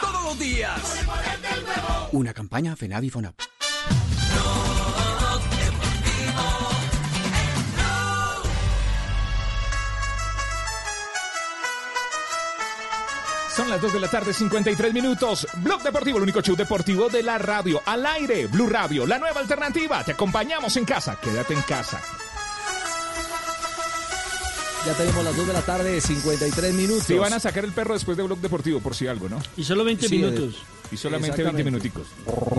Todos 0.00 0.24
los 0.26 0.38
días. 0.38 1.04
Una 2.12 2.32
campaña 2.32 2.76
FENAVI 2.76 3.10
FONAP. 3.10 3.34
Son 13.56 13.70
las 13.70 13.80
2 13.80 13.92
de 13.92 14.00
la 14.00 14.08
tarde, 14.08 14.32
53 14.32 14.92
minutos. 14.92 15.46
Blog 15.58 15.82
Deportivo, 15.82 16.16
el 16.18 16.24
único 16.24 16.40
show 16.40 16.56
deportivo 16.56 17.08
de 17.08 17.22
la 17.22 17.38
radio. 17.38 17.80
Al 17.86 18.04
aire, 18.04 18.46
Blue 18.48 18.68
Radio, 18.68 19.06
la 19.06 19.18
nueva 19.18 19.40
alternativa. 19.40 20.02
Te 20.04 20.12
acompañamos 20.12 20.76
en 20.76 20.84
casa. 20.84 21.16
Quédate 21.22 21.54
en 21.54 21.62
casa. 21.62 22.00
Ya 24.84 24.92
tenemos 24.94 25.24
las 25.24 25.36
2 25.36 25.46
de 25.46 25.52
la 25.52 25.62
tarde, 25.62 26.00
53 26.00 26.74
minutos. 26.74 27.04
Si 27.04 27.14
van 27.14 27.32
a 27.32 27.38
sacar 27.40 27.64
el 27.64 27.72
perro 27.72 27.94
después 27.94 28.16
de 28.16 28.24
Blog 28.24 28.38
Deportivo, 28.40 28.80
por 28.80 28.94
si 28.94 29.06
algo, 29.06 29.28
¿no? 29.28 29.38
Y 29.56 29.62
solo 29.64 29.84
20 29.84 30.08
Sí, 30.08 30.16
minutos. 30.16 30.56
Y 30.90 30.96
solamente 30.96 31.42
20 31.42 31.42
Exactamente. 31.60 31.64
minuticos. 31.70 32.06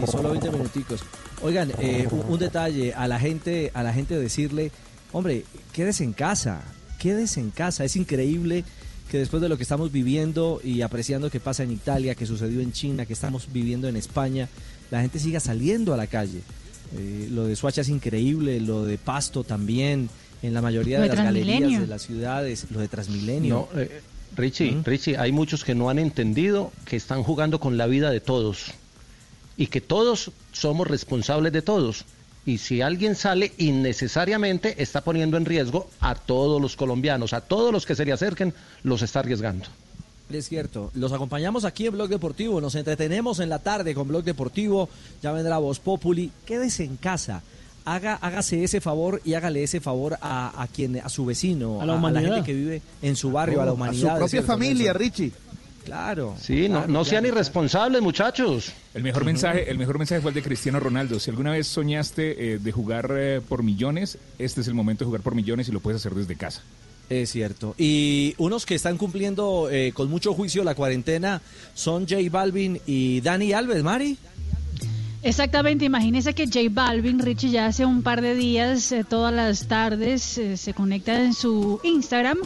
Y 0.02 0.10
solo 0.12 0.30
20 0.32 0.50
minuticos. 0.52 1.04
Oigan, 1.42 1.72
eh, 1.78 2.08
un, 2.10 2.24
un 2.34 2.40
detalle, 2.40 2.94
a 2.94 3.08
la 3.08 3.20
gente, 3.20 3.70
a 3.76 3.84
la 3.84 3.94
gente 3.94 4.18
decirle, 4.18 4.72
hombre, 5.12 5.44
quédese 5.74 6.04
en 6.06 6.14
casa, 6.14 6.62
quédese 7.00 7.42
en 7.42 7.52
casa. 7.52 7.84
Es 7.84 7.96
increíble 7.96 8.64
que 9.10 9.18
después 9.20 9.42
de 9.42 9.50
lo 9.50 9.58
que 9.58 9.64
estamos 9.64 9.92
viviendo 9.92 10.60
y 10.64 10.82
apreciando 10.82 11.30
que 11.30 11.40
pasa 11.40 11.64
en 11.64 11.72
Italia, 11.72 12.16
que 12.16 12.26
sucedió 12.26 12.62
en 12.62 12.72
China, 12.72 13.06
que 13.06 13.14
estamos 13.14 13.48
viviendo 13.52 13.88
en 13.88 13.96
España, 13.96 14.50
la 14.92 15.02
gente 15.02 15.20
siga 15.20 15.40
saliendo 15.40 15.94
a 15.94 15.98
la 15.98 16.08
calle. 16.08 16.42
Eh, 16.98 17.30
lo 17.32 17.46
de 17.46 17.56
Suacha 17.56 17.82
es 17.82 17.90
increíble, 17.90 18.60
lo 18.60 18.86
de 18.86 18.98
Pasto 18.98 19.44
también, 19.44 20.10
en 20.42 20.54
la 20.54 20.62
mayoría 20.62 21.00
de, 21.00 21.10
de 21.10 21.16
las 21.16 21.26
galerías 21.26 21.82
de 21.82 21.88
las 21.88 22.04
ciudades, 22.04 22.68
lo 22.72 22.80
de 22.80 22.88
Transmilenio. 22.88 23.68
No, 23.74 23.80
eh, 23.80 24.02
Richie, 24.36 24.78
Richie, 24.84 25.18
hay 25.18 25.32
muchos 25.32 25.64
que 25.64 25.76
no 25.76 25.90
han 25.90 26.00
entendido 26.00 26.72
que 26.86 26.96
están 26.96 27.24
jugando 27.24 27.60
con 27.60 27.78
la 27.78 27.88
vida 27.88 28.12
de 28.12 28.20
todos 28.20 28.74
y 29.58 29.68
que 29.68 29.82
todos 29.82 30.32
somos 30.52 30.88
responsables 30.88 31.54
de 31.54 31.62
todos. 31.62 32.06
Y 32.46 32.60
si 32.60 32.82
alguien 32.82 33.16
sale 33.16 33.54
innecesariamente, 33.58 34.82
está 34.82 35.02
poniendo 35.02 35.38
en 35.38 35.46
riesgo 35.46 35.90
a 36.00 36.16
todos 36.16 36.62
los 36.62 36.76
colombianos, 36.76 37.34
a 37.34 37.42
todos 37.42 37.72
los 37.72 37.86
que 37.86 37.96
se 37.96 38.06
le 38.06 38.12
acerquen, 38.14 38.54
los 38.84 39.02
está 39.02 39.20
arriesgando. 39.20 39.66
Es 40.30 40.48
cierto, 40.50 40.92
los 40.96 41.12
acompañamos 41.12 41.66
aquí 41.66 41.86
en 41.86 41.94
Blog 41.94 42.10
Deportivo, 42.10 42.60
nos 42.60 42.74
entretenemos 42.76 43.40
en 43.40 43.50
la 43.50 43.60
tarde 43.60 43.94
con 43.94 44.08
Blog 44.08 44.24
Deportivo, 44.24 44.90
ya 45.22 45.32
vendrá 45.32 45.60
Voz 45.60 45.80
Populi, 45.80 46.32
quédese 46.46 46.84
en 46.84 46.98
casa, 46.98 47.44
haga, 47.86 48.16
hágase 48.16 48.64
ese 48.64 48.82
favor 48.82 49.22
y 49.24 49.36
hágale 49.36 49.62
ese 49.64 49.80
favor 49.82 50.18
a, 50.20 50.62
a 50.62 50.68
quien, 50.68 50.98
a 50.98 51.10
su 51.10 51.26
vecino, 51.26 51.80
A 51.80 51.86
la 51.86 51.94
humanidad. 51.94 52.34
gente 52.36 52.44
que 52.44 52.54
vive 52.56 52.82
en 53.04 53.16
su 53.16 53.32
barrio, 53.32 53.62
a 53.62 53.66
la 53.66 53.74
humanidad. 53.74 54.10
A 54.10 54.14
su 54.14 54.18
propia 54.18 54.28
¿cierto, 54.30 54.48
familia? 54.48 54.94
Richie. 54.94 55.32
Claro. 55.86 56.36
Sí, 56.42 56.68
no, 56.68 56.80
claro, 56.80 56.88
no 56.92 57.06
sean 57.06 57.24
claro. 57.24 57.36
irresponsables, 57.36 58.02
muchachos. 58.02 58.74
El 58.94 59.04
mejor 59.04 59.24
mensaje, 59.24 59.70
el 59.70 59.78
mejor 59.78 60.00
mensaje 60.00 60.20
fue 60.20 60.32
el 60.32 60.36
de 60.36 60.42
Cristiano 60.42 60.80
Ronaldo. 60.80 61.20
Si 61.20 61.30
alguna 61.30 61.52
vez 61.52 61.68
soñaste 61.68 62.54
eh, 62.54 62.60
de 62.60 62.72
jugar 62.72 63.12
eh, 63.16 63.42
por 63.48 63.64
millones, 63.64 64.18
este 64.40 64.62
es 64.62 64.68
el 64.68 64.74
momento 64.74 65.04
de 65.04 65.08
jugar 65.08 65.22
por 65.22 65.36
millones 65.36 65.70
y 65.70 65.72
lo 65.72 65.80
puedes 65.80 66.02
hacer 66.02 66.16
desde 66.16 66.36
casa. 66.36 66.64
Es 67.10 67.32
cierto. 67.32 67.76
Y 67.78 68.34
unos 68.40 68.66
que 68.66 68.76
están 68.76 68.98
cumpliendo 68.98 69.70
eh, 69.70 69.92
con 69.94 70.10
mucho 70.10 70.34
juicio 70.34 70.64
la 70.64 70.74
cuarentena 70.74 71.42
son 71.76 72.08
J 72.08 72.22
Balvin 72.32 72.82
y 72.88 73.22
Dani 73.22 73.54
Alves, 73.54 73.84
Mari. 73.84 74.18
Exactamente, 75.26 75.86
imagínese 75.86 76.36
que 76.36 76.46
J 76.46 76.60
Balvin, 76.70 77.18
Richie, 77.18 77.50
ya 77.50 77.66
hace 77.66 77.84
un 77.84 78.04
par 78.04 78.22
de 78.22 78.36
días, 78.36 78.92
eh, 78.92 79.04
todas 79.04 79.34
las 79.34 79.68
tardes, 79.68 80.38
eh, 80.38 80.56
se 80.56 80.76
conecta 80.76 81.20
en 81.20 81.34
su 81.34 81.80
Instagram 81.84 82.38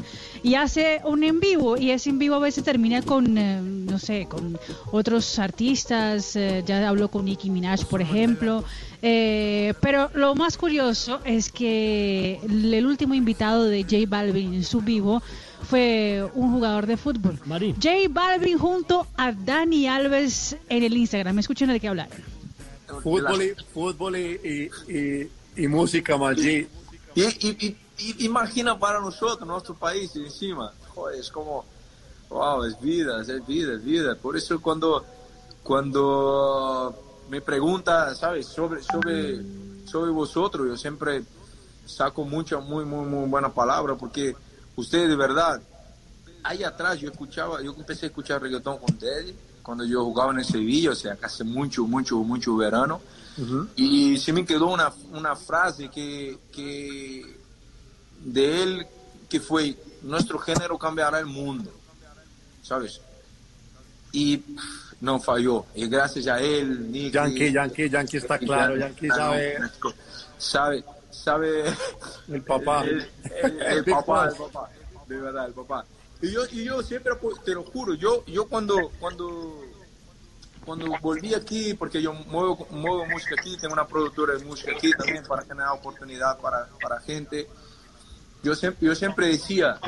y 0.44 0.56
hace 0.56 1.02
un 1.04 1.26
en 1.26 1.42
vivo. 1.42 1.76
Y 1.76 1.92
ese 1.92 2.10
en 2.10 2.20
vivo 2.20 2.36
a 2.36 2.40
veces 2.40 2.64
termina 2.64 3.02
con, 3.02 3.38
eh, 3.38 3.60
no 3.62 4.00
sé, 4.00 4.28
con 4.30 4.58
otros 4.94 5.40
artistas. 5.40 6.38
eh, 6.38 6.64
ya 6.66 6.88
habló 6.88 7.10
con 7.10 7.26
Nicki 7.26 7.50
Minaj, 7.50 7.84
por 7.86 8.02
ejemplo. 8.02 8.64
Eh, 9.02 9.74
pero 9.82 10.10
lo 10.14 10.36
más 10.36 10.58
curioso 10.58 11.20
es 11.26 11.52
que 11.52 12.40
el, 12.44 12.86
último 12.86 13.14
invitado 13.14 13.66
de 13.66 13.84
J 13.84 13.98
Balvin 14.08 14.54
en 14.54 14.64
su 14.64 14.80
vivo 14.80 15.22
fue 15.64 16.26
un 16.34 16.54
jugador 16.54 16.86
de 16.86 16.96
fútbol. 16.96 17.38
J 17.46 17.90
Balvin 18.10 18.58
junto 18.58 19.06
a 19.18 19.34
Dani 19.34 19.88
Alves 19.88 20.56
en 20.70 20.84
el 20.84 20.96
Instagram. 20.96 21.40
Escuchen 21.40 21.68
de 21.68 21.80
qué 21.82 21.90
hablaron. 21.90 22.39
Fútbol 23.02 23.42
y, 23.44 23.56
fútbol 23.74 24.16
y, 24.18 24.70
y, 24.88 25.32
y- 25.64 25.68
música, 25.68 26.18
Maggi. 26.18 26.68
Y, 27.16 27.22
y- 27.24 27.58
y- 27.60 27.78
y- 27.98 28.26
imagina 28.26 28.78
para 28.80 29.00
nosotros, 29.00 29.48
nuestro 29.48 29.76
país 29.76 30.16
encima. 30.16 30.72
Joder, 30.94 31.20
es 31.20 31.30
como, 31.30 31.66
wow, 32.30 32.64
es 32.64 32.80
vida, 32.80 33.22
es 33.22 33.46
vida, 33.46 33.74
es 33.74 33.84
vida. 33.84 34.16
Por 34.16 34.38
eso 34.38 34.60
cuando, 34.62 35.06
cuando 35.64 36.96
me 37.30 37.42
pregunta, 37.42 38.14
¿sabes? 38.16 38.48
Sobre, 38.48 38.82
sobre, 38.84 39.40
sobre 39.86 40.12
vosotros, 40.12 40.68
yo 40.68 40.78
siempre 40.78 41.24
saco 41.86 42.24
mucha, 42.24 42.60
muy, 42.60 42.86
muy, 42.86 43.06
muy 43.06 43.28
buena 43.30 43.50
palabra 43.54 43.96
porque 43.96 44.36
ustedes 44.76 45.10
de 45.10 45.16
verdad, 45.16 45.62
ahí 46.44 46.64
atrás 46.64 47.00
yo 47.00 47.10
escuchaba, 47.10 47.62
yo 47.62 47.74
empecé 47.78 48.06
a 48.06 48.10
escuchar 48.10 48.42
reggaetón 48.42 48.78
con 48.78 48.98
Daddy 49.00 49.36
cuando 49.70 49.86
yo 49.86 50.04
jugaba 50.04 50.32
en 50.34 50.44
Sevilla, 50.44 50.90
o 50.90 50.96
sea, 50.96 51.16
hace 51.22 51.44
mucho, 51.44 51.86
mucho, 51.86 52.16
mucho 52.24 52.56
verano. 52.56 53.00
Y 53.76 54.18
se 54.18 54.34
me 54.34 54.44
quedó 54.44 54.66
una, 54.66 54.92
una 55.12 55.36
frase 55.36 55.90
que, 55.90 56.40
que 56.52 57.38
de 58.26 58.64
él 58.64 58.88
que 59.30 59.40
fue, 59.40 59.78
nuestro 60.02 60.40
género 60.40 60.76
cambiará 60.80 61.20
el 61.20 61.28
mundo, 61.28 61.72
¿sabes? 62.64 63.00
Y 64.12 64.42
no 65.02 65.20
falló. 65.20 65.68
Y 65.76 65.88
gracias 65.88 66.26
a 66.26 66.42
él, 66.42 66.92
Nicky, 66.92 67.12
Yankee, 67.12 67.52
Yankee, 67.52 67.90
Yankee 67.92 68.18
está 68.18 68.40
claro, 68.40 68.76
Yankee 68.76 69.08
sabe. 69.10 69.58
Sabe, 70.40 70.84
sabe. 71.12 71.64
El 72.28 72.42
papá. 72.42 72.84
El, 72.86 73.08
el- 73.62 73.86
papá, 73.86 74.30
el 74.30 74.36
papá. 74.36 74.70
De 75.08 75.16
verdad, 75.16 75.46
el 75.46 75.54
papá. 75.54 75.86
Y 76.22 76.32
yo, 76.32 76.42
y 76.52 76.66
yo 76.66 76.82
siempre, 76.84 77.14
te 77.46 77.54
lo 77.54 77.64
juro, 77.64 77.94
yo, 77.94 78.26
yo 78.26 78.46
cuando, 78.48 78.92
cuando, 79.00 79.62
cuando 80.66 80.86
volví 81.02 81.34
aquí, 81.34 81.74
porque 81.74 82.02
yo 82.02 82.14
muevo, 82.14 82.68
muevo 82.72 83.06
música 83.06 83.36
aquí, 83.40 83.58
tengo 83.58 83.74
una 83.74 83.88
productora 83.88 84.34
de 84.36 84.44
música 84.44 84.72
aquí 84.76 84.92
también 84.92 85.24
para 85.26 85.44
generar 85.44 85.72
oportunidad 85.74 86.38
para, 86.40 86.68
para 86.82 87.00
gente. 87.00 87.48
Yo 88.44 88.54
siempre, 88.56 88.86
yo 88.88 88.96
siempre 88.96 89.28
decía 89.28 89.80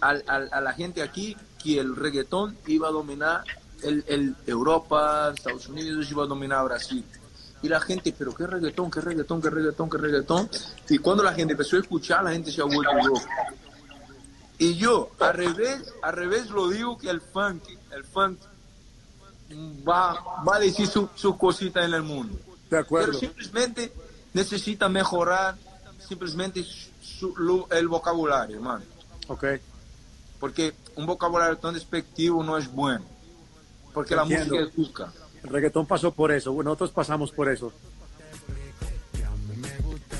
al- 0.00 0.24
al- 0.26 0.48
a 0.52 0.60
la 0.60 0.72
gente 0.72 1.02
aquí 1.02 1.36
que 1.62 1.78
el 1.80 1.94
reggaetón 1.96 2.56
iba 2.66 2.88
a 2.88 2.90
dominar 2.90 3.44
el, 3.82 4.04
el 4.08 4.34
Europa, 4.46 5.32
Estados 5.36 5.68
Unidos, 5.68 6.10
iba 6.10 6.24
a 6.24 6.26
dominar 6.26 6.64
Brasil. 6.64 7.04
Y 7.62 7.68
la 7.68 7.80
gente, 7.80 8.14
pero 8.16 8.34
qué 8.34 8.46
reggaetón, 8.46 8.90
qué 8.90 9.00
reggaetón, 9.00 9.40
qué 9.40 9.48
reggaetón, 9.50 9.88
qué 9.90 9.98
reggaetón. 9.98 10.50
Y 10.88 10.98
cuando 10.98 11.22
la 11.22 11.32
gente 11.32 11.52
empezó 11.52 11.76
a 11.76 11.80
escuchar, 11.80 12.22
la 12.24 12.32
gente 12.32 12.50
se 12.50 12.60
ha 12.60 12.64
vuelto 12.64 12.92
loca. 13.06 13.26
Y 14.58 14.74
yo, 14.76 15.10
al 15.20 15.34
revés, 15.34 15.92
al 16.02 16.12
revés 16.14 16.50
lo 16.50 16.68
digo 16.68 16.96
que 16.96 17.10
el 17.10 17.20
funk, 17.20 17.62
el 17.92 18.04
funk 18.04 18.38
va, 19.86 20.42
va 20.46 20.56
a 20.56 20.60
decir 20.60 20.86
su- 20.86 21.08
sus 21.14 21.36
cositas 21.36 21.84
en 21.86 21.94
el 21.94 22.02
mundo. 22.02 22.36
De 22.70 22.78
acuerdo. 22.78 23.06
Pero 23.08 23.18
simplemente 23.18 23.92
necesita 24.32 24.88
mejorar 24.88 25.56
simplemente 26.06 26.64
su- 26.64 27.34
lo- 27.36 27.68
el 27.70 27.88
vocabulario, 27.88 28.56
hermano. 28.56 28.84
Ok. 29.28 29.44
Porque 30.40 30.74
un 30.96 31.06
vocabulario 31.06 31.56
tan 31.58 31.74
despectivo 31.74 32.42
no 32.42 32.56
es 32.58 32.70
bueno. 32.70 33.04
Porque 33.92 34.14
la 34.16 34.24
música 34.24 34.56
educa. 34.56 35.12
El 35.42 35.50
reggaetón 35.50 35.86
pasó 35.86 36.10
por 36.12 36.32
eso, 36.32 36.52
nosotros 36.62 36.90
pasamos 36.90 37.30
por 37.30 37.48
eso. 37.48 37.72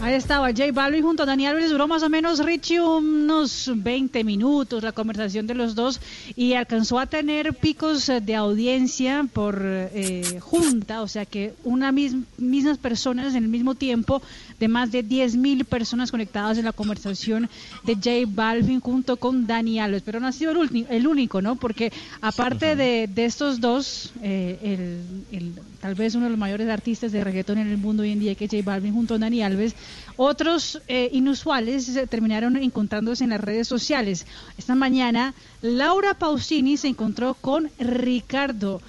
Ahí 0.01 0.15
estaba 0.15 0.49
J 0.49 0.73
Balvin 0.73 1.03
junto 1.03 1.23
a 1.23 1.27
Daniel 1.27 1.57
Alves, 1.57 1.71
duró 1.71 1.89
más 1.89 2.03
o 2.03 2.09
menos 2.09 2.45
Richie 2.45 2.81
unos 2.81 3.71
20 3.75 4.23
minutos 4.25 4.83
la 4.83 4.93
conversación 4.93 5.47
de 5.47 5.55
los 5.55 5.75
dos 5.75 6.01
y 6.37 6.55
alcanzó 6.55 6.99
a 6.99 7.07
tener 7.07 7.55
picos 7.55 8.09
eh, 8.09 8.21
de 8.21 8.35
audiencia 8.35 9.27
por 9.33 9.61
eh, 9.63 10.39
junta, 10.41 11.01
o 11.03 11.09
sea 11.09 11.25
que 11.25 11.55
una 11.65 11.93
mis, 11.93 12.15
mismas 12.37 12.79
personas 12.79 13.35
en 13.35 13.45
el 13.45 13.49
mismo 13.49 13.75
tiempo 13.75 14.21
de 14.59 14.69
más 14.69 14.93
de 14.93 15.03
10 15.03 15.37
mil 15.37 15.65
personas 15.65 16.11
conectadas 16.11 16.59
en 16.59 16.65
la 16.65 16.73
conversación 16.73 17.49
de 17.85 17.95
J 17.95 18.11
Balvin 18.29 18.81
junto 18.81 19.17
con 19.17 19.47
Dani 19.47 19.81
Alves, 19.81 20.03
pero 20.05 20.21
no 20.21 20.27
ha 20.27 20.33
sido 20.33 20.53
el, 20.53 20.87
el 20.89 21.07
único, 21.07 21.43
¿no? 21.43 21.57
Porque 21.57 21.93
aparte 22.21 22.77
de, 22.77 23.09
de, 23.13 23.25
estos 23.25 23.61
dos, 23.61 24.13
eh, 24.23 24.59
el, 24.63 25.37
el, 25.37 25.53
tal 25.81 25.95
vez 25.95 26.15
uno 26.15 26.25
de 26.25 26.31
los 26.31 26.39
mayores 26.39 26.69
artistas 26.69 27.13
de 27.13 27.25
reggaetón 27.25 27.59
en 27.59 27.69
el 27.69 27.79
mundo 27.79 28.03
hoy 28.03 28.13
en 28.13 28.21
día 28.21 28.35
que 28.35 28.45
es 28.47 28.51
J 28.51 28.63
Balvin 28.65 28.95
junto 28.95 29.15
a 29.15 29.19
Dani 29.19 29.43
Alves, 29.43 29.75
otros 30.17 30.81
eh, 30.87 31.09
inusuales 31.13 31.87
se 31.87 32.07
terminaron 32.07 32.57
encontrándose 32.57 33.25
en 33.25 33.31
las 33.31 33.41
redes 33.41 33.67
sociales. 33.67 34.27
Esta 34.57 34.75
mañana, 34.75 35.35
Laura 35.63 36.15
Pausini 36.15 36.77
se 36.77 36.89
encontró 36.89 37.35
con 37.35 37.71
Ricardo. 37.79 38.81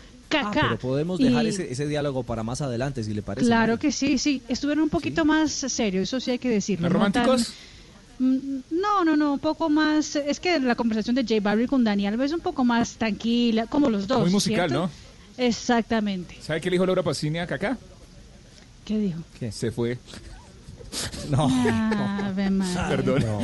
Kaká. 0.43 0.59
Ah, 0.59 0.65
pero 0.69 0.79
podemos 0.79 1.19
dejar 1.19 1.45
y... 1.45 1.49
ese, 1.49 1.71
ese, 1.71 1.88
diálogo 1.88 2.23
para 2.23 2.43
más 2.43 2.61
adelante, 2.61 3.03
si 3.03 3.13
le 3.13 3.21
parece. 3.21 3.47
Claro 3.47 3.79
que 3.79 3.91
sí, 3.91 4.17
sí. 4.17 4.41
Estuvieron 4.47 4.83
un 4.83 4.89
poquito 4.89 5.21
¿Sí? 5.21 5.27
más 5.27 5.51
serios, 5.51 6.03
eso 6.03 6.19
sí 6.19 6.31
hay 6.31 6.39
que 6.39 6.49
decirlo. 6.49 6.89
¿Románticos? 6.89 7.53
No, 8.19 8.39
tan... 8.39 8.63
no, 8.71 9.05
no, 9.05 9.15
no, 9.15 9.33
un 9.33 9.39
poco 9.39 9.69
más. 9.69 10.15
Es 10.15 10.39
que 10.39 10.59
la 10.59 10.75
conversación 10.75 11.15
de 11.15 11.23
J 11.23 11.36
Balvin 11.41 11.67
con 11.67 11.83
Daniel 11.83 12.19
es 12.21 12.31
un 12.31 12.41
poco 12.41 12.63
más 12.63 12.95
tranquila, 12.95 13.67
como 13.67 13.89
los 13.89 14.07
dos. 14.07 14.21
Muy 14.21 14.31
musical, 14.31 14.69
¿cierto? 14.69 14.86
¿no? 14.88 14.91
Exactamente. 15.38 16.38
¿Sabe 16.41 16.61
qué 16.61 16.69
le 16.69 16.75
dijo 16.75 16.86
Laura 16.86 17.03
Pacini 17.03 17.39
a 17.39 17.47
Kaká? 17.47 17.77
¿Qué 18.86 18.97
dijo? 18.97 19.19
Que 19.39 19.51
se 19.51 19.71
fue. 19.71 19.97
No. 21.29 21.49
Ah, 21.51 22.31
no. 22.49 22.89
Perdón. 22.89 23.25
No, 23.25 23.41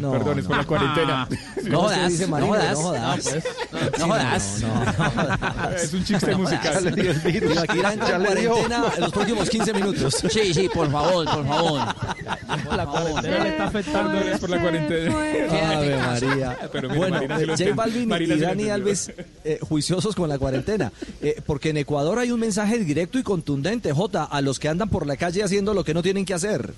no, 0.00 0.12
Perdón, 0.12 0.38
es 0.38 0.46
por 0.46 0.56
la 0.56 0.64
cuarentena. 0.64 1.28
No 1.64 1.80
jodas, 1.82 2.28
no 2.28 2.46
jodas. 2.46 2.78
No 2.78 2.84
jodas. 2.84 3.42
No 3.98 4.06
jodas. 4.06 4.64
Es 5.82 5.94
un 5.94 6.04
chiste 6.04 6.34
musical. 6.34 6.88
Aquí 6.88 7.78
la 7.78 7.92
entra 7.92 8.16
en 8.16 8.24
cuarentena 8.24 8.84
en 8.96 9.00
los 9.00 9.12
próximos 9.12 9.48
15 9.48 9.72
minutos. 9.74 10.14
Sí, 10.30 10.54
sí, 10.54 10.68
por 10.72 10.90
favor, 10.90 11.24
por 11.24 11.46
favor. 11.46 11.80
La 12.76 12.86
cuarentena 12.86 13.38
le 13.44 13.48
está 13.50 13.64
afectando. 13.64 14.18
Es 14.20 14.40
por 14.40 14.50
la 14.50 14.60
cuarentena. 14.60 15.14
Ave 15.76 15.96
María. 15.96 16.58
Pero 16.70 16.88
mira, 16.88 16.98
bueno, 16.98 17.16
Marina 17.16 17.38
lo 17.40 17.56
J. 17.56 17.74
Balvin 17.74 18.08
Marina 18.08 18.34
y 18.34 18.40
Dani. 18.40 18.70
Alves 18.70 19.12
eh, 19.44 19.58
juiciosos 19.62 20.14
con 20.14 20.28
la 20.28 20.38
cuarentena. 20.38 20.92
Eh, 21.20 21.40
porque 21.46 21.70
en 21.70 21.78
Ecuador 21.78 22.18
hay 22.18 22.30
un 22.30 22.40
mensaje 22.40 22.78
directo 22.78 23.18
y 23.18 23.22
contundente, 23.22 23.92
J, 23.92 24.24
a 24.24 24.40
los 24.40 24.58
que 24.58 24.68
andan 24.68 24.88
por 24.88 25.06
la 25.06 25.16
calle 25.16 25.42
haciendo 25.42 25.74
lo 25.74 25.84
que 25.84 25.94
no 25.94 26.02
tienen 26.02 26.24
que 26.24 26.34
hacer. 26.34 26.74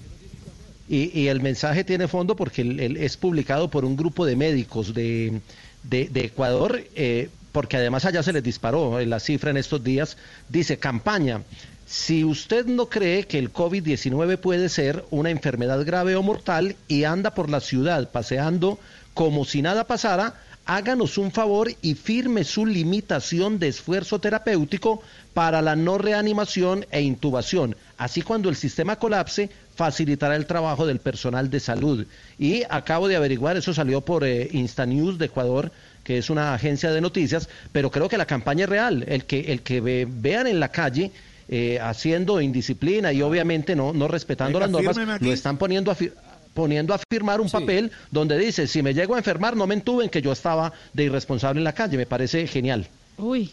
Y, 0.88 1.18
y 1.18 1.28
el 1.28 1.40
mensaje 1.40 1.84
tiene 1.84 2.08
fondo 2.08 2.36
porque 2.36 2.96
es 2.98 3.16
publicado 3.16 3.68
por 3.68 3.84
un 3.84 3.96
grupo 3.96 4.26
de 4.26 4.36
médicos 4.36 4.92
de, 4.92 5.40
de, 5.82 6.08
de 6.08 6.20
Ecuador, 6.26 6.82
eh, 6.94 7.30
porque 7.52 7.76
además 7.76 8.04
allá 8.04 8.22
se 8.22 8.32
les 8.32 8.42
disparó 8.42 9.00
la 9.00 9.20
cifra 9.20 9.50
en 9.50 9.56
estos 9.56 9.82
días. 9.82 10.16
Dice, 10.48 10.78
campaña, 10.78 11.42
si 11.86 12.24
usted 12.24 12.66
no 12.66 12.86
cree 12.86 13.26
que 13.26 13.38
el 13.38 13.52
COVID-19 13.52 14.38
puede 14.38 14.68
ser 14.68 15.04
una 15.10 15.30
enfermedad 15.30 15.84
grave 15.84 16.16
o 16.16 16.22
mortal 16.22 16.76
y 16.88 17.04
anda 17.04 17.34
por 17.34 17.50
la 17.50 17.60
ciudad 17.60 18.10
paseando 18.10 18.78
como 19.12 19.44
si 19.44 19.62
nada 19.62 19.86
pasara, 19.86 20.34
háganos 20.66 21.18
un 21.18 21.30
favor 21.30 21.70
y 21.82 21.94
firme 21.94 22.44
su 22.44 22.64
limitación 22.66 23.58
de 23.58 23.68
esfuerzo 23.68 24.18
terapéutico 24.18 25.02
para 25.34 25.60
la 25.62 25.76
no 25.76 25.98
reanimación 25.98 26.86
e 26.90 27.02
intubación. 27.02 27.76
Así 27.98 28.22
cuando 28.22 28.48
el 28.48 28.56
sistema 28.56 28.96
colapse, 28.96 29.50
facilitará 29.76 30.36
el 30.36 30.46
trabajo 30.46 30.86
del 30.86 31.00
personal 31.00 31.50
de 31.50 31.60
salud. 31.60 32.06
Y 32.38 32.62
acabo 32.70 33.08
de 33.08 33.16
averiguar, 33.16 33.56
eso 33.56 33.74
salió 33.74 34.00
por 34.00 34.24
eh, 34.24 34.48
Instanews 34.52 35.18
de 35.18 35.26
Ecuador, 35.26 35.72
que 36.04 36.18
es 36.18 36.30
una 36.30 36.54
agencia 36.54 36.92
de 36.92 37.00
noticias, 37.00 37.48
pero 37.72 37.90
creo 37.90 38.08
que 38.08 38.16
la 38.18 38.26
campaña 38.26 38.64
es 38.64 38.70
real. 38.70 39.04
El 39.08 39.24
que, 39.24 39.52
el 39.52 39.62
que 39.62 39.80
ve, 39.80 40.06
vean 40.08 40.46
en 40.46 40.60
la 40.60 40.68
calle 40.68 41.10
eh, 41.48 41.78
haciendo 41.82 42.40
indisciplina 42.40 43.12
y 43.12 43.20
obviamente 43.20 43.74
no, 43.76 43.92
no 43.92 44.06
respetando 44.08 44.58
Venga, 44.58 44.80
las 44.82 44.96
normas, 44.96 45.20
lo 45.20 45.32
están 45.32 45.58
poniendo 45.58 45.90
a, 45.90 45.96
fir- 45.96 46.12
poniendo 46.54 46.94
a 46.94 46.98
firmar 47.10 47.40
un 47.40 47.48
Sí. 47.48 47.52
papel 47.52 47.90
donde 48.10 48.38
dice, 48.38 48.66
si 48.66 48.82
me 48.82 48.94
llego 48.94 49.14
a 49.14 49.18
enfermar, 49.18 49.56
no 49.56 49.66
me 49.66 49.74
entuben 49.74 50.08
que 50.08 50.22
yo 50.22 50.32
estaba 50.32 50.72
de 50.92 51.04
irresponsable 51.04 51.60
en 51.60 51.64
la 51.64 51.72
calle. 51.74 51.96
Me 51.96 52.06
parece 52.06 52.46
genial. 52.46 52.86
Uy. 53.18 53.50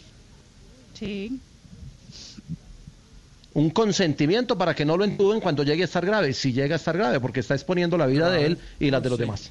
Sí. 0.94 1.38
Un 3.54 3.68
consentimiento 3.70 4.56
para 4.56 4.74
que 4.74 4.84
no 4.86 4.96
lo 4.96 5.04
entuben 5.04 5.40
cuando 5.40 5.62
llegue 5.62 5.82
a 5.82 5.84
estar 5.84 6.06
grave, 6.06 6.32
si 6.32 6.52
llega 6.54 6.74
a 6.74 6.78
estar 6.78 6.96
grave, 6.96 7.20
porque 7.20 7.40
está 7.40 7.54
exponiendo 7.54 7.98
la 7.98 8.06
vida 8.06 8.30
de 8.30 8.46
él 8.46 8.58
y 8.80 8.90
las 8.90 9.02
de 9.02 9.10
los 9.10 9.18
demás. 9.18 9.50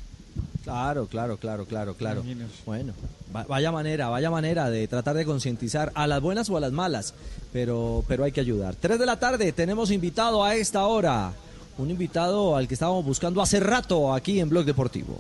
Claro, 0.64 1.06
claro, 1.08 1.38
claro, 1.38 1.66
claro, 1.66 1.94
claro. 1.94 2.24
Bueno, 2.66 2.94
va- 3.36 3.44
vaya 3.44 3.72
manera, 3.72 4.08
vaya 4.10 4.32
manera 4.32 4.70
de 4.72 4.88
tratar 4.88 5.16
de 5.16 5.26
concientizar 5.26 5.92
a 5.94 6.08
las 6.08 6.20
buenas 6.22 6.50
o 6.50 6.58
a 6.58 6.60
las 6.60 6.72
malas, 6.72 7.14
pero, 7.54 8.04
pero 8.08 8.24
hay 8.24 8.32
que 8.32 8.40
ayudar. 8.42 8.76
Tres 8.76 8.98
de 8.98 9.06
la 9.06 9.20
tarde, 9.20 9.52
tenemos 9.52 9.92
invitado 9.92 10.44
a 10.44 10.56
esta 10.56 10.86
hora, 10.88 11.34
un 11.78 11.90
invitado 11.90 12.56
al 12.56 12.68
que 12.68 12.74
estábamos 12.74 13.06
buscando 13.06 13.42
hace 13.42 13.60
rato 13.60 14.14
aquí 14.14 14.40
en 14.40 14.50
Blog 14.50 14.66
Deportivo. 14.66 15.20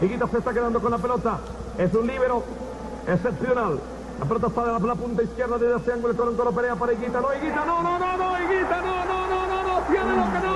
Higuita 0.00 0.28
se 0.28 0.38
está 0.38 0.52
quedando 0.52 0.80
con 0.80 0.90
la 0.90 0.98
pelota. 0.98 1.38
Es 1.78 1.92
un 1.94 2.06
líbero 2.06 2.44
excepcional. 3.06 3.78
La 4.18 4.24
pelota 4.26 4.46
está 4.46 4.78
de 4.78 4.86
la, 4.86 4.94
punta 4.94 5.22
izquierda 5.22 5.58
desde 5.58 5.76
ese 5.76 5.92
ángulo. 5.92 6.14
Toronto 6.14 6.44
lo 6.44 6.52
pelea 6.52 6.74
para 6.76 6.92
Higuita. 6.92 7.20
No, 7.20 7.34
Higuita, 7.34 7.64
no, 7.64 7.82
no, 7.82 7.98
no, 7.98 8.16
no, 8.16 8.42
Higuita, 8.42 8.82
no, 8.82 9.04
no, 9.04 9.26
no, 9.26 9.46
no, 9.46 9.62
no. 9.62 9.86
Tiene 9.86 10.16
lo 10.16 10.32
que 10.32 10.46
no. 10.46 10.55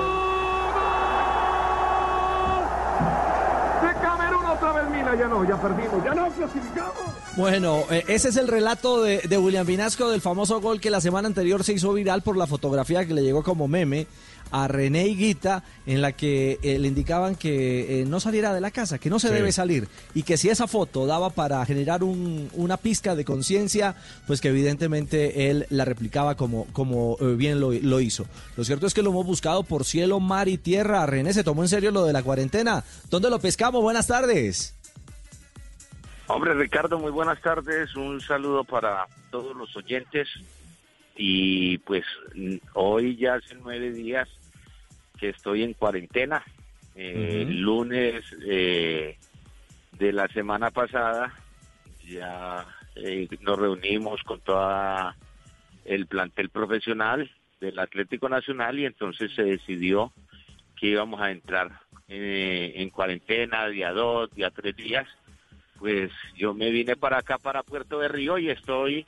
Mina. 5.13 5.21
Ya 5.23 5.29
no, 5.29 5.49
ya 5.49 5.61
perdimos. 5.61 6.05
Ya 6.05 6.15
no 6.15 6.29
clasificamos. 6.31 6.93
Bueno, 7.37 7.85
eh, 7.91 8.05
ese 8.09 8.29
es 8.31 8.37
el 8.37 8.49
relato 8.49 9.03
de, 9.03 9.19
de 9.19 9.39
William 9.39 9.67
Vinasco 9.67 10.11
del 10.11 10.21
famoso 10.21 10.61
gol 10.61 10.81
que 10.81 10.91
la 10.91 11.01
semana 11.01 11.29
anterior 11.29 11.63
se 11.65 11.73
hizo 11.73 11.93
viral 11.93 12.23
por 12.23 12.37
la 12.37 12.47
fotografía 12.47 13.07
que 13.07 13.15
le 13.15 13.23
llegó 13.23 13.43
como 13.43 13.69
meme 13.69 14.07
a 14.53 14.67
René 14.67 15.07
Higuita, 15.07 15.63
en 15.87 16.03
la 16.03 16.11
que 16.11 16.59
eh, 16.65 16.77
le 16.81 16.89
indicaban 16.89 17.37
que 17.37 18.01
eh, 18.01 18.05
no 18.05 18.19
saliera 18.19 18.53
de 18.53 18.61
la 18.61 18.73
casa, 18.73 18.99
que 18.99 19.09
no 19.09 19.21
se 19.21 19.29
Sí. 19.29 19.35
debe 19.35 19.53
salir, 19.53 19.87
y 20.13 20.25
que 20.25 20.37
si 20.37 20.49
esa 20.49 20.67
foto 20.67 21.07
daba 21.07 21.31
para 21.31 21.65
generar 21.65 22.03
un- 22.03 22.51
una 22.55 22.77
pizca 22.77 23.15
de 23.15 23.25
conciencia, 23.25 23.95
pues 24.27 24.41
que 24.41 24.49
evidentemente 24.49 25.51
él 25.51 25.67
la 25.71 25.85
replicaba 25.85 26.35
como, 26.37 26.67
como 26.73 27.17
eh, 27.21 27.37
bien 27.37 27.61
lo, 27.61 27.71
lo 27.71 28.01
hizo. 28.01 28.27
Lo 28.57 28.65
cierto 28.65 28.89
es 28.89 28.95
que 28.95 29.03
lo 29.03 29.11
hemos 29.11 29.25
buscado 29.25 29.63
por 29.63 29.85
cielo, 29.85 30.19
mar 30.19 30.49
y 30.49 30.59
tierra. 30.59 31.07
René 31.07 31.33
se 31.33 31.45
tomó 31.45 31.63
en 31.63 31.69
serio 31.69 31.93
lo 31.93 32.05
de 32.05 32.13
la 32.13 32.25
cuarentena. 32.25 32.83
¿Dónde 33.09 33.31
lo 33.31 33.39
pescamos? 33.39 33.81
Buenas 33.83 34.09
tardes. 34.09 34.75
Hombre, 36.33 36.55
Ricardo, 36.55 37.01
muy 37.01 37.11
buenas 37.11 37.41
tardes. 37.41 37.97
Un 37.97 38.21
saludo 38.21 38.63
para 38.63 39.05
todos 39.33 39.57
los 39.57 39.77
oyentes. 39.77 40.29
Y 41.17 41.79
pues 41.79 42.05
hoy 42.75 43.17
ya 43.17 43.35
hace 43.35 43.57
nueve 43.57 43.91
días 43.91 44.29
que 45.19 45.31
estoy 45.31 45.65
en 45.65 45.75
cuarentena. 45.75 46.45
Eh, 46.95 47.47
lunes 47.49 48.25
eh, 48.47 49.19
de 49.99 50.13
la 50.13 50.29
semana 50.29 50.71
pasada 50.71 51.35
ya 52.07 52.65
eh, 52.95 53.27
nos 53.41 53.59
reunimos 53.59 54.23
con 54.23 54.41
toda 54.41 55.17
el 55.85 56.07
plantel 56.07 56.49
profesional 56.51 57.29
del 57.61 57.77
Atlético 57.81 58.29
Nacional 58.29 58.79
y 58.79 58.87
entonces 58.87 59.33
se 59.35 59.43
decidió 59.43 60.13
que 60.79 60.87
íbamos 60.87 61.21
a 61.21 61.33
entrar 61.33 61.81
eh, 62.09 62.73
en 62.77 62.91
cuarentena 62.91 63.67
día 63.67 63.91
dos, 63.93 64.33
día 64.33 64.51
tres 64.51 64.77
días 64.77 65.09
pues 65.81 66.13
yo 66.37 66.55
me 66.55 66.71
vine 66.71 66.95
para 66.95 67.19
acá, 67.19 67.39
para 67.39 67.63
Puerto 67.63 67.99
de 67.99 68.09
Río, 68.09 68.39
y 68.39 68.51
estoy 68.51 69.07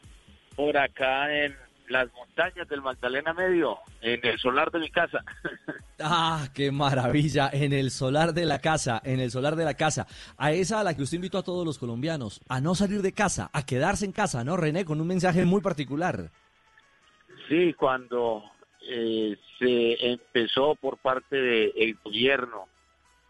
por 0.57 0.77
acá 0.79 1.33
en 1.33 1.55
las 1.89 2.11
montañas 2.15 2.67
del 2.69 2.81
Magdalena 2.81 3.35
Medio, 3.35 3.79
en 4.01 4.19
el 4.25 4.39
solar 4.39 4.71
de 4.73 4.81
mi 4.81 4.91
casa. 4.91 5.23
Ah, 6.05 6.49
qué 6.53 6.73
maravilla, 6.73 7.49
en 7.53 7.73
el 7.73 7.93
solar 7.93 8.35
de 8.35 8.45
la 8.45 8.59
casa, 8.59 9.01
en 9.05 9.21
el 9.21 9.31
solar 9.31 9.55
de 9.55 9.65
la 9.65 9.75
casa. 9.75 10.09
A 10.37 10.51
esa 10.51 10.81
a 10.81 10.83
la 10.83 10.97
que 10.97 11.03
usted 11.03 11.15
invitó 11.15 11.39
a 11.39 11.45
todos 11.45 11.65
los 11.65 11.79
colombianos, 11.79 12.41
a 12.49 12.61
no 12.61 12.75
salir 12.75 13.03
de 13.03 13.13
casa, 13.13 13.51
a 13.53 13.65
quedarse 13.65 14.05
en 14.05 14.11
casa, 14.11 14.43
¿no, 14.43 14.57
René? 14.57 14.85
Con 14.85 15.01
un 15.01 15.07
mensaje 15.07 15.45
muy 15.45 15.61
particular. 15.61 16.33
Sí, 17.49 17.73
cuando 17.75 18.43
eh, 18.81 19.37
se 19.61 20.11
empezó 20.11 20.75
por 20.75 20.99
parte 20.99 21.37
del 21.37 21.97
gobierno 22.03 22.67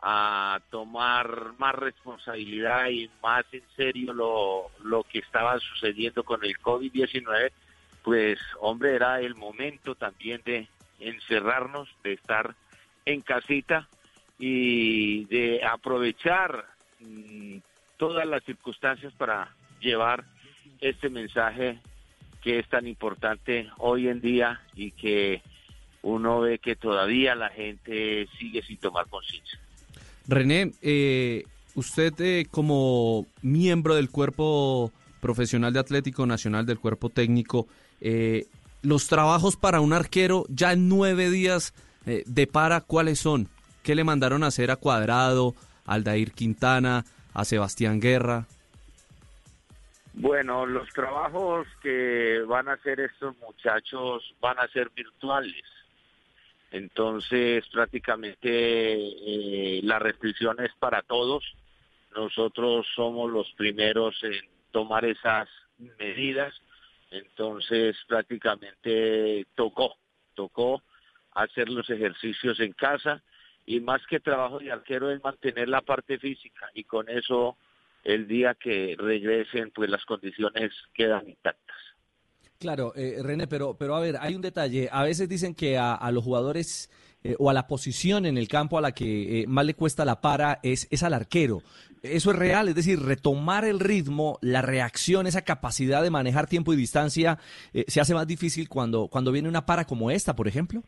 a 0.03 0.61
tomar 0.71 1.53
más 1.59 1.77
responsabilidad 1.77 2.89
y 2.89 3.09
más 3.23 3.45
en 3.53 3.63
serio 3.77 4.13
lo, 4.13 4.71
lo 4.83 5.05
que 5.05 5.21
estaba 5.21 5.59
sucediendo 5.61 6.25
con 6.25 6.45
el 6.45 6.59
COVID-19, 6.59 7.53
pues 8.03 8.39
hombre, 8.61 8.97
era 8.97 9.21
el 9.21 9.37
momento 9.37 9.95
también 9.95 10.43
de 10.45 10.69
encerrarnos, 10.99 11.89
de 12.03 12.15
estar 12.15 12.57
en 13.05 13.21
casita 13.21 13.89
y 14.39 15.25
de 15.27 15.65
aprovechar 15.65 16.67
mm, 16.99 17.59
todas 17.97 18.27
las 18.27 18.43
circunstancias 18.43 19.13
para 19.15 19.55
llevar 19.81 20.25
este 20.81 21.11
mensaje 21.11 21.79
que 22.43 22.59
es 22.59 22.69
tan 22.69 22.89
importante 22.89 23.71
hoy 23.79 24.09
en 24.09 24.21
día 24.21 24.61
y 24.75 24.91
que 24.91 25.43
uno 26.03 26.41
ve 26.41 26.59
que 26.59 26.75
todavía 26.75 27.37
la 27.37 27.51
gente 27.51 28.27
sigue 28.37 28.63
sin 28.63 28.79
tomar 28.79 29.07
conciencia. 29.09 29.61
René, 30.29 30.73
eh, 30.83 31.45
usted 31.75 32.12
eh, 32.20 32.47
como 32.51 33.27
miembro 33.43 33.95
del 33.95 34.11
cuerpo 34.11 34.93
profesional 35.20 35.73
de 35.73 35.81
Atlético 35.81 36.27
Nacional, 36.27 36.66
del 36.66 36.79
cuerpo 36.79 37.09
técnico, 37.09 37.68
eh, 38.01 38.47
los 38.83 39.07
trabajos 39.07 39.57
para 39.57 39.81
un 39.81 39.93
arquero 39.93 40.45
ya 40.49 40.73
en 40.73 40.89
nueve 40.89 41.31
días 41.31 41.73
eh, 42.05 42.25
de 42.27 42.47
para, 42.47 42.81
¿cuáles 42.81 43.20
son? 43.20 43.49
¿Qué 43.83 43.95
le 43.95 44.05
mandaron 44.05 44.43
a 44.43 44.49
hacer 44.49 44.70
a 44.70 44.77
Cuadrado, 44.77 45.55
a 45.87 45.95
Aldair 45.95 46.33
Quintana, 46.33 47.05
a 47.33 47.45
Sebastián 47.45 48.01
Guerra? 48.01 48.47
Bueno, 50.14 50.66
los 50.66 50.89
trabajos 50.91 51.66
que 51.81 52.43
van 52.47 52.68
a 52.68 52.73
hacer 52.73 53.01
estos 53.01 53.37
muchachos 53.39 54.35
van 54.41 54.59
a 54.59 54.68
ser 54.68 54.91
virtuales. 54.95 55.62
Entonces, 56.73 57.64
prácticamente 57.68 58.49
eh, 58.49 59.81
la 59.85 59.99
restricción 59.99 60.59
es 60.61 60.73
para 60.79 61.03
todos. 61.03 61.45
Nosotros 62.16 62.87
somos 62.97 63.31
los 63.31 63.53
primeros 63.53 64.16
en 64.25 64.41
tomar 64.70 65.05
esas 65.05 65.49
medidas. 65.99 66.55
Entonces, 67.11 67.97
prácticamente 68.09 69.47
tocó, 69.55 69.97
tocó 70.35 70.83
hacer 71.35 71.68
los 71.68 71.89
ejercicios 71.91 72.59
en 72.61 72.73
casa 72.73 73.23
y 73.66 73.81
más 73.81 74.05
que 74.07 74.20
trabajo 74.20 74.59
de 74.59 74.73
arquero 74.73 75.11
es 75.11 75.23
mantener 75.23 75.68
la 75.68 75.83
parte 75.83 76.18
física 76.18 76.70
y 76.75 76.85
con 76.85 77.09
eso 77.09 77.57
el 78.03 78.27
día 78.27 78.55
que 78.55 78.97
regresen 78.99 79.70
pues 79.70 79.89
las 79.91 80.05
condiciones 80.05 80.73
quedan 80.95 81.29
intactas. 81.29 81.77
Claro, 82.63 82.93
eh, 82.95 83.19
René, 83.21 83.49
pero, 83.49 83.75
pero 83.75 83.97
a 83.97 84.01
ver, 84.01 84.19
hay 84.21 84.37
un 84.37 84.41
detalle. 84.41 84.89
A 84.93 85.03
veces 85.03 85.29
dicen 85.29 85.53
que 85.53 85.79
a, 85.79 86.09
los 86.13 86.23
jugadores 86.23 86.89
eh, 87.25 87.35
o 87.41 87.51
a 87.51 87.53
la 87.53 87.67
posición 87.67 88.25
en 88.25 88.39
el 88.39 88.47
campo 88.47 88.79
a 88.79 88.81
la 88.81 88.93
que 88.93 89.41
eh, 89.41 89.47
más 89.49 89.67
le 89.67 89.75
cuesta 89.75 90.05
la 90.05 90.21
para 90.21 90.61
es, 90.63 90.87
es 90.93 91.03
al 91.03 91.13
arquero. 91.13 91.61
Eso 92.05 92.31
es 92.31 92.37
real, 92.39 92.69
es 92.69 92.77
decir, 92.77 93.01
retomar 93.01 93.65
el 93.65 93.81
ritmo, 93.81 94.39
la 94.43 94.63
reacción, 94.63 95.27
esa 95.27 95.43
capacidad 95.43 96.05
de 96.05 96.11
manejar 96.11 96.47
tiempo 96.47 96.73
y 96.73 96.77
distancia 96.77 97.37
eh, 97.75 97.85
se 97.89 98.01
hace 98.01 98.15
más 98.15 98.29
difícil 98.29 98.69
cuando, 98.69 99.09
cuando 99.09 99.33
viene 99.33 99.49
una 99.49 99.67
para 99.67 99.85
como 99.85 100.13
esta, 100.13 100.37
por 100.37 100.47
ejemplo. 100.47 100.85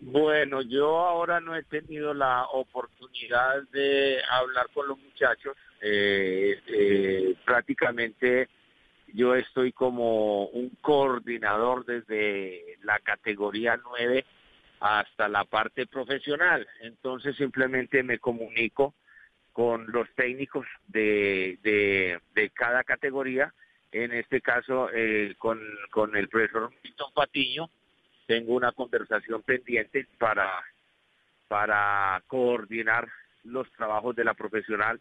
Bueno, 0.00 0.62
yo 0.62 1.00
ahora 1.00 1.38
no 1.38 1.54
he 1.54 1.64
tenido 1.64 2.14
la 2.14 2.46
oportunidad 2.46 3.60
de 3.74 4.22
hablar 4.30 4.70
con 4.72 4.88
los 4.88 4.98
muchachos. 4.98 5.54
Prácticamente 7.44 8.48
yo 9.12 9.34
estoy 9.34 9.72
como 9.72 10.46
un 10.46 10.70
coordinador 10.80 11.84
desde 11.84 12.78
la 12.82 12.98
categoría 13.00 13.78
9 13.82 14.24
hasta 14.80 15.28
la 15.28 15.44
parte 15.44 15.86
profesional. 15.86 16.66
Entonces 16.80 17.36
simplemente 17.36 18.02
me 18.02 18.18
comunico 18.18 18.94
con 19.52 19.90
los 19.92 20.08
técnicos 20.14 20.66
de, 20.88 21.58
de, 22.34 22.50
cada 22.50 22.84
categoría, 22.84 23.52
en 23.92 24.12
este 24.12 24.40
caso 24.40 24.88
eh, 24.92 25.34
con, 25.38 25.60
con 25.90 26.16
el 26.16 26.28
profesor 26.28 26.72
Milton 26.82 27.12
Patiño, 27.12 27.68
tengo 28.26 28.54
una 28.54 28.72
conversación 28.72 29.42
pendiente 29.42 30.06
para, 30.18 30.50
para 31.48 32.22
coordinar 32.28 33.08
los 33.44 33.70
trabajos 33.72 34.16
de 34.16 34.24
la 34.24 34.32
profesional 34.32 34.98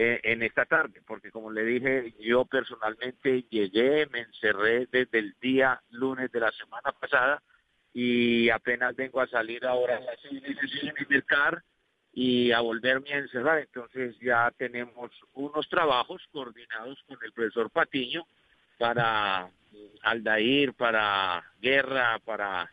eh, 0.00 0.20
en 0.22 0.44
esta 0.44 0.64
tarde, 0.64 1.02
porque 1.04 1.32
como 1.32 1.50
le 1.50 1.64
dije, 1.64 2.14
yo 2.20 2.44
personalmente 2.44 3.42
llegué, 3.50 4.06
me 4.06 4.20
encerré 4.20 4.86
desde 4.92 5.18
el 5.18 5.34
día 5.40 5.82
lunes 5.90 6.30
de 6.30 6.38
la 6.38 6.52
semana 6.52 6.92
pasada 6.92 7.42
y 7.92 8.48
apenas 8.48 8.94
vengo 8.94 9.20
a 9.20 9.26
salir 9.26 9.66
ahora 9.66 9.96
a 9.96 10.00
las 10.00 10.20
seis 10.22 10.40
en 10.44 11.12
el 11.12 11.24
CAR 11.24 11.64
y 12.12 12.52
a 12.52 12.60
volverme 12.60 13.12
a 13.12 13.18
encerrar. 13.18 13.58
Entonces 13.58 14.16
ya 14.20 14.52
tenemos 14.56 15.10
unos 15.34 15.68
trabajos 15.68 16.22
coordinados 16.30 17.02
con 17.08 17.18
el 17.24 17.32
profesor 17.32 17.68
Patiño 17.68 18.24
para 18.78 19.50
Aldair, 20.02 20.74
para 20.74 21.42
Guerra, 21.60 22.20
para 22.24 22.70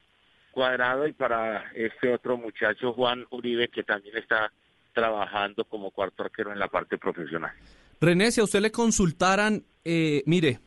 Cuadrado 0.51 1.07
y 1.07 1.13
para 1.13 1.71
este 1.73 2.13
otro 2.13 2.37
muchacho 2.37 2.93
Juan 2.93 3.25
Uribe 3.31 3.69
que 3.69 3.81
también 3.81 4.15
está 4.15 4.51
trabajando 4.95 5.65
como 5.65 5.91
cuarto 5.91 6.23
arquero 6.23 6.51
en 6.51 6.57
la 6.57 6.67
parte 6.69 6.97
profesional. 6.97 7.51
René, 8.01 8.31
si 8.31 8.41
a 8.41 8.45
usted 8.45 8.61
le 8.61 8.71
consultaran, 8.71 9.63
eh, 9.83 10.23
mire, 10.25 10.59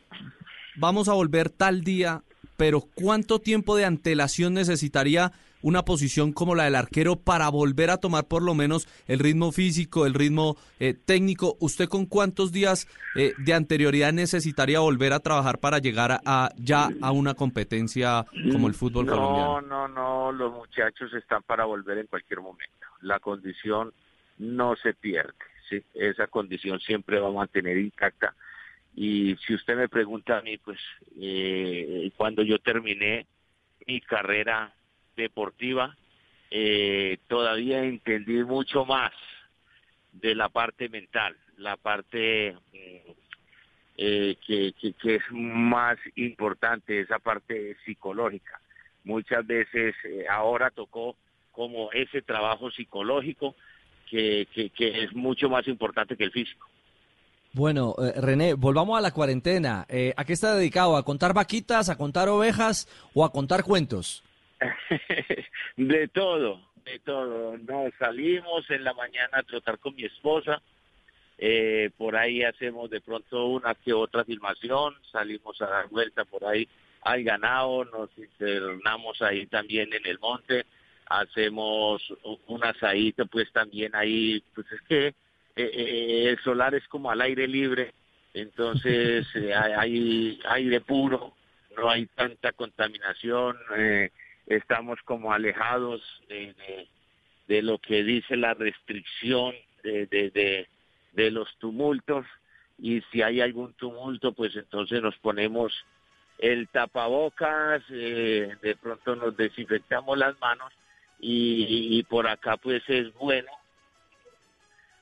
vamos 0.77 1.09
a 1.09 1.13
volver 1.13 1.49
tal 1.49 1.83
día, 1.83 2.21
pero 2.55 2.81
¿cuánto 2.93 3.39
tiempo 3.39 3.75
de 3.75 3.85
antelación 3.85 4.53
necesitaría 4.53 5.31
una 5.61 5.83
posición 5.83 6.31
como 6.31 6.55
la 6.55 6.63
del 6.63 6.75
arquero 6.75 7.17
para 7.17 7.49
volver 7.49 7.89
a 7.89 7.97
tomar 7.97 8.25
por 8.29 8.41
lo 8.41 8.53
menos 8.53 8.87
el 9.07 9.19
ritmo 9.19 9.51
físico, 9.51 10.05
el 10.05 10.13
ritmo 10.13 10.55
eh, 10.79 10.93
técnico? 10.93 11.57
¿Usted 11.59 11.87
con 11.89 12.05
cuántos 12.05 12.51
días 12.53 12.87
eh, 13.15 13.33
de 13.37 13.53
anterioridad 13.53 14.13
necesitaría 14.13 14.79
volver 14.79 15.11
a 15.11 15.19
trabajar 15.19 15.57
para 15.59 15.79
llegar 15.79 16.11
a, 16.13 16.21
a- 16.25 16.51
ya 16.57 16.89
a 17.01 17.11
una 17.11 17.33
competencia 17.33 18.25
como 18.51 18.67
el 18.67 18.73
fútbol 18.73 19.05
no, 19.05 19.11
colombiano? 19.13 19.61
No, 19.61 19.87
no, 19.89 20.31
los 20.31 20.53
muchachos 20.53 21.13
están 21.13 21.43
para 21.43 21.65
volver 21.65 21.97
en 21.97 22.07
cualquier 22.07 22.39
momento. 22.39 22.73
La 23.01 23.19
condición 23.19 23.93
no 24.39 24.75
se 24.75 24.93
pierde, 24.93 25.33
¿sí? 25.69 25.83
Esa 25.93 26.27
condición 26.27 26.79
siempre 26.79 27.19
va 27.19 27.29
a 27.29 27.31
mantener 27.31 27.77
intacta. 27.77 28.35
Y 28.95 29.35
si 29.45 29.53
usted 29.53 29.75
me 29.75 29.87
pregunta 29.87 30.37
a 30.37 30.41
mí, 30.41 30.57
pues 30.57 30.79
eh, 31.21 32.11
cuando 32.17 32.41
yo 32.41 32.57
terminé 32.59 33.27
mi 33.85 34.01
carrera 34.01 34.73
deportiva, 35.15 35.95
eh, 36.51 37.17
todavía 37.27 37.83
entendí 37.83 38.43
mucho 38.43 38.85
más 38.85 39.11
de 40.11 40.33
la 40.33 40.49
parte 40.49 40.89
mental, 40.89 41.35
la 41.57 41.77
parte 41.77 42.55
mm, 42.73 43.11
eh, 43.97 44.37
que, 44.45 44.73
que, 44.73 45.15
es 45.15 45.21
más 45.31 45.97
importante, 46.15 47.01
esa 47.01 47.19
parte 47.19 47.75
psicológica. 47.85 48.59
Muchas 49.03 49.45
veces 49.45 49.95
eh, 50.05 50.25
ahora 50.29 50.71
tocó 50.71 51.15
como 51.51 51.91
ese 51.91 52.21
trabajo 52.21 52.71
psicológico 52.71 53.55
que, 54.09 54.47
que, 54.53 54.69
que 54.69 55.03
es 55.03 55.13
mucho 55.13 55.49
más 55.49 55.67
importante 55.67 56.17
que 56.17 56.25
el 56.25 56.31
físico. 56.31 56.67
Bueno, 57.51 57.95
eh, 57.97 58.19
René, 58.21 58.53
volvamos 58.53 58.97
a 58.97 59.01
la 59.01 59.11
cuarentena. 59.11 59.85
Eh, 59.89 60.13
¿A 60.15 60.23
qué 60.23 60.33
está 60.33 60.55
dedicado? 60.55 60.95
¿A 60.95 61.03
contar 61.03 61.33
vaquitas, 61.33 61.89
a 61.89 61.97
contar 61.97 62.29
ovejas 62.29 62.87
o 63.13 63.25
a 63.25 63.31
contar 63.31 63.63
cuentos? 63.63 64.23
de 65.77 66.07
todo, 66.09 66.61
de 66.85 66.99
todo. 66.99 67.57
Nos 67.57 67.93
salimos 67.97 68.69
en 68.69 68.83
la 68.83 68.93
mañana 68.93 69.39
a 69.39 69.43
trotar 69.43 69.79
con 69.79 69.95
mi 69.95 70.03
esposa. 70.03 70.61
Eh, 71.39 71.89
por 71.97 72.15
ahí 72.15 72.43
hacemos 72.43 72.89
de 72.89 73.01
pronto 73.01 73.47
una 73.47 73.73
que 73.73 73.93
otra 73.93 74.23
filmación. 74.25 74.93
Salimos 75.11 75.59
a 75.61 75.67
dar 75.67 75.89
vuelta 75.89 76.25
por 76.25 76.45
ahí 76.45 76.67
al 77.01 77.23
ganado. 77.23 77.83
Nos 77.85 78.15
internamos 78.15 79.23
ahí 79.23 79.47
también 79.47 79.91
en 79.91 80.05
el 80.05 80.19
monte. 80.19 80.65
Hacemos 81.09 82.01
un 82.47 82.63
asadito 82.63 83.25
pues 83.25 83.51
también 83.51 83.95
ahí. 83.95 84.43
Pues 84.53 84.71
es 84.71 84.81
que 84.81 85.07
eh, 85.07 85.13
eh, 85.55 86.29
el 86.29 86.39
solar 86.39 86.75
es 86.75 86.87
como 86.87 87.11
al 87.11 87.21
aire 87.21 87.47
libre. 87.47 87.93
Entonces 88.33 89.27
eh, 89.35 89.53
hay, 89.53 90.39
aire 90.45 90.81
puro. 90.81 91.33
No 91.75 91.89
hay 91.89 92.05
tanta 92.07 92.51
contaminación. 92.51 93.57
Eh, 93.77 94.11
estamos 94.47 94.99
como 95.03 95.33
alejados 95.33 96.01
de, 96.27 96.53
de, 96.53 96.87
de 97.47 97.61
lo 97.61 97.77
que 97.79 98.03
dice 98.03 98.35
la 98.35 98.53
restricción 98.53 99.53
de, 99.83 100.05
de, 100.07 100.29
de, 100.31 100.67
de 101.13 101.31
los 101.31 101.47
tumultos 101.57 102.25
y 102.77 103.01
si 103.11 103.21
hay 103.21 103.41
algún 103.41 103.73
tumulto 103.73 104.33
pues 104.33 104.55
entonces 104.55 105.01
nos 105.01 105.15
ponemos 105.17 105.73
el 106.37 106.69
tapabocas, 106.69 107.83
eh, 107.89 108.55
de 108.61 108.75
pronto 108.77 109.15
nos 109.15 109.35
desinfectamos 109.35 110.17
las 110.17 110.39
manos 110.39 110.71
y, 111.19 112.03
por 112.03 112.27
acá 112.27 112.57
pues 112.57 112.81
es 112.87 113.13
bueno 113.15 113.51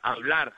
hablar 0.01 0.53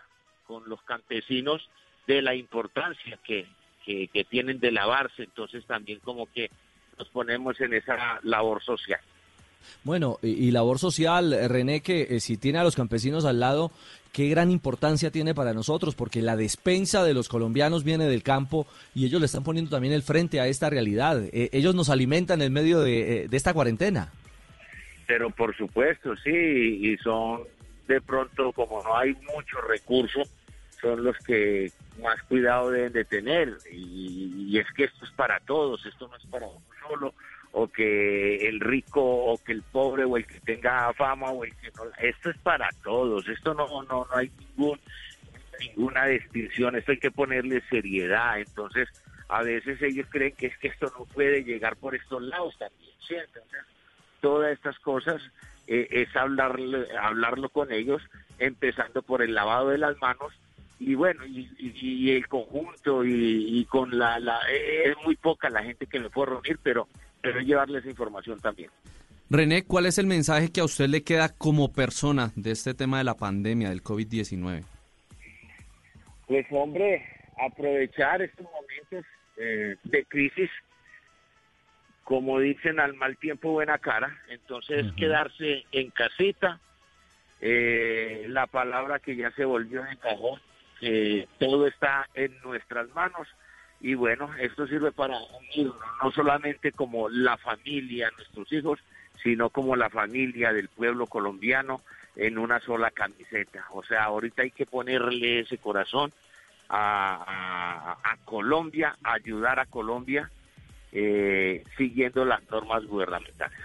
con 0.47 0.67
los 0.69 0.81
campesinos 0.83 1.69
de 2.07 2.21
la 2.21 2.35
importancia 2.35 3.19
que, 3.23 3.47
que, 3.85 4.25
tienen 4.29 4.59
de 4.59 4.71
lavarse, 4.71 5.23
entonces 5.23 5.65
también 5.65 5.99
como 5.99 6.31
que 6.31 6.49
nos 6.97 7.09
ponemos 7.09 7.59
en 7.61 7.73
esa 7.73 8.19
labor 8.23 8.63
social. 8.63 8.99
Bueno, 9.83 10.19
y, 10.21 10.51
labor 10.51 10.79
social, 10.79 11.35
René, 11.49 11.81
que 11.81 12.07
eh, 12.09 12.19
si 12.19 12.37
tiene 12.37 12.59
a 12.59 12.63
los 12.63 12.75
campesinos 12.75 13.25
al 13.25 13.39
lado, 13.39 13.71
qué 14.13 14.29
gran 14.29 14.51
importancia 14.51 15.11
tiene 15.11 15.35
para 15.35 15.53
nosotros, 15.53 15.95
porque 15.95 16.21
la 16.21 16.37
despensa 16.37 17.03
de 17.03 17.13
los 17.13 17.27
colombianos 17.27 17.83
viene 17.83 18.05
del 18.05 18.23
campo 18.23 18.67
y 18.95 19.05
ellos 19.05 19.19
le 19.19 19.25
están 19.25 19.43
poniendo 19.43 19.71
también 19.71 19.93
el 19.93 20.03
frente 20.03 20.39
a 20.39 20.47
esta 20.47 20.69
realidad. 20.69 21.21
Eh, 21.33 21.49
ellos 21.51 21.75
nos 21.75 21.89
alimentan 21.89 22.41
en 22.41 22.53
medio 22.53 22.79
de, 22.79 23.23
eh, 23.23 23.27
de 23.27 23.37
esta 23.37 23.53
cuarentena. 23.53 24.13
Pero 25.09 25.31
por 25.31 25.57
supuesto, 25.57 26.15
sí, 26.17 26.29
y 26.29 26.95
son 26.97 27.41
de 27.87 27.99
pronto, 27.99 28.51
como 28.51 28.83
no 28.83 28.95
hay 28.95 29.15
muchos 29.33 29.59
recursos, 29.67 30.31
son 30.79 31.03
los 31.03 31.17
que 31.17 31.71
más 31.99 32.21
cuidado 32.25 32.69
deben 32.69 32.93
de 32.93 33.05
tener. 33.05 33.57
Y, 33.71 34.49
y 34.49 34.59
es 34.59 34.71
que 34.73 34.83
esto 34.83 35.05
es 35.05 35.11
para 35.13 35.39
todos, 35.39 35.83
esto 35.87 36.07
no 36.07 36.15
es 36.15 36.23
para 36.27 36.45
uno 36.45 36.61
solo 36.87 37.15
o 37.53 37.67
que 37.67 38.47
el 38.47 38.59
rico 38.59 39.01
o 39.01 39.43
que 39.43 39.51
el 39.51 39.63
pobre 39.63 40.03
o 40.03 40.15
el 40.15 40.27
que 40.27 40.39
tenga 40.41 40.93
fama 40.93 41.31
o 41.31 41.43
el 41.43 41.55
que 41.55 41.71
no. 41.71 41.85
Esto 41.97 42.29
es 42.29 42.37
para 42.37 42.69
todos, 42.83 43.27
esto 43.27 43.55
no, 43.55 43.65
no, 43.65 44.05
no 44.05 44.15
hay 44.15 44.31
ningún, 44.37 44.79
ninguna 45.59 46.05
distinción, 46.05 46.75
esto 46.75 46.91
hay 46.91 46.99
que 46.99 47.09
ponerle 47.09 47.63
seriedad. 47.67 48.39
Entonces, 48.39 48.87
a 49.27 49.41
veces 49.41 49.81
ellos 49.81 50.05
creen 50.11 50.35
que 50.35 50.45
es 50.45 50.57
que 50.59 50.67
esto 50.67 50.93
no 50.99 51.05
puede 51.05 51.43
llegar 51.43 51.77
por 51.77 51.95
estos 51.95 52.21
lados 52.21 52.55
también, 52.59 52.91
¿sí? 52.99 53.15
Entonces, 53.15 53.65
todas 54.21 54.53
estas 54.53 54.77
cosas 54.79 55.21
eh, 55.67 55.87
es 55.91 56.15
hablarle, 56.15 56.85
hablarlo 56.99 57.49
con 57.49 57.71
ellos, 57.71 58.01
empezando 58.39 59.01
por 59.01 59.21
el 59.21 59.33
lavado 59.33 59.69
de 59.69 59.77
las 59.77 59.99
manos 60.01 60.33
y 60.79 60.95
bueno, 60.95 61.25
y, 61.25 61.49
y- 61.57 61.73
y 61.81 62.11
el 62.11 62.27
conjunto 62.27 63.03
y, 63.03 63.59
y 63.59 63.65
con 63.65 63.97
la, 63.97 64.17
la 64.19 64.39
eh, 64.49 64.91
es 64.91 64.95
muy 65.05 65.15
poca 65.17 65.49
la 65.49 65.61
gente 65.63 65.85
que 65.87 65.99
me 65.99 66.09
puede 66.09 66.31
reunir, 66.31 66.57
pero, 66.63 66.87
pero 67.21 67.41
llevarles 67.41 67.85
información 67.85 68.39
también. 68.39 68.69
René, 69.29 69.63
¿cuál 69.65 69.85
es 69.85 69.97
el 69.99 70.07
mensaje 70.07 70.51
que 70.51 70.61
a 70.61 70.63
usted 70.63 70.87
le 70.87 71.03
queda 71.03 71.29
como 71.29 71.71
persona 71.73 72.31
de 72.35 72.51
este 72.51 72.73
tema 72.73 72.97
de 72.97 73.03
la 73.03 73.15
pandemia, 73.15 73.69
del 73.69 73.83
COVID-19? 73.83 74.63
Pues 76.27 76.45
hombre, 76.51 77.05
aprovechar 77.37 78.21
estos 78.21 78.45
momentos 78.45 79.05
eh, 79.37 79.75
de 79.83 80.05
crisis, 80.05 80.49
como 82.09 82.39
dicen 82.39 82.79
al 82.79 82.95
mal 82.95 83.17
tiempo 83.17 83.51
buena 83.51 83.77
cara, 83.77 84.17
entonces 84.29 84.87
quedarse 84.97 85.63
en 85.71 85.91
casita, 85.91 86.59
eh, 87.39 88.25
la 88.29 88.47
palabra 88.47 88.97
que 88.97 89.15
ya 89.15 89.29
se 89.31 89.45
volvió 89.45 89.85
en 89.85 89.95
cajón, 89.97 90.41
todo 91.39 91.67
está 91.67 92.07
en 92.15 92.35
nuestras 92.43 92.89
manos. 92.95 93.27
Y 93.79 93.93
bueno, 93.93 94.29
esto 94.39 94.65
sirve 94.67 94.91
para 94.91 95.17
unirnos, 95.39 95.75
no 96.03 96.11
solamente 96.11 96.71
como 96.71 97.09
la 97.09 97.37
familia, 97.37 98.09
nuestros 98.17 98.51
hijos, 98.53 98.79
sino 99.21 99.51
como 99.51 99.75
la 99.75 99.91
familia 99.91 100.51
del 100.51 100.67
pueblo 100.67 101.05
colombiano 101.05 101.81
en 102.15 102.39
una 102.39 102.59
sola 102.61 102.89
camiseta. 102.89 103.65
O 103.71 103.83
sea, 103.83 104.05
ahorita 104.05 104.41
hay 104.41 104.51
que 104.51 104.65
ponerle 104.65 105.41
ese 105.41 105.59
corazón 105.59 106.11
a, 106.69 107.93
a- 108.03 108.11
a 108.13 108.17
Colombia, 108.25 108.95
ayudar 109.03 109.59
a 109.59 109.67
Colombia 109.67 110.29
eh, 110.91 111.63
siguiendo 111.77 112.25
las 112.25 112.41
normas 112.49 112.85
gubernamentales. 112.85 113.57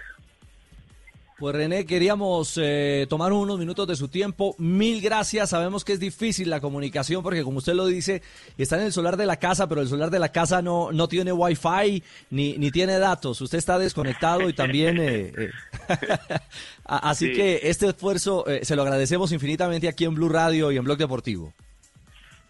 Pues 1.37 1.53
René, 1.53 1.85
queríamos 1.85 2.57
eh, 2.63 3.07
tomar 3.09 3.33
unos 3.33 3.59
minutos 3.59 3.85
de 3.89 3.97
su 3.97 4.07
tiempo. 4.07 4.55
Mil 4.57 5.01
gracias. 5.01 5.49
Sabemos 5.49 5.83
que 5.83 5.91
es 5.91 5.99
difícil 5.99 6.49
la 6.49 6.61
comunicación 6.61 7.21
porque 7.23 7.43
como 7.43 7.57
usted 7.57 7.73
lo 7.73 7.87
dice, 7.87 8.21
está 8.57 8.77
en 8.77 8.83
el 8.83 8.93
solar 8.93 9.17
de 9.17 9.25
la 9.25 9.35
casa, 9.35 9.67
pero 9.67 9.81
el 9.81 9.89
solar 9.89 10.11
de 10.11 10.19
la 10.19 10.29
casa 10.31 10.61
no, 10.61 10.93
no 10.93 11.09
tiene 11.09 11.33
wifi 11.33 12.01
ni, 12.29 12.53
ni 12.57 12.71
tiene 12.71 12.99
datos. 12.99 13.41
Usted 13.41 13.57
está 13.57 13.77
desconectado 13.77 14.47
y 14.47 14.53
también... 14.53 14.97
eh, 14.97 15.33
eh, 15.37 15.49
Así 16.85 17.27
Sí. 17.27 17.33
que 17.33 17.59
este 17.63 17.87
esfuerzo 17.89 18.47
eh, 18.47 18.63
se 18.63 18.77
lo 18.77 18.83
agradecemos 18.83 19.33
infinitamente 19.33 19.89
aquí 19.89 20.05
en 20.05 20.15
Blue 20.15 20.29
Radio 20.29 20.71
y 20.71 20.77
en 20.77 20.85
Blog 20.85 20.97
Deportivo. 20.97 21.51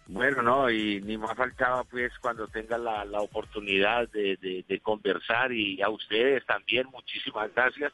Bueno, 0.08 0.40
no, 0.42 0.70
y 0.70 1.00
ni 1.00 1.16
más 1.18 1.36
faltaba 1.36 1.82
pues 1.84 2.12
cuando 2.20 2.46
tenga 2.48 2.78
la, 2.78 3.04
la 3.04 3.20
oportunidad 3.20 4.08
de, 4.10 4.36
de- 4.36 4.64
conversar 4.80 5.52
y 5.52 5.82
a 5.82 5.88
ustedes 5.88 6.44
también 6.46 6.86
muchísimas 6.92 7.52
gracias 7.52 7.92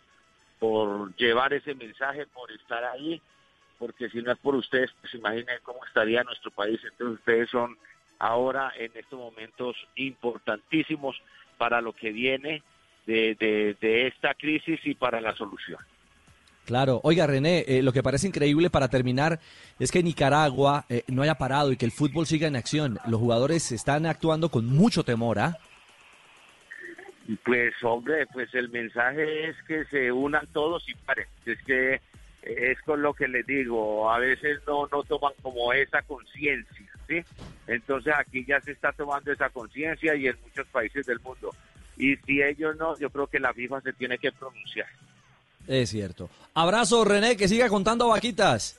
por 0.58 1.14
llevar 1.16 1.54
ese 1.54 1.74
mensaje, 1.74 2.26
por 2.26 2.52
estar 2.52 2.84
ahí, 2.84 3.20
porque 3.78 4.10
si 4.10 4.20
no 4.22 4.30
es 4.30 4.38
por 4.38 4.54
ustedes, 4.54 4.90
pues 5.00 5.14
imaginen 5.14 5.58
cómo 5.62 5.84
estaría 5.86 6.22
nuestro 6.22 6.50
país. 6.50 6.78
Entonces 6.84 7.18
ustedes 7.18 7.50
son 7.50 7.76
ahora 8.18 8.72
en 8.76 8.92
estos 8.94 9.18
momentos 9.18 9.74
importantísimos 9.96 11.20
para 11.56 11.80
lo 11.80 11.92
que 11.94 12.12
viene 12.12 12.62
de- 13.06 13.34
de 13.80 14.06
esta 14.06 14.34
crisis 14.34 14.78
y 14.84 14.94
para 14.94 15.20
la 15.20 15.34
solución. 15.34 15.80
Claro, 16.64 17.00
oiga 17.02 17.26
René, 17.26 17.64
eh, 17.66 17.82
lo 17.82 17.92
que 17.92 18.04
parece 18.04 18.28
increíble 18.28 18.70
para 18.70 18.88
terminar 18.88 19.40
es 19.80 19.90
que 19.90 20.02
Nicaragua 20.02 20.84
eh, 20.88 21.02
no 21.08 21.22
haya 21.22 21.34
parado 21.34 21.72
y 21.72 21.76
que 21.76 21.84
el 21.84 21.90
fútbol 21.90 22.26
siga 22.26 22.46
en 22.46 22.54
acción. 22.54 22.98
Los 23.06 23.20
jugadores 23.20 23.72
están 23.72 24.06
actuando 24.06 24.48
con 24.48 24.66
mucho 24.66 25.02
temor, 25.02 25.40
¿ah? 25.40 25.58
Pues 27.44 27.72
hombre, 27.82 28.26
pues 28.32 28.54
el 28.54 28.68
mensaje 28.68 29.48
es 29.48 29.56
que 29.66 29.84
se 29.86 30.12
unan 30.12 30.46
todos 30.52 30.88
y 30.88 30.94
paren. 30.94 31.26
Es 31.46 31.58
que 31.64 31.94
eh, 31.94 32.00
es 32.42 32.80
con 32.82 33.02
lo 33.02 33.12
que 33.12 33.26
les 33.26 33.44
digo, 33.44 34.10
a 34.10 34.18
veces 34.18 34.60
no, 34.66 34.86
no 34.92 35.02
toman 35.02 35.32
como 35.42 35.72
esa 35.72 36.02
conciencia, 36.02 36.90
¿sí? 37.08 37.24
Entonces 37.66 38.14
aquí 38.16 38.44
ya 38.44 38.60
se 38.60 38.72
está 38.72 38.92
tomando 38.92 39.32
esa 39.32 39.50
conciencia 39.50 40.14
y 40.14 40.28
en 40.28 40.36
muchos 40.42 40.66
países 40.68 41.06
del 41.06 41.18
mundo. 41.20 41.50
Y 41.96 42.16
si 42.16 42.40
ellos 42.40 42.76
no, 42.76 42.96
yo 42.98 43.10
creo 43.10 43.26
que 43.26 43.40
la 43.40 43.52
FIFA 43.52 43.80
se 43.80 43.92
tiene 43.92 44.18
que 44.18 44.30
pronunciar. 44.30 44.88
Es 45.66 45.90
cierto. 45.90 46.28
Abrazo 46.54 47.04
René, 47.04 47.36
que 47.36 47.48
siga 47.48 47.68
contando 47.68 48.08
vaquitas. 48.08 48.78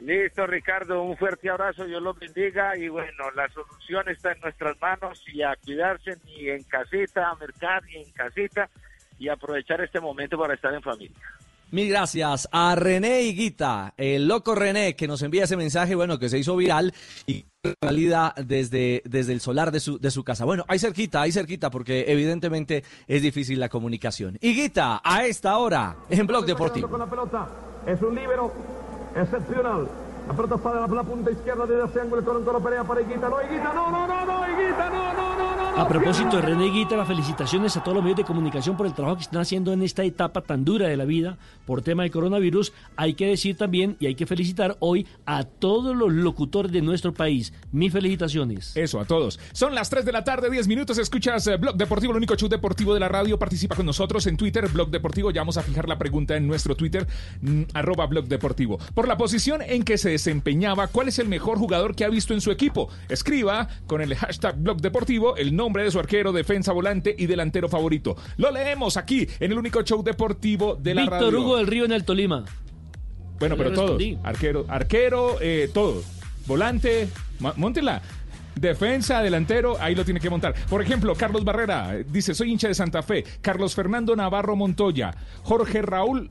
Listo, 0.00 0.46
Ricardo, 0.46 1.02
un 1.02 1.16
fuerte 1.16 1.50
abrazo, 1.50 1.84
Dios 1.84 2.00
los 2.00 2.16
bendiga 2.16 2.76
y 2.76 2.88
bueno, 2.88 3.30
la 3.34 3.48
solución 3.48 4.08
está 4.08 4.30
en 4.30 4.40
nuestras 4.40 4.80
manos 4.80 5.20
y 5.26 5.42
a 5.42 5.56
cuidarse 5.56 6.16
ni 6.24 6.50
en 6.50 6.62
casita, 6.62 7.28
a 7.28 7.34
mercar 7.34 7.82
ni 7.84 7.96
en 7.96 8.10
casita 8.12 8.68
y 9.18 9.28
aprovechar 9.28 9.80
este 9.80 9.98
momento 9.98 10.38
para 10.38 10.54
estar 10.54 10.72
en 10.72 10.82
familia. 10.82 11.16
Mil 11.70 11.90
gracias 11.90 12.48
a 12.50 12.74
René 12.76 13.22
Higuita, 13.22 13.92
el 13.98 14.26
loco 14.26 14.54
René, 14.54 14.96
que 14.96 15.06
nos 15.06 15.20
envía 15.20 15.44
ese 15.44 15.54
mensaje, 15.54 15.94
bueno, 15.94 16.18
que 16.18 16.30
se 16.30 16.38
hizo 16.38 16.56
viral 16.56 16.94
y 17.26 17.44
valida 17.82 18.34
desde, 18.42 19.02
desde 19.04 19.34
el 19.34 19.40
solar 19.42 19.70
de 19.70 19.80
su, 19.80 19.98
de 19.98 20.10
su 20.10 20.24
casa. 20.24 20.46
Bueno, 20.46 20.64
ahí 20.66 20.78
cerquita, 20.78 21.20
ahí 21.20 21.30
cerquita, 21.30 21.70
porque 21.70 22.06
evidentemente 22.08 22.84
es 23.06 23.20
difícil 23.20 23.60
la 23.60 23.68
comunicación. 23.68 24.38
Higuita, 24.40 25.02
a 25.04 25.26
esta 25.26 25.58
hora, 25.58 25.94
en 26.08 26.26
Blog 26.26 26.46
Deportivo. 26.46 26.88
Con 26.88 27.00
la 27.00 27.10
pelota, 27.10 27.48
es 27.86 28.00
un 28.00 28.14
líbero 28.14 28.50
excepcional. 29.14 29.88
La 30.26 30.34
pelota 30.34 30.54
está 30.54 30.72
de 30.72 30.80
la, 30.80 30.86
la 30.86 31.02
punta 31.02 31.30
izquierda 31.30 31.66
desde 31.66 31.84
ese 31.84 32.00
ángulo, 32.00 32.20
el 32.20 32.24
Coroncoro 32.24 32.64
pelea 32.64 32.84
para 32.84 33.02
Higuita. 33.02 33.28
No, 33.28 33.42
Higuita, 33.42 33.74
no, 33.74 33.90
no, 33.90 34.06
no, 34.06 34.24
no, 34.24 34.46
Higuita, 34.46 34.88
no, 34.88 35.12
no. 35.12 35.27
A 35.78 35.86
propósito 35.86 36.34
de 36.34 36.42
René 36.42 36.72
Guita, 36.72 36.96
las 36.96 37.06
felicitaciones 37.06 37.76
a 37.76 37.84
todos 37.84 37.94
los 37.94 38.02
medios 38.02 38.16
de 38.16 38.24
comunicación 38.24 38.76
por 38.76 38.84
el 38.84 38.94
trabajo 38.94 39.18
que 39.18 39.22
están 39.22 39.42
haciendo 39.42 39.72
en 39.72 39.84
esta 39.84 40.02
etapa 40.02 40.40
tan 40.40 40.64
dura 40.64 40.88
de 40.88 40.96
la 40.96 41.04
vida 41.04 41.38
por 41.66 41.82
tema 41.82 42.02
de 42.02 42.10
coronavirus. 42.10 42.72
Hay 42.96 43.14
que 43.14 43.28
decir 43.28 43.56
también 43.56 43.96
y 44.00 44.06
hay 44.06 44.16
que 44.16 44.26
felicitar 44.26 44.76
hoy 44.80 45.06
a 45.24 45.44
todos 45.44 45.94
los 45.94 46.12
locutores 46.12 46.72
de 46.72 46.82
nuestro 46.82 47.14
país. 47.14 47.52
Mis 47.70 47.92
felicitaciones. 47.92 48.76
Eso, 48.76 48.98
a 48.98 49.04
todos. 49.04 49.38
Son 49.52 49.72
las 49.72 49.88
3 49.88 50.04
de 50.04 50.10
la 50.10 50.24
tarde, 50.24 50.50
10 50.50 50.66
minutos. 50.66 50.98
Escuchas 50.98 51.46
eh, 51.46 51.56
Blog 51.58 51.76
Deportivo, 51.76 52.10
el 52.10 52.16
único 52.16 52.34
show 52.34 52.48
deportivo 52.48 52.92
de 52.92 52.98
la 52.98 53.08
radio. 53.08 53.38
Participa 53.38 53.76
con 53.76 53.86
nosotros 53.86 54.26
en 54.26 54.36
Twitter, 54.36 54.66
Blog 54.66 54.90
Deportivo. 54.90 55.30
Ya 55.30 55.42
vamos 55.42 55.58
a 55.58 55.62
fijar 55.62 55.88
la 55.88 55.96
pregunta 55.96 56.36
en 56.36 56.48
nuestro 56.48 56.74
Twitter, 56.74 57.06
mm, 57.40 57.62
arroba 57.74 58.06
Blog 58.06 58.26
Deportivo. 58.26 58.78
Por 58.94 59.06
la 59.06 59.16
posición 59.16 59.62
en 59.62 59.84
que 59.84 59.96
se 59.96 60.10
desempeñaba, 60.10 60.88
¿cuál 60.88 61.06
es 61.06 61.20
el 61.20 61.28
mejor 61.28 61.56
jugador 61.56 61.94
que 61.94 62.04
ha 62.04 62.08
visto 62.08 62.34
en 62.34 62.40
su 62.40 62.50
equipo? 62.50 62.88
Escriba 63.08 63.68
con 63.86 64.00
el 64.00 64.16
hashtag 64.16 64.58
Blog 64.58 64.80
Deportivo 64.80 65.36
el 65.36 65.54
nombre 65.54 65.67
de 65.72 65.90
su 65.90 65.98
arquero, 65.98 66.32
defensa, 66.32 66.72
volante 66.72 67.14
y 67.16 67.26
delantero 67.26 67.68
favorito. 67.68 68.16
Lo 68.36 68.50
leemos 68.50 68.96
aquí 68.96 69.26
en 69.40 69.52
el 69.52 69.58
único 69.58 69.82
show 69.82 70.02
deportivo 70.02 70.74
de 70.76 70.94
la 70.94 71.02
Víctor 71.02 71.20
radio. 71.22 71.40
Hugo 71.40 71.56
del 71.56 71.66
Río 71.66 71.84
en 71.84 71.92
el 71.92 72.04
Tolima. 72.04 72.44
Bueno, 73.38 73.54
Yo 73.54 73.58
pero 73.62 73.72
todos. 73.74 73.90
respondí. 73.90 74.18
Arquero, 74.24 74.64
arquero, 74.68 75.36
eh, 75.40 75.70
todo. 75.72 76.02
Volante, 76.46 77.08
móntela. 77.56 78.02
Defensa, 78.56 79.22
delantero, 79.22 79.76
ahí 79.80 79.94
lo 79.94 80.04
tiene 80.04 80.18
que 80.18 80.28
montar. 80.28 80.52
Por 80.68 80.82
ejemplo, 80.82 81.14
Carlos 81.14 81.44
Barrera 81.44 81.94
eh, 81.96 82.04
dice, 82.10 82.34
soy 82.34 82.50
hincha 82.50 82.66
de 82.66 82.74
Santa 82.74 83.02
Fe. 83.02 83.24
Carlos 83.40 83.74
Fernando 83.76 84.16
Navarro 84.16 84.56
Montoya. 84.56 85.14
Jorge 85.44 85.80
Raúl 85.82 86.28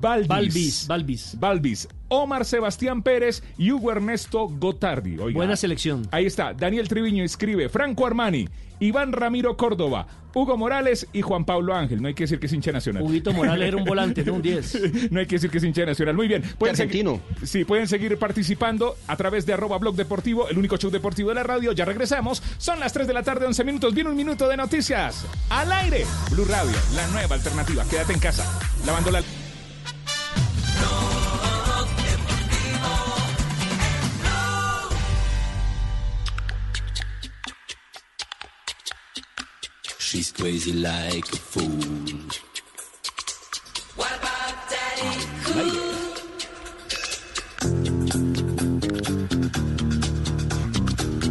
Balbis. 0.00 0.28
Balbis, 0.28 0.86
Balbis. 0.86 1.36
Balbis. 1.38 1.88
Omar 2.08 2.44
Sebastián 2.44 3.02
Pérez 3.02 3.42
y 3.56 3.70
Hugo 3.70 3.92
Ernesto 3.92 4.48
Gotardi. 4.48 5.18
Oiga, 5.18 5.36
Buena 5.36 5.56
selección. 5.56 6.08
Ahí 6.10 6.26
está. 6.26 6.54
Daniel 6.54 6.88
Triviño 6.88 7.22
escribe. 7.22 7.68
Franco 7.68 8.06
Armani. 8.06 8.48
Iván 8.80 9.12
Ramiro 9.12 9.56
Córdoba. 9.56 10.06
Hugo 10.34 10.56
Morales 10.56 11.06
y 11.12 11.22
Juan 11.22 11.44
Pablo 11.44 11.74
Ángel. 11.74 12.00
No 12.00 12.08
hay 12.08 12.14
que 12.14 12.24
decir 12.24 12.40
que 12.40 12.46
es 12.46 12.52
hincha 12.52 12.72
nacional. 12.72 13.02
Huguito 13.02 13.32
Morales 13.32 13.68
era 13.68 13.76
un 13.76 13.84
volante, 13.84 14.24
no 14.24 14.34
un 14.34 14.42
10. 14.42 15.10
no 15.10 15.20
hay 15.20 15.26
que 15.26 15.36
decir 15.36 15.50
que 15.50 15.58
es 15.58 15.64
hincha 15.64 15.84
nacional. 15.84 16.16
Muy 16.16 16.28
bien. 16.28 16.42
Pueden 16.58 16.74
argentino. 16.74 17.20
Sí, 17.44 17.64
pueden 17.64 17.86
seguir 17.86 18.16
participando 18.16 18.96
a 19.06 19.16
través 19.16 19.44
de 19.44 19.52
arroba 19.52 19.78
blog 19.78 19.96
deportivo, 19.96 20.48
el 20.48 20.58
único 20.58 20.76
show 20.76 20.90
deportivo 20.90 21.28
de 21.28 21.34
la 21.36 21.42
radio. 21.42 21.72
Ya 21.72 21.84
regresamos. 21.84 22.42
Son 22.58 22.80
las 22.80 22.92
3 22.92 23.06
de 23.06 23.14
la 23.14 23.22
tarde, 23.22 23.46
11 23.46 23.64
minutos. 23.64 23.94
Viene 23.94 24.10
un 24.10 24.16
minuto 24.16 24.48
de 24.48 24.56
noticias. 24.56 25.26
Al 25.50 25.70
aire. 25.72 26.06
Blue 26.30 26.44
Radio, 26.44 26.76
la 26.94 27.06
nueva 27.08 27.34
alternativa. 27.34 27.84
Quédate 27.88 28.12
en 28.12 28.20
casa. 28.20 28.44
Lavando 28.86 29.10
la... 29.10 29.22
She's 40.10 40.32
crazy 40.32 40.72
like 40.72 41.32
a 41.32 41.36
fool. 41.36 41.68
What 43.94 44.12
about 44.18 44.68
Daddy? 44.68 45.02
Oh, 45.02 45.42
cool? 45.44 45.89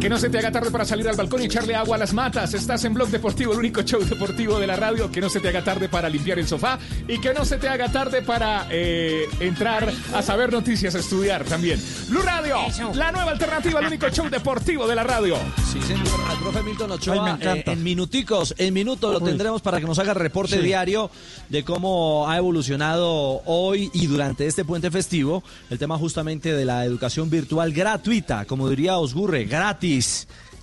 Que 0.00 0.08
no 0.08 0.18
se 0.18 0.30
te 0.30 0.38
haga 0.38 0.50
tarde 0.50 0.70
para 0.70 0.86
salir 0.86 1.06
al 1.08 1.14
balcón 1.16 1.42
y 1.42 1.44
echarle 1.44 1.74
agua 1.74 1.96
a 1.96 1.98
las 1.98 2.14
matas. 2.14 2.54
Estás 2.54 2.82
en 2.86 2.94
Blog 2.94 3.10
Deportivo, 3.10 3.52
el 3.52 3.58
único 3.58 3.82
show 3.82 4.00
deportivo 4.02 4.58
de 4.58 4.66
la 4.66 4.74
radio. 4.74 5.12
Que 5.12 5.20
no 5.20 5.28
se 5.28 5.40
te 5.40 5.48
haga 5.48 5.62
tarde 5.62 5.90
para 5.90 6.08
limpiar 6.08 6.38
el 6.38 6.48
sofá 6.48 6.78
y 7.06 7.18
que 7.20 7.34
no 7.34 7.44
se 7.44 7.58
te 7.58 7.68
haga 7.68 7.92
tarde 7.92 8.22
para 8.22 8.66
eh, 8.70 9.24
entrar 9.40 9.92
a 10.14 10.22
saber 10.22 10.50
noticias, 10.52 10.94
a 10.94 11.00
estudiar 11.00 11.44
también. 11.44 11.78
Blue 12.08 12.22
Radio, 12.22 12.56
la 12.94 13.12
nueva 13.12 13.32
alternativa, 13.32 13.78
el 13.80 13.88
único 13.88 14.08
show 14.08 14.30
deportivo 14.30 14.88
de 14.88 14.94
la 14.94 15.04
radio. 15.04 15.36
Sí, 15.70 15.82
señor. 15.82 16.06
Al 16.30 16.38
profe 16.38 16.62
Milton 16.62 16.92
Ochoa, 16.92 17.14
Ay, 17.16 17.20
me 17.20 17.30
encanta. 17.32 17.70
eh, 17.70 17.74
en 17.74 17.82
minuticos, 17.82 18.54
en 18.56 18.72
minutos 18.72 19.12
lo 19.12 19.20
tendremos 19.20 19.60
para 19.60 19.80
que 19.80 19.86
nos 19.86 19.98
haga 19.98 20.12
el 20.12 20.18
reporte 20.18 20.56
Sí. 20.56 20.62
diario 20.62 21.10
de 21.50 21.62
cómo 21.62 22.26
ha 22.26 22.38
evolucionado 22.38 23.42
hoy 23.44 23.90
y 23.92 24.06
durante 24.06 24.46
este 24.46 24.64
puente 24.64 24.90
festivo 24.90 25.42
el 25.68 25.78
tema 25.78 25.98
justamente 25.98 26.54
de 26.54 26.64
la 26.64 26.86
educación 26.86 27.28
virtual 27.28 27.72
gratuita, 27.74 28.46
como 28.46 28.66
diría 28.70 28.96
Osgurre, 28.96 29.44
gratis, 29.44 29.89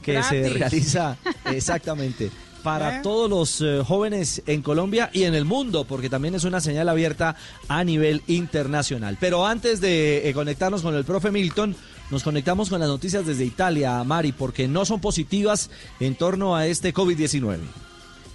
que 0.01 0.23
se 0.23 0.49
realiza 0.49 1.17
exactamente 1.45 2.31
para 2.63 2.97
¿Eh? 2.97 2.99
todos 3.01 3.29
los 3.29 3.61
eh, 3.61 3.81
jóvenes 3.85 4.41
en 4.45 4.61
Colombia 4.61 5.09
y 5.13 5.23
en 5.23 5.35
el 5.35 5.45
mundo, 5.45 5.85
porque 5.85 6.09
también 6.09 6.35
es 6.35 6.43
una 6.43 6.59
señal 6.59 6.89
abierta 6.89 7.35
a 7.67 7.83
nivel 7.83 8.23
internacional. 8.27 9.17
Pero 9.19 9.45
antes 9.45 9.79
de 9.79 10.27
eh, 10.27 10.33
conectarnos 10.33 10.81
con 10.81 10.95
el 10.95 11.05
profe 11.05 11.31
Milton, 11.31 11.75
nos 12.09 12.23
conectamos 12.23 12.69
con 12.69 12.79
las 12.79 12.89
noticias 12.89 13.25
desde 13.25 13.45
Italia, 13.45 14.03
Mari, 14.03 14.31
porque 14.31 14.67
no 14.67 14.85
son 14.85 14.99
positivas 14.99 15.69
en 15.99 16.15
torno 16.15 16.55
a 16.55 16.67
este 16.67 16.93
COVID-19. 16.93 17.59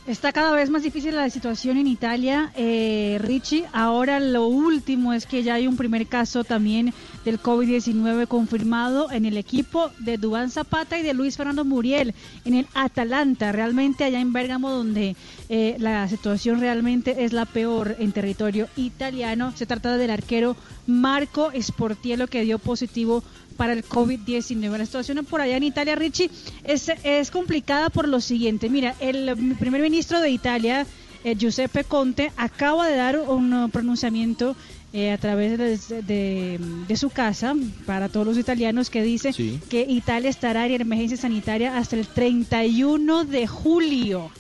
Está 0.07 0.33
cada 0.33 0.53
vez 0.53 0.69
más 0.69 0.83
difícil 0.83 1.15
la 1.15 1.31
situación 1.31 1.77
en 1.77 1.87
Italia, 1.87 2.53
eh, 2.57 3.21
Richie. 3.23 3.67
Ahora 3.73 4.19
lo 4.19 4.47
último 4.47 5.13
es 5.13 5.27
que 5.27 5.45
ya 5.45 5.55
hay 5.55 5.69
un 5.69 5.77
primer 5.77 6.09
caso 6.09 6.43
también 6.43 6.93
del 7.25 7.41
COVID-19 7.41 8.27
confirmado 8.27 9.11
en 9.11 9.25
el 9.25 9.37
equipo 9.37 9.91
de 9.99 10.19
Dubán 10.19 10.51
Zapata 10.51 10.99
y 10.99 11.03
de 11.03 11.15
Luis 11.15 11.37
Fernando 11.37 11.65
Muriel 11.65 12.15
en 12.45 12.55
el 12.55 12.67
Atalanta, 12.75 13.53
realmente 13.53 14.05
allá 14.05 14.21
en 14.21 14.33
Bérgamo 14.33 14.71
donde 14.71 15.17
eh, 15.49 15.77
la 15.79 16.09
situación 16.09 16.61
realmente 16.61 17.25
es 17.25 17.33
la 17.33 17.47
peor 17.47 17.97
en 17.99 18.13
territorio 18.13 18.69
italiano. 18.77 19.53
Se 19.57 19.67
trata 19.67 19.97
del 19.97 20.11
arquero 20.11 20.57
Marco 20.87 21.51
Sportiello 21.61 22.27
que 22.27 22.43
dio 22.43 22.59
positivo 22.59 23.23
para 23.53 23.73
el 23.73 23.85
COVID-19. 23.85 24.79
La 24.79 24.87
situación 24.87 25.25
por 25.25 25.41
allá 25.41 25.57
en 25.57 25.63
Italia, 25.63 25.95
Richie, 25.95 26.31
es, 26.65 26.91
es 27.05 27.31
complicada 27.31 27.91
por 27.91 28.09
lo 28.09 28.21
siguiente. 28.21 28.69
Mira, 28.69 28.95
el 29.01 29.57
primer 29.59 29.83
ministro 29.83 30.21
de 30.21 30.31
Italia, 30.31 30.87
eh, 31.25 31.37
Giuseppe 31.37 31.85
Conte, 31.85 32.33
acaba 32.37 32.89
de 32.89 32.97
dar 32.97 33.19
un 33.19 33.53
uh, 33.53 33.69
pronunciamiento 33.69 34.57
eh, 34.93 35.11
a 35.11 35.19
través 35.19 35.57
de, 35.59 36.03
de- 36.03 36.59
de 36.89 36.97
su 36.97 37.09
casa 37.11 37.55
para 37.87 38.09
todos 38.09 38.27
los 38.27 38.39
italianos 38.39 38.91
que 38.91 39.03
dice 39.03 39.33
Sí. 39.33 39.59
que 39.71 39.83
Italia 39.89 40.29
estará 40.31 40.67
en 40.67 40.81
emergencia 40.81 41.17
sanitaria 41.17 41.77
hasta 41.79 41.97
el 41.97 42.07
31 42.07 43.25
de 43.25 43.47
julio. 43.47 44.31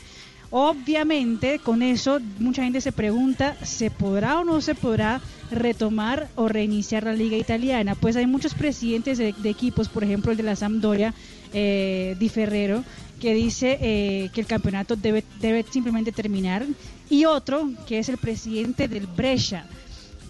Obviamente, 0.54 1.58
con 1.60 1.80
eso 1.82 2.20
mucha 2.38 2.62
gente 2.62 2.82
se 2.82 2.92
pregunta, 2.92 3.56
¿se 3.64 3.90
podrá 3.90 4.38
o 4.38 4.44
no 4.44 4.60
se 4.60 4.74
podrá 4.74 5.22
retomar 5.50 6.28
o 6.36 6.46
reiniciar 6.46 7.04
la 7.04 7.14
liga 7.14 7.38
italiana? 7.38 7.94
Pues 7.94 8.16
hay 8.16 8.26
muchos 8.26 8.52
presidentes 8.52 9.16
de, 9.16 9.32
de 9.32 9.48
equipos, 9.48 9.88
por 9.88 10.04
ejemplo 10.04 10.30
el 10.30 10.36
de 10.36 10.42
la 10.42 10.54
Sampdoria, 10.54 11.14
eh, 11.54 12.16
Di 12.20 12.28
Ferrero, 12.28 12.84
que 13.18 13.32
dice 13.34 13.78
eh, 13.80 14.30
que 14.34 14.42
el 14.42 14.46
campeonato 14.46 14.94
debe, 14.94 15.24
debe 15.40 15.64
simplemente 15.70 16.12
terminar, 16.12 16.66
y 17.08 17.24
otro 17.24 17.70
que 17.88 17.98
es 17.98 18.10
el 18.10 18.18
presidente 18.18 18.88
del 18.88 19.06
Brescia, 19.06 19.64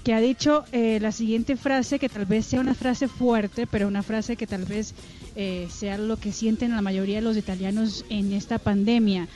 que 0.03 0.15
ha 0.15 0.21
dicho 0.21 0.65
eh, 0.73 0.99
la 1.01 1.13
siguiente 1.13 1.57
frase, 1.57 1.99
que 1.99 2.09
tal 2.09 2.27
vez 2.27 2.47
sea 2.47 2.61
una 2.61 2.75
frase 2.75 3.09
fuerte, 3.09 3.67
pero 3.67 3.87
una 3.87 4.03
frase 4.03 4.37
que 4.37 4.47
tal 4.47 4.65
vez 4.65 4.95
eh, 5.37 5.69
sea 5.71 5.99
lo 5.99 6.17
que 6.17 6.33
sienten 6.33 6.73
la 6.73 6.83
mayoría 6.83 7.17
de 7.17 7.23
los 7.23 7.37
italianos 7.37 8.05
en 8.11 8.33
esta 8.33 8.59
pandemia. 8.59 9.29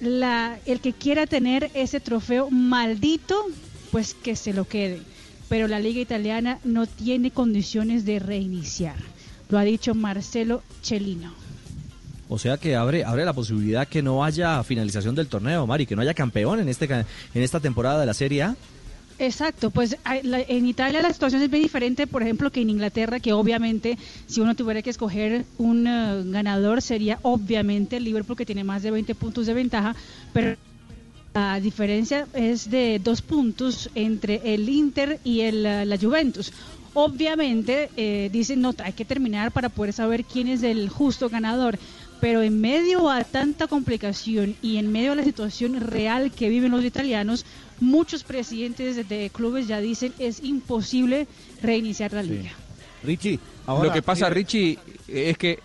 La, 0.00 0.58
el 0.66 0.80
que 0.80 0.92
quiera 0.92 1.26
tener 1.26 1.70
ese 1.74 2.00
trofeo 2.00 2.50
maldito, 2.50 3.36
pues 3.92 4.14
que 4.14 4.34
se 4.34 4.52
lo 4.52 4.64
quede. 4.64 5.00
Pero 5.48 5.68
la 5.68 5.78
liga 5.78 6.00
italiana 6.00 6.58
no 6.64 6.86
tiene 6.86 7.30
condiciones 7.30 8.04
de 8.04 8.18
reiniciar. 8.18 8.96
Lo 9.48 9.58
ha 9.58 9.64
dicho 9.64 9.94
Marcelo 9.94 10.62
Cellino. 10.82 11.32
O 12.28 12.38
sea 12.38 12.56
que 12.56 12.74
abre, 12.74 13.04
abre 13.04 13.24
la 13.26 13.34
posibilidad 13.34 13.86
que 13.86 14.02
no 14.02 14.24
haya 14.24 14.62
finalización 14.64 15.14
del 15.14 15.28
torneo, 15.28 15.66
Mari, 15.66 15.84
que 15.84 15.94
no 15.94 16.00
haya 16.00 16.14
campeón 16.14 16.60
en, 16.60 16.68
este, 16.68 16.86
en 16.86 17.04
esta 17.34 17.60
temporada 17.60 18.00
de 18.00 18.06
la 18.06 18.14
Serie 18.14 18.42
A. 18.42 18.56
Exacto, 19.22 19.70
pues 19.70 19.96
en 20.04 20.66
Italia 20.66 21.00
la 21.00 21.12
situación 21.12 21.42
es 21.42 21.48
bien 21.48 21.62
diferente, 21.62 22.08
por 22.08 22.24
ejemplo, 22.24 22.50
que 22.50 22.60
en 22.60 22.70
Inglaterra, 22.70 23.20
que 23.20 23.32
obviamente 23.32 23.96
si 24.26 24.40
uno 24.40 24.56
tuviera 24.56 24.82
que 24.82 24.90
escoger 24.90 25.44
un 25.58 25.86
eh, 25.86 26.24
ganador 26.24 26.82
sería 26.82 27.20
obviamente 27.22 27.98
el 27.98 28.04
Liverpool 28.04 28.36
que 28.36 28.44
tiene 28.44 28.64
más 28.64 28.82
de 28.82 28.90
20 28.90 29.14
puntos 29.14 29.46
de 29.46 29.54
ventaja, 29.54 29.94
pero 30.32 30.56
la 31.34 31.60
diferencia 31.60 32.26
es 32.34 32.68
de 32.68 32.98
dos 32.98 33.22
puntos 33.22 33.90
entre 33.94 34.54
el 34.54 34.68
Inter 34.68 35.20
y 35.22 35.42
el, 35.42 35.66
eh, 35.66 35.86
la 35.86 35.96
Juventus. 35.96 36.52
Obviamente 36.92 37.90
eh, 37.96 38.28
dicen, 38.32 38.60
no, 38.60 38.74
hay 38.82 38.92
que 38.92 39.04
terminar 39.04 39.52
para 39.52 39.68
poder 39.68 39.92
saber 39.92 40.24
quién 40.24 40.48
es 40.48 40.64
el 40.64 40.88
justo 40.88 41.28
ganador. 41.28 41.78
Pero 42.20 42.42
en 42.42 42.60
medio 42.60 43.10
a 43.10 43.24
tanta 43.24 43.66
complicación 43.66 44.54
y 44.62 44.76
en 44.76 44.92
medio 44.92 45.10
a 45.10 45.16
la 45.16 45.24
situación 45.24 45.80
real 45.80 46.30
que 46.30 46.48
viven 46.48 46.70
los 46.70 46.84
italianos, 46.84 47.44
muchos 47.82 48.24
presidentes 48.24 49.08
de, 49.08 49.30
clubes 49.30 49.66
ya 49.68 49.80
dicen 49.80 50.12
es 50.18 50.42
imposible 50.42 51.26
reiniciar 51.60 52.12
la 52.12 52.22
liga. 52.22 52.50
Richie, 53.04 53.38
Lo 53.66 53.92
que 53.92 54.02
pasa, 54.02 54.30
Richie, 54.30 54.78
es 55.08 55.36
que 55.36 55.58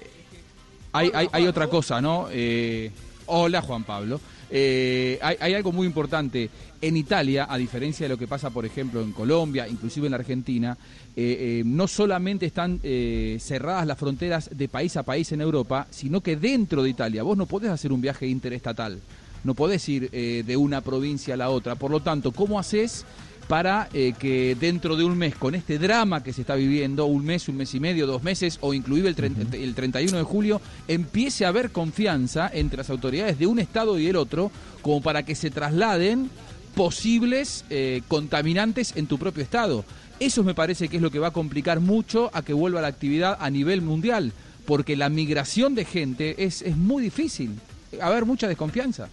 hay, 0.91 1.11
hay, 1.13 1.27
hay 1.31 1.47
otra 1.47 1.67
cosa, 1.67 2.01
¿no? 2.01 2.27
Eh, 2.31 2.91
hola, 3.27 3.61
Juan 3.61 3.83
Pablo. 3.83 4.19
Eh, 4.49 5.19
hay, 5.21 5.37
hay 5.39 5.53
algo 5.53 5.71
muy 5.71 5.85
importante. 5.85 6.49
En 6.79 6.95
Italia, 6.95 7.47
a 7.49 7.57
diferencia 7.57 8.05
de 8.05 8.09
lo 8.09 8.17
que 8.17 8.27
pasa, 8.27 8.51
por 8.51 8.65
ejemplo, 8.65 9.01
en 9.01 9.11
Colombia, 9.11 9.67
inclusive 9.67 10.07
en 10.07 10.11
la 10.11 10.17
Argentina, 10.17 10.77
eh, 11.19 11.61
eh, 11.61 11.63
no 11.65 11.87
solamente 11.87 12.45
están 12.45 12.79
eh, 12.83 13.37
cerradas 13.39 13.87
las 13.87 13.97
fronteras 13.97 14.51
de 14.53 14.67
país 14.67 14.95
a 14.97 15.01
país 15.01 15.31
en 15.31 15.41
Europa, 15.41 15.87
sino 15.89 16.21
que 16.21 16.35
dentro 16.35 16.83
de 16.83 16.91
Italia 16.91 17.23
vos 17.23 17.35
no 17.35 17.47
podés 17.47 17.71
hacer 17.71 17.91
un 17.91 18.01
viaje 18.01 18.27
interestatal. 18.27 18.99
No 19.47 19.53
podés 19.55 19.87
ir 19.87 20.09
eh, 20.11 20.43
de 20.45 20.57
una 20.57 20.81
provincia 20.81 21.33
a 21.35 21.37
la 21.37 21.49
otra. 21.49 21.75
Por 21.75 21.89
lo 21.89 22.01
tanto, 22.01 22.33
¿cómo 22.33 22.59
haces 22.59 23.05
para 23.47 23.87
eh, 23.93 24.11
que 24.19 24.57
dentro 24.59 24.97
de 24.97 25.05
un 25.05 25.17
mes, 25.17 25.35
con 25.35 25.55
este 25.55 25.79
drama 25.79 26.21
que 26.21 26.33
se 26.33 26.41
está 26.41 26.55
viviendo, 26.55 27.05
un 27.05 27.23
mes, 27.23 27.47
un 27.47 27.55
mes 27.55 27.73
y 27.73 27.79
medio, 27.79 28.05
dos 28.07 28.23
meses, 28.23 28.57
o 28.59 28.73
inclusive 28.73 29.07
el, 29.07 29.15
tren- 29.15 29.53
el 29.53 29.73
31 29.73 30.17
de 30.17 30.23
julio, 30.25 30.59
empiece 30.89 31.45
a 31.45 31.47
haber 31.47 31.71
confianza 31.71 32.51
entre 32.53 32.79
las 32.79 32.89
autoridades 32.89 33.39
de 33.39 33.47
un 33.47 33.59
estado 33.59 33.97
y 33.97 34.07
el 34.07 34.17
otro, 34.17 34.51
como 34.81 35.01
para 35.01 35.23
que 35.23 35.33
se 35.33 35.49
trasladen 35.49 36.29
posibles 36.75 37.63
eh, 37.69 38.01
contaminantes 38.09 38.91
en 38.97 39.07
tu 39.07 39.17
propio 39.17 39.43
estado. 39.43 39.85
Eso 40.19 40.43
me 40.43 40.55
parece 40.55 40.89
que 40.89 40.97
es 40.97 41.01
lo 41.01 41.09
que 41.09 41.19
va 41.19 41.27
a 41.27 41.31
complicar 41.31 41.79
mucho 41.79 42.29
a 42.33 42.41
que 42.41 42.51
vuelva 42.51 42.81
la 42.81 42.87
actividad 42.89 43.37
a 43.39 43.49
nivel 43.49 43.81
mundial, 43.81 44.33
porque 44.65 44.97
la 44.97 45.07
migración 45.07 45.73
de 45.73 45.85
gente 45.85 46.43
es, 46.43 46.61
es 46.63 46.75
muy 46.75 47.01
difícil. 47.01 47.51
Va 47.97 48.03
a 48.03 48.07
haber 48.07 48.25
mucha 48.25 48.49
desconfianza. 48.49 49.07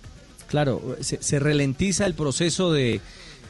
Claro, 0.55 0.97
se, 1.01 1.21
se 1.21 1.39
ralentiza 1.41 2.07
el 2.07 2.15
proceso 2.15 2.73
de, 2.73 3.01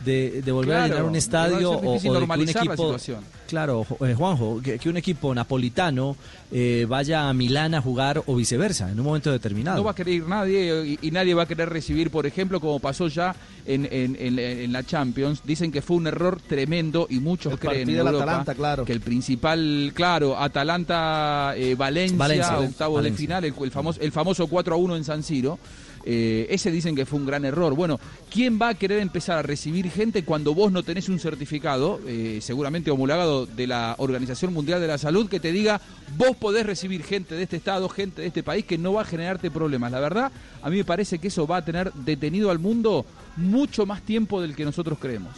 de, 0.06 0.40
de 0.42 0.52
volver 0.52 0.76
a 0.76 0.88
llenar 0.88 1.04
un 1.04 1.16
estadio 1.16 1.70
o, 1.72 1.76
o 1.76 1.94
de 1.94 2.00
que 2.00 2.08
un 2.08 2.48
equipo. 2.48 2.76
situación. 2.76 3.24
Claro, 3.46 3.86
eh, 4.00 4.14
Juanjo, 4.16 4.60
que, 4.64 4.78
que 4.78 4.88
un 4.88 4.96
equipo 4.96 5.34
napolitano 5.34 6.16
eh, 6.50 6.86
vaya 6.88 7.28
a 7.28 7.34
Milán 7.34 7.74
a 7.74 7.82
jugar 7.82 8.22
o 8.26 8.34
viceversa 8.34 8.90
en 8.90 8.98
un 8.98 9.04
momento 9.04 9.30
determinado. 9.30 9.76
No 9.76 9.84
va 9.84 9.90
a 9.90 9.94
querer 9.94 10.14
ir 10.14 10.26
nadie 10.26 10.86
y, 11.02 11.06
y 11.06 11.10
nadie 11.10 11.34
va 11.34 11.42
a 11.42 11.46
querer 11.46 11.68
recibir, 11.68 12.10
por 12.10 12.24
ejemplo, 12.26 12.58
como 12.58 12.80
pasó 12.80 13.06
ya 13.08 13.36
en, 13.66 13.86
en- 13.92 14.16
en- 14.18 14.38
en 14.38 14.72
la 14.72 14.82
Champions. 14.82 15.42
Dicen 15.44 15.70
que 15.70 15.82
fue 15.82 15.98
un 15.98 16.06
error 16.06 16.40
tremendo 16.40 17.06
y 17.10 17.20
muchos 17.20 17.52
El 17.52 17.58
creen 17.58 17.90
en 17.90 17.96
Europa 17.98 18.22
Atalanta, 18.22 18.54
claro. 18.54 18.84
que 18.86 18.92
el 18.92 19.00
principal, 19.02 19.92
claro, 19.94 20.38
Atalanta 20.38 21.54
eh, 21.56 21.74
Valencia, 21.74 22.16
Valencia, 22.16 22.58
octavos 22.58 22.96
Valencia. 22.96 23.12
de 23.12 23.16
final, 23.18 23.44
el, 23.44 23.54
el 23.64 23.70
famoso 23.70 24.00
el 24.00 24.10
famoso 24.12 24.46
4 24.46 24.74
a 24.74 24.78
1 24.78 24.96
en 24.96 25.04
San 25.04 25.22
Siro. 25.22 25.58
Eh, 26.04 26.46
ese 26.50 26.70
dicen 26.70 26.94
que 26.94 27.06
fue 27.06 27.18
un 27.18 27.26
gran 27.26 27.44
error. 27.44 27.74
Bueno, 27.74 27.98
¿quién 28.30 28.58
va 28.60 28.68
a 28.68 28.74
querer 28.74 29.00
empezar 29.00 29.38
a 29.38 29.42
recibir 29.42 29.90
gente 29.90 30.24
cuando 30.24 30.54
vos 30.54 30.70
no 30.70 30.82
tenés 30.82 31.08
un 31.08 31.18
certificado, 31.18 32.00
eh, 32.06 32.38
seguramente 32.42 32.90
homologado 32.90 33.46
de 33.46 33.66
la 33.66 33.94
Organización 33.98 34.52
Mundial 34.52 34.80
de 34.80 34.86
la 34.86 34.98
Salud, 34.98 35.28
que 35.28 35.40
te 35.40 35.52
diga 35.52 35.80
vos 36.16 36.36
podés 36.36 36.66
recibir 36.66 37.02
gente 37.02 37.34
de 37.34 37.42
este 37.42 37.56
estado, 37.56 37.88
gente 37.88 38.22
de 38.22 38.28
este 38.28 38.42
país, 38.42 38.64
que 38.64 38.78
no 38.78 38.92
va 38.92 39.02
a 39.02 39.06
generarte 39.06 39.50
problemas? 39.50 39.92
La 39.92 40.00
verdad, 40.00 40.32
a 40.62 40.70
mí 40.70 40.76
me 40.76 40.84
parece 40.84 41.18
que 41.18 41.28
eso 41.28 41.46
va 41.46 41.58
a 41.58 41.64
tener 41.64 41.92
detenido 41.92 42.50
al 42.50 42.58
mundo 42.58 43.06
mucho 43.36 43.86
más 43.86 44.02
tiempo 44.02 44.40
del 44.42 44.54
que 44.54 44.64
nosotros 44.64 44.98
creemos. 45.00 45.32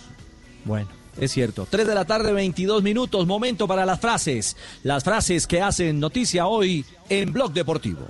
Bueno, 0.65 0.89
es 1.19 1.33
cierto. 1.33 1.67
3 1.71 1.87
de 1.87 1.95
la 1.95 2.05
tarde, 2.05 2.33
22 2.33 2.83
minutos. 2.83 3.27
Momento 3.27 3.69
para 3.69 3.87
las 3.87 4.01
frases. 4.01 4.57
Las 4.83 5.05
frases 5.05 5.47
que 5.47 5.63
hacen 5.63 6.01
noticia 6.01 6.47
hoy 6.47 6.85
en 7.09 7.33
Blog 7.33 7.53
Deportivo. 7.53 8.07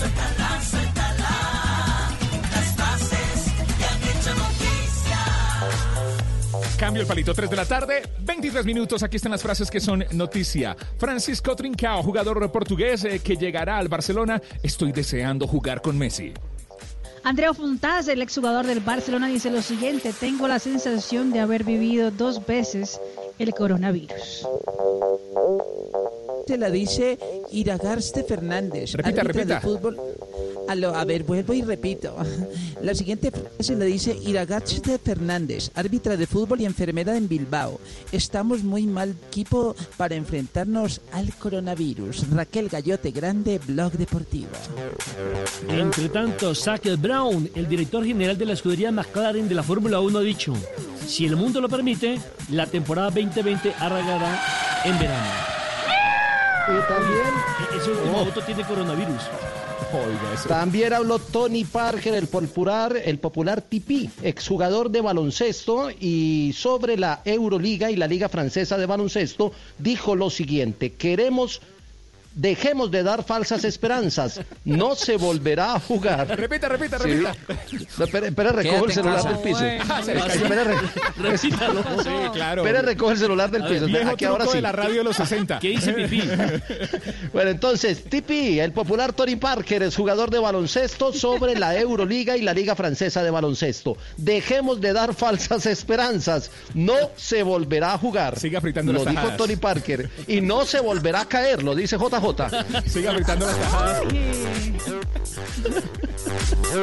Suéltala, 0.00 0.60
suéltala. 0.62 1.28
Las 2.54 2.74
frases 2.74 3.52
que 3.76 3.84
han 3.84 4.02
hecho 4.02 4.34
noticia. 4.34 5.18
Cambio 6.78 7.02
el 7.02 7.06
palito, 7.06 7.34
3 7.34 7.50
de 7.50 7.56
la 7.56 7.66
tarde, 7.66 8.02
23 8.20 8.64
minutos. 8.64 9.02
Aquí 9.02 9.16
están 9.16 9.32
las 9.32 9.42
frases 9.42 9.70
que 9.70 9.78
son 9.78 10.02
noticia. 10.12 10.74
Francisco 10.96 11.54
Trincao, 11.54 12.02
jugador 12.02 12.50
portugués 12.50 13.04
eh, 13.04 13.18
que 13.18 13.36
llegará 13.36 13.76
al 13.76 13.88
Barcelona. 13.88 14.40
Estoy 14.62 14.92
deseando 14.92 15.46
jugar 15.46 15.82
con 15.82 15.98
Messi. 15.98 16.32
Andrea 17.22 17.52
Fontás, 17.52 18.08
el 18.08 18.22
exjugador 18.22 18.66
del 18.66 18.80
Barcelona, 18.80 19.28
dice 19.28 19.50
lo 19.50 19.60
siguiente, 19.60 20.14
tengo 20.18 20.48
la 20.48 20.58
sensación 20.60 21.30
de 21.30 21.40
haber 21.40 21.64
vivido 21.64 22.10
dos 22.10 22.46
veces 22.46 22.98
el 23.38 23.52
coronavirus. 23.52 24.46
Se 26.46 26.58
la 26.58 26.70
dice 26.70 27.18
Iragarste 27.52 28.24
Fernández. 28.24 28.92
Repita, 28.94 29.22
repita. 29.22 29.54
de 29.56 29.60
fútbol. 29.60 29.96
A, 30.68 30.74
lo- 30.74 30.94
a 30.94 31.04
ver, 31.04 31.24
vuelvo 31.24 31.52
y 31.52 31.62
repito. 31.62 32.16
La 32.82 32.94
siguiente 32.94 33.30
frase 33.30 33.76
la 33.76 33.84
dice 33.84 34.16
Iragarste 34.24 34.98
Fernández, 34.98 35.70
árbitra 35.74 36.16
de 36.16 36.26
fútbol 36.26 36.60
y 36.60 36.64
enfermera 36.64 37.16
en 37.16 37.28
Bilbao. 37.28 37.78
Estamos 38.10 38.62
muy 38.64 38.86
mal 38.86 39.14
equipo 39.28 39.74
para 39.96 40.14
enfrentarnos 40.14 41.00
al 41.12 41.34
coronavirus. 41.36 42.30
Raquel 42.30 42.68
Gallote 42.68 43.10
Grande, 43.10 43.60
Blog 43.66 43.92
Deportivo. 43.92 44.48
Entre 45.68 46.08
tanto, 46.08 46.54
Zach 46.54 46.82
Brown, 46.98 47.50
el 47.54 47.68
director 47.68 48.04
general 48.04 48.38
de 48.38 48.46
la 48.46 48.54
escudería 48.54 48.90
McLaren 48.90 49.48
de 49.48 49.54
la 49.54 49.62
Fórmula 49.62 50.00
1, 50.00 50.18
ha 50.18 50.22
dicho, 50.22 50.54
si 51.06 51.26
el 51.26 51.36
mundo 51.36 51.60
lo 51.60 51.68
permite, 51.68 52.18
la 52.50 52.66
temporada 52.66 53.10
2020 53.10 53.74
arrancará 53.78 54.42
en 54.84 54.98
verano. 54.98 55.59
Y 56.68 56.88
también... 56.88 57.34
Ese 57.76 57.90
último 57.90 58.18
Oh. 58.18 58.20
auto 58.20 58.40
tiene 58.42 58.64
coronavirus. 58.64 59.22
También 60.46 60.92
habló 60.92 61.18
Tony 61.18 61.64
Parker, 61.64 62.14
el 62.14 62.28
popular, 62.28 62.96
el 63.04 63.18
popular 63.18 63.60
Tipi, 63.60 64.08
exjugador 64.22 64.90
de 64.90 65.00
baloncesto, 65.00 65.90
y 65.90 66.52
sobre 66.56 66.96
la 66.96 67.22
Euroliga 67.24 67.90
y 67.90 67.96
la 67.96 68.06
Liga 68.06 68.28
Francesa 68.28 68.78
de 68.78 68.86
Baloncesto, 68.86 69.52
dijo 69.78 70.14
lo 70.14 70.30
siguiente, 70.30 70.92
queremos, 70.92 71.60
dejemos 72.34 72.90
de 72.90 73.02
dar 73.02 73.24
falsas 73.24 73.64
esperanzas, 73.64 74.40
no 74.64 74.94
se 74.94 75.16
volverá 75.16 75.74
a 75.74 75.80
jugar. 75.80 76.28
Repita, 76.28 76.68
repita, 76.68 76.98
Sí. 76.98 77.08
repita. 77.10 77.34
No, 77.98 78.04
espera, 78.04 78.26
espera, 78.28 78.52
recoge 78.52 78.84
el 78.86 78.92
celular 78.92 79.22
del 79.24 79.38
piso. 79.38 79.60
Ah, 79.88 80.00
Repítalo. 81.16 81.82
Sí, 82.02 82.10
claro. 82.32 82.62
Espera, 82.64 82.82
recoge 82.82 83.12
el 83.14 83.18
celular 83.18 83.50
del 83.50 83.64
piso. 83.64 83.86
viejo 83.86 84.10
Aquí 84.10 84.24
ahora 84.24 84.46
sí. 84.46 84.56
de 84.56 84.62
la 84.62 84.72
radio 84.72 84.98
de 84.98 85.04
los 85.04 85.16
60. 85.16 85.58
¿Qué 85.58 85.68
dice 85.70 85.92
Pipí? 85.92 86.22
Bueno, 87.32 87.50
entonces, 87.50 88.04
Tipi, 88.04 88.58
el 88.60 88.72
popular 88.72 89.12
Tony 89.12 89.36
Parker 89.36 89.82
es 89.84 89.94
jugador 89.96 90.30
de 90.30 90.38
baloncesto 90.38 91.12
sobre 91.12 91.54
la 91.56 91.76
Euroliga 91.78 92.36
y 92.36 92.42
la 92.42 92.52
Liga 92.52 92.74
Francesa 92.74 93.22
de 93.22 93.30
Baloncesto. 93.30 93.96
Dejemos 94.16 94.80
de 94.80 94.92
dar 94.92 95.14
falsas 95.14 95.66
esperanzas. 95.66 96.50
No 96.74 96.94
se 97.16 97.42
volverá 97.42 97.94
a 97.94 97.98
jugar. 97.98 98.38
Sigue 98.38 98.56
apretando 98.56 98.92
Lo 98.92 98.98
las 98.98 99.06
dijo 99.08 99.14
tajadas. 99.20 99.36
Tony 99.38 99.56
Parker. 99.56 100.10
Y 100.26 100.40
no 100.40 100.64
se 100.66 100.80
volverá 100.80 101.20
a 101.22 101.28
caer, 101.28 101.62
lo 101.62 101.74
dice 101.74 101.96
JJ. 102.20 102.90
Sigue 102.90 103.08
apretando 103.08 103.46
las 103.46 103.56
tajadas. 103.58 104.02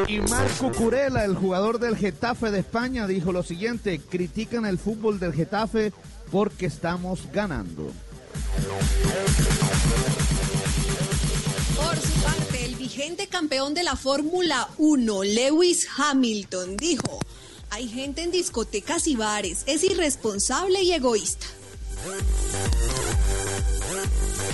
Y 0.07 0.19
Marco 0.19 0.71
Curela, 0.71 1.23
el 1.23 1.35
jugador 1.35 1.79
del 1.79 1.95
Getafe 1.95 2.51
de 2.51 2.59
España, 2.59 3.07
dijo 3.07 3.31
lo 3.31 3.43
siguiente, 3.43 3.99
critican 3.99 4.65
el 4.65 4.77
fútbol 4.77 5.19
del 5.19 5.33
Getafe 5.33 5.93
porque 6.31 6.65
estamos 6.65 7.21
ganando. 7.31 7.91
Por 11.75 11.95
su 11.95 12.13
parte, 12.21 12.65
el 12.65 12.75
vigente 12.75 13.27
campeón 13.27 13.73
de 13.73 13.83
la 13.83 13.95
Fórmula 13.95 14.67
1, 14.77 15.23
Lewis 15.23 15.88
Hamilton, 15.97 16.77
dijo, 16.77 17.19
hay 17.69 17.88
gente 17.88 18.23
en 18.23 18.31
discotecas 18.31 19.07
y 19.07 19.15
bares, 19.15 19.63
es 19.67 19.83
irresponsable 19.83 20.81
y 20.81 20.93
egoísta. 20.93 21.45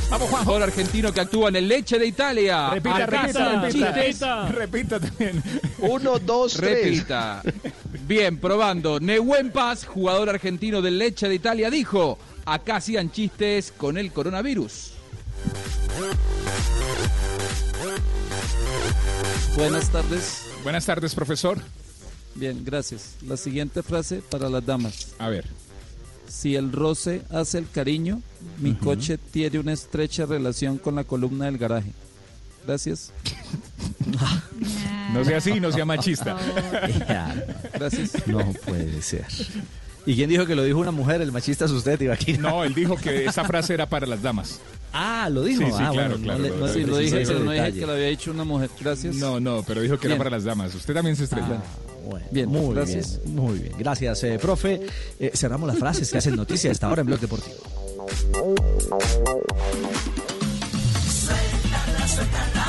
Vamos, 0.09 0.29
Juan. 0.29 0.45
Jugador 0.45 0.63
argentino 0.63 1.11
que 1.11 1.21
actúa 1.21 1.49
en 1.49 1.55
el 1.55 1.67
Leche 1.67 1.97
de 1.97 2.05
Italia. 2.05 2.69
Repita, 2.69 3.05
repita, 3.05 3.61
repita. 3.61 4.47
Repita 4.49 4.99
también. 4.99 5.43
Uno, 5.79 6.19
dos, 6.19 6.53
tres. 6.53 6.85
Repita. 6.85 7.41
Bien, 8.07 8.37
probando. 8.37 8.99
Nehuen 8.99 9.51
Paz, 9.51 9.85
jugador 9.85 10.29
argentino 10.29 10.81
del 10.81 10.97
Leche 10.99 11.27
de 11.27 11.35
Italia, 11.35 11.69
dijo: 11.69 12.19
Acá 12.45 12.77
hacían 12.77 13.11
chistes 13.11 13.73
con 13.75 13.97
el 13.97 14.11
coronavirus. 14.11 14.91
Buenas 19.55 19.89
tardes. 19.89 20.45
Buenas 20.63 20.85
tardes, 20.85 21.13
profesor. 21.15 21.57
Bien, 22.35 22.63
gracias. 22.65 23.15
La 23.27 23.37
siguiente 23.37 23.83
frase 23.83 24.21
para 24.29 24.49
las 24.49 24.65
damas. 24.65 25.13
A 25.19 25.29
ver. 25.29 25.45
Si 26.33 26.55
el 26.55 26.71
roce 26.71 27.21
hace 27.29 27.59
el 27.59 27.69
cariño, 27.69 28.19
mi 28.59 28.73
coche 28.73 29.19
tiene 29.19 29.59
una 29.59 29.71
estrecha 29.71 30.25
relación 30.25 30.79
con 30.79 30.95
la 30.95 31.03
columna 31.03 31.45
del 31.45 31.59
garaje. 31.59 31.91
Gracias. 32.65 33.11
No 35.13 35.23
sea 35.23 35.37
así, 35.37 35.59
no 35.59 35.71
sea 35.71 35.85
machista. 35.85 36.35
Gracias. 37.71 38.27
No 38.27 38.39
puede 38.65 38.99
ser. 39.03 39.27
¿Y 40.07 40.15
quién 40.15 40.27
dijo 40.27 40.47
que 40.47 40.55
lo 40.55 40.63
dijo 40.63 40.79
una 40.79 40.89
mujer? 40.89 41.21
El 41.21 41.31
machista 41.31 41.65
es 41.65 41.71
usted, 41.71 42.01
Ibaquín. 42.01 42.41
No, 42.41 42.63
él 42.63 42.73
dijo 42.73 42.95
que 42.95 43.25
esa 43.25 43.43
frase 43.43 43.75
era 43.75 43.85
para 43.85 44.07
las 44.07 44.23
damas. 44.23 44.59
Ah, 44.91 45.29
lo 45.31 45.43
dijo. 45.43 45.61
Sí, 45.61 45.67
sí, 45.67 45.77
ah, 45.79 45.91
claro, 45.93 46.17
bueno, 46.17 46.23
claro. 46.23 46.39
no 46.39 46.55
no 46.55 46.65
le 46.65 46.73
Sí, 46.73 46.83
lo 46.83 46.97
dije, 46.97 47.23
pero 47.27 47.39
no 47.41 47.51
dije 47.51 47.73
que 47.73 47.85
lo 47.85 47.91
había 47.91 48.07
dicho 48.07 48.31
una 48.31 48.43
mujer. 48.43 48.71
Gracias. 48.79 49.15
No, 49.17 49.39
no, 49.39 49.61
pero 49.61 49.81
dijo 49.81 49.99
que 49.99 50.07
era 50.07 50.17
para 50.17 50.31
las 50.31 50.45
damas. 50.45 50.73
Usted 50.73 50.95
también 50.95 51.15
se 51.15 51.25
estrella. 51.25 51.61
Bueno, 52.03 52.25
Bien, 52.31 52.49
muy 52.49 52.75
gracias. 52.75 53.19
bien, 53.23 53.35
muy 53.35 53.59
bien. 53.59 53.73
Gracias, 53.77 54.23
eh, 54.23 54.37
profe. 54.41 54.81
Eh, 55.19 55.31
cerramos 55.33 55.67
las 55.67 55.77
frases 55.79 56.11
que 56.11 56.17
hacen 56.17 56.35
noticia 56.35 56.69
a 56.69 56.73
esta 56.73 56.89
hora 56.89 57.01
en 57.01 57.07
Blog 57.07 57.19
Deportivo. 57.19 57.55
Suéltala, 61.09 62.07
suéltala, 62.07 62.07
suéltala. 62.07 62.62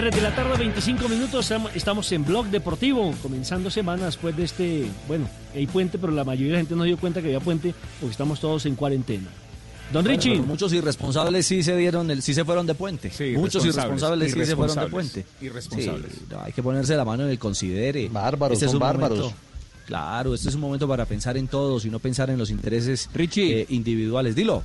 3 0.00 0.14
de 0.14 0.20
la 0.20 0.34
tarde, 0.34 0.58
25 0.58 1.08
minutos. 1.08 1.50
Em, 1.50 1.62
estamos 1.74 2.12
en 2.12 2.22
Blog 2.22 2.48
Deportivo, 2.48 3.14
comenzando 3.22 3.70
semana 3.70 4.04
después 4.04 4.36
de 4.36 4.44
este. 4.44 4.86
Bueno, 5.08 5.26
hay 5.54 5.66
puente, 5.66 5.96
pero 5.98 6.12
la 6.12 6.22
mayoría 6.22 6.48
de 6.48 6.52
la 6.52 6.58
gente 6.58 6.76
no 6.76 6.84
dio 6.84 6.98
cuenta 6.98 7.22
que 7.22 7.28
había 7.28 7.40
puente 7.40 7.74
porque 7.98 8.10
estamos 8.10 8.38
todos 8.38 8.66
en 8.66 8.74
cuarentena. 8.74 9.26
Don 9.94 10.04
Richie. 10.04 10.42
muchos 10.42 10.74
irresponsables 10.74 11.46
sí 11.46 11.62
se 11.62 11.74
dieron, 11.76 12.10
el, 12.10 12.20
sí 12.20 12.34
se 12.34 12.44
fueron 12.44 12.66
de 12.66 12.74
puente. 12.74 13.10
Muchos 13.38 13.64
irresponsables, 13.64 14.34
sí 14.34 14.44
se 14.44 14.54
fueron 14.54 14.76
de 14.76 14.86
puente. 14.88 15.24
Irresponsables. 15.40 16.12
Hay 16.42 16.52
que 16.52 16.62
ponerse 16.62 16.94
la 16.94 17.06
mano 17.06 17.24
en 17.24 17.30
el 17.30 17.38
considere. 17.38 18.10
Bárbaros, 18.10 18.56
este 18.56 18.66
son 18.66 18.76
es 18.76 18.80
bárbaros. 18.80 19.32
Claro, 19.86 20.34
este 20.34 20.50
es 20.50 20.54
un 20.54 20.60
momento 20.60 20.86
para 20.86 21.06
pensar 21.06 21.38
en 21.38 21.48
todos 21.48 21.86
y 21.86 21.90
no 21.90 22.00
pensar 22.00 22.28
en 22.28 22.36
los 22.36 22.50
intereses 22.50 23.08
eh, 23.16 23.66
individuales. 23.70 24.34
Dilo. 24.34 24.62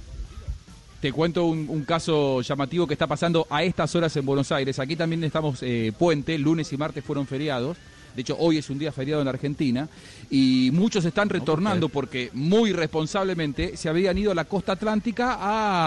Te 1.02 1.12
cuento 1.12 1.46
un, 1.46 1.66
un 1.68 1.84
caso 1.84 2.42
llamativo 2.42 2.86
que 2.86 2.94
está 2.94 3.08
pasando 3.08 3.48
a 3.50 3.64
estas 3.64 3.96
horas 3.96 4.16
en 4.18 4.24
Buenos 4.24 4.52
Aires. 4.52 4.78
Aquí 4.78 4.96
también 4.96 5.24
estamos 5.24 5.58
eh, 5.64 5.92
puente, 5.98 6.38
lunes 6.38 6.72
y 6.74 6.78
martes 6.78 7.04
fueron 7.04 7.26
feriados. 7.26 7.76
De 8.16 8.22
hecho, 8.22 8.36
hoy 8.38 8.60
es 8.60 8.70
un 8.70 8.78
día 8.78 8.92
feriado 8.92 9.20
en 9.22 9.28
Argentina 9.28 9.90
y 10.30 10.70
muchos 10.74 11.04
están 11.06 11.30
retornando 11.30 11.90
porque 11.90 12.30
muy 12.34 12.72
responsablemente 12.72 13.78
se 13.78 13.90
habían 13.90 14.16
ido 14.16 14.32
a 14.32 14.36
la 14.36 14.46
costa 14.46 14.74
atlántica 14.74 15.38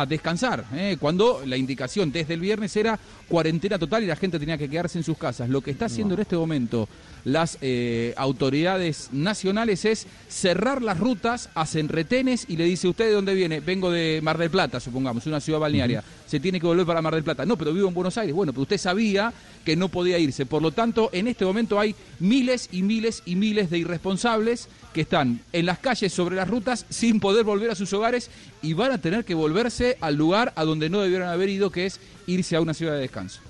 a 0.01 0.07
descansar, 0.07 0.65
¿eh? 0.75 0.97
cuando 0.99 1.43
la 1.47 1.57
indicación 1.57 2.11
desde 2.11 2.35
el 2.35 2.41
viernes 2.41 2.75
era 2.77 2.99
cuarentena 3.29 3.79
total 3.79 4.03
y 4.03 4.07
la 4.07 4.17
gente 4.17 4.41
tenía 4.41 4.59
que 4.59 4.69
quedarse 4.69 4.99
en 4.99 5.05
sus 5.05 5.19
casas. 5.19 5.49
Lo 5.49 5.61
que 5.61 5.71
está 5.71 5.85
haciendo 5.85 6.15
en 6.15 6.23
este 6.23 6.37
momento 6.37 6.89
las 7.25 7.59
eh, 7.63 8.13
autoridades 8.17 9.09
nacionales 9.13 9.85
es 9.85 10.07
cerrar 10.29 10.83
las 10.83 11.01
rutas, 11.01 11.49
hacen 11.55 11.89
retenes 11.89 12.45
y 12.49 12.57
le 12.57 12.65
dice, 12.65 12.87
¿usted 12.87 13.07
de 13.07 13.13
dónde 13.13 13.35
viene? 13.35 13.61
Vengo 13.61 13.91
de 13.91 14.21
Mar 14.23 14.37
del 14.37 14.51
Plata, 14.51 14.79
supongamos, 14.79 15.27
una 15.27 15.41
ciudad 15.41 15.59
balnearia. 15.59 16.05
Se 16.27 16.39
tiene 16.39 16.61
que 16.61 16.67
volver 16.67 16.85
para 16.85 17.01
Mar 17.01 17.15
del 17.15 17.25
Plata. 17.25 17.47
No, 17.47 17.57
pero 17.57 17.73
vivo 17.73 17.89
en 17.89 17.95
Buenos 17.95 18.19
Aires. 18.19 18.35
Bueno, 18.35 18.53
pero 18.53 18.63
usted 18.63 18.79
sabía 18.79 19.33
que 19.65 19.77
no 19.77 19.89
podía 19.89 20.19
irse. 20.19 20.45
Por 20.45 20.61
lo 20.61 20.73
tanto, 20.73 21.09
en 21.13 21.27
este 21.27 21.45
momento 21.45 21.81
hay 21.81 21.95
miles 22.21 22.69
y 22.73 22.83
miles 22.83 23.23
y 23.25 23.37
miles 23.37 23.71
de 23.71 23.79
irresponsables 23.79 24.69
que 24.93 25.03
están 25.03 25.41
en 25.53 25.67
las 25.67 25.79
calles 25.79 26.13
sobre 26.13 26.37
las 26.37 26.49
rutas 26.49 26.87
sin 26.91 27.21
poder 27.21 27.45
volver 27.45 27.71
a 27.71 27.75
sus 27.75 27.93
hogares 27.93 28.31
y 28.63 28.75
van 28.75 28.93
a 28.93 29.01
tener 29.01 29.25
que 29.25 29.35
volverse 29.35 29.97
al 30.01 30.15
lugar 30.15 30.53
a 30.57 30.65
donde 30.65 30.91
no 30.91 31.01
debieron 31.01 31.29
haber 31.29 31.49
ido, 31.49 31.71
que 31.71 31.87
es 31.87 32.01
irse 32.27 32.57
a 32.57 32.61
una 32.61 32.75
ciudad 32.75 32.93
de 32.95 33.01
descanso. 33.01 33.41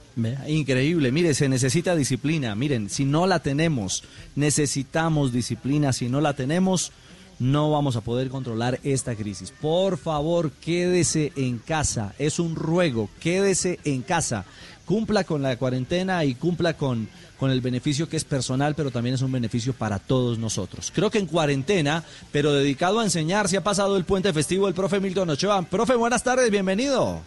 Increíble, 0.46 1.10
mire, 1.10 1.34
se 1.34 1.48
necesita 1.48 1.96
disciplina. 1.96 2.54
Miren, 2.54 2.88
si 2.88 3.04
no 3.04 3.26
la 3.26 3.40
tenemos, 3.40 4.04
necesitamos 4.36 5.32
disciplina. 5.32 5.92
Si 5.92 6.08
no 6.08 6.20
la 6.20 6.34
tenemos, 6.34 6.92
no 7.38 7.70
vamos 7.70 7.96
a 7.96 8.00
poder 8.00 8.28
controlar 8.28 8.78
esta 8.84 9.14
crisis. 9.16 9.50
Por 9.50 9.98
favor, 9.98 10.52
quédese 10.52 11.32
en 11.36 11.58
casa. 11.58 12.14
Es 12.18 12.38
un 12.38 12.54
ruego, 12.54 13.08
quédese 13.20 13.80
en 13.84 14.02
casa. 14.02 14.44
Cumpla 14.84 15.24
con 15.24 15.42
la 15.42 15.56
cuarentena 15.56 16.24
y 16.24 16.34
cumpla 16.34 16.74
con, 16.74 17.08
con 17.38 17.50
el 17.50 17.60
beneficio 17.60 18.08
que 18.08 18.16
es 18.16 18.24
personal, 18.24 18.74
pero 18.74 18.90
también 18.90 19.14
es 19.14 19.22
un 19.22 19.32
beneficio 19.32 19.72
para 19.72 19.98
todos 19.98 20.38
nosotros. 20.38 20.92
Creo 20.94 21.10
que 21.10 21.18
en 21.18 21.26
cuarentena, 21.26 22.04
pero 22.30 22.52
dedicado 22.52 23.00
a 23.00 23.04
enseñar, 23.04 23.48
se 23.48 23.56
ha 23.56 23.64
pasado 23.64 23.96
el 23.96 24.04
puente 24.04 24.32
festivo 24.32 24.68
el 24.68 24.74
profe 24.74 25.00
Milton 25.00 25.30
Ochoa. 25.30 25.62
Profe, 25.62 25.96
buenas 25.96 26.22
tardes, 26.22 26.50
bienvenido. 26.50 27.22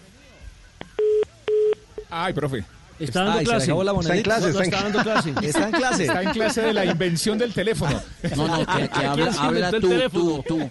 Ay, 2.10 2.34
profe. 2.34 2.77
Está 3.00 3.24
dando 3.24 3.40
Ay, 3.40 3.46
clase. 3.46 3.68
la 3.74 3.92
Está 3.92 4.16
en 4.16 4.24
clase, 4.24 4.50
está 4.50 4.60
en- 4.64 4.66
está 4.74 4.84
dando 4.84 5.04
clase. 5.04 5.34
Está 5.44 5.66
en 5.66 5.72
clase. 5.72 6.04
Está 6.06 6.24
en 6.24 6.30
clase 6.32 6.62
de 6.62 6.74
la 6.74 6.86
invención 6.86 7.38
del 7.38 7.54
teléfono. 7.54 8.02
No, 8.36 8.48
no, 8.48 8.66
que, 8.66 8.90
que 8.90 9.06
habla, 9.06 9.32
habla 9.40 9.72
tú, 9.72 9.90
teléfono? 9.90 10.44
tú, 10.48 10.58
tú. 10.60 10.70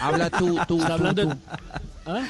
Habla 0.00 0.30
tú, 0.30 0.58
tú, 0.68 0.80
Está 0.80 0.94
hablando 0.94 1.28
tú. 1.28 1.38
¿Ah? 2.06 2.22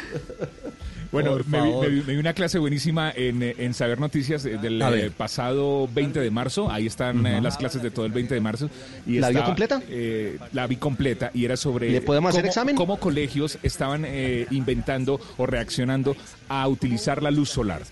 Bueno, 1.12 1.38
me 1.46 1.60
me 1.62 1.88
vi 1.88 2.16
una 2.16 2.32
clase 2.34 2.58
buenísima 2.58 3.10
en, 3.14 3.40
en 3.42 3.74
Saber 3.74 3.98
Noticias 4.00 4.44
eh, 4.44 4.58
del 4.60 4.82
eh, 4.82 5.10
pasado 5.16 5.88
20 5.94 6.20
de 6.20 6.30
marzo. 6.30 6.70
Ahí 6.70 6.86
están 6.86 7.24
eh, 7.26 7.40
las 7.40 7.56
clases 7.56 7.80
de 7.82 7.90
todo 7.90 8.06
el 8.06 8.12
20 8.12 8.34
de 8.34 8.40
marzo. 8.40 8.68
Y 9.06 9.18
¿La 9.20 9.28
vio 9.30 9.38
está, 9.38 9.46
completa? 9.46 9.82
eh, 9.88 10.38
la 10.52 10.66
vi 10.66 10.76
completa 10.76 11.30
y 11.32 11.44
era 11.44 11.56
sobre 11.56 11.90
¿Le 11.90 12.00
podemos 12.00 12.30
hacer 12.30 12.42
cómo, 12.42 12.48
examen? 12.50 12.76
cómo 12.76 12.98
colegios 12.98 13.58
estaban 13.62 14.04
eh, 14.06 14.46
inventando 14.50 15.20
o 15.36 15.46
reaccionando 15.46 16.16
a 16.48 16.66
utilizar 16.68 17.22
la 17.22 17.30
luz 17.30 17.50
solar. 17.50 17.82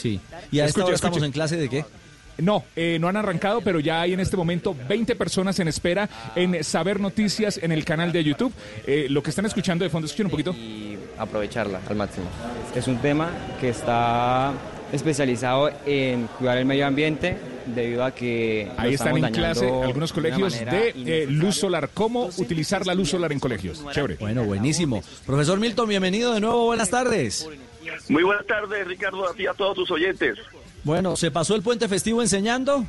Sí. 0.00 0.20
¿Y 0.50 0.60
a 0.60 0.64
esta 0.64 0.80
Escuche, 0.80 0.84
hora 0.84 0.94
escuche. 0.94 0.94
estamos 0.94 1.22
en 1.22 1.32
clase 1.32 1.56
de 1.56 1.68
qué? 1.68 1.84
No, 2.38 2.64
eh, 2.76 2.98
no 3.00 3.08
han 3.08 3.16
arrancado, 3.16 3.60
pero 3.62 3.80
ya 3.80 4.00
hay 4.00 4.12
en 4.12 4.20
este 4.20 4.36
momento 4.36 4.76
20 4.88 5.16
personas 5.16 5.58
en 5.58 5.66
espera 5.66 6.08
en 6.36 6.62
Saber 6.62 7.00
Noticias 7.00 7.58
en 7.60 7.72
el 7.72 7.84
canal 7.84 8.12
de 8.12 8.22
YouTube. 8.22 8.52
Eh, 8.86 9.06
lo 9.10 9.24
que 9.24 9.30
están 9.30 9.44
escuchando 9.46 9.84
de 9.84 9.90
fondo, 9.90 10.06
escuchen 10.06 10.26
un 10.26 10.30
poquito. 10.30 10.52
y 10.52 10.96
aprovecharla 11.18 11.80
al 11.88 11.96
máximo. 11.96 12.26
Es 12.76 12.86
un 12.86 12.98
tema 12.98 13.30
que 13.60 13.70
está 13.70 14.52
especializado 14.92 15.68
en 15.84 16.28
cuidar 16.38 16.58
el 16.58 16.64
medio 16.64 16.86
ambiente 16.86 17.36
debido 17.66 18.04
a 18.04 18.12
que 18.12 18.70
Ahí 18.76 18.94
están 18.94 19.16
en 19.18 19.32
clase 19.32 19.68
algunos 19.68 20.12
colegios 20.12 20.60
de 20.60 20.94
eh, 20.94 21.26
luz 21.28 21.56
solar. 21.56 21.90
¿Cómo 21.92 22.30
utilizar 22.38 22.86
la 22.86 22.94
luz 22.94 23.08
solar 23.10 23.32
en 23.32 23.40
colegios? 23.40 23.84
Chévere. 23.92 24.14
Bueno, 24.14 24.44
buenísimo. 24.44 25.02
Profesor 25.26 25.58
Milton, 25.58 25.88
bienvenido 25.88 26.32
de 26.34 26.40
nuevo, 26.40 26.66
buenas 26.66 26.88
tardes. 26.88 27.48
Muy 28.08 28.22
buenas 28.22 28.46
tardes, 28.46 28.86
Ricardo, 28.86 29.28
a 29.28 29.34
ti 29.34 29.44
y 29.44 29.46
a 29.46 29.54
todos 29.54 29.76
tus 29.76 29.90
oyentes. 29.90 30.38
Bueno, 30.84 31.16
¿se 31.16 31.30
pasó 31.30 31.54
el 31.54 31.62
puente 31.62 31.88
festivo 31.88 32.22
enseñando? 32.22 32.84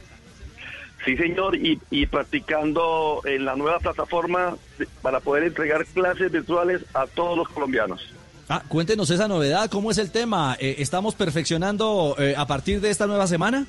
Sí, 1.06 1.16
señor, 1.16 1.56
y, 1.56 1.80
y 1.90 2.06
practicando 2.06 3.22
en 3.26 3.46
la 3.46 3.56
nueva 3.56 3.80
plataforma 3.80 4.58
para 5.02 5.20
poder 5.20 5.44
entregar 5.44 5.86
clases 5.86 6.32
virtuales 6.32 6.82
a 6.94 7.08
todos 7.08 7.38
los 7.38 7.48
colombianos. 7.50 8.14
Ah, 8.50 8.64
cuéntenos 8.68 9.10
esa 9.10 9.28
novedad, 9.28 9.70
¿cómo 9.70 9.92
es 9.92 9.98
el 9.98 10.12
tema? 10.12 10.58
Eh, 10.60 10.76
¿Estamos 10.80 11.16
perfeccionando 11.16 12.16
eh, 12.18 12.34
a 12.36 12.48
partir 12.48 12.82
de 12.82 12.90
esta 12.90 13.08
nueva 13.08 13.28
semana? 13.28 13.66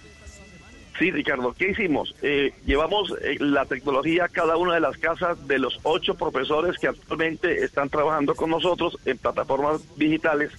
Sí, 0.99 1.11
Ricardo, 1.11 1.55
¿qué 1.57 1.71
hicimos? 1.71 2.15
Eh, 2.21 2.53
llevamos 2.67 3.15
eh, 3.23 3.37
la 3.41 3.65
tecnología 3.65 4.25
a 4.25 4.29
cada 4.29 4.57
una 4.59 4.75
de 4.75 4.81
las 4.81 4.99
casas 4.99 5.47
de 5.49 5.59
los 5.59 5.79
ocho 5.83 6.15
profesores 6.15 6.79
que 6.79 6.89
actualmente 6.89 7.65
están 7.65 7.89
trabajando 7.89 8.35
con 8.35 8.51
nosotros 8.51 8.99
en 9.07 9.17
plataformas 9.17 9.81
digitales 9.97 10.53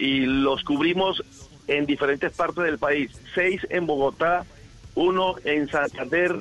y 0.00 0.20
los 0.24 0.64
cubrimos 0.64 1.22
en 1.68 1.84
diferentes 1.84 2.32
partes 2.32 2.64
del 2.64 2.78
país. 2.78 3.12
Seis 3.34 3.64
en 3.68 3.86
Bogotá, 3.86 4.44
uno 4.94 5.34
en 5.44 5.68
Santander, 5.68 6.40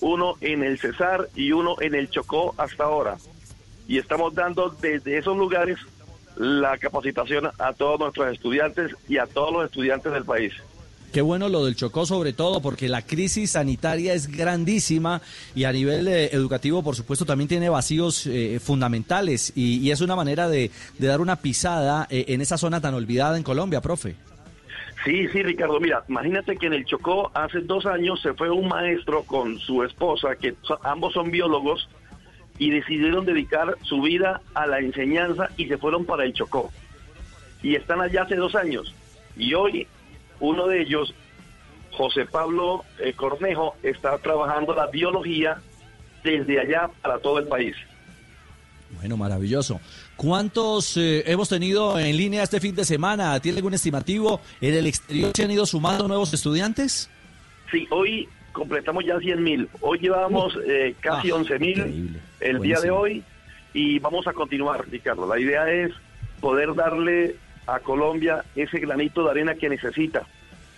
uno 0.00 0.34
en 0.40 0.64
el 0.64 0.78
Cesar 0.78 1.28
y 1.34 1.52
uno 1.52 1.76
en 1.80 1.94
el 1.94 2.10
Chocó 2.10 2.54
hasta 2.58 2.84
ahora. 2.84 3.16
Y 3.86 3.98
estamos 3.98 4.34
dando 4.34 4.70
desde 4.70 5.18
esos 5.18 5.36
lugares 5.36 5.78
la 6.34 6.76
capacitación 6.76 7.48
a 7.58 7.72
todos 7.72 8.00
nuestros 8.00 8.32
estudiantes 8.32 8.92
y 9.08 9.18
a 9.18 9.26
todos 9.26 9.52
los 9.52 9.64
estudiantes 9.66 10.12
del 10.12 10.24
país. 10.24 10.52
Qué 11.16 11.22
bueno 11.22 11.48
lo 11.48 11.64
del 11.64 11.76
Chocó 11.76 12.04
sobre 12.04 12.34
todo 12.34 12.60
porque 12.60 12.90
la 12.90 13.00
crisis 13.00 13.52
sanitaria 13.52 14.12
es 14.12 14.30
grandísima 14.30 15.22
y 15.54 15.64
a 15.64 15.72
nivel 15.72 16.08
eh, 16.08 16.26
educativo 16.26 16.82
por 16.82 16.94
supuesto 16.94 17.24
también 17.24 17.48
tiene 17.48 17.70
vacíos 17.70 18.26
eh, 18.26 18.60
fundamentales 18.62 19.50
y, 19.56 19.90
es 19.90 20.02
una 20.02 20.14
manera 20.14 20.46
de, 20.46 20.70
dar 20.98 21.22
una 21.22 21.36
pisada 21.36 22.06
eh, 22.10 22.26
en 22.28 22.42
esa 22.42 22.58
zona 22.58 22.82
tan 22.82 22.92
olvidada 22.92 23.38
en 23.38 23.44
Colombia, 23.44 23.80
profe. 23.80 24.14
Sí, 25.06 25.26
sí, 25.28 25.42
Ricardo, 25.42 25.80
mira, 25.80 26.04
imagínate 26.06 26.54
que 26.58 26.66
en 26.66 26.74
el 26.74 26.84
Chocó 26.84 27.30
hace 27.32 27.60
dos 27.60 27.86
años 27.86 28.20
se 28.20 28.34
fue 28.34 28.50
un 28.50 28.68
maestro 28.68 29.22
con 29.22 29.58
su 29.58 29.84
esposa, 29.84 30.36
que 30.36 30.54
ambos 30.82 31.14
son 31.14 31.30
biólogos, 31.30 31.88
y 32.58 32.68
decidieron 32.68 33.24
dedicar 33.24 33.74
su 33.84 34.02
vida 34.02 34.42
a 34.52 34.66
la 34.66 34.80
enseñanza 34.80 35.48
y 35.56 35.64
se 35.64 35.78
fueron 35.78 36.04
para 36.04 36.24
el 36.24 36.34
Chocó. 36.34 36.70
Y 37.62 37.74
están 37.74 38.02
allá 38.02 38.24
hace 38.24 38.36
dos 38.36 38.54
años. 38.54 38.94
Y 39.38 39.54
hoy 39.54 39.86
uno 40.40 40.66
de 40.66 40.82
ellos, 40.82 41.14
José 41.92 42.26
Pablo 42.26 42.84
eh, 42.98 43.12
Cornejo, 43.14 43.76
está 43.82 44.18
trabajando 44.18 44.74
la 44.74 44.86
biología 44.86 45.60
desde 46.24 46.60
allá 46.60 46.90
para 47.02 47.18
todo 47.18 47.38
el 47.38 47.46
país. 47.46 47.76
Bueno, 48.98 49.16
maravilloso. 49.16 49.80
¿Cuántos 50.16 50.96
eh, 50.96 51.24
hemos 51.26 51.48
tenido 51.48 51.98
en 51.98 52.16
línea 52.16 52.42
este 52.42 52.60
fin 52.60 52.74
de 52.74 52.84
semana? 52.84 53.38
¿Tiene 53.40 53.58
algún 53.58 53.74
estimativo? 53.74 54.40
¿En 54.60 54.74
el 54.74 54.86
exterior 54.86 55.32
se 55.34 55.44
han 55.44 55.50
ido 55.50 55.66
sumando 55.66 56.08
nuevos 56.08 56.32
estudiantes? 56.32 57.10
Sí, 57.70 57.86
hoy 57.90 58.28
completamos 58.52 59.04
ya 59.04 59.18
100 59.18 59.42
mil. 59.42 59.68
Hoy 59.80 59.98
llevamos 59.98 60.56
eh, 60.66 60.94
casi 61.00 61.30
Ah, 61.30 61.34
11 61.34 61.58
mil 61.58 62.20
el 62.40 62.60
día 62.60 62.80
de 62.80 62.90
hoy 62.90 63.22
y 63.74 63.98
vamos 63.98 64.26
a 64.26 64.32
continuar, 64.32 64.88
Ricardo. 64.88 65.26
La 65.26 65.38
idea 65.38 65.70
es 65.70 65.92
poder 66.40 66.74
darle 66.74 67.36
a 67.66 67.80
Colombia 67.80 68.44
ese 68.54 68.78
granito 68.78 69.24
de 69.24 69.30
arena 69.30 69.54
que 69.54 69.68
necesita. 69.68 70.26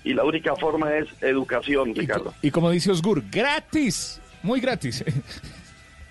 Y 0.05 0.15
la 0.15 0.25
única 0.25 0.57
forma 0.57 0.95
es 0.97 1.09
educación, 1.23 1.95
Ricardo. 1.95 2.33
Y 2.41 2.51
como 2.51 2.71
dice 2.71 2.91
Osgur, 2.91 3.23
gratis, 3.31 4.21
muy 4.43 4.61
gratis. 4.61 5.05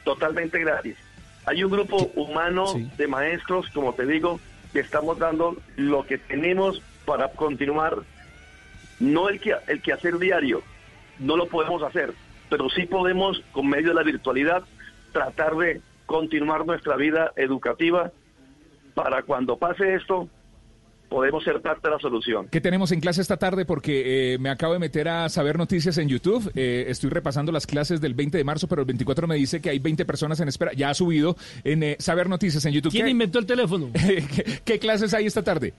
Totalmente 0.04 0.60
gratis. 0.60 0.96
Hay 1.46 1.64
un 1.64 1.72
grupo 1.72 2.12
humano 2.16 2.66
de 2.98 3.08
maestros, 3.08 3.70
como 3.74 3.94
te 3.94 4.06
digo, 4.06 4.40
que 4.74 4.82
estamos 4.82 5.18
dando 5.18 5.58
lo 5.78 6.06
que 6.06 6.18
tenemos 6.18 6.82
para 7.06 7.30
continuar. 7.30 8.00
No 9.00 9.30
el 9.30 9.40
que, 9.40 9.56
el 9.68 9.82
que 9.82 9.94
hacer 9.94 10.18
diario, 10.20 10.62
no 11.20 11.38
lo 11.38 11.48
podemos 11.48 11.82
hacer, 11.84 12.14
pero 12.50 12.70
sí 12.70 12.86
podemos, 12.86 13.42
con 13.52 13.68
medio 13.68 13.90
de 13.90 13.94
la 13.94 14.04
virtualidad, 14.04 14.64
tratar 15.14 15.56
de 15.56 15.82
continuar 16.06 16.66
nuestra 16.66 16.96
vida 16.96 17.32
educativa 17.36 18.12
para 18.94 19.22
cuando 19.24 19.58
pase 19.58 19.96
esto, 19.96 20.28
podemos 21.10 21.44
ser 21.44 21.62
parte 21.62 21.88
de 21.88 21.94
la 21.94 22.00
solución. 22.00 22.48
¿Qué 22.50 22.62
tenemos 22.62 22.92
en 22.92 23.00
clase 23.00 23.22
esta 23.22 23.38
tarde? 23.38 23.66
Porque 23.66 24.34
eh, 24.34 24.38
me 24.40 24.50
acabo 24.50 24.74
de 24.74 24.80
meter 24.80 25.08
a 25.08 25.30
saber 25.30 25.58
noticias 25.58 25.98
en 25.98 26.10
YouTube. 26.10 26.52
Eh, 26.56 26.86
estoy 26.88 27.10
repasando 27.10 27.52
las 27.52 27.66
clases 27.66 28.02
del 28.02 28.14
20 28.14 28.38
de 28.38 28.44
marzo, 28.44 28.68
pero 28.68 28.82
el 28.82 28.86
24 28.86 29.28
me 29.28 29.36
dice 29.36 29.62
que 29.62 29.70
hay 29.70 29.80
20 29.80 30.06
personas 30.06 30.40
en 30.40 30.48
espera. 30.48 30.74
Ya 30.74 30.90
ha 30.90 30.94
subido 30.94 31.36
en 31.64 31.84
eh, 31.84 31.96
saber 32.00 32.30
noticias 32.30 32.66
en 32.66 32.74
YouTube. 32.74 32.92
¿Quién 32.92 33.06
¿Qué, 33.06 33.12
inventó 33.12 33.40
el 33.40 33.46
teléfono? 33.46 33.90
¿qué, 33.94 34.62
qué 34.64 34.80
clases 34.80 35.14
hay 35.14 35.26
esta 35.26 35.44
tarde? 35.44 35.74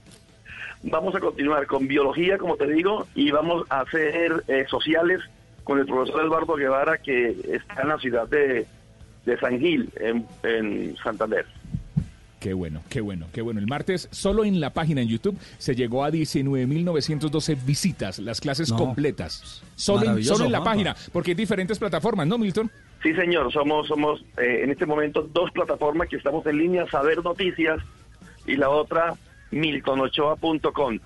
Vamos 0.81 1.13
a 1.13 1.19
continuar 1.19 1.67
con 1.67 1.87
biología, 1.87 2.37
como 2.37 2.55
te 2.55 2.67
digo, 2.67 3.05
y 3.13 3.31
vamos 3.31 3.65
a 3.69 3.81
hacer 3.81 4.43
eh, 4.47 4.65
sociales 4.69 5.19
con 5.65 5.77
el 5.77 5.85
profesor 5.85 6.23
Eduardo 6.23 6.55
Guevara, 6.55 6.97
que 6.97 7.35
está 7.51 7.81
en 7.81 7.89
la 7.89 7.99
ciudad 7.99 8.27
de, 8.27 8.65
de 9.25 9.39
San 9.39 9.59
Gil, 9.59 9.89
en, 9.99 10.25
en 10.43 10.95
Santander. 10.97 11.45
Qué 12.39 12.53
bueno, 12.53 12.81
qué 12.89 13.01
bueno, 13.01 13.27
qué 13.33 13.41
bueno. 13.41 13.59
El 13.59 13.67
martes, 13.67 14.07
solo 14.11 14.45
en 14.45 14.59
la 14.61 14.69
página 14.71 15.01
en 15.01 15.09
YouTube, 15.09 15.37
se 15.57 15.75
llegó 15.75 16.05
a 16.05 16.09
19.912 16.09 17.65
visitas, 17.65 18.19
las 18.19 18.39
clases 18.39 18.69
No. 18.71 18.77
completas. 18.77 19.61
Solo 19.75 19.99
en, 19.99 20.05
Maravilloso, 20.07 20.35
solo 20.35 20.45
en 20.45 20.51
la 20.53 20.59
Juanpa. 20.59 20.71
página, 20.71 20.95
porque 21.11 21.31
hay 21.31 21.35
diferentes 21.35 21.77
plataformas, 21.77 22.27
¿no, 22.27 22.37
Milton? 22.37 22.71
Sí, 23.03 23.13
señor, 23.13 23.51
somos, 23.51 23.87
somos 23.87 24.21
eh, 24.37 24.61
en 24.63 24.71
este 24.71 24.85
momento 24.85 25.21
dos 25.33 25.51
plataformas 25.51 26.07
que 26.09 26.15
estamos 26.17 26.45
en 26.45 26.57
línea, 26.57 26.85
Saber 26.89 27.23
Noticias, 27.23 27.79
y 28.45 28.55
la 28.55 28.69
otra, 28.69 29.15
miltonochoa.com. 29.51 30.99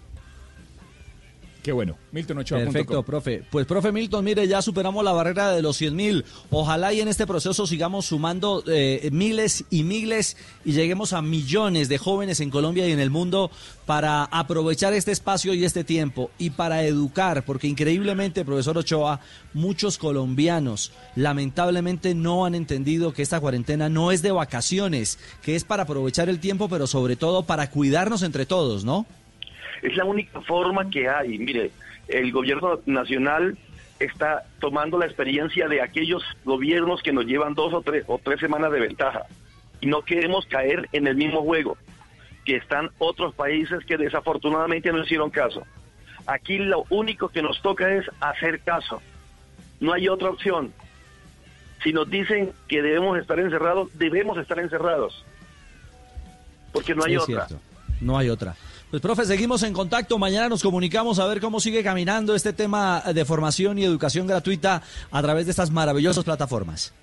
Qué 1.63 1.71
bueno, 1.71 1.97
miltonochoa.com. 2.11 2.73
Perfecto, 2.73 3.03
profe. 3.03 3.43
Pues, 3.49 3.65
profe 3.65 3.93
Milton, 3.93 4.25
mire, 4.25 4.45
ya 4.49 4.61
superamos 4.61 5.01
la 5.01 5.13
barrera 5.13 5.51
de 5.51 5.61
los 5.61 5.77
100 5.77 5.95
mil. 5.95 6.25
Ojalá 6.49 6.91
y 6.91 6.99
en 6.99 7.07
este 7.07 7.25
proceso 7.25 7.65
sigamos 7.65 8.05
sumando 8.05 8.65
eh, 8.67 9.09
miles 9.13 9.63
y 9.69 9.83
miles 9.83 10.35
y 10.65 10.73
lleguemos 10.73 11.13
a 11.13 11.21
millones 11.21 11.87
de 11.87 11.97
jóvenes 11.97 12.41
en 12.41 12.49
Colombia 12.49 12.85
y 12.85 12.91
en 12.91 12.99
el 12.99 13.09
mundo 13.09 13.49
para 13.85 14.25
aprovechar 14.25 14.91
este 14.91 15.13
espacio 15.13 15.53
y 15.53 15.63
este 15.63 15.85
tiempo 15.85 16.31
y 16.37 16.49
para 16.49 16.83
educar, 16.83 17.45
porque 17.45 17.67
increíblemente, 17.67 18.43
profesor 18.43 18.77
Ochoa, 18.77 19.21
muchos 19.53 19.97
colombianos 19.97 20.91
lamentablemente 21.15 22.13
no 22.13 22.45
han 22.45 22.55
entendido 22.55 23.13
que 23.13 23.21
esta 23.21 23.39
cuarentena 23.39 23.87
no 23.87 24.11
es 24.11 24.21
de 24.21 24.33
vacaciones, 24.33 25.17
que 25.41 25.55
es 25.55 25.63
para 25.63 25.83
aprovechar 25.83 26.27
el 26.27 26.41
tiempo, 26.41 26.67
pero 26.67 26.87
sobre 26.87 27.15
todo 27.15 27.43
para 27.43 27.69
cuidarnos 27.69 28.21
entre 28.21 28.45
todos, 28.45 28.83
¿no? 28.83 29.05
Es 29.83 29.95
la 29.95 30.05
única 30.05 30.41
forma 30.41 30.89
que 30.89 31.09
hay. 31.09 31.37
Mire, 31.37 31.71
el 32.07 32.31
gobierno 32.31 32.79
nacional 32.85 33.57
está 33.99 34.43
tomando 34.59 34.97
la 34.97 35.05
experiencia 35.05 35.67
de 35.67 35.81
aquellos 35.81 36.23
gobiernos 36.45 37.01
que 37.03 37.13
nos 37.13 37.25
llevan 37.25 37.53
dos 37.53 37.73
o 37.73 37.81
tres, 37.81 38.03
o 38.07 38.17
tres 38.17 38.39
semanas 38.39 38.71
de 38.71 38.79
ventaja. 38.79 39.25
Y 39.81 39.87
no 39.87 40.01
queremos 40.01 40.45
caer 40.45 40.87
en 40.93 41.05
el 41.07 41.15
mismo 41.15 41.41
juego 41.41 41.77
que 42.45 42.55
están 42.55 42.89
otros 42.97 43.33
países 43.35 43.85
que 43.85 43.97
desafortunadamente 43.97 44.91
no 44.91 45.03
hicieron 45.03 45.29
caso. 45.29 45.63
Aquí 46.25 46.57
lo 46.57 46.85
único 46.89 47.29
que 47.29 47.41
nos 47.41 47.61
toca 47.61 47.93
es 47.93 48.05
hacer 48.21 48.61
caso. 48.61 49.01
No 49.79 49.93
hay 49.93 50.07
otra 50.07 50.29
opción. 50.29 50.73
Si 51.83 51.91
nos 51.91 52.09
dicen 52.09 52.53
que 52.69 52.81
debemos 52.81 53.19
estar 53.19 53.39
encerrados, 53.39 53.89
debemos 53.97 54.37
estar 54.37 54.59
encerrados. 54.59 55.25
Porque 56.71 56.95
no 56.95 57.03
hay 57.03 57.17
otra. 57.17 57.45
cierto, 57.47 57.63
No 57.99 58.17
hay 58.17 58.29
otra. 58.29 58.55
Pues, 58.93 59.01
profe, 59.01 59.25
seguimos 59.25 59.63
en 59.63 59.73
contacto. 59.73 60.19
Mañana 60.19 60.49
nos 60.49 60.61
comunicamos 60.61 61.17
a 61.17 61.25
ver 61.25 61.41
cómo 61.41 61.59
sigue 61.59 61.81
caminando 61.81 62.35
este 62.35 62.53
tema 62.53 63.01
de 63.11 63.25
formación 63.25 63.79
y 63.79 63.83
educación 63.83 64.27
gratuita 64.27 64.83
a 65.09 65.21
través 65.23 65.47
de 65.47 65.49
estas 65.49 65.71
maravillosas 65.71 66.23
plataformas. 66.23 66.93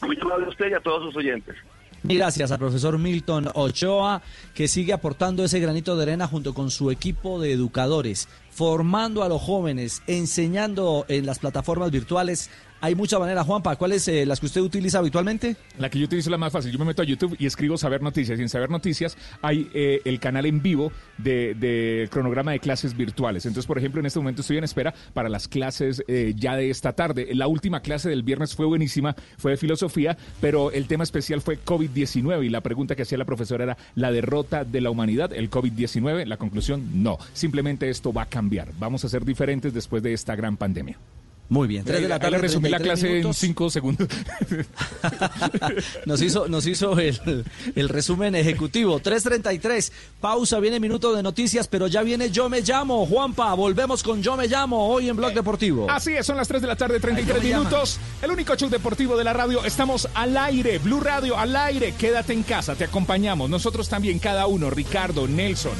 Muy 0.00 0.18
amable 0.22 0.46
a 0.46 0.48
usted 0.48 0.70
y 0.70 0.72
a 0.72 0.80
todos 0.80 1.02
sus 1.02 1.16
oyentes. 1.18 1.54
Mil 2.02 2.16
gracias 2.16 2.50
al 2.50 2.58
profesor 2.58 2.96
Milton 2.96 3.50
Ochoa, 3.52 4.22
que 4.54 4.68
sigue 4.68 4.94
aportando 4.94 5.44
ese 5.44 5.60
granito 5.60 5.96
de 5.96 6.04
arena 6.04 6.26
junto 6.26 6.54
con 6.54 6.70
su 6.70 6.90
equipo 6.90 7.38
de 7.38 7.52
educadores, 7.52 8.26
formando 8.50 9.22
a 9.22 9.28
los 9.28 9.42
jóvenes, 9.42 10.02
enseñando 10.06 11.04
en 11.08 11.26
las 11.26 11.40
plataformas 11.40 11.90
virtuales. 11.90 12.48
Hay 12.84 12.96
muchas 12.96 13.20
maneras, 13.20 13.46
Juanpa. 13.46 13.76
¿Cuáles 13.76 14.08
eh, 14.08 14.26
las 14.26 14.40
que 14.40 14.46
usted 14.46 14.60
utiliza 14.60 14.98
habitualmente? 14.98 15.54
La 15.78 15.88
que 15.88 16.00
yo 16.00 16.06
utilizo 16.06 16.28
es 16.28 16.32
la 16.32 16.36
más 16.36 16.52
fácil. 16.52 16.72
Yo 16.72 16.80
me 16.80 16.84
meto 16.84 17.00
a 17.00 17.04
YouTube 17.04 17.36
y 17.38 17.46
escribo 17.46 17.78
Saber 17.78 18.02
Noticias. 18.02 18.36
Y 18.40 18.42
en 18.42 18.48
Saber 18.48 18.70
Noticias 18.70 19.16
hay 19.40 19.70
eh, 19.72 20.00
el 20.04 20.18
canal 20.18 20.46
en 20.46 20.60
vivo 20.62 20.90
de, 21.16 22.08
cronograma 22.10 22.50
de 22.50 22.58
clases 22.58 22.96
virtuales. 22.96 23.46
Entonces, 23.46 23.68
por 23.68 23.78
ejemplo, 23.78 24.00
en 24.00 24.06
este 24.06 24.18
momento 24.18 24.40
estoy 24.40 24.56
en 24.58 24.64
espera 24.64 24.92
para 25.14 25.28
las 25.28 25.46
clases 25.46 26.02
eh, 26.08 26.34
ya 26.36 26.56
de 26.56 26.70
esta 26.70 26.92
tarde. 26.92 27.28
La 27.36 27.46
última 27.46 27.82
clase 27.82 28.08
del 28.08 28.24
viernes 28.24 28.56
fue 28.56 28.66
buenísima, 28.66 29.14
fue 29.38 29.52
de 29.52 29.58
filosofía, 29.58 30.16
pero 30.40 30.72
el 30.72 30.88
tema 30.88 31.04
especial 31.04 31.40
fue 31.40 31.60
COVID-19 31.64 32.44
y 32.44 32.48
la 32.48 32.62
pregunta 32.62 32.96
que 32.96 33.02
hacía 33.02 33.16
la 33.16 33.24
profesora 33.24 33.62
era 33.62 33.76
la 33.94 34.10
derrota 34.10 34.64
de 34.64 34.80
la 34.80 34.90
humanidad, 34.90 35.32
el 35.32 35.50
COVID-19. 35.50 36.26
La 36.26 36.36
conclusión, 36.36 37.00
no. 37.00 37.18
Simplemente 37.32 37.88
esto 37.90 38.12
va 38.12 38.22
a 38.22 38.26
cambiar. 38.26 38.72
Vamos 38.80 39.04
a 39.04 39.08
ser 39.08 39.24
diferentes 39.24 39.72
después 39.72 40.02
de 40.02 40.14
esta 40.14 40.34
gran 40.34 40.56
pandemia. 40.56 40.98
Muy 41.48 41.68
bien. 41.68 41.84
Tres 41.84 42.00
de 42.00 42.08
la 42.08 42.18
tarde, 42.18 42.38
resumí 42.38 42.70
la 42.70 42.78
33 42.78 42.98
clase 43.00 43.06
en 43.08 43.14
minutos. 43.18 43.36
cinco 43.36 43.68
segundos. 43.70 44.08
Nos 46.06 46.22
hizo, 46.22 46.48
nos 46.48 46.66
hizo 46.66 46.98
el, 46.98 47.44
el 47.74 47.88
resumen 47.88 48.34
ejecutivo. 48.34 49.00
3.33. 49.00 49.92
Pausa, 50.20 50.58
viene 50.60 50.80
minuto 50.80 51.14
de 51.14 51.22
noticias, 51.22 51.68
pero 51.68 51.86
ya 51.86 52.02
viene 52.02 52.30
Yo 52.30 52.48
Me 52.48 52.60
Llamo. 52.62 53.04
Juanpa, 53.06 53.52
volvemos 53.54 54.02
con 54.02 54.22
Yo 54.22 54.36
Me 54.36 54.48
Llamo 54.48 54.88
hoy 54.88 55.08
en 55.08 55.16
Blog 55.16 55.34
Deportivo. 55.34 55.90
Así 55.90 56.12
es, 56.14 56.24
son 56.26 56.36
las 56.36 56.48
3 56.48 56.62
de 56.62 56.68
la 56.68 56.76
tarde, 56.76 56.98
33 57.00 57.36
Ay, 57.36 57.50
¿cómo 57.52 57.64
me 57.64 57.68
minutos. 57.68 57.98
El 58.22 58.30
único 58.30 58.56
show 58.56 58.70
deportivo 58.70 59.16
de 59.16 59.24
la 59.24 59.32
radio. 59.32 59.64
Estamos 59.64 60.08
al 60.14 60.36
aire, 60.36 60.78
Blue 60.78 61.00
Radio 61.00 61.36
al 61.38 61.54
aire. 61.54 61.92
Quédate 61.98 62.32
en 62.32 62.42
casa, 62.44 62.74
te 62.74 62.84
acompañamos. 62.84 63.50
Nosotros 63.50 63.88
también, 63.88 64.18
cada 64.18 64.46
uno, 64.46 64.70
Ricardo, 64.70 65.28
Nelson. 65.28 65.72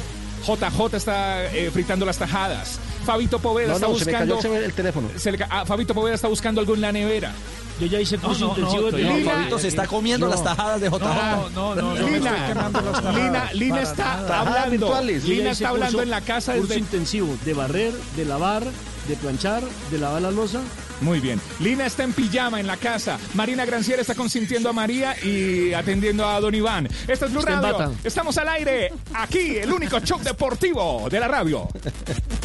JJ 0.47 0.97
está 0.97 1.47
eh, 1.55 1.71
fritando 1.71 2.05
las 2.05 2.19
tajadas. 2.19 2.79
Fabito 3.03 3.39
Poveda 3.39 3.69
No, 3.69 3.75
está 3.75 3.87
no, 3.89 3.95
se 3.99 4.05
me 4.05 4.11
buscando. 4.13 4.37
cayó 4.39 4.57
el 4.57 4.73
teléfono. 4.73 5.09
se 5.17 5.33
le 5.33 5.39
ca- 5.39 5.49
ah, 5.51 5.67
Fabito 5.67 5.95
Poveda 5.95 6.15
está 6.15 6.29
buscando 6.29 6.61
algo 6.61 6.75
en 6.75 6.81
la 6.81 6.93
nevera. 6.93 7.33
Yo 7.81 7.87
ya 7.87 8.01
hice 8.01 8.19
curso 8.19 8.41
No, 8.49 8.53
no, 8.53 8.59
intensivo 8.59 8.91
no, 8.91 8.97
de 8.97 9.03
no, 9.03 9.17
Lina- 9.17 9.31
Fabito 9.33 9.59
se 9.59 9.69
está 9.69 9.87
comiendo 9.87 10.29
las 10.29 10.45
tajadas 10.45 10.81
de 10.81 10.89
JJ. 10.89 10.99
No, 11.01 11.51
no, 11.51 11.75
no, 11.75 11.95
Lina. 11.95 12.55
Lina, 13.15 13.53
Lina 13.55 13.83
está 13.83 14.05
nada. 14.17 14.41
hablando. 14.41 15.01
Lina 15.25 15.51
está 15.51 15.69
hablando 15.71 15.99
curso- 15.99 16.03
en 16.03 16.11
la 16.11 16.21
casa 16.21 16.53
curso 16.53 16.69
desde 16.69 16.81
intensivo 16.81 17.35
de 17.45 17.55
barrer, 17.55 17.93
de 18.17 18.25
lavar, 18.25 18.65
de 19.09 19.17
planchar, 19.17 19.63
de 19.91 19.99
lavar 19.99 20.23
la 20.23 20.31
losa. 20.31 20.61
Muy 21.01 21.19
bien. 21.19 21.41
Lina 21.59 21.87
está 21.87 22.05
en 22.05 22.13
pijama 22.13 22.61
en 22.61 22.69
la 22.69 22.77
casa. 22.77 23.19
Marina 23.35 23.65
Granciera 23.65 24.01
está 24.03 24.15
consintiendo 24.15 24.69
a 24.69 24.73
María 24.73 25.17
y 25.25 25.73
atendiendo 25.75 26.25
a 26.29 26.39
Don 26.41 26.55
Iván. 26.55 26.89
Esta 27.09 27.27
es 27.27 27.33
Blue 27.33 27.43
Radio. 27.43 27.93
Estamos 28.05 28.39
al 28.39 28.49
aire. 28.51 28.93
Aquí, 29.15 29.57
el 29.57 29.73
único 29.73 29.99
show 29.99 30.21
deportivo 30.23 31.09
de 31.11 31.19
la 31.19 31.27
radio. 31.27 31.67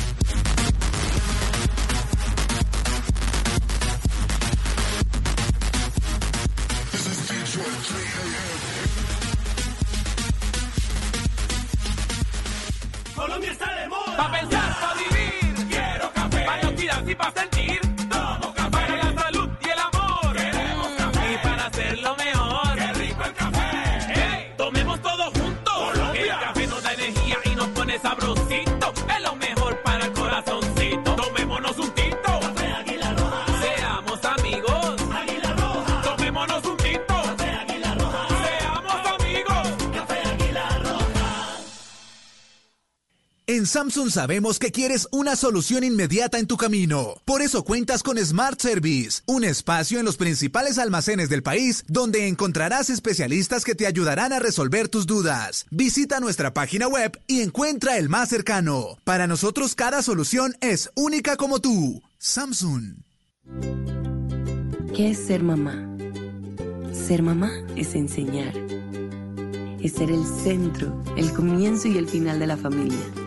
Samsung 43.77 44.09
sabemos 44.09 44.57
que 44.57 44.71
quieres 44.71 45.07
una 45.11 45.35
solución 45.35 45.83
inmediata 45.83 46.39
en 46.39 46.47
tu 46.47 46.57
camino. 46.57 47.13
Por 47.25 47.43
eso 47.43 47.63
cuentas 47.63 48.01
con 48.01 48.17
Smart 48.17 48.59
Service, 48.59 49.21
un 49.27 49.43
espacio 49.43 49.99
en 49.99 50.05
los 50.05 50.17
principales 50.17 50.79
almacenes 50.79 51.29
del 51.29 51.43
país 51.43 51.83
donde 51.87 52.27
encontrarás 52.27 52.89
especialistas 52.89 53.63
que 53.63 53.75
te 53.75 53.85
ayudarán 53.85 54.33
a 54.33 54.39
resolver 54.39 54.87
tus 54.87 55.05
dudas. 55.05 55.67
Visita 55.69 56.19
nuestra 56.19 56.55
página 56.55 56.87
web 56.87 57.21
y 57.27 57.41
encuentra 57.41 57.99
el 57.99 58.09
más 58.09 58.29
cercano. 58.29 58.97
Para 59.03 59.27
nosotros 59.27 59.75
cada 59.75 60.01
solución 60.01 60.55
es 60.59 60.89
única 60.95 61.37
como 61.37 61.59
tú. 61.59 62.01
Samsung. 62.17 63.03
¿Qué 64.95 65.11
es 65.11 65.19
ser 65.19 65.43
mamá? 65.43 65.87
Ser 66.93 67.21
mamá 67.21 67.51
es 67.75 67.93
enseñar. 67.93 68.57
Es 69.79 69.93
ser 69.93 70.09
el 70.09 70.25
centro, 70.43 71.03
el 71.15 71.31
comienzo 71.31 71.87
y 71.87 71.99
el 71.99 72.09
final 72.09 72.39
de 72.39 72.47
la 72.47 72.57
familia. 72.57 73.26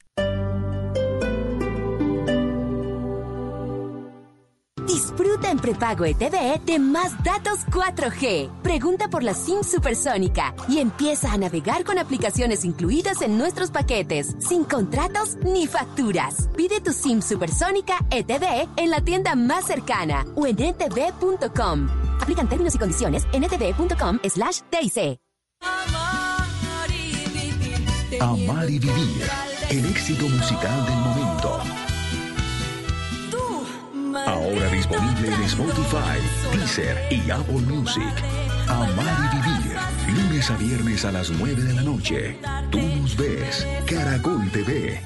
En 5.51 5.59
prepago 5.59 6.05
ETV 6.05 6.65
de 6.65 6.79
más 6.79 7.11
datos 7.23 7.59
4G. 7.67 8.61
Pregunta 8.61 9.09
por 9.09 9.21
la 9.21 9.33
SIM 9.33 9.63
supersónica 9.63 10.55
y 10.67 10.79
empieza 10.79 11.31
a 11.31 11.37
navegar 11.37 11.83
con 11.83 11.99
aplicaciones 11.99 12.65
incluidas 12.65 13.21
en 13.21 13.37
nuestros 13.37 13.69
paquetes, 13.69 14.35
sin 14.39 14.63
contratos 14.63 15.37
ni 15.43 15.67
facturas. 15.67 16.49
Pide 16.55 16.79
tu 16.79 16.93
SIM 16.93 17.21
supersónica 17.21 17.99
ETV 18.09 18.69
en 18.77 18.89
la 18.89 19.01
tienda 19.01 19.35
más 19.35 19.65
cercana 19.65 20.25
o 20.35 20.47
en 20.47 20.59
E 20.59 20.69
etv.com. 20.69 21.89
Aplican 22.21 22.47
términos 22.47 22.75
y 22.75 22.79
condiciones 22.79 23.27
en 23.33 23.43
E 23.43 23.47
etv.com 23.47 24.19
slash 24.23 24.61
TIC. 24.69 25.19
Amar 28.19 28.69
y 28.69 28.79
vivir. 28.79 29.29
El 29.69 29.85
éxito 29.85 30.27
musical 30.27 30.85
del 30.85 30.95
momento. 30.95 31.20
Ahora 34.31 34.69
disponible 34.69 35.27
en 35.27 35.43
Spotify, 35.43 36.17
Deezer 36.53 36.97
y 37.11 37.29
Apple 37.29 37.63
Music. 37.67 38.13
Amar 38.65 39.29
y 39.33 39.35
vivir. 39.35 39.77
Lunes 40.07 40.49
a 40.49 40.55
viernes 40.55 41.03
a 41.03 41.11
las 41.11 41.29
9 41.31 41.61
de 41.61 41.73
la 41.73 41.81
noche. 41.81 42.39
Tú 42.69 42.79
nos 42.79 43.17
ves. 43.17 43.67
Caracol 43.85 44.49
TV. 44.51 45.01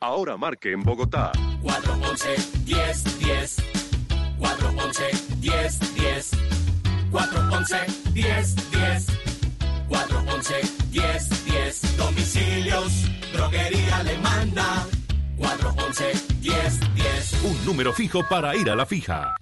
Ahora 0.00 0.36
marque 0.36 0.70
en 0.70 0.84
Bogotá 0.84 1.32
411 1.62 2.36
10 2.64 3.18
10 3.18 3.56
411 4.38 5.02
10 5.40 5.94
10 5.94 6.30
411 7.10 7.76
10 8.12 8.70
10 8.70 9.06
411 9.88 10.54
10 10.90 11.44
10 11.44 11.96
Domicilios, 11.96 12.92
droguería 13.32 14.02
le 14.04 14.16
manda 14.18 14.86
411 15.36 16.12
10 16.40 16.94
10 16.94 17.44
un 17.44 17.66
número 17.66 17.92
fijo 17.92 18.20
para 18.28 18.56
ir 18.56 18.70
a 18.70 18.76
la 18.76 18.86
fija. 18.86 19.34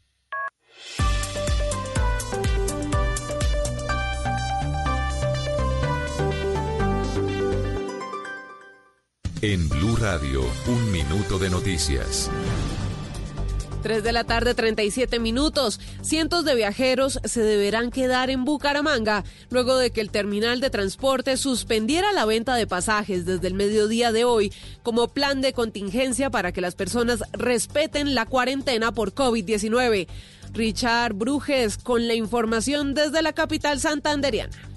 En 9.41 9.69
Blue 9.69 9.97
Radio, 9.97 10.43
un 10.69 10.93
minuto 10.93 11.37
de 11.37 11.51
noticias. 11.51 12.31
3 13.83 14.03
de 14.03 14.13
la 14.13 14.25
tarde, 14.25 14.55
37 14.55 15.19
minutos. 15.19 15.81
Cientos 16.01 16.45
de 16.45 16.55
viajeros 16.55 17.21
se 17.25 17.43
deberán 17.43 17.91
quedar 17.91 18.31
en 18.31 18.45
Bucaramanga 18.45 19.25
luego 19.51 19.77
de 19.77 19.91
que 19.91 20.01
el 20.01 20.11
terminal 20.11 20.61
de 20.61 20.71
transporte 20.71 21.37
suspendiera 21.37 22.13
la 22.13 22.25
venta 22.25 22.55
de 22.55 22.67
pasajes 22.67 23.27
desde 23.27 23.49
el 23.49 23.55
mediodía 23.55 24.13
de 24.13 24.25
hoy 24.25 24.53
como 24.83 25.09
plan 25.09 25.41
de 25.41 25.53
contingencia 25.53 26.31
para 26.31 26.53
que 26.53 26.61
las 26.61 26.75
personas 26.75 27.23
respeten 27.33 28.15
la 28.15 28.27
cuarentena 28.27 28.93
por 28.93 29.13
COVID-19. 29.13 30.07
Richard 30.53 31.15
Brujes 31.15 31.79
con 31.79 32.07
la 32.07 32.15
información 32.15 32.95
desde 32.95 33.23
la 33.23 33.33
capital 33.33 33.81
santanderiana. 33.81 34.72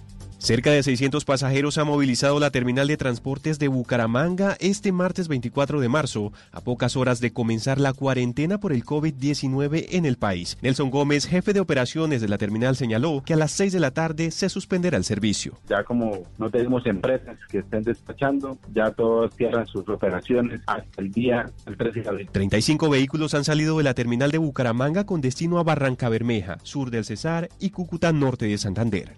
Cerca 0.45 0.69
de 0.69 0.83
600 0.83 1.25
pasajeros 1.25 1.79
ha 1.79 1.85
movilizado 1.85 2.39
la 2.39 2.51
terminal 2.51 2.87
de 2.87 2.97
transportes 2.97 3.57
de 3.57 3.67
Bucaramanga 3.67 4.55
este 4.59 4.91
martes 4.91 5.27
24 5.27 5.79
de 5.79 5.89
marzo, 5.89 6.33
a 6.51 6.61
pocas 6.61 6.95
horas 6.95 7.19
de 7.19 7.33
comenzar 7.33 7.79
la 7.79 7.93
cuarentena 7.93 8.59
por 8.59 8.71
el 8.71 8.85
COVID-19 8.85 9.87
en 9.89 10.05
el 10.05 10.17
país. 10.17 10.59
Nelson 10.61 10.91
Gómez, 10.91 11.25
jefe 11.25 11.51
de 11.51 11.61
operaciones 11.61 12.21
de 12.21 12.27
la 12.27 12.37
terminal, 12.37 12.75
señaló 12.75 13.23
que 13.25 13.33
a 13.33 13.37
las 13.37 13.53
6 13.53 13.73
de 13.73 13.79
la 13.79 13.89
tarde 13.89 14.29
se 14.29 14.47
suspenderá 14.49 14.97
el 14.97 15.03
servicio. 15.03 15.57
Ya 15.67 15.83
como 15.83 16.27
no 16.37 16.51
tenemos 16.51 16.85
empresas 16.85 17.39
que 17.49 17.57
estén 17.57 17.81
despachando, 17.81 18.59
ya 18.71 18.91
todos 18.91 19.33
cierran 19.33 19.65
sus 19.65 19.89
operaciones 19.89 20.61
hasta 20.67 21.01
el 21.01 21.11
día 21.11 21.49
el 21.65 21.75
13 21.75 22.01
de 22.01 22.09
abril. 22.09 22.29
35 22.31 22.87
vehículos 22.87 23.33
han 23.33 23.45
salido 23.45 23.79
de 23.79 23.83
la 23.83 23.95
terminal 23.95 24.29
de 24.29 24.37
Bucaramanga 24.37 25.07
con 25.07 25.21
destino 25.21 25.57
a 25.57 25.63
Barranca 25.63 26.07
Bermeja, 26.07 26.59
sur 26.61 26.91
del 26.91 27.03
Cesar 27.03 27.49
y 27.59 27.71
Cúcuta, 27.71 28.13
norte 28.13 28.45
de 28.45 28.59
Santander. 28.59 29.15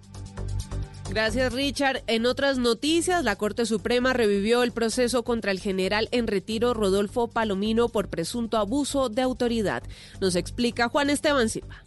Gracias, 1.09 1.53
Richard. 1.53 2.03
En 2.07 2.25
otras 2.25 2.57
noticias, 2.57 3.23
la 3.23 3.37
Corte 3.37 3.65
Suprema 3.65 4.13
revivió 4.13 4.63
el 4.63 4.71
proceso 4.71 5.23
contra 5.23 5.51
el 5.51 5.59
general 5.59 6.09
en 6.11 6.27
retiro 6.27 6.73
Rodolfo 6.73 7.27
Palomino 7.27 7.89
por 7.89 8.09
presunto 8.09 8.57
abuso 8.57 9.09
de 9.09 9.21
autoridad. 9.21 9.83
Nos 10.19 10.35
explica 10.35 10.89
Juan 10.89 11.09
Esteban 11.09 11.49
Silva. 11.49 11.86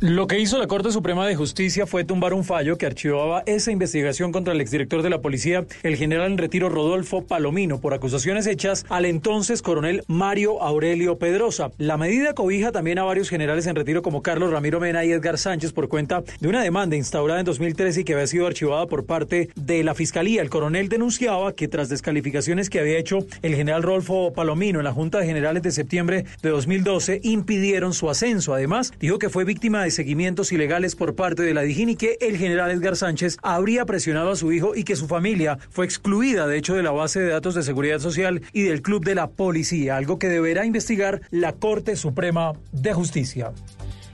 Lo 0.00 0.26
que 0.26 0.38
hizo 0.38 0.58
la 0.58 0.66
Corte 0.66 0.92
Suprema 0.92 1.26
de 1.26 1.36
Justicia 1.36 1.86
fue 1.86 2.04
tumbar 2.04 2.34
un 2.34 2.44
fallo 2.44 2.76
que 2.76 2.84
archivaba 2.84 3.42
esa 3.46 3.72
investigación 3.72 4.30
contra 4.30 4.52
el 4.52 4.60
exdirector 4.60 5.00
de 5.00 5.08
la 5.08 5.22
policía, 5.22 5.64
el 5.82 5.96
general 5.96 6.32
en 6.32 6.36
retiro 6.36 6.68
Rodolfo 6.68 7.22
Palomino, 7.22 7.80
por 7.80 7.94
acusaciones 7.94 8.46
hechas 8.46 8.84
al 8.90 9.06
entonces 9.06 9.62
coronel 9.62 10.04
Mario 10.06 10.62
Aurelio 10.62 11.16
Pedrosa. 11.16 11.70
La 11.78 11.96
medida 11.96 12.34
cobija 12.34 12.72
también 12.72 12.98
a 12.98 13.04
varios 13.04 13.30
generales 13.30 13.66
en 13.66 13.74
retiro 13.74 14.02
como 14.02 14.20
Carlos 14.20 14.50
Ramiro 14.50 14.80
Mena 14.80 15.02
y 15.02 15.12
Edgar 15.12 15.38
Sánchez 15.38 15.72
por 15.72 15.88
cuenta 15.88 16.22
de 16.40 16.48
una 16.48 16.62
demanda 16.62 16.94
instaurada 16.94 17.40
en 17.40 17.46
2013 17.46 18.02
y 18.02 18.04
que 18.04 18.12
había 18.12 18.26
sido 18.26 18.46
archivada 18.46 18.84
por 18.84 19.06
parte 19.06 19.48
de 19.54 19.82
la 19.82 19.94
Fiscalía. 19.94 20.42
El 20.42 20.50
coronel 20.50 20.90
denunciaba 20.90 21.54
que 21.54 21.68
tras 21.68 21.88
descalificaciones 21.88 22.68
que 22.68 22.80
había 22.80 22.98
hecho 22.98 23.20
el 23.40 23.54
general 23.54 23.82
Rodolfo 23.82 24.34
Palomino 24.34 24.78
en 24.78 24.84
la 24.84 24.92
Junta 24.92 25.20
de 25.20 25.26
Generales 25.26 25.62
de 25.62 25.72
septiembre 25.72 26.26
de 26.42 26.50
2012 26.50 27.20
impidieron 27.22 27.94
su 27.94 28.10
ascenso. 28.10 28.52
Además, 28.52 28.92
dijo 29.00 29.18
que 29.18 29.30
fue 29.30 29.44
víctima 29.44 29.84
de 29.84 29.85
seguimientos 29.90 30.52
ilegales 30.52 30.96
por 30.96 31.14
parte 31.14 31.42
de 31.42 31.54
la 31.54 31.62
Dijín 31.62 31.88
y 31.90 31.96
que 31.96 32.16
el 32.20 32.36
general 32.36 32.70
Edgar 32.70 32.96
Sánchez 32.96 33.38
habría 33.42 33.84
presionado 33.84 34.30
a 34.30 34.36
su 34.36 34.52
hijo 34.52 34.74
y 34.74 34.84
que 34.84 34.96
su 34.96 35.06
familia 35.06 35.58
fue 35.70 35.84
excluida, 35.84 36.46
de 36.46 36.58
hecho, 36.58 36.74
de 36.74 36.82
la 36.82 36.90
base 36.90 37.20
de 37.20 37.28
datos 37.28 37.54
de 37.54 37.62
seguridad 37.62 37.98
social 37.98 38.42
y 38.52 38.62
del 38.62 38.82
club 38.82 39.04
de 39.04 39.14
la 39.14 39.28
policía, 39.28 39.96
algo 39.96 40.18
que 40.18 40.28
deberá 40.28 40.64
investigar 40.64 41.22
la 41.30 41.52
Corte 41.52 41.96
Suprema 41.96 42.52
de 42.72 42.92
Justicia. 42.92 43.52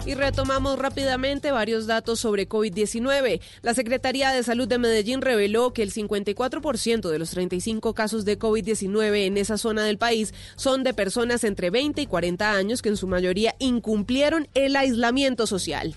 Y 0.05 0.15
retomamos 0.15 0.81
rápidamente 0.81 1.53
varios 1.53 1.87
datos 1.87 2.19
sobre 2.19 2.49
COVID-19. 2.49 3.41
La 3.63 3.73
Secretaría 3.73 4.33
de 4.33 4.43
Salud 4.43 4.67
de 4.67 4.79
Medellín 4.79 5.23
reveló 5.23 5.73
que 5.73 5.85
el 5.85 5.93
54% 5.93 7.09
de 7.09 7.19
los 7.21 7.31
35 7.31 7.95
casos 7.95 8.25
de 8.25 8.37
COVID-19 8.37 9.27
en 9.27 9.37
esa 9.37 9.59
zona 9.59 9.85
del 9.85 9.99
país 9.99 10.35
son 10.57 10.83
de 10.83 10.93
personas 10.93 11.45
entre 11.45 11.71
20 11.71 12.03
y 12.03 12.07
40 12.07 12.53
años 12.53 12.83
que 12.83 12.89
en 12.89 12.97
su 12.97 13.07
mayoría 13.07 13.55
incumplieron 13.61 14.49
el 14.55 14.75
aislamiento 14.75 15.47
social. 15.47 15.95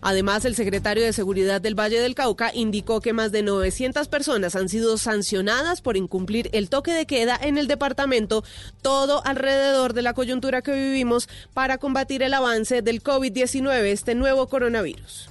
Además, 0.00 0.44
el 0.44 0.54
secretario 0.54 1.04
de 1.04 1.12
Seguridad 1.12 1.60
del 1.60 1.78
Valle 1.78 2.00
del 2.00 2.14
Cauca 2.14 2.50
indicó 2.54 3.00
que 3.00 3.12
más 3.12 3.32
de 3.32 3.42
900 3.42 4.08
personas 4.08 4.56
han 4.56 4.68
sido 4.68 4.98
sancionadas 4.98 5.80
por 5.80 5.96
incumplir 5.96 6.50
el 6.52 6.68
toque 6.68 6.92
de 6.92 7.06
queda 7.06 7.38
en 7.40 7.58
el 7.58 7.66
departamento, 7.66 8.44
todo 8.82 9.24
alrededor 9.24 9.94
de 9.94 10.02
la 10.02 10.14
coyuntura 10.14 10.62
que 10.62 10.72
vivimos 10.72 11.28
para 11.54 11.78
combatir 11.78 12.22
el 12.22 12.34
avance 12.34 12.82
del 12.82 13.02
COVID-19, 13.02 13.82
este 13.84 14.14
nuevo 14.14 14.48
coronavirus. 14.48 15.28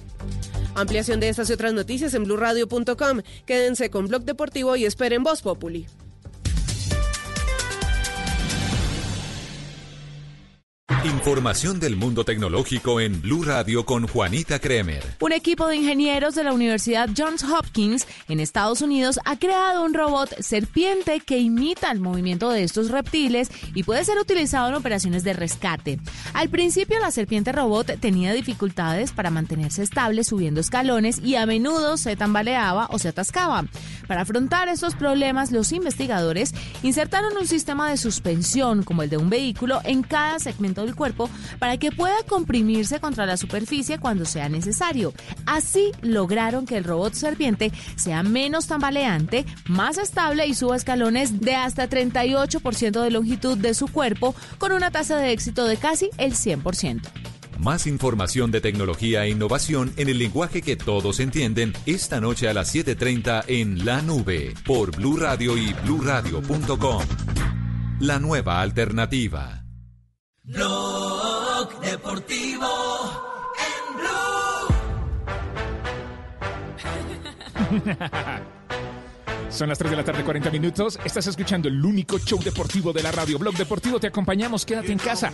Ampliación 0.74 1.20
de 1.20 1.28
estas 1.28 1.50
y 1.50 1.54
otras 1.54 1.72
noticias 1.72 2.14
en 2.14 2.24
blurradio.com. 2.24 3.22
Quédense 3.46 3.90
con 3.90 4.06
Blog 4.06 4.22
Deportivo 4.22 4.76
y 4.76 4.84
esperen 4.84 5.22
Voz 5.22 5.42
Populi. 5.42 5.86
Información 11.04 11.78
del 11.78 11.96
mundo 11.96 12.24
tecnológico 12.24 12.98
en 12.98 13.20
Blue 13.20 13.44
Radio 13.44 13.84
con 13.84 14.08
Juanita 14.08 14.58
Kremer. 14.58 15.04
Un 15.20 15.32
equipo 15.32 15.68
de 15.68 15.76
ingenieros 15.76 16.34
de 16.34 16.42
la 16.42 16.52
Universidad 16.52 17.10
Johns 17.16 17.44
Hopkins 17.44 18.06
en 18.28 18.40
Estados 18.40 18.80
Unidos 18.80 19.20
ha 19.24 19.38
creado 19.38 19.84
un 19.84 19.92
robot 19.92 20.34
serpiente 20.40 21.20
que 21.20 21.38
imita 21.38 21.92
el 21.92 22.00
movimiento 22.00 22.50
de 22.50 22.64
estos 22.64 22.90
reptiles 22.90 23.50
y 23.74 23.84
puede 23.84 24.04
ser 24.04 24.18
utilizado 24.18 24.68
en 24.70 24.74
operaciones 24.74 25.24
de 25.24 25.34
rescate. 25.34 26.00
Al 26.32 26.48
principio 26.48 26.98
la 26.98 27.10
serpiente 27.10 27.52
robot 27.52 27.98
tenía 28.00 28.32
dificultades 28.32 29.12
para 29.12 29.30
mantenerse 29.30 29.82
estable 29.82 30.24
subiendo 30.24 30.60
escalones 30.60 31.20
y 31.22 31.36
a 31.36 31.46
menudo 31.46 31.96
se 31.96 32.16
tambaleaba 32.16 32.88
o 32.90 32.98
se 32.98 33.08
atascaba. 33.08 33.66
Para 34.08 34.22
afrontar 34.22 34.68
estos 34.68 34.94
problemas, 34.94 35.52
los 35.52 35.70
investigadores 35.70 36.54
insertaron 36.82 37.36
un 37.36 37.46
sistema 37.46 37.88
de 37.90 37.98
suspensión 37.98 38.82
como 38.82 39.02
el 39.02 39.10
de 39.10 39.18
un 39.18 39.28
vehículo 39.28 39.80
en 39.84 40.02
cada 40.02 40.38
segmento 40.38 40.84
del 40.84 40.96
cuerpo 40.96 41.28
para 41.58 41.76
que 41.76 41.92
pueda 41.92 42.16
comprimirse 42.26 43.00
contra 43.00 43.26
la 43.26 43.36
superficie 43.36 43.98
cuando 43.98 44.24
sea 44.24 44.48
necesario. 44.48 45.12
Así 45.44 45.92
lograron 46.00 46.64
que 46.64 46.78
el 46.78 46.84
robot 46.84 47.12
serpiente 47.12 47.70
sea 47.96 48.22
menos 48.22 48.66
tambaleante, 48.66 49.44
más 49.66 49.98
estable 49.98 50.46
y 50.46 50.54
suba 50.54 50.76
escalones 50.76 51.40
de 51.40 51.54
hasta 51.54 51.88
38% 51.88 53.02
de 53.02 53.10
longitud 53.10 53.58
de 53.58 53.74
su 53.74 53.88
cuerpo 53.88 54.34
con 54.56 54.72
una 54.72 54.90
tasa 54.90 55.18
de 55.18 55.32
éxito 55.32 55.66
de 55.66 55.76
casi 55.76 56.08
el 56.16 56.32
100%. 56.32 57.37
Más 57.58 57.86
información 57.88 58.52
de 58.52 58.60
tecnología 58.60 59.24
e 59.24 59.30
innovación 59.30 59.92
en 59.96 60.08
el 60.08 60.18
lenguaje 60.18 60.62
que 60.62 60.76
todos 60.76 61.18
entienden 61.18 61.72
esta 61.86 62.20
noche 62.20 62.48
a 62.48 62.54
las 62.54 62.72
7:30 62.72 63.44
en 63.48 63.84
La 63.84 64.00
Nube 64.00 64.54
por 64.64 64.96
Blue 64.96 65.16
Radio 65.16 65.58
y 65.58 65.72
bluradio.com. 65.84 67.02
La 67.98 68.20
nueva 68.20 68.60
alternativa. 68.60 69.64
Blog 70.44 71.80
Deportivo 71.80 72.68
en 73.58 73.96
Blue. 73.98 74.08
Son 79.50 79.68
las 79.68 79.78
3 79.78 79.90
de 79.90 79.96
la 79.96 80.04
tarde, 80.04 80.22
40 80.22 80.50
minutos. 80.50 80.96
Estás 81.04 81.26
escuchando 81.26 81.68
el 81.68 81.84
único 81.84 82.20
show 82.20 82.40
deportivo 82.40 82.92
de 82.92 83.02
la 83.02 83.10
radio. 83.10 83.36
Blog 83.36 83.56
Deportivo, 83.56 83.98
te 83.98 84.06
acompañamos. 84.06 84.64
Quédate 84.64 84.92
en 84.92 84.98
casa. 84.98 85.32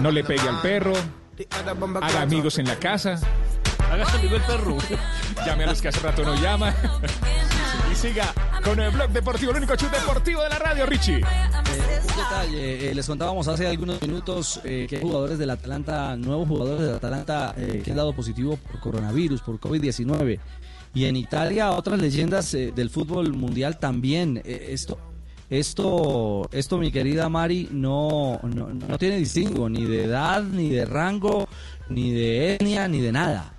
No 0.00 0.10
le 0.10 0.24
pegue 0.24 0.48
al 0.48 0.60
perro. 0.60 0.92
Haga 2.00 2.22
amigos 2.22 2.58
en 2.58 2.66
la 2.66 2.76
casa. 2.76 3.20
Haga 3.90 4.10
amigo 4.12 4.36
el 4.36 4.42
perro. 4.42 4.78
Llame 5.46 5.64
a 5.64 5.66
los 5.68 5.80
que 5.80 5.88
hace 5.88 6.00
rato 6.00 6.24
no 6.24 6.34
llama. 6.34 6.74
Y 7.90 7.94
siga 7.94 8.32
con 8.64 8.80
el 8.80 8.90
blog 8.90 9.10
deportivo, 9.10 9.50
el 9.50 9.58
único 9.58 9.76
show 9.76 9.90
deportivo 9.90 10.42
de 10.42 10.48
la 10.48 10.58
radio, 10.58 10.86
Richie. 10.86 11.16
un 11.16 12.16
detalle, 12.16 12.90
eh, 12.90 12.94
les 12.94 13.06
contábamos 13.06 13.48
hace 13.48 13.66
algunos 13.66 14.00
minutos 14.00 14.60
eh, 14.64 14.86
que 14.88 14.96
hay 14.96 15.02
jugadores 15.02 15.38
del 15.38 15.50
Atalanta, 15.50 16.16
nuevos 16.16 16.48
jugadores 16.48 16.86
del 16.86 16.94
Atalanta 16.94 17.54
eh, 17.56 17.82
que 17.84 17.90
han 17.90 17.98
dado 17.98 18.14
positivo 18.14 18.56
por 18.56 18.80
coronavirus, 18.80 19.42
por 19.42 19.60
COVID-19. 19.60 20.38
Y 20.94 21.06
en 21.06 21.16
Italia 21.16 21.70
otras 21.70 21.98
leyendas 22.00 22.52
eh, 22.54 22.72
del 22.74 22.90
fútbol 22.90 23.32
mundial 23.32 23.78
también. 23.78 24.42
Eh, 24.44 24.68
esto, 24.70 24.98
esto, 25.52 26.48
esto, 26.50 26.78
mi 26.78 26.90
querida 26.90 27.28
Mari, 27.28 27.68
no, 27.70 28.40
no, 28.42 28.68
no 28.72 28.98
tiene 28.98 29.18
distingo 29.18 29.68
ni 29.68 29.84
de 29.84 30.04
edad, 30.04 30.42
ni 30.42 30.70
de 30.70 30.86
rango, 30.86 31.46
ni 31.90 32.10
de 32.10 32.54
etnia, 32.54 32.88
ni 32.88 33.00
de 33.00 33.12
nada. 33.12 33.52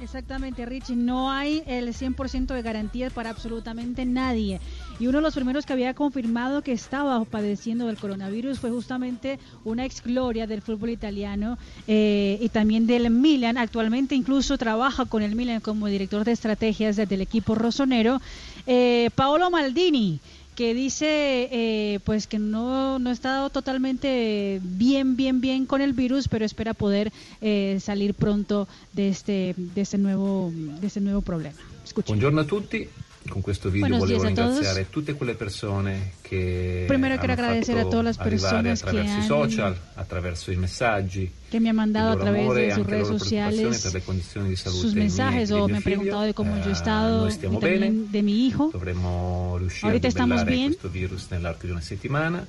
Exactamente, 0.00 0.64
Richie. 0.64 0.94
No 0.94 1.30
hay 1.30 1.62
el 1.66 1.88
100% 1.88 2.46
de 2.46 2.62
garantías 2.62 3.12
para 3.12 3.30
absolutamente 3.30 4.04
nadie. 4.04 4.60
Y 5.00 5.08
uno 5.08 5.18
de 5.18 5.22
los 5.22 5.34
primeros 5.34 5.66
que 5.66 5.72
había 5.72 5.94
confirmado 5.94 6.62
que 6.62 6.72
estaba 6.72 7.24
padeciendo 7.24 7.86
del 7.86 7.96
coronavirus 7.96 8.60
fue 8.60 8.70
justamente 8.70 9.40
una 9.64 9.84
ex 9.84 10.02
gloria 10.02 10.46
del 10.46 10.62
fútbol 10.62 10.90
italiano 10.90 11.58
eh, 11.88 12.38
y 12.40 12.48
también 12.48 12.86
del 12.86 13.10
Milan. 13.10 13.58
Actualmente 13.58 14.14
incluso 14.14 14.56
trabaja 14.56 15.04
con 15.04 15.22
el 15.22 15.34
Milan 15.34 15.60
como 15.60 15.88
director 15.88 16.24
de 16.24 16.32
estrategias 16.32 16.96
del 16.96 17.20
equipo 17.20 17.56
rosonero. 17.56 18.20
Eh, 18.66 19.10
Paolo 19.16 19.50
Maldini 19.50 20.20
que 20.58 20.74
dice 20.74 21.48
eh, 21.52 22.00
pues 22.02 22.26
que 22.26 22.40
no, 22.40 22.98
no 22.98 23.12
está 23.12 23.48
totalmente 23.48 24.58
bien, 24.60 25.14
bien, 25.14 25.40
bien 25.40 25.66
con 25.66 25.80
el 25.80 25.92
virus, 25.92 26.26
pero 26.26 26.44
espera 26.44 26.74
poder 26.74 27.12
eh, 27.40 27.78
salir 27.80 28.12
pronto 28.12 28.66
de 28.92 29.08
este, 29.08 29.54
de 29.56 29.80
este 29.80 29.98
nuevo, 29.98 30.50
de 30.52 30.84
este 30.84 31.00
nuevo 31.00 31.22
problema. 31.22 31.56
Escuchen. 31.84 32.08
Buongiorno 32.08 32.40
a 32.40 32.44
tutti. 32.44 32.88
Con 33.28 33.42
questo 33.42 33.68
video 33.70 33.88
Buenos 33.88 34.00
volevo 34.00 34.22
todos. 34.22 34.36
ringraziare 34.56 34.90
tutte 34.90 35.14
quelle 35.14 35.34
persone 35.34 36.12
che 36.22 36.84
Primero 36.86 37.16
quiero 37.18 37.32
agradecer 37.34 37.78
a 37.78 37.84
todas 37.84 38.04
las 38.04 38.16
personas 38.18 38.82
que 38.82 38.88
attraverso 38.88 39.16
i 39.16 39.20
han- 39.20 39.26
social, 39.26 39.76
attraverso 39.94 40.50
i 40.52 40.56
messaggi, 40.56 41.30
que 41.50 41.60
me 41.60 41.68
han 41.70 41.76
mandado 41.76 42.12
a 42.12 42.16
través 42.18 42.42
amore 42.42 42.62
e 42.62 42.66
de 42.68 42.74
sus 42.74 42.84
la 42.84 42.90
redes 42.90 43.08
sociales 43.08 43.82
per 43.82 43.92
le 43.94 44.00
condizioni 44.02 44.48
di 44.48 44.56
salute 44.56 44.80
sus 44.80 44.94
mensajes 44.94 45.50
e 45.50 45.54
o 45.54 45.68
me 45.68 45.76
han 45.76 45.82
preguntado 45.82 46.22
de 46.22 46.34
cómo 46.34 46.56
yo 46.56 46.64
he 46.64 46.68
Eh, 46.68 46.72
estado 46.72 47.20
noi 47.20 47.28
y 47.28 47.32
stiamo 47.32 47.58
también 47.58 47.80
bene, 47.80 48.06
de 48.10 48.22
mi 48.22 48.46
hijo. 48.46 48.70
dovremmo 48.72 49.56
riuscire 49.58 49.86
Ahorita 49.88 50.06
a 50.06 50.10
estamos 50.10 50.44
bien. 50.44 50.68
questo 50.72 50.88
virus 50.90 51.30
nell'arco 51.30 51.66
di 51.66 51.72
una 51.72 51.80
settimana. 51.82 52.46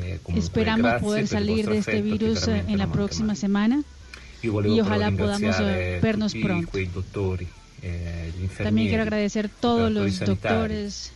Eh, 0.00 0.20
Esperamos 0.36 1.00
poder 1.02 1.26
salir 1.26 1.68
de 1.68 1.78
este 1.78 1.98
affetto 1.98 2.04
virus 2.18 2.46
eh, 2.48 2.62
en 2.68 2.78
la 2.78 2.86
próxima 2.86 3.34
semana 3.34 3.82
y 4.42 4.48
ojalá 4.80 5.10
podamos 5.10 5.58
vernos 6.00 6.34
pronto. 6.34 6.78
Eh, 7.82 8.32
También 8.58 8.88
quiero 8.88 9.02
agradecer 9.02 9.48
todos 9.48 9.90
operatori 9.90 10.10
los 10.10 10.20
doctores, 10.20 11.12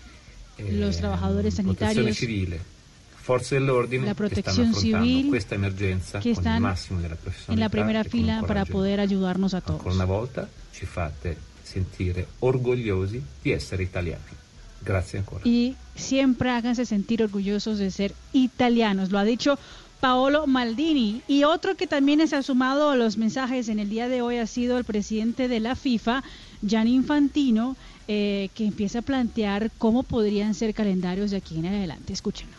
eh, 0.59 0.73
los 0.73 0.97
trabajadores 0.97 1.55
sanitarios, 1.55 2.17
civile, 2.17 2.61
forze 3.23 3.57
dell'ordine 3.57 4.07
la 4.07 4.15
protección 4.15 4.75
civil, 4.75 5.31
questa 5.31 5.55
emergenza 5.55 6.21
que 6.21 6.33
están 6.33 6.63
en 7.49 7.61
la 7.61 7.69
primera 7.69 8.01
e 8.03 8.05
fila 8.05 8.43
para 8.47 8.65
poder 8.65 9.01
ayudarnos 9.01 9.55
a 9.55 9.59
Ancora 9.59 9.79
todos. 9.79 9.95
una 9.95 10.05
volta 10.05 10.49
ci 10.73 10.87
fate 10.87 11.37
sentire 11.63 12.27
orgogliosi 12.41 13.23
di 13.43 13.51
essere 13.53 13.83
italiani. 13.83 14.41
Grazie 14.85 15.21
ancora. 15.21 15.43
y 15.45 15.77
siempre 15.95 16.51
háganse 16.51 16.85
sentir 16.87 17.23
orgullosos 17.23 17.79
de 17.79 17.91
ser 17.93 18.13
italianos. 18.33 19.13
Lo 19.13 19.19
ha 19.19 19.25
dicho 19.25 19.57
Paolo 20.03 20.49
Maldini. 20.49 21.23
Y 21.29 21.45
otro 21.45 21.77
que 21.77 21.87
también 21.87 22.27
se 22.27 22.35
ha 22.35 22.43
sumado 22.43 22.91
a 22.91 22.97
los 22.97 23.16
mensajes 23.16 23.69
en 23.69 23.79
el 23.79 23.89
día 23.89 24.09
de 24.09 24.20
hoy 24.20 24.39
ha 24.39 24.49
sido 24.49 24.77
el 24.77 24.83
presidente 24.83 25.47
de 25.47 25.61
la 25.61 25.77
FIFA, 25.77 26.24
Gianni 26.61 26.97
Infantino, 26.97 27.77
eh, 28.09 28.51
que 28.57 28.66
empieza 28.66 28.99
a 28.99 29.03
plantear 29.03 29.70
cómo 29.79 30.03
podrían 30.03 30.55
ser 30.55 30.74
calendarios 30.74 31.31
de 31.31 31.37
aquí 31.37 31.57
en 31.61 31.66
adelante. 31.66 32.12
Escúchenlo. 32.12 32.57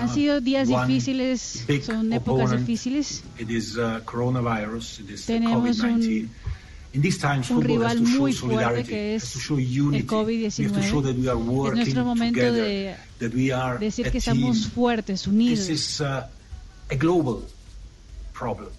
Han 0.00 0.08
sido 0.14 0.40
días 0.40 0.68
difíciles, 0.68 1.64
son 1.84 2.12
épocas 2.12 2.52
difíciles. 2.52 3.24
It 3.40 3.50
is 3.50 3.76
uh, 3.76 4.00
coronavirus. 4.04 5.00
It 5.00 5.10
is 5.10 5.26
Tenemos 5.26 5.80
COVID-19. 5.80 5.84
In 5.84 6.00
these 6.00 6.28
times, 7.18 7.50
un 7.50 7.62
rival 7.62 7.96
to 7.98 8.04
show 8.06 8.20
muy 8.20 8.32
fuerte 8.32 8.54
solidarity, 8.54 8.88
que 8.88 9.14
has 9.14 9.32
to 9.32 9.38
es 9.38 9.44
show 9.44 9.56
unity. 9.56 9.98
el 9.98 10.06
COVID-19. 10.06 10.58
We 10.58 10.64
have 10.64 10.74
to 10.74 10.82
show 10.82 11.00
that 11.00 11.16
we 11.16 11.28
are 11.28 11.38
Es 11.38 11.46
working 11.46 11.76
nuestro 11.76 12.04
momento 12.04 12.40
together, 12.40 12.64
de 12.64 12.96
that 13.18 13.34
we 13.34 13.52
are 13.52 13.78
decir 13.78 14.10
que 14.10 14.18
estamos 14.18 14.66
fuertes, 14.68 15.26
unidos. 15.26 15.66
This 15.66 15.90
is 15.90 16.00
a 16.00 16.28
global 16.98 17.44
problem. 18.34 18.70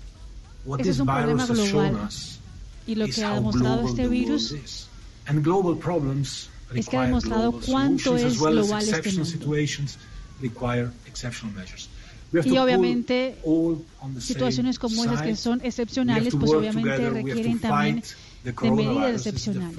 What 0.65 0.80
Ese 0.81 0.90
es 0.90 0.98
this 0.98 1.02
un 1.02 1.07
problema 1.07 1.45
virus 1.45 1.60
has 1.60 1.69
shown 1.69 1.90
global. 1.90 2.07
us 2.07 2.40
Y 2.85 2.95
lo 2.95 3.06
is 3.06 3.15
que 3.15 3.23
ha 3.23 3.34
demostrado 3.35 3.77
global 3.77 3.90
este 3.90 4.07
virus 4.07 4.52
is. 4.52 4.88
And 5.26 5.44
global 5.44 5.76
problems 5.77 6.49
es 6.76 6.88
que 6.88 6.98
ha 6.98 7.02
require 7.02 7.07
demostrado 7.07 7.52
global 7.52 7.65
cuánto 7.65 8.03
solutions 8.03 8.31
es 8.31 8.35
as 8.35 8.41
well 8.41 8.60
as 8.60 8.68
global 8.68 8.84
este 8.84 8.98
exceptional 11.07 11.53
mundo. 11.53 11.90
Y 12.43 12.57
obviamente 12.57 13.38
situaciones 14.19 14.80
como 14.80 15.03
esas 15.03 15.22
que 15.22 15.35
son 15.35 15.61
excepcionales, 15.64 16.34
pues 16.38 16.51
obviamente 16.51 17.10
requieren 17.10 17.60
también 17.60 18.03
de 18.43 18.72
medidas 18.72 19.27
excepcionales. 19.27 19.77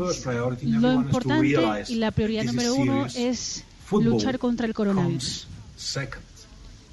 Lo 0.62 0.92
importante 0.92 1.84
y 1.88 1.94
la 1.96 2.10
prioridad 2.10 2.44
número 2.44 2.74
uno 2.74 3.06
es 3.14 3.64
luchar 3.90 4.38
contra 4.38 4.66
el 4.66 4.74
coronavirus. 4.74 5.48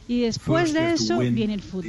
Y 0.08 0.22
después 0.22 0.74
de 0.74 0.94
eso 0.94 1.20
viene 1.20 1.54
el 1.54 1.62
fútbol. 1.62 1.86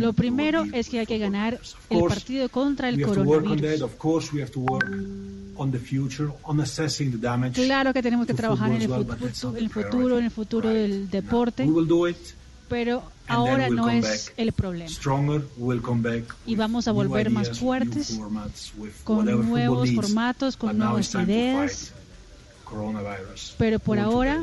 Lo 0.00 0.12
primero 0.12 0.64
es 0.72 0.88
que 0.88 0.98
hay 1.00 1.06
que 1.06 1.18
ganar 1.18 1.58
el 1.88 1.98
partido 2.08 2.48
contra 2.48 2.88
el 2.88 2.96
coronavirus. 3.06 3.82
Of 3.82 3.96
course, 3.96 4.30
we 4.34 4.42
have 4.42 4.50
to 4.52 4.60
work 4.60 4.84
on 5.56 5.70
the 5.70 5.78
future, 5.78 6.28
on 6.44 6.60
assessing 6.60 7.10
the 7.12 7.18
damage. 7.18 7.54
Claro 7.64 7.92
que 7.92 8.02
tenemos 8.02 8.26
que 8.26 8.34
trabajar 8.34 8.70
en 8.72 8.82
el, 8.82 8.88
football 8.88 9.00
as 9.00 9.06
well, 9.06 9.06
fut- 9.06 9.20
but 9.20 9.28
that's 9.28 9.44
not 9.44 9.56
en 9.56 9.64
el 9.64 9.70
futuro, 9.70 10.18
en 10.18 10.24
el 10.24 10.30
futuro 10.30 10.68
del 10.68 11.10
deporte, 11.10 11.64
pero 12.68 13.02
ahora 13.28 13.68
no 13.70 13.88
es 13.90 14.32
el 14.36 14.52
problema. 14.52 14.90
Y 16.46 16.54
vamos 16.56 16.86
a 16.88 16.92
volver 16.92 17.30
más 17.30 17.58
fuertes, 17.58 18.18
con 19.04 19.24
nuevos 19.48 19.88
formatos, 19.94 20.56
con 20.56 20.76
nuevas 20.76 21.14
ideas. 21.14 21.92
Pero 23.58 23.78
por 23.78 23.98
ahora. 23.98 24.42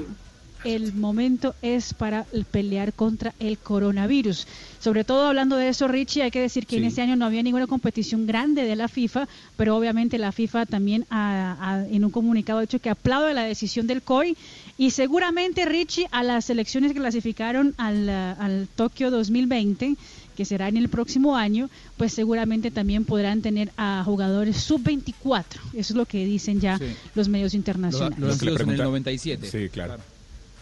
El 0.64 0.94
momento 0.94 1.56
es 1.62 1.94
para 1.94 2.26
el 2.34 2.46
pelear 2.46 2.94
contra 2.94 3.34
el 3.40 3.58
coronavirus. 3.58 4.48
Sobre 4.80 5.04
todo 5.04 5.28
hablando 5.28 5.56
de 5.58 5.70
eso, 5.70 5.88
Richie, 5.88 6.22
hay 6.24 6.32
que 6.32 6.42
decir 6.42 6.66
que 6.66 6.78
en 6.78 6.86
este 6.86 7.02
año 7.02 7.16
no 7.16 7.26
había 7.26 7.44
ninguna 7.44 7.68
competición 7.68 8.28
grande 8.28 8.64
de 8.64 8.76
la 8.76 8.88
FIFA, 8.88 9.28
pero 9.56 9.76
obviamente 9.76 10.18
la 10.18 10.32
FIFA 10.32 10.66
también 10.66 11.06
ha- 11.10 11.58
ha- 11.60 11.88
en 11.88 12.06
un 12.06 12.12
comunicado 12.12 12.60
ha 12.60 12.62
dicho 12.62 12.80
que 12.80 12.90
aplaude 12.90 13.34
la 13.34 13.44
decisión 13.44 13.88
del 13.88 14.02
COI 14.02 14.38
y 14.78 14.92
seguramente, 14.92 15.66
Richie, 15.66 16.08
a 16.12 16.24
las 16.24 16.46
selecciones 16.46 16.94
que 16.94 17.00
clasificaron 17.00 17.74
al, 17.78 18.08
al 18.10 18.68
Tokio 18.76 19.10
2020 19.12 19.96
que 20.36 20.46
será 20.46 20.68
en 20.68 20.78
el 20.78 20.88
próximo 20.88 21.36
año, 21.36 21.68
pues 21.98 22.14
seguramente 22.14 22.70
también 22.70 23.06
podrán 23.06 23.42
tener 23.42 23.72
a 23.76 24.04
jugadores 24.06 24.58
sub-24. 24.58 25.44
Eso 25.74 25.94
es 25.94 25.96
lo 25.96 26.06
que 26.06 26.26
dicen 26.26 26.60
ya 26.62 26.78
Sí. 26.78 26.86
los 27.16 27.28
medios 27.28 27.56
internacionales. 27.56 28.20
lo 28.20 28.28
Lo 28.28 28.38
que 28.38 28.46
le 28.46 28.52
en 28.52 28.54
el 28.54 28.58
pregunta- 28.58 28.84
97. 28.84 29.48
Sí, 29.50 29.70
claro. 29.70 29.98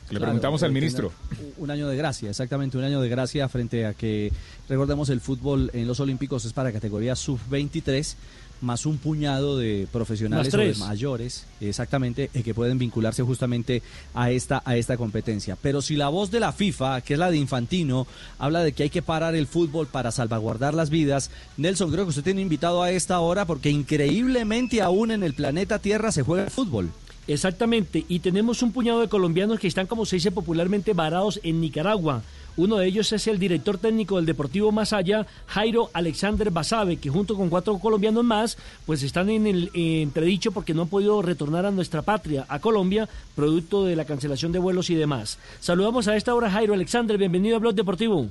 Le 0.10 0.18
Claro, 0.20 0.26
preguntamos 0.26 0.62
al 0.62 0.72
porque 0.72 0.74
ministro. 0.74 1.12
Un 1.58 1.72
año 1.72 1.88
de 1.88 1.98
gracia, 1.98 2.30
exactamente, 2.30 2.78
un 2.78 2.84
año 2.84 3.02
de 3.02 3.10
gracia 3.10 3.50
frente 3.50 3.88
a 3.88 3.94
que, 3.94 4.32
recordemos, 4.70 5.10
el 5.10 5.20
fútbol 5.20 5.72
en 5.74 5.88
los 5.88 6.00
Olímpicos 6.00 6.46
es 6.46 6.54
para 6.54 6.72
categoría 6.72 7.16
sub-23, 7.16 8.16
más 8.62 8.86
un 8.86 8.98
puñado 8.98 9.58
de 9.58 9.88
profesionales 9.92 10.54
o 10.54 10.58
de 10.58 10.76
mayores, 10.76 11.46
exactamente, 11.60 12.30
eh, 12.34 12.44
que 12.44 12.54
pueden 12.54 12.78
vincularse 12.78 13.24
justamente 13.24 13.82
a 14.14 14.32
esta, 14.32 14.62
a 14.64 14.78
esta 14.78 14.96
competencia. 14.96 15.58
Pero 15.60 15.82
si 15.82 15.96
la 15.96 16.10
voz 16.10 16.30
de 16.30 16.40
la 16.40 16.52
FIFA, 16.52 17.02
que 17.02 17.14
es 17.14 17.20
la 17.20 17.32
de 17.32 17.38
Infantino, 17.38 18.06
habla 18.38 18.64
de 18.64 18.74
que 18.74 18.84
hay 18.84 18.90
que 18.90 19.02
parar 19.02 19.36
el 19.36 19.48
fútbol 19.48 19.88
para 19.88 20.12
salvaguardar 20.12 20.74
las 20.74 20.90
vidas, 20.90 21.32
Nelson, 21.58 21.92
creo 21.92 22.06
que 22.06 22.10
usted 22.10 22.24
tiene 22.24 22.42
invitado 22.42 22.84
a 22.84 22.92
esta 22.92 23.20
hora 23.20 23.46
porque 23.46 23.70
increíblemente 23.70 24.82
aún 24.82 25.12
en 25.12 25.24
el 25.24 25.34
planeta 25.34 25.80
Tierra 25.80 26.12
se 26.12 26.22
juega 26.22 26.44
el 26.44 26.52
fútbol. 26.52 26.92
Exactamente, 27.28 28.06
y 28.08 28.20
tenemos 28.20 28.62
un 28.62 28.72
puñado 28.72 29.02
de 29.02 29.10
colombianos 29.10 29.60
que 29.60 29.68
están, 29.68 29.88
como 29.88 30.06
se 30.06 30.18
dice 30.18 30.32
popularmente, 30.32 30.94
varados 30.94 31.40
en 31.44 31.60
Nicaragua. 31.60 32.22
Uno 32.58 32.78
de 32.78 32.88
ellos 32.88 33.12
es 33.12 33.28
el 33.28 33.40
director 33.40 33.78
técnico 33.78 34.16
del 34.16 34.26
Deportivo 34.26 34.72
Masaya, 34.72 35.26
Jairo 35.48 35.90
Alexander 35.92 36.52
Basabe, 36.52 36.98
que 36.98 37.10
junto 37.10 37.36
con 37.36 37.50
cuatro 37.50 37.78
colombianos 37.80 38.24
más, 38.24 38.58
pues 38.86 39.04
están 39.04 39.30
en 39.30 39.48
el 39.48 39.72
entredicho 39.74 40.52
porque 40.52 40.74
no 40.74 40.84
han 40.84 40.88
podido 40.88 41.22
retornar 41.22 41.66
a 41.66 41.72
nuestra 41.72 42.04
patria, 42.04 42.46
a 42.48 42.60
Colombia, 42.60 43.10
producto 43.36 43.86
de 43.86 43.96
la 43.96 44.06
cancelación 44.06 44.52
de 44.52 44.60
vuelos 44.60 44.90
y 44.90 44.96
demás. 44.96 45.38
Saludamos 45.60 46.08
a 46.08 46.16
esta 46.16 46.34
hora 46.34 46.50
Jairo 46.50 46.74
Alexander, 46.76 47.18
bienvenido 47.18 47.58
a 47.58 47.60
Blog 47.60 47.76
Deportivo. 47.76 48.28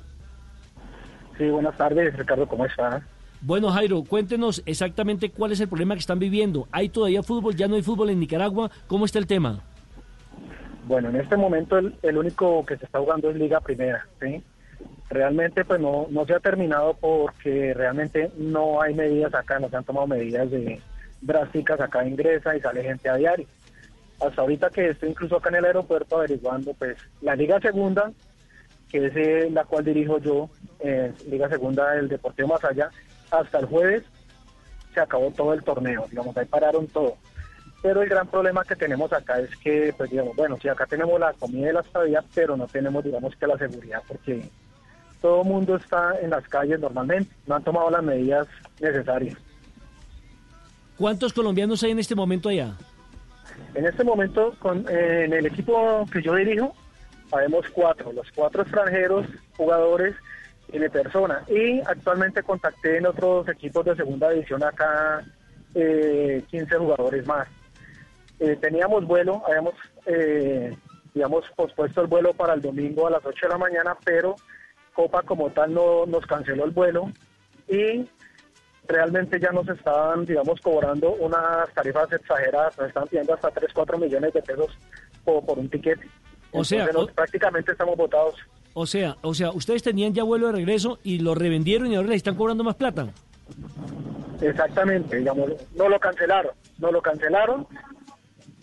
Sí, 1.37 1.49
buenas 1.51 1.77
tardes, 1.77 2.17
Ricardo, 2.17 2.47
¿cómo 2.47 2.65
está? 2.65 3.07
Bueno, 3.47 3.71
Jairo, 3.71 4.03
cuéntenos 4.05 4.63
exactamente 4.65 5.29
cuál 5.29 5.53
es 5.53 5.61
el 5.61 5.69
problema 5.69 5.95
que 5.95 6.01
están 6.01 6.19
viviendo. 6.19 6.67
¿Hay 6.73 6.89
todavía 6.89 7.23
fútbol? 7.23 7.55
¿Ya 7.55 7.69
no 7.69 7.75
hay 7.75 7.83
fútbol 7.83 8.09
en 8.09 8.19
Nicaragua? 8.19 8.71
¿Cómo 8.87 9.05
está 9.05 9.19
el 9.19 9.27
tema? 9.27 9.63
Bueno, 10.87 11.11
en 11.11 11.17
este 11.17 11.37
momento 11.37 11.77
el, 11.77 12.17
único 12.17 12.65
que 12.65 12.79
se 12.79 12.87
está 12.87 13.01
jugando 13.01 13.29
es 13.29 13.37
Liga 13.37 13.61
Primera, 13.61 14.07
¿sí? 14.19 14.43
Realmente 15.11 15.63
pues 15.63 15.79
no, 15.79 16.07
no 16.09 16.25
se 16.25 16.33
ha 16.33 16.41
terminado 16.41 16.95
porque 16.95 17.75
realmente 17.75 18.31
no 18.39 18.81
hay 18.81 18.95
medidas 18.95 19.35
acá, 19.35 19.59
no 19.59 19.69
se 19.69 19.77
han 19.77 19.85
tomado 19.85 20.07
medidas 20.07 20.51
de 20.51 20.81
drásticas, 21.21 21.79
acá 21.83 22.07
ingresa 22.07 22.57
y 22.57 22.63
sale 22.63 22.83
gente 22.83 23.11
a 23.11 23.17
diario. 23.17 23.47
Hasta 24.27 24.41
ahorita 24.41 24.71
que 24.71 24.89
estoy 24.89 25.11
incluso 25.11 25.37
acá 25.37 25.51
en 25.51 25.57
el 25.57 25.67
aeropuerto 25.67 26.17
averiguando, 26.17 26.73
pues 26.73 26.97
la 27.21 27.37
Liga 27.37 27.61
Segunda, 27.61 28.11
que 28.89 29.07
es 29.07 29.17
eh, 29.17 29.51
la 29.53 29.65
cual 29.65 29.85
dirijo 29.85 30.19
yo, 30.19 30.49
Liga 31.29 31.51
Segunda 31.51 31.93
del 31.93 32.09
Deportivo 32.09 32.49
Masaya, 32.49 32.91
hasta 33.41 33.59
el 33.59 33.67
jueves 33.67 34.05
se 34.93 35.01
acabó 35.01 35.31
todo 35.31 35.53
el 35.53 35.63
torneo, 35.63 36.07
digamos, 36.09 36.37
ahí 36.37 36.47
pararon 36.47 36.87
todo. 36.87 37.17
Pero 37.83 38.03
el 38.03 38.09
gran 38.09 38.27
problema 38.29 38.65
que 38.65 38.77
tenemos 38.77 39.13
acá 39.13 39.39
es 39.41 39.55
que, 39.57 39.93
pues 39.97 40.11
digamos, 40.11 40.35
bueno, 40.37 40.57
sí, 40.61 40.69
acá 40.69 40.87
tenemos 40.87 41.21
la 41.21 41.33
comida 41.35 41.71
y 41.71 41.73
la 41.73 41.81
estadía, 41.81 42.25
pero 42.35 42.57
no 42.57 42.67
tenemos, 42.67 43.05
digamos, 43.05 43.37
que 43.37 43.47
la 43.47 43.59
seguridad, 43.59 44.03
porque 44.09 44.49
todo 45.21 45.43
el 45.43 45.49
mundo 45.49 45.77
está 45.77 46.19
en 46.21 46.31
las 46.31 46.47
calles 46.49 46.81
normalmente, 46.81 47.35
no 47.47 47.57
han 47.57 47.65
tomado 47.65 47.91
las 47.91 48.03
medidas 48.03 48.47
necesarias. 48.81 49.37
¿Cuántos 50.97 51.33
colombianos 51.33 51.83
hay 51.83 51.91
en 51.91 51.99
este 51.99 52.15
momento 52.15 52.49
allá? 52.49 52.75
En 53.75 53.85
este 53.85 54.05
momento, 54.05 54.55
con, 54.61 54.87
eh, 54.89 55.25
en 55.25 55.33
el 55.33 55.47
equipo 55.47 56.07
que 56.13 56.23
yo 56.23 56.35
dirijo, 56.37 56.75
habemos 57.33 57.67
cuatro, 57.73 58.13
los 58.13 58.31
cuatro 58.33 58.63
extranjeros, 58.63 59.27
jugadores 59.57 60.15
mi 60.73 60.89
persona. 60.89 61.45
Y 61.49 61.81
actualmente 61.81 62.43
contacté 62.43 62.99
en 62.99 63.07
otros 63.07 63.49
equipos 63.49 63.85
de 63.85 63.97
segunda 63.97 64.31
división 64.31 64.63
acá 64.63 65.25
eh, 65.75 66.43
15 66.51 66.77
jugadores 66.77 67.27
más. 67.27 67.49
Eh, 68.41 68.57
teníamos 68.61 69.07
vuelo, 69.07 69.43
habíamos, 69.47 69.75
eh, 70.07 70.77
digamos, 71.13 71.45
pospuesto 71.57 72.01
el 72.01 72.07
vuelo 72.09 72.33
para 72.33 72.55
el 72.55 72.61
domingo 72.61 73.07
a 73.07 73.11
las 73.11 73.25
8 73.25 73.47
de 73.47 73.53
la 73.53 73.59
mañana, 73.59 73.97
pero 74.05 74.37
Copa 74.93 75.23
como 75.23 75.51
tal 75.51 75.75
no 75.75 76.07
nos 76.07 76.27
canceló 76.27 76.65
el 76.65 76.71
vuelo 76.71 77.11
y 77.69 78.09
realmente 78.87 79.41
ya 79.41 79.51
nos 79.51 79.69
estaban, 79.69 80.25
digamos, 80.25 80.61
cobrando 80.61 81.13
unas 81.15 81.73
tarifas 81.75 82.13
exageradas, 82.13 82.77
nos 82.79 82.89
están 82.89 83.07
pidiendo 83.09 83.35
hasta 83.35 83.51
3, 83.51 83.73
4 83.73 83.99
millones 83.99 84.33
de 84.33 84.43
pesos 84.43 84.79
por, 85.25 85.45
por 85.45 85.59
un 85.59 85.69
tiquete. 85.69 86.09
O 86.53 86.63
sea, 86.63 86.89
prácticamente 87.15 87.73
estamos 87.73 87.97
votados. 87.97 88.37
O 88.75 88.87
sea, 88.87 89.17
o 89.23 89.35
sea, 89.35 89.51
ustedes 89.51 89.83
tenían 89.83 90.13
ya 90.13 90.25
vuelo 90.25 90.49
de 90.49 90.53
regreso 90.53 90.99
y 91.03 91.21
lo 91.21 91.35
revendieron 91.35 91.91
y 91.91 91.97
ahora 91.97 92.09
les 92.09 92.17
están 92.19 92.35
cobrando 92.35 92.65
más 92.65 92.75
plata. 92.75 93.09
Exactamente, 94.41 95.17
digamos, 95.17 95.51
no 95.77 95.89
lo 95.89 95.99
cancelaron, 95.99 96.53
no 96.79 96.91
lo 96.91 97.01
cancelaron 97.01 97.67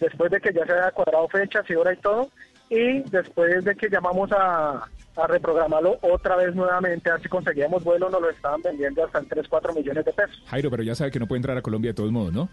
después 0.01 0.31
de 0.31 0.41
que 0.41 0.51
ya 0.51 0.65
se 0.65 0.73
había 0.73 0.91
cuadrado 0.91 1.27
fechas 1.29 1.63
y 1.69 1.75
hora 1.75 1.93
y 1.93 1.97
todo, 1.97 2.29
y 2.69 3.01
después 3.09 3.63
de 3.63 3.75
que 3.75 3.87
llamamos 3.89 4.31
a, 4.31 4.89
a 5.15 5.27
reprogramarlo 5.27 5.97
otra 6.01 6.35
vez 6.35 6.55
nuevamente, 6.55 7.09
a 7.09 7.13
ver 7.13 7.21
si 7.21 7.29
conseguíamos 7.29 7.83
vuelo, 7.83 8.09
nos 8.09 8.21
lo 8.21 8.29
estaban 8.29 8.61
vendiendo 8.61 9.05
hasta 9.05 9.19
en 9.19 9.27
3, 9.27 9.47
4 9.47 9.73
millones 9.73 10.03
de 10.03 10.11
pesos. 10.11 10.43
Jairo, 10.47 10.69
pero 10.71 10.83
ya 10.83 10.95
sabe 10.95 11.11
que 11.11 11.19
no 11.19 11.27
puede 11.27 11.37
entrar 11.37 11.57
a 11.57 11.61
Colombia 11.61 11.91
de 11.91 11.95
todos 11.95 12.11
modos, 12.11 12.33
¿no? 12.33 12.49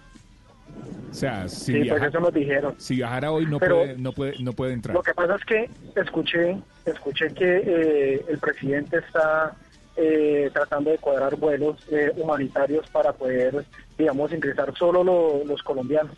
O 1.11 1.15
sea, 1.15 1.49
si, 1.49 1.73
Sí, 1.83 1.89
pues 1.89 2.03
eso 2.03 2.21
nos 2.21 2.33
dijeron. 2.33 2.75
si 2.79 2.97
viajara 2.97 3.33
hoy 3.33 3.47
no, 3.47 3.59
Pero- 3.59 3.77
puede, 3.79 3.99
no, 3.99 4.13
puede, 4.13 4.35
no 4.43 4.53
puede 4.53 4.73
entrar. 4.75 4.95
Lo 4.95 5.03
que 5.03 5.15
pasa 5.15 5.37
es 5.37 5.45
que 5.45 5.71
escuché, 6.01 6.59
escuché 6.85 7.29
que 7.35 7.63
eh, 7.65 8.25
el 8.29 8.39
presidente 8.39 8.99
está 8.99 9.55
eh, 9.97 10.51
tratando 10.53 10.91
de 10.91 10.99
cuadrar 10.99 11.35
vuelos 11.37 11.77
eh, 11.91 12.13
humanitarios 12.17 12.89
para 12.91 13.13
poder, 13.13 13.65
digamos, 13.97 14.33
ingresar 14.33 14.73
solo 14.77 15.03
lo- 15.03 15.45
los 15.45 15.63
colombianos. 15.63 16.15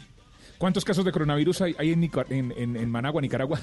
¿Cuántos 0.59 0.85
casos 0.85 1.05
de 1.05 1.13
coronavirus 1.13 1.63
hay, 1.63 1.75
hay 1.79 1.93
en, 1.93 2.01
Nica- 2.03 2.27
en, 2.29 2.53
en- 2.57 2.77
en 2.77 2.91
Managua, 2.91 3.23
Nicaragua? 3.23 3.59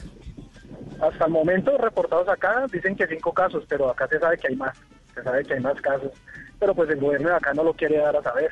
Hasta 1.00 1.26
el 1.26 1.32
momento 1.32 1.78
reportados 1.78 2.28
acá 2.30 2.66
dicen 2.72 2.96
que 2.96 3.06
cinco 3.06 3.32
casos, 3.32 3.64
pero 3.70 3.90
acá 3.92 4.08
se 4.08 4.18
sabe 4.20 4.38
que 4.38 4.48
hay 4.48 4.56
más, 4.56 4.76
se 5.14 5.22
sabe 5.22 5.44
que 5.44 5.54
hay 5.54 5.60
más 5.60 5.80
casos, 5.82 6.12
pero 6.60 6.74
pues 6.74 6.90
el 6.90 7.00
gobierno 7.00 7.30
de 7.30 7.36
acá 7.36 7.54
no 7.54 7.64
lo 7.64 7.74
quiere 7.74 7.98
dar 7.98 8.16
a 8.16 8.24
saber. 8.24 8.52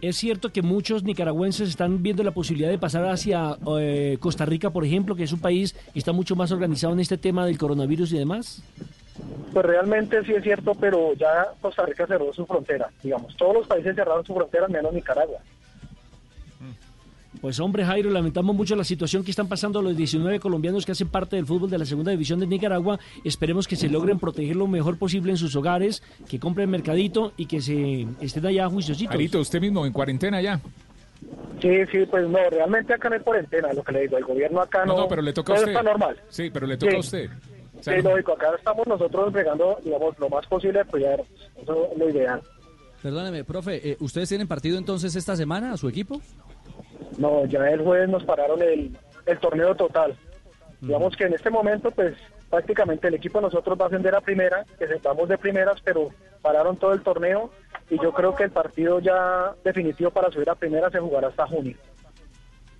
Es 0.00 0.16
cierto 0.16 0.50
que 0.50 0.62
muchos 0.62 1.04
nicaragüenses 1.04 1.68
están 1.68 2.02
viendo 2.02 2.22
la 2.22 2.30
posibilidad 2.30 2.70
de 2.70 2.78
pasar 2.78 3.04
hacia 3.04 3.56
eh, 3.78 4.16
Costa 4.18 4.46
Rica, 4.46 4.70
por 4.70 4.84
ejemplo, 4.84 5.14
que 5.14 5.24
es 5.24 5.32
un 5.32 5.40
país 5.40 5.74
que 5.92 5.98
está 5.98 6.12
mucho 6.12 6.34
más 6.34 6.50
organizado 6.52 6.94
en 6.94 7.00
este 7.00 7.18
tema 7.18 7.44
del 7.44 7.58
coronavirus 7.58 8.14
y 8.14 8.18
demás. 8.18 8.62
Pues 9.52 9.66
realmente 9.66 10.24
sí 10.24 10.32
es 10.32 10.42
cierto, 10.42 10.72
pero 10.74 11.12
ya 11.14 11.48
Costa 11.60 11.84
Rica 11.84 12.06
cerró 12.06 12.32
su 12.32 12.46
frontera, 12.46 12.88
digamos, 13.02 13.36
todos 13.36 13.54
los 13.54 13.66
países 13.66 13.94
cerraron 13.94 14.24
su 14.24 14.34
frontera 14.34 14.68
menos 14.68 14.94
Nicaragua. 14.94 15.38
Pues 17.40 17.60
hombre, 17.60 17.84
Jairo, 17.84 18.10
lamentamos 18.10 18.56
mucho 18.56 18.74
la 18.74 18.82
situación 18.84 19.22
que 19.22 19.30
están 19.30 19.46
pasando 19.48 19.80
los 19.80 19.96
19 19.96 20.40
colombianos 20.40 20.84
que 20.84 20.92
hacen 20.92 21.08
parte 21.08 21.36
del 21.36 21.46
fútbol 21.46 21.70
de 21.70 21.78
la 21.78 21.84
segunda 21.86 22.10
división 22.10 22.40
de 22.40 22.46
Nicaragua. 22.46 22.98
Esperemos 23.24 23.68
que 23.68 23.76
se 23.76 23.88
logren 23.88 24.18
proteger 24.18 24.56
lo 24.56 24.66
mejor 24.66 24.98
posible 24.98 25.30
en 25.30 25.36
sus 25.38 25.54
hogares, 25.54 26.02
que 26.28 26.40
compren 26.40 26.68
mercadito 26.68 27.32
y 27.36 27.46
que 27.46 27.60
se 27.60 28.06
estén 28.20 28.46
allá 28.46 28.68
juiciositos. 28.68 29.12
Jarito, 29.12 29.38
usted 29.40 29.60
mismo 29.60 29.86
en 29.86 29.92
cuarentena 29.92 30.42
ya. 30.42 30.60
Sí, 31.62 31.68
sí, 31.92 31.98
pues 32.10 32.28
no, 32.28 32.38
realmente 32.50 32.94
acá 32.94 33.08
no 33.08 33.14
hay 33.14 33.20
cuarentena, 33.20 33.72
lo 33.74 33.84
que 33.84 33.92
le 33.92 34.00
digo, 34.02 34.16
el 34.18 34.24
gobierno 34.24 34.60
acá 34.60 34.84
no, 34.84 34.94
No, 34.96 35.00
no, 35.02 35.08
pero 35.08 35.22
le 35.22 35.32
toca 35.32 35.52
a 35.52 35.56
usted. 35.56 35.68
está 35.70 35.82
normal. 35.82 36.16
Sí, 36.30 36.50
pero 36.50 36.66
le 36.66 36.76
toca 36.78 36.90
Sí. 36.92 36.96
a 36.96 37.00
usted. 37.00 37.30
O 37.78 37.82
sea, 37.82 37.96
Sí, 37.96 38.02
lógico, 38.02 38.32
acá 38.32 38.48
estamos 38.58 38.86
nosotros 38.86 39.32
bregando, 39.32 39.78
digamos, 39.84 40.18
lo 40.18 40.28
más 40.28 40.46
posible 40.46 40.84
cuidar, 40.86 41.22
eso 41.62 41.88
es 41.92 41.98
lo 41.98 42.10
ideal. 42.10 42.42
Perdóneme, 43.02 43.44
profe, 43.44 43.90
eh, 43.92 43.96
¿ustedes 44.00 44.28
tienen 44.28 44.48
partido 44.48 44.76
entonces 44.76 45.14
esta 45.16 45.36
semana 45.36 45.72
a 45.72 45.76
su 45.76 45.88
equipo? 45.88 46.20
No, 47.18 47.44
ya 47.46 47.68
el 47.68 47.82
jueves 47.82 48.08
nos 48.08 48.24
pararon 48.24 48.62
el, 48.62 48.96
el 49.26 49.38
torneo 49.38 49.74
total. 49.74 50.16
Digamos 50.80 51.16
que 51.16 51.24
en 51.24 51.34
este 51.34 51.50
momento, 51.50 51.90
pues 51.90 52.16
prácticamente 52.48 53.08
el 53.08 53.14
equipo 53.14 53.38
de 53.38 53.44
nosotros 53.44 53.78
va 53.78 53.84
a 53.84 53.88
ascender 53.88 54.14
a 54.14 54.20
primera, 54.20 54.64
que 54.78 54.88
sentamos 54.88 55.28
de 55.28 55.38
primeras, 55.38 55.80
pero 55.82 56.08
pararon 56.42 56.76
todo 56.76 56.92
el 56.92 57.02
torneo 57.02 57.50
y 57.88 58.00
yo 58.02 58.12
creo 58.12 58.34
que 58.34 58.44
el 58.44 58.50
partido 58.50 58.98
ya 59.00 59.54
definitivo 59.64 60.10
para 60.10 60.30
subir 60.30 60.50
a 60.50 60.54
primera 60.54 60.90
se 60.90 60.98
jugará 60.98 61.28
hasta 61.28 61.46
junio. 61.46 61.76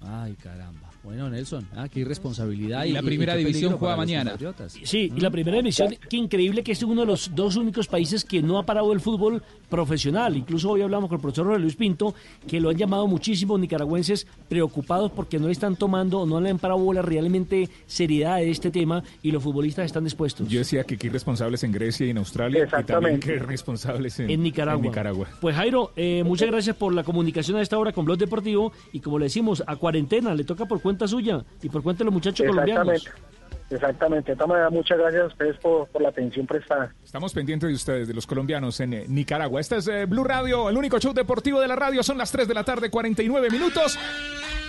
Ay, 0.03 0.35
caramba. 0.35 0.90
Bueno, 1.03 1.31
Nelson, 1.31 1.67
ah, 1.77 1.89
qué 1.89 2.01
irresponsabilidad. 2.01 2.85
Y 2.85 2.93
la 2.93 3.03
primera 3.03 3.35
división 3.35 3.79
juega 3.79 3.97
mañana. 3.97 4.35
Sí, 4.69 5.11
y 5.17 5.21
la 5.21 5.31
primera 5.31 5.57
división, 5.57 5.95
qué 6.11 6.17
increíble 6.19 6.63
que 6.63 6.73
es 6.73 6.83
uno 6.83 7.01
de 7.01 7.07
los 7.07 7.35
dos 7.35 7.57
únicos 7.57 7.87
países 7.87 8.23
que 8.23 8.43
no 8.43 8.59
ha 8.59 8.67
parado 8.67 8.93
el 8.93 9.01
fútbol 9.01 9.43
profesional. 9.71 10.37
Incluso 10.37 10.71
hoy 10.71 10.83
hablamos 10.83 11.09
con 11.09 11.17
el 11.17 11.23
profesor 11.23 11.47
Jorge 11.47 11.61
Luis 11.61 11.77
Pinto, 11.77 12.15
que 12.47 12.61
lo 12.61 12.69
han 12.69 12.77
llamado 12.77 13.07
muchísimos 13.07 13.59
nicaragüenses 13.59 14.27
preocupados 14.49 15.11
porque 15.11 15.39
no 15.39 15.47
le 15.47 15.53
están 15.53 15.75
tomando 15.77 16.21
o 16.21 16.27
no 16.27 16.39
le 16.39 16.51
han 16.51 16.59
parado 16.59 16.81
bola 16.81 17.01
realmente 17.01 17.71
seriedad 17.87 18.35
a 18.35 18.41
este 18.43 18.71
tema 18.71 19.03
y 19.23 19.31
los 19.31 19.43
futbolistas 19.43 19.87
están 19.87 20.05
dispuestos. 20.05 20.49
Yo 20.49 20.59
decía 20.59 20.85
que 20.85 20.99
qué 20.99 21.07
irresponsables 21.07 21.65
en 21.65 21.73
Grecia 21.73 22.07
y 22.07 22.11
en 22.11 22.19
Australia 22.19 22.59
y 22.65 22.69
también 22.69 22.81
Exactamente. 22.83 23.27
qué 23.27 23.35
irresponsables 23.37 24.21
en, 24.21 24.31
En 24.31 24.43
Nicaragua. 24.43 24.85
en 24.85 24.91
Nicaragua. 24.91 25.29
Pues 25.41 25.57
Jairo, 25.57 25.93
eh, 25.97 26.23
muchas 26.27 26.51
gracias 26.51 26.77
por 26.77 26.93
la 26.93 27.05
comunicación 27.05 27.57
a 27.57 27.63
esta 27.63 27.79
hora 27.79 27.93
con 27.93 28.05
Blog 28.05 28.19
Deportivo 28.19 28.73
y 28.93 29.01
como 29.01 29.19
le 29.19 29.25
decimos, 29.27 29.63
a 29.67 29.77
cuarentena, 29.77 30.35
le 30.35 30.45
toca 30.45 30.67
por 30.67 30.83
cuenta 30.83 30.90
suya 31.07 31.45
y 31.63 31.69
por 31.69 31.83
cuenta 31.83 32.01
de 32.01 32.07
los 32.07 32.15
muchachos 32.15 32.47
colombianos. 32.47 32.89
Exactamente. 32.95 33.31
Exactamente. 33.71 34.35
De 34.35 34.71
muchas 34.71 34.99
gracias 34.99 35.23
a 35.23 35.27
ustedes 35.27 35.57
por, 35.59 35.87
por 35.89 36.03
la 36.03 36.09
atención 36.09 36.47
prestada. 36.47 36.93
Estamos 37.05 37.33
pendientes 37.33 37.69
de 37.69 37.75
ustedes, 37.75 38.09
de 38.09 38.15
los 38.15 38.27
colombianos 38.27 38.81
en 38.81 38.95
eh, 38.95 39.05
Nicaragua. 39.09 39.61
Este 39.61 39.77
es 39.77 39.87
eh, 39.87 40.07
Blue 40.07 40.25
Radio, 40.25 40.69
el 40.69 40.77
único 40.77 40.99
show 40.99 41.15
deportivo 41.15 41.61
de 41.61 41.69
la 41.69 41.77
radio. 41.77 42.03
Son 42.03 42.19
las 42.19 42.33
3 42.33 42.49
de 42.49 42.55
la 42.55 42.65
tarde, 42.65 42.91
49 42.91 43.49
minutos. 43.49 43.97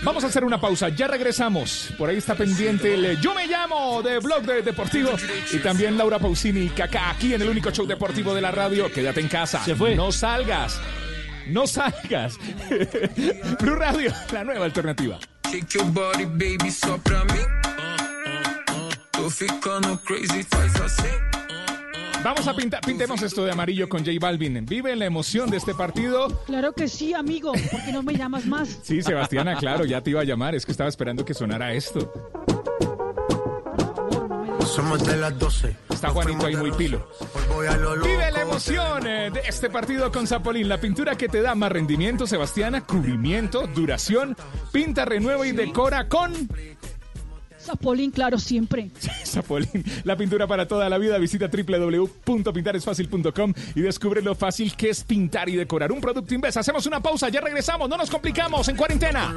Vamos 0.04 0.22
a 0.24 0.28
hacer 0.28 0.44
una 0.44 0.60
pausa, 0.60 0.88
ya 0.88 1.08
regresamos. 1.08 1.92
Por 1.98 2.10
ahí 2.10 2.16
está 2.16 2.34
pendiente 2.34 2.94
el 2.94 3.04
eh, 3.04 3.18
Yo 3.20 3.34
me 3.34 3.46
llamo 3.46 4.02
de 4.02 4.18
Blog 4.20 4.42
de 4.42 4.62
Deportivo 4.62 5.10
y 5.52 5.58
también 5.58 5.98
Laura 5.98 6.18
Pausini 6.18 6.60
y 6.62 6.68
Kaká 6.68 7.10
aquí 7.10 7.34
en 7.34 7.42
el 7.42 7.48
único 7.48 7.70
show 7.70 7.86
deportivo 7.86 8.34
de 8.34 8.40
la 8.40 8.52
radio. 8.52 8.90
Quédate 8.92 9.20
en 9.20 9.28
casa. 9.28 9.64
Se 9.64 9.74
fue. 9.74 9.96
No 9.96 10.12
salgas. 10.12 10.80
No 11.52 11.66
salgas. 11.66 12.38
Blue 13.60 13.74
Radio, 13.74 14.10
la 14.32 14.42
nueva 14.42 14.64
alternativa. 14.64 15.18
Shake 15.50 15.68
your 15.74 15.84
body, 15.92 16.24
baby, 16.24 16.70
sopra 16.70 17.22
mí. 17.24 17.40
Tô 19.10 19.28
ficando 19.28 20.00
crazy, 20.02 20.42
faz 20.44 20.80
assim. 20.80 21.12
Vamos 22.24 22.48
a 22.48 22.54
pintar, 22.54 22.80
pintemos 22.80 23.20
esto 23.20 23.44
de 23.44 23.52
amarillo 23.52 23.86
con 23.86 24.02
J 24.02 24.12
Balvin. 24.18 24.64
Vive 24.64 24.96
la 24.96 25.04
emoción 25.04 25.50
de 25.50 25.58
este 25.58 25.74
partido. 25.74 26.42
Claro 26.46 26.72
que 26.72 26.88
sí, 26.88 27.12
amigo. 27.12 27.52
¿Por 27.52 27.84
qué 27.84 27.92
no 27.92 28.02
me 28.02 28.14
llamas 28.14 28.46
más? 28.46 28.78
Sí, 28.82 29.02
Sebastiana, 29.02 29.56
claro, 29.56 29.84
ya 29.84 30.00
te 30.00 30.10
iba 30.10 30.22
a 30.22 30.24
llamar. 30.24 30.54
Es 30.54 30.64
que 30.64 30.72
estaba 30.72 30.88
esperando 30.88 31.22
que 31.24 31.34
sonara 31.34 31.74
esto. 31.74 32.10
Somos 34.66 35.04
de 35.04 35.16
las 35.16 35.38
12. 35.38 35.76
Está 35.90 36.10
Juanito 36.10 36.46
ahí 36.46 36.56
muy 36.56 36.72
pilo. 36.72 37.08
Voy 37.48 37.66
a 37.66 37.76
lo 37.76 37.96
loco. 37.96 38.08
Vive 38.08 38.30
la 38.30 38.42
emoción 38.42 39.06
eh, 39.06 39.30
de 39.30 39.40
este 39.40 39.70
partido 39.70 40.10
con 40.10 40.26
Zapolín. 40.26 40.68
La 40.68 40.80
pintura 40.80 41.16
que 41.16 41.28
te 41.28 41.42
da 41.42 41.54
más 41.54 41.72
rendimiento, 41.72 42.26
Sebastiana, 42.26 42.86
cubrimiento, 42.86 43.66
duración. 43.66 44.36
Pinta, 44.72 45.04
renueva 45.04 45.46
y 45.46 45.52
decora 45.52 46.08
con 46.08 46.48
Zapolín, 47.62 48.10
claro, 48.10 48.38
siempre. 48.38 48.90
Zapolín. 49.24 49.84
La 50.04 50.16
pintura 50.16 50.46
para 50.46 50.66
toda 50.66 50.88
la 50.88 50.98
vida. 50.98 51.18
Visita 51.18 51.48
www.pintaresfacil.com 51.48 53.54
y 53.74 53.80
descubre 53.80 54.22
lo 54.22 54.34
fácil 54.34 54.74
que 54.74 54.90
es 54.90 55.04
pintar 55.04 55.48
y 55.48 55.56
decorar. 55.56 55.92
Un 55.92 56.00
producto 56.00 56.34
Inves. 56.34 56.56
Hacemos 56.56 56.86
una 56.86 57.00
pausa, 57.00 57.28
ya 57.28 57.40
regresamos. 57.40 57.88
No 57.88 57.96
nos 57.96 58.10
complicamos 58.10 58.68
en 58.68 58.76
cuarentena. 58.76 59.34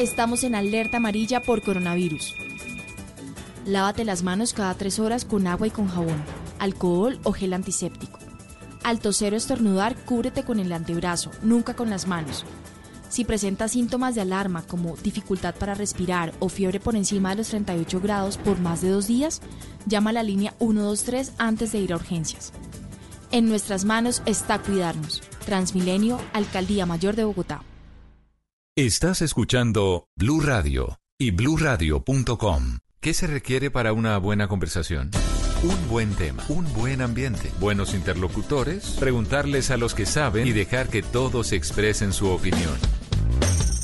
Estamos 0.00 0.44
en 0.44 0.54
alerta 0.54 0.96
amarilla 0.96 1.42
por 1.42 1.60
coronavirus. 1.60 2.34
Lávate 3.66 4.06
las 4.06 4.22
manos 4.22 4.54
cada 4.54 4.72
tres 4.72 4.98
horas 4.98 5.26
con 5.26 5.46
agua 5.46 5.66
y 5.66 5.70
con 5.70 5.88
jabón, 5.88 6.24
alcohol 6.58 7.18
o 7.22 7.32
gel 7.32 7.52
antiséptico. 7.52 8.18
Al 8.82 8.98
toser 8.98 9.34
o 9.34 9.36
estornudar, 9.36 9.94
cúbrete 10.06 10.42
con 10.42 10.58
el 10.58 10.72
antebrazo, 10.72 11.30
nunca 11.42 11.74
con 11.74 11.90
las 11.90 12.06
manos. 12.06 12.46
Si 13.10 13.26
presentas 13.26 13.72
síntomas 13.72 14.14
de 14.14 14.22
alarma 14.22 14.62
como 14.62 14.96
dificultad 14.96 15.54
para 15.54 15.74
respirar 15.74 16.32
o 16.38 16.48
fiebre 16.48 16.80
por 16.80 16.96
encima 16.96 17.28
de 17.28 17.36
los 17.36 17.48
38 17.48 18.00
grados 18.00 18.38
por 18.38 18.58
más 18.58 18.80
de 18.80 18.88
dos 18.88 19.06
días, 19.06 19.42
llama 19.84 20.08
a 20.10 20.14
la 20.14 20.22
línea 20.22 20.54
123 20.60 21.34
antes 21.36 21.72
de 21.72 21.78
ir 21.78 21.92
a 21.92 21.96
urgencias. 21.96 22.54
En 23.32 23.50
nuestras 23.50 23.84
manos 23.84 24.22
está 24.24 24.60
cuidarnos. 24.60 25.20
Transmilenio, 25.44 26.18
Alcaldía 26.32 26.86
Mayor 26.86 27.16
de 27.16 27.24
Bogotá. 27.24 27.60
Estás 28.76 29.20
escuchando 29.20 30.06
Blue 30.14 30.40
Radio 30.40 31.00
y 31.18 31.32
bluradio.com. 31.32 32.78
¿Qué 33.00 33.14
se 33.14 33.26
requiere 33.26 33.68
para 33.68 33.92
una 33.92 34.16
buena 34.18 34.46
conversación? 34.46 35.10
Un 35.64 35.88
buen 35.88 36.14
tema, 36.14 36.44
un 36.48 36.72
buen 36.72 37.02
ambiente, 37.02 37.50
buenos 37.58 37.94
interlocutores, 37.94 38.96
preguntarles 39.00 39.72
a 39.72 39.76
los 39.76 39.96
que 39.96 40.06
saben 40.06 40.46
y 40.46 40.52
dejar 40.52 40.88
que 40.88 41.02
todos 41.02 41.50
expresen 41.50 42.12
su 42.12 42.28
opinión. 42.28 42.78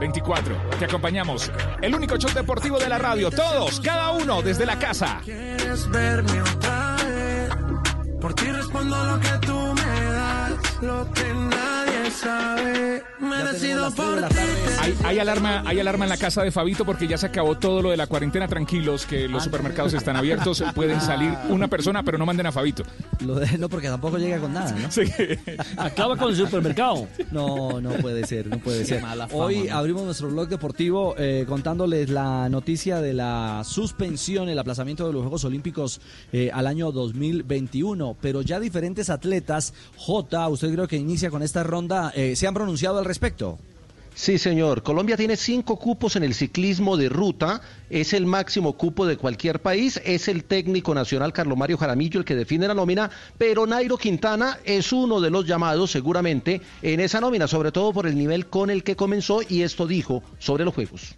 24. 0.00 0.56
Te 0.78 0.86
acompañamos. 0.86 1.52
El 1.80 1.94
único 1.94 2.16
show 2.16 2.30
deportivo 2.32 2.78
de 2.78 2.88
la 2.88 2.98
radio. 2.98 3.30
Todos, 3.30 3.78
cada 3.80 4.10
uno 4.12 4.42
desde 4.42 4.66
la 4.66 4.78
casa. 4.78 5.20
¿Quieres 5.24 5.88
verme 5.90 6.40
otra 6.40 6.96
vez? 7.04 7.50
Por 8.20 8.34
ti 8.34 8.46
respondo 8.46 9.04
lo 9.04 9.20
que 9.20 9.46
tú 9.46 9.74
me 9.74 10.12
das, 10.12 10.82
lo 10.82 11.12
que 11.12 11.34
nadie 11.34 11.79
sabe. 12.10 13.02
Merecido 13.20 13.90
por 13.92 14.16
ti. 14.28 14.34
Hay, 14.80 14.94
hay 15.04 15.18
alarma, 15.18 15.62
hay 15.66 15.78
alarma 15.80 16.04
en 16.06 16.08
la 16.10 16.16
casa 16.16 16.42
de 16.42 16.50
Fabito 16.50 16.84
porque 16.84 17.06
ya 17.06 17.18
se 17.18 17.26
acabó 17.26 17.56
todo 17.58 17.82
lo 17.82 17.90
de 17.90 17.96
la 17.96 18.06
cuarentena. 18.06 18.48
Tranquilos, 18.48 19.06
que 19.06 19.24
Ah, 19.24 19.28
los 19.28 19.44
supermercados 19.44 19.92
están 19.94 20.16
abiertos. 20.16 20.62
Pueden 20.74 21.00
salir 21.00 21.32
una 21.48 21.68
persona, 21.68 22.02
pero 22.02 22.18
no 22.18 22.26
manden 22.26 22.46
a 22.46 22.52
Fabito. 22.52 22.82
Lo 23.20 23.34
de- 23.34 23.58
no, 23.58 23.68
porque 23.68 23.88
tampoco 23.88 24.18
llega 24.18 24.38
con 24.38 24.52
nada, 24.52 24.72
¿no? 24.72 24.90
Sí. 24.90 25.02
Acaba 25.76 26.16
con 26.16 26.30
el 26.30 26.36
supermercado. 26.36 27.06
No, 27.30 27.80
no 27.80 27.90
puede 27.94 28.26
ser, 28.26 28.46
no 28.46 28.58
puede 28.58 28.84
ser. 28.84 29.00
fama, 29.02 29.28
Hoy 29.32 29.64
¿no? 29.68 29.76
abrimos 29.76 30.04
nuestro 30.04 30.28
blog 30.30 30.48
deportivo 30.48 31.14
eh, 31.18 31.44
contándoles 31.48 32.08
la 32.10 32.48
noticia 32.48 33.00
de 33.00 33.12
la 33.14 33.62
suspensión, 33.64 34.48
el 34.48 34.58
aplazamiento 34.58 35.06
de 35.06 35.12
los 35.12 35.22
Juegos 35.22 35.44
Olímpicos 35.44 36.00
eh, 36.32 36.50
al 36.52 36.66
año 36.66 36.90
2021. 36.92 38.16
Pero 38.20 38.42
ya 38.42 38.58
diferentes 38.60 39.10
atletas, 39.10 39.74
J, 39.96 40.48
usted 40.48 40.72
creo 40.72 40.88
que 40.88 40.96
inicia 40.96 41.30
con 41.30 41.42
esta 41.42 41.62
ronda, 41.62 41.99
eh, 42.14 42.34
se 42.36 42.46
han 42.46 42.54
pronunciado 42.54 42.98
al 42.98 43.04
respecto. 43.04 43.58
Sí, 44.14 44.38
señor. 44.38 44.82
Colombia 44.82 45.16
tiene 45.16 45.36
cinco 45.36 45.76
cupos 45.76 46.16
en 46.16 46.24
el 46.24 46.34
ciclismo 46.34 46.96
de 46.96 47.08
ruta. 47.08 47.62
Es 47.88 48.12
el 48.12 48.26
máximo 48.26 48.74
cupo 48.74 49.06
de 49.06 49.16
cualquier 49.16 49.62
país. 49.62 50.00
Es 50.04 50.28
el 50.28 50.44
técnico 50.44 50.94
nacional 50.94 51.32
Carlos 51.32 51.56
Mario 51.56 51.78
Jaramillo 51.78 52.20
el 52.20 52.26
que 52.26 52.34
define 52.34 52.68
la 52.68 52.74
nómina. 52.74 53.10
Pero 53.38 53.66
Nairo 53.66 53.96
Quintana 53.96 54.58
es 54.64 54.92
uno 54.92 55.20
de 55.20 55.30
los 55.30 55.46
llamados 55.46 55.90
seguramente 55.90 56.60
en 56.82 57.00
esa 57.00 57.20
nómina, 57.20 57.46
sobre 57.48 57.72
todo 57.72 57.92
por 57.92 58.06
el 58.06 58.16
nivel 58.18 58.46
con 58.46 58.68
el 58.68 58.82
que 58.82 58.96
comenzó. 58.96 59.40
Y 59.48 59.62
esto 59.62 59.86
dijo 59.86 60.22
sobre 60.38 60.64
los 60.64 60.74
Juegos. 60.74 61.14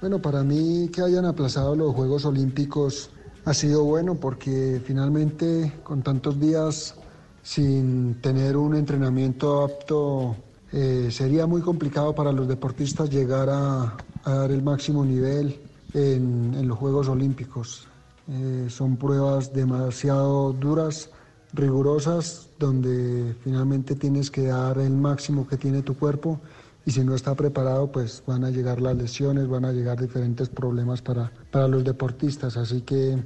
Bueno, 0.00 0.20
para 0.20 0.42
mí 0.42 0.90
que 0.92 1.00
hayan 1.00 1.24
aplazado 1.24 1.76
los 1.76 1.94
Juegos 1.94 2.24
Olímpicos 2.24 3.08
ha 3.44 3.54
sido 3.54 3.84
bueno 3.84 4.16
porque 4.16 4.80
finalmente 4.84 5.72
con 5.82 6.02
tantos 6.02 6.38
días 6.38 6.96
sin 7.42 8.20
tener 8.20 8.56
un 8.56 8.76
entrenamiento 8.76 9.62
apto 9.62 10.36
eh, 10.72 11.08
sería 11.10 11.46
muy 11.46 11.60
complicado 11.60 12.14
para 12.14 12.32
los 12.32 12.48
deportistas 12.48 13.10
llegar 13.10 13.48
a, 13.50 13.96
dar 14.24 14.50
el 14.50 14.62
máximo 14.62 15.04
nivel 15.04 15.60
en, 15.92 16.54
en 16.54 16.68
los 16.68 16.78
Juegos 16.78 17.08
Olímpicos. 17.08 17.88
Eh, 18.28 18.66
son 18.70 18.96
pruebas 18.96 19.52
demasiado 19.52 20.52
duras, 20.52 21.10
rigurosas, 21.52 22.48
donde 22.58 23.34
finalmente 23.42 23.96
tienes 23.96 24.30
que 24.30 24.44
dar 24.44 24.78
el 24.78 24.92
máximo 24.92 25.46
que 25.46 25.56
tiene 25.56 25.82
tu 25.82 25.96
cuerpo 25.96 26.40
y 26.84 26.90
si 26.90 27.04
no 27.04 27.14
está 27.14 27.34
preparado, 27.34 27.92
pues 27.92 28.22
van 28.26 28.44
a 28.44 28.50
llegar 28.50 28.80
las 28.80 28.96
lesiones, 28.96 29.48
van 29.48 29.64
a 29.64 29.72
llegar 29.72 30.00
diferentes 30.00 30.48
problemas 30.48 31.02
para, 31.02 31.30
para 31.50 31.68
los 31.68 31.84
deportistas. 31.84 32.56
Así 32.56 32.80
que 32.80 33.22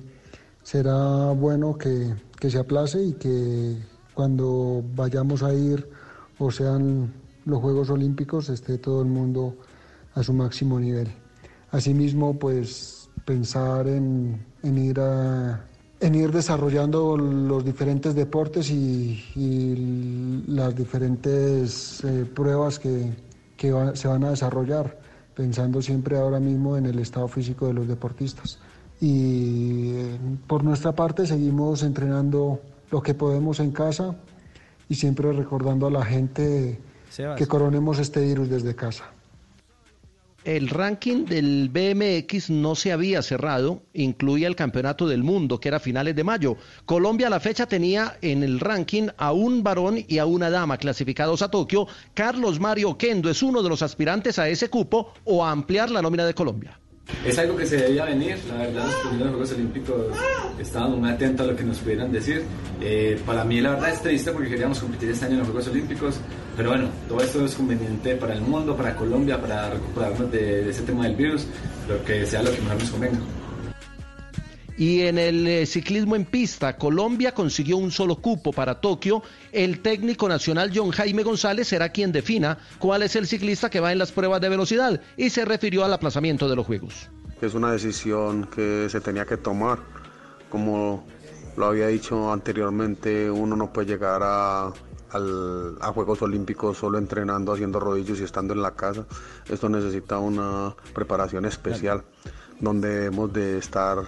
será 0.62 1.30
bueno 1.30 1.78
que, 1.78 2.14
que 2.38 2.50
se 2.50 2.58
aplace 2.58 3.02
y 3.02 3.12
que 3.12 3.76
cuando 4.16 4.82
vayamos 4.94 5.42
a 5.42 5.52
ir 5.52 5.86
o 6.38 6.50
sean 6.50 7.12
los 7.44 7.60
Juegos 7.60 7.90
Olímpicos 7.90 8.48
esté 8.48 8.78
todo 8.78 9.02
el 9.02 9.08
mundo 9.08 9.54
a 10.14 10.22
su 10.22 10.32
máximo 10.32 10.80
nivel. 10.80 11.08
Asimismo, 11.70 12.38
pues 12.38 13.10
pensar 13.26 13.86
en, 13.86 14.40
en 14.62 14.78
ir 14.78 14.98
a, 15.00 15.66
en 16.00 16.14
ir 16.14 16.32
desarrollando 16.32 17.18
los 17.18 17.62
diferentes 17.62 18.14
deportes 18.14 18.70
y, 18.70 19.22
y 19.36 20.44
las 20.48 20.74
diferentes 20.74 22.02
eh, 22.02 22.24
pruebas 22.24 22.78
que, 22.78 23.12
que 23.56 23.70
va- 23.70 23.94
se 23.94 24.08
van 24.08 24.24
a 24.24 24.30
desarrollar, 24.30 24.98
pensando 25.34 25.82
siempre 25.82 26.16
ahora 26.16 26.40
mismo 26.40 26.78
en 26.78 26.86
el 26.86 26.98
estado 27.00 27.28
físico 27.28 27.66
de 27.66 27.74
los 27.74 27.86
deportistas. 27.86 28.58
Y 28.98 29.90
eh, 29.90 30.18
por 30.46 30.64
nuestra 30.64 30.92
parte 30.92 31.26
seguimos 31.26 31.82
entrenando 31.82 32.60
lo 32.90 33.02
que 33.02 33.14
podemos 33.14 33.60
en 33.60 33.72
casa 33.72 34.16
y 34.88 34.94
siempre 34.94 35.32
recordando 35.32 35.86
a 35.86 35.90
la 35.90 36.04
gente 36.04 36.78
Sebas. 37.10 37.38
que 37.38 37.46
coronemos 37.46 37.98
este 37.98 38.20
virus 38.20 38.48
desde 38.48 38.74
casa. 38.74 39.10
El 40.46 40.68
ranking 40.68 41.24
del 41.24 41.70
BMX 41.70 42.50
no 42.50 42.76
se 42.76 42.92
había 42.92 43.20
cerrado, 43.20 43.82
incluía 43.94 44.46
el 44.46 44.54
Campeonato 44.54 45.08
del 45.08 45.24
Mundo, 45.24 45.58
que 45.58 45.66
era 45.66 45.78
a 45.78 45.80
finales 45.80 46.14
de 46.14 46.22
mayo. 46.22 46.56
Colombia 46.84 47.26
a 47.26 47.30
la 47.30 47.40
fecha 47.40 47.66
tenía 47.66 48.16
en 48.22 48.44
el 48.44 48.60
ranking 48.60 49.08
a 49.16 49.32
un 49.32 49.64
varón 49.64 50.04
y 50.06 50.18
a 50.18 50.26
una 50.26 50.48
dama 50.48 50.76
clasificados 50.76 51.42
a 51.42 51.50
Tokio. 51.50 51.88
Carlos 52.14 52.60
Mario 52.60 52.96
Kendo 52.96 53.28
es 53.28 53.42
uno 53.42 53.60
de 53.60 53.68
los 53.68 53.82
aspirantes 53.82 54.38
a 54.38 54.48
ese 54.48 54.70
cupo 54.70 55.12
o 55.24 55.44
a 55.44 55.50
ampliar 55.50 55.90
la 55.90 56.00
nómina 56.00 56.24
de 56.24 56.34
Colombia. 56.34 56.78
Es 57.24 57.38
algo 57.38 57.56
que 57.56 57.66
se 57.66 57.76
debía 57.76 58.04
venir, 58.04 58.38
la 58.48 58.58
verdad 58.58 58.84
los 58.84 59.08
primeros 59.08 59.30
Juegos 59.30 59.52
Olímpicos 59.52 60.06
estábamos 60.58 60.98
muy 60.98 61.10
atentos 61.10 61.46
a 61.46 61.50
lo 61.50 61.56
que 61.56 61.64
nos 61.64 61.78
pudieran 61.78 62.10
decir. 62.10 62.44
Eh, 62.80 63.20
para 63.24 63.44
mí 63.44 63.60
la 63.60 63.70
verdad 63.70 63.90
es 63.90 64.02
triste 64.02 64.32
porque 64.32 64.48
queríamos 64.48 64.78
competir 64.80 65.10
este 65.10 65.24
año 65.24 65.34
en 65.34 65.40
los 65.40 65.48
Juegos 65.48 65.68
Olímpicos, 65.68 66.20
pero 66.56 66.70
bueno, 66.70 66.88
todo 67.08 67.20
esto 67.20 67.44
es 67.44 67.54
conveniente 67.54 68.16
para 68.16 68.34
el 68.34 68.40
mundo, 68.40 68.76
para 68.76 68.94
Colombia, 68.96 69.40
para 69.40 69.70
recuperarnos 69.70 70.30
de, 70.30 70.64
de 70.64 70.70
ese 70.70 70.82
tema 70.82 71.04
del 71.04 71.16
virus, 71.16 71.46
lo 71.88 72.04
que 72.04 72.26
sea 72.26 72.42
lo 72.42 72.50
que 72.52 72.60
mejor 72.60 72.80
nos 72.80 72.90
convenga. 72.90 73.18
Y 74.78 75.02
en 75.02 75.16
el 75.16 75.46
eh, 75.46 75.64
ciclismo 75.64 76.16
en 76.16 76.26
pista, 76.26 76.76
Colombia 76.76 77.32
consiguió 77.32 77.78
un 77.78 77.90
solo 77.90 78.16
cupo 78.16 78.52
para 78.52 78.78
Tokio. 78.80 79.22
El 79.50 79.80
técnico 79.80 80.28
nacional 80.28 80.70
John 80.74 80.90
Jaime 80.90 81.22
González 81.22 81.68
será 81.68 81.88
quien 81.88 82.12
defina 82.12 82.58
cuál 82.78 83.02
es 83.02 83.16
el 83.16 83.26
ciclista 83.26 83.70
que 83.70 83.80
va 83.80 83.92
en 83.92 83.98
las 83.98 84.12
pruebas 84.12 84.40
de 84.42 84.50
velocidad 84.50 85.00
y 85.16 85.30
se 85.30 85.46
refirió 85.46 85.82
al 85.84 85.94
aplazamiento 85.94 86.46
de 86.48 86.56
los 86.56 86.66
Juegos. 86.66 87.08
Es 87.40 87.54
una 87.54 87.72
decisión 87.72 88.48
que 88.54 88.88
se 88.90 89.00
tenía 89.00 89.24
que 89.24 89.38
tomar. 89.38 89.78
Como 90.50 91.06
lo 91.56 91.66
había 91.66 91.86
dicho 91.88 92.30
anteriormente, 92.32 93.30
uno 93.30 93.56
no 93.56 93.72
puede 93.72 93.88
llegar 93.88 94.20
a, 94.22 94.66
al- 95.10 95.76
a 95.80 95.92
Juegos 95.92 96.20
Olímpicos 96.20 96.76
solo 96.76 96.98
entrenando, 96.98 97.52
haciendo 97.52 97.80
rodillos 97.80 98.20
y 98.20 98.24
estando 98.24 98.52
en 98.52 98.60
la 98.60 98.72
casa. 98.74 99.06
Esto 99.48 99.70
necesita 99.70 100.18
una 100.18 100.74
preparación 100.94 101.46
especial, 101.46 102.02
donde 102.60 102.88
debemos 102.88 103.32
de 103.32 103.56
estar 103.58 103.98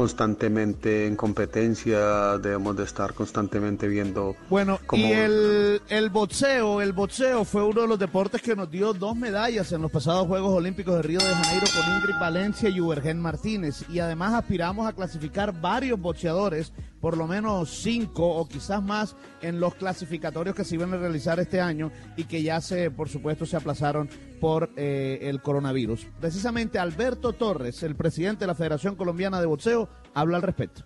constantemente 0.00 1.06
en 1.06 1.14
competencia, 1.14 2.38
debemos 2.38 2.74
de 2.74 2.84
estar 2.84 3.12
constantemente 3.12 3.86
viendo 3.86 4.34
Bueno, 4.48 4.78
cómo- 4.86 5.04
y 5.06 5.12
el, 5.12 5.82
el 5.90 6.08
boxeo, 6.08 6.80
el 6.80 6.94
boxeo 6.94 7.44
fue 7.44 7.62
uno 7.64 7.82
de 7.82 7.86
los 7.88 7.98
deportes 7.98 8.40
que 8.40 8.56
nos 8.56 8.70
dio 8.70 8.94
dos 8.94 9.14
medallas 9.14 9.70
en 9.72 9.82
los 9.82 9.90
pasados 9.90 10.26
Juegos 10.26 10.54
Olímpicos 10.54 10.96
de 10.96 11.02
Río 11.02 11.18
de 11.18 11.26
Janeiro 11.34 11.66
con 11.74 11.96
Ingrid 11.96 12.18
Valencia 12.18 12.70
y 12.70 12.80
Ubergen 12.80 13.20
Martínez. 13.20 13.84
Y 13.90 13.98
además 13.98 14.32
aspiramos 14.32 14.88
a 14.88 14.94
clasificar 14.94 15.52
varios 15.60 16.00
boxeadores, 16.00 16.72
por 17.00 17.16
lo 17.16 17.26
menos 17.26 17.70
cinco 17.82 18.28
o 18.28 18.46
quizás 18.46 18.82
más, 18.82 19.16
en 19.40 19.58
los 19.58 19.74
clasificatorios 19.74 20.54
que 20.54 20.64
se 20.64 20.74
iban 20.74 20.92
a 20.92 20.98
realizar 20.98 21.40
este 21.40 21.60
año 21.60 21.90
y 22.16 22.24
que 22.24 22.42
ya 22.42 22.60
se, 22.60 22.90
por 22.90 23.08
supuesto, 23.08 23.46
se 23.46 23.56
aplazaron 23.56 24.08
por 24.40 24.70
eh, 24.76 25.18
el 25.22 25.40
coronavirus. 25.40 26.06
Precisamente 26.20 26.78
Alberto 26.78 27.32
Torres, 27.32 27.82
el 27.82 27.96
presidente 27.96 28.40
de 28.40 28.48
la 28.48 28.54
Federación 28.54 28.96
Colombiana 28.96 29.40
de 29.40 29.46
Boxeo, 29.46 29.88
habla 30.14 30.36
al 30.36 30.42
respecto. 30.42 30.84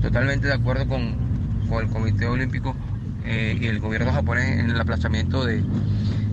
Totalmente 0.00 0.46
de 0.46 0.54
acuerdo 0.54 0.88
con, 0.88 1.16
con 1.68 1.84
el 1.84 1.90
Comité 1.90 2.26
Olímpico 2.26 2.74
eh, 3.24 3.58
y 3.60 3.66
el 3.66 3.80
gobierno 3.80 4.12
japonés 4.12 4.58
en 4.58 4.70
el 4.70 4.80
aplazamiento 4.80 5.44
de 5.44 5.62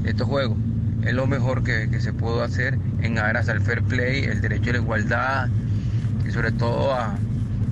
estos 0.06 0.28
Juegos. 0.28 0.58
Es 1.04 1.14
lo 1.14 1.28
mejor 1.28 1.64
que, 1.64 1.90
que 1.90 2.00
se 2.00 2.14
pudo 2.14 2.42
hacer 2.42 2.78
en 3.02 3.18
aras 3.18 3.50
al 3.50 3.62
fair 3.62 3.84
play, 3.84 4.24
el 4.24 4.42
derecho 4.42 4.70
a 4.70 4.74
la 4.74 4.80
igualdad 4.80 5.50
y 6.26 6.32
sobre 6.32 6.52
todo 6.52 6.94
a, 6.94 7.18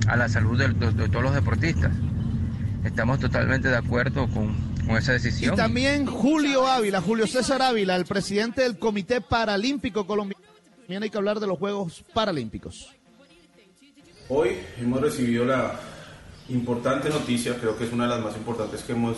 a 0.08 0.16
la 0.16 0.28
salud 0.28 0.58
de, 0.58 0.68
de- 0.68 0.92
de 0.92 1.08
todos 1.08 1.22
los 1.24 1.34
deportistas. 1.34 1.92
Estamos 2.84 3.18
totalmente 3.18 3.68
de 3.68 3.76
acuerdo 3.76 4.28
con, 4.28 4.54
con 4.86 4.96
esa 4.96 5.12
Y 5.12 5.14
decisión. 5.14 5.56
también 5.56 6.06
Julio 6.06 6.66
Ávila, 6.68 7.00
Julio 7.00 7.26
César 7.26 7.60
Ávila, 7.62 7.96
el 7.96 8.04
presidente 8.04 8.62
del 8.62 8.78
Comité 8.78 9.20
Paralímpico 9.20 10.06
Colombiano. 10.06 10.44
También 10.78 11.02
hay 11.02 11.10
que 11.10 11.18
hablar 11.18 11.40
de 11.40 11.46
los 11.48 11.58
Juegos 11.58 12.04
Paralímpicos. 12.14 12.92
Hoy 14.28 14.50
hemos 14.80 15.00
recibido 15.00 15.44
la 15.44 15.78
importante 16.48 17.08
noticia, 17.10 17.56
creo 17.58 17.76
que 17.76 17.84
es 17.84 17.92
una 17.92 18.04
de 18.04 18.10
las 18.10 18.20
más 18.24 18.36
importantes 18.36 18.82
que 18.82 18.92
hemos 18.92 19.16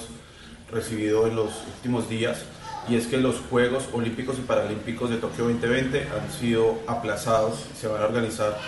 recibido 0.72 1.26
en 1.26 1.36
los 1.36 1.50
últimos 1.76 2.08
días, 2.08 2.42
y 2.88 2.94
es 2.96 3.06
que 3.06 3.18
los 3.18 3.36
Juegos 3.50 3.84
Olímpicos 3.92 4.38
y 4.38 4.42
Paralímpicos 4.42 5.10
de 5.10 5.16
Tokio 5.16 5.44
2020 5.44 6.02
han 6.08 6.30
sido 6.40 6.78
aplazados, 6.86 7.58
se 7.78 7.86
van 7.86 8.02
a 8.02 8.06
organizar 8.06 8.58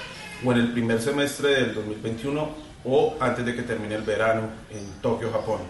o 0.45 0.53
en 0.53 0.59
el 0.59 0.73
primer 0.73 1.01
semestre 1.01 1.51
del 1.51 1.75
2021 1.75 2.49
o 2.85 3.15
antes 3.21 3.45
de 3.45 3.55
que 3.55 3.63
termine 3.63 3.95
el 3.97 4.03
verano 4.03 4.43
en 4.71 5.01
Tokio, 5.03 5.31
Japón. 5.31 5.61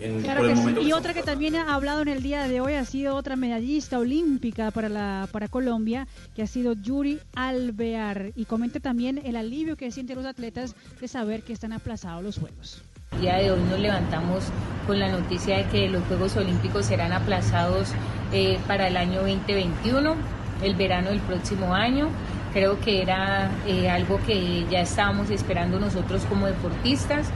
En- 0.00 0.22
Claro 0.22 0.40
por 0.40 0.46
el 0.46 0.50
que 0.50 0.56
sí. 0.56 0.60
momento 0.62 0.80
Y 0.82 0.86
que 0.86 0.94
otra 0.94 1.14
que 1.14 1.22
también 1.22 1.54
ha 1.54 1.72
hablado 1.72 2.02
en 2.02 2.08
el 2.08 2.20
día 2.22 2.48
de 2.48 2.60
hoy 2.60 2.72
ha 2.74 2.84
sido 2.84 3.14
otra 3.14 3.36
medallista 3.36 3.98
olímpica 4.00 4.72
para 4.72 4.88
la 4.88 5.28
para 5.30 5.46
Colombia, 5.46 6.08
que 6.34 6.42
ha 6.42 6.46
sido 6.48 6.72
Yuri 6.72 7.20
Alvear. 7.36 8.32
Y 8.34 8.44
comenta 8.46 8.80
también 8.80 9.20
el 9.24 9.36
alivio 9.36 9.76
que 9.76 9.92
sienten 9.92 10.16
los 10.16 10.26
atletas 10.26 10.74
de 11.00 11.06
saber 11.06 11.42
que 11.42 11.52
están 11.52 11.72
aplazados 11.72 12.24
los 12.24 12.38
Juegos. 12.38 12.82
El 13.12 13.20
día 13.20 13.36
de 13.36 13.52
hoy 13.52 13.60
nos 13.70 13.78
levantamos 13.78 14.42
con 14.88 14.98
la 14.98 15.08
noticia 15.08 15.58
de 15.58 15.66
que 15.66 15.88
los 15.88 16.02
Juegos 16.04 16.36
Olímpicos 16.36 16.86
serán 16.86 17.12
aplazados 17.12 17.92
eh, 18.32 18.58
para 18.66 18.88
el 18.88 18.96
año 18.96 19.20
2021, 19.20 20.16
el 20.62 20.74
verano 20.74 21.10
del 21.10 21.20
próximo 21.20 21.72
año. 21.72 22.08
Creo 22.54 22.80
que 22.80 23.02
era 23.02 23.50
eh, 23.66 23.90
algo 23.90 24.18
que 24.26 24.64
ya 24.70 24.80
estábamos 24.80 25.28
esperando 25.28 25.78
nosotros 25.78 26.22
como 26.28 26.46
deportistas. 26.46 27.26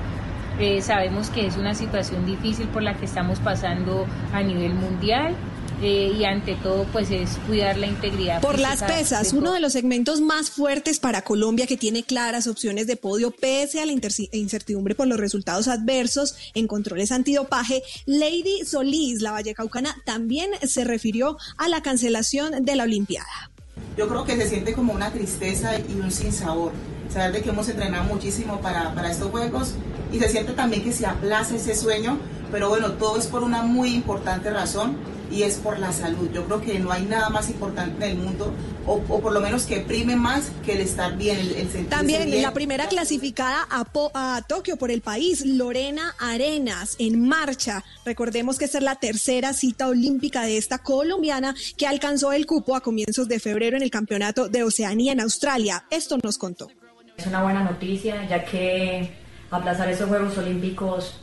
Eh, 0.58 0.80
sabemos 0.80 1.28
que 1.28 1.46
es 1.46 1.56
una 1.56 1.74
situación 1.74 2.24
difícil 2.24 2.66
por 2.68 2.82
la 2.82 2.96
que 2.96 3.04
estamos 3.04 3.38
pasando 3.40 4.06
a 4.32 4.42
nivel 4.42 4.72
mundial. 4.74 5.34
Eh, 5.80 6.12
y 6.18 6.24
ante 6.24 6.56
todo 6.56 6.86
pues 6.92 7.08
es 7.12 7.38
cuidar 7.46 7.76
la 7.78 7.86
integridad. 7.86 8.40
Por 8.40 8.58
las 8.58 8.82
pesas, 8.82 9.30
de 9.30 9.38
uno 9.38 9.52
de 9.52 9.60
los 9.60 9.74
segmentos 9.74 10.20
más 10.20 10.50
fuertes 10.50 10.98
para 10.98 11.22
Colombia 11.22 11.68
que 11.68 11.76
tiene 11.76 12.02
claras 12.02 12.48
opciones 12.48 12.88
de 12.88 12.96
podio 12.96 13.30
pese 13.30 13.80
a 13.80 13.86
la 13.86 13.92
interci- 13.92 14.28
incertidumbre 14.32 14.96
por 14.96 15.06
los 15.06 15.20
resultados 15.20 15.68
adversos 15.68 16.34
en 16.54 16.66
controles 16.66 17.12
antidopaje, 17.12 17.84
Lady 18.06 18.64
Solís, 18.66 19.22
la 19.22 19.30
vallecaucana, 19.30 19.94
también 20.04 20.50
se 20.66 20.82
refirió 20.82 21.38
a 21.58 21.68
la 21.68 21.80
cancelación 21.80 22.64
de 22.64 22.74
la 22.74 22.82
Olimpiada. 22.82 23.52
Yo 23.98 24.06
creo 24.06 24.24
que 24.24 24.36
se 24.36 24.48
siente 24.48 24.74
como 24.74 24.92
una 24.92 25.10
tristeza 25.10 25.72
y 25.76 25.98
un 26.00 26.12
sinsabor. 26.12 26.70
Saber 27.12 27.32
de 27.32 27.42
que 27.42 27.50
hemos 27.50 27.68
entrenado 27.68 28.04
muchísimo 28.04 28.60
para, 28.60 28.94
para 28.94 29.10
estos 29.10 29.28
juegos 29.32 29.74
y 30.12 30.20
se 30.20 30.28
siente 30.28 30.52
también 30.52 30.84
que 30.84 30.92
se 30.92 31.04
aplaza 31.04 31.56
ese 31.56 31.74
sueño, 31.74 32.16
pero 32.52 32.68
bueno, 32.68 32.92
todo 32.92 33.18
es 33.18 33.26
por 33.26 33.42
una 33.42 33.62
muy 33.62 33.92
importante 33.92 34.50
razón 34.50 34.96
y 35.30 35.42
es 35.42 35.56
por 35.56 35.78
la 35.78 35.92
salud. 35.92 36.28
Yo 36.32 36.44
creo 36.46 36.60
que 36.60 36.78
no 36.78 36.90
hay 36.92 37.02
nada 37.04 37.28
más 37.28 37.48
importante 37.50 38.06
en 38.06 38.12
el 38.12 38.18
mundo, 38.18 38.52
o, 38.86 39.02
o 39.08 39.20
por 39.20 39.32
lo 39.32 39.40
menos 39.40 39.64
que 39.64 39.80
prime 39.80 40.16
más 40.16 40.50
que 40.64 40.72
el 40.72 40.80
estar 40.80 41.16
bien, 41.16 41.38
el, 41.38 41.48
el 41.52 41.68
sentirse 41.68 41.88
También 41.90 42.30
bien. 42.30 42.42
la 42.42 42.52
primera 42.54 42.88
clasificada 42.88 43.66
a, 43.70 43.84
Po- 43.84 44.10
a 44.14 44.42
Tokio 44.48 44.76
por 44.76 44.90
el 44.90 45.00
país, 45.02 45.44
Lorena 45.44 46.14
Arenas, 46.18 46.96
en 46.98 47.28
marcha. 47.28 47.84
Recordemos 48.04 48.58
que 48.58 48.64
esta 48.64 48.78
es 48.78 48.84
la 48.84 48.94
tercera 48.96 49.52
cita 49.52 49.88
olímpica 49.88 50.42
de 50.42 50.56
esta 50.56 50.78
colombiana 50.78 51.54
que 51.76 51.86
alcanzó 51.86 52.32
el 52.32 52.46
cupo 52.46 52.74
a 52.76 52.80
comienzos 52.80 53.28
de 53.28 53.40
febrero 53.40 53.76
en 53.76 53.82
el 53.82 53.90
Campeonato 53.90 54.48
de 54.48 54.62
Oceanía 54.62 55.12
en 55.12 55.20
Australia. 55.20 55.84
Esto 55.90 56.18
nos 56.22 56.38
contó. 56.38 56.68
Es 57.16 57.26
una 57.26 57.42
buena 57.42 57.64
noticia, 57.64 58.26
ya 58.28 58.44
que 58.44 59.12
aplazar 59.50 59.88
estos 59.90 60.08
Juegos 60.08 60.38
Olímpicos 60.38 61.14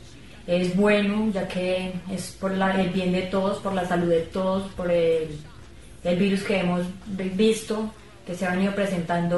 es 0.46 0.76
bueno, 0.76 1.30
ya 1.32 1.48
que 1.48 1.92
es 2.12 2.30
por 2.40 2.52
la- 2.52 2.80
el 2.80 2.90
bien 2.90 3.10
de 3.12 3.22
todos, 3.22 3.58
por 3.58 3.72
la 3.74 3.84
salud 3.86 4.08
de 4.08 4.20
todos, 4.22 4.68
por 4.76 4.90
el, 4.90 5.28
el 6.04 6.16
virus 6.16 6.42
que 6.44 6.60
hemos 6.60 6.82
visto, 7.34 7.90
que 8.24 8.34
se 8.34 8.46
ha 8.46 8.50
venido 8.52 8.72
presentando 8.74 9.34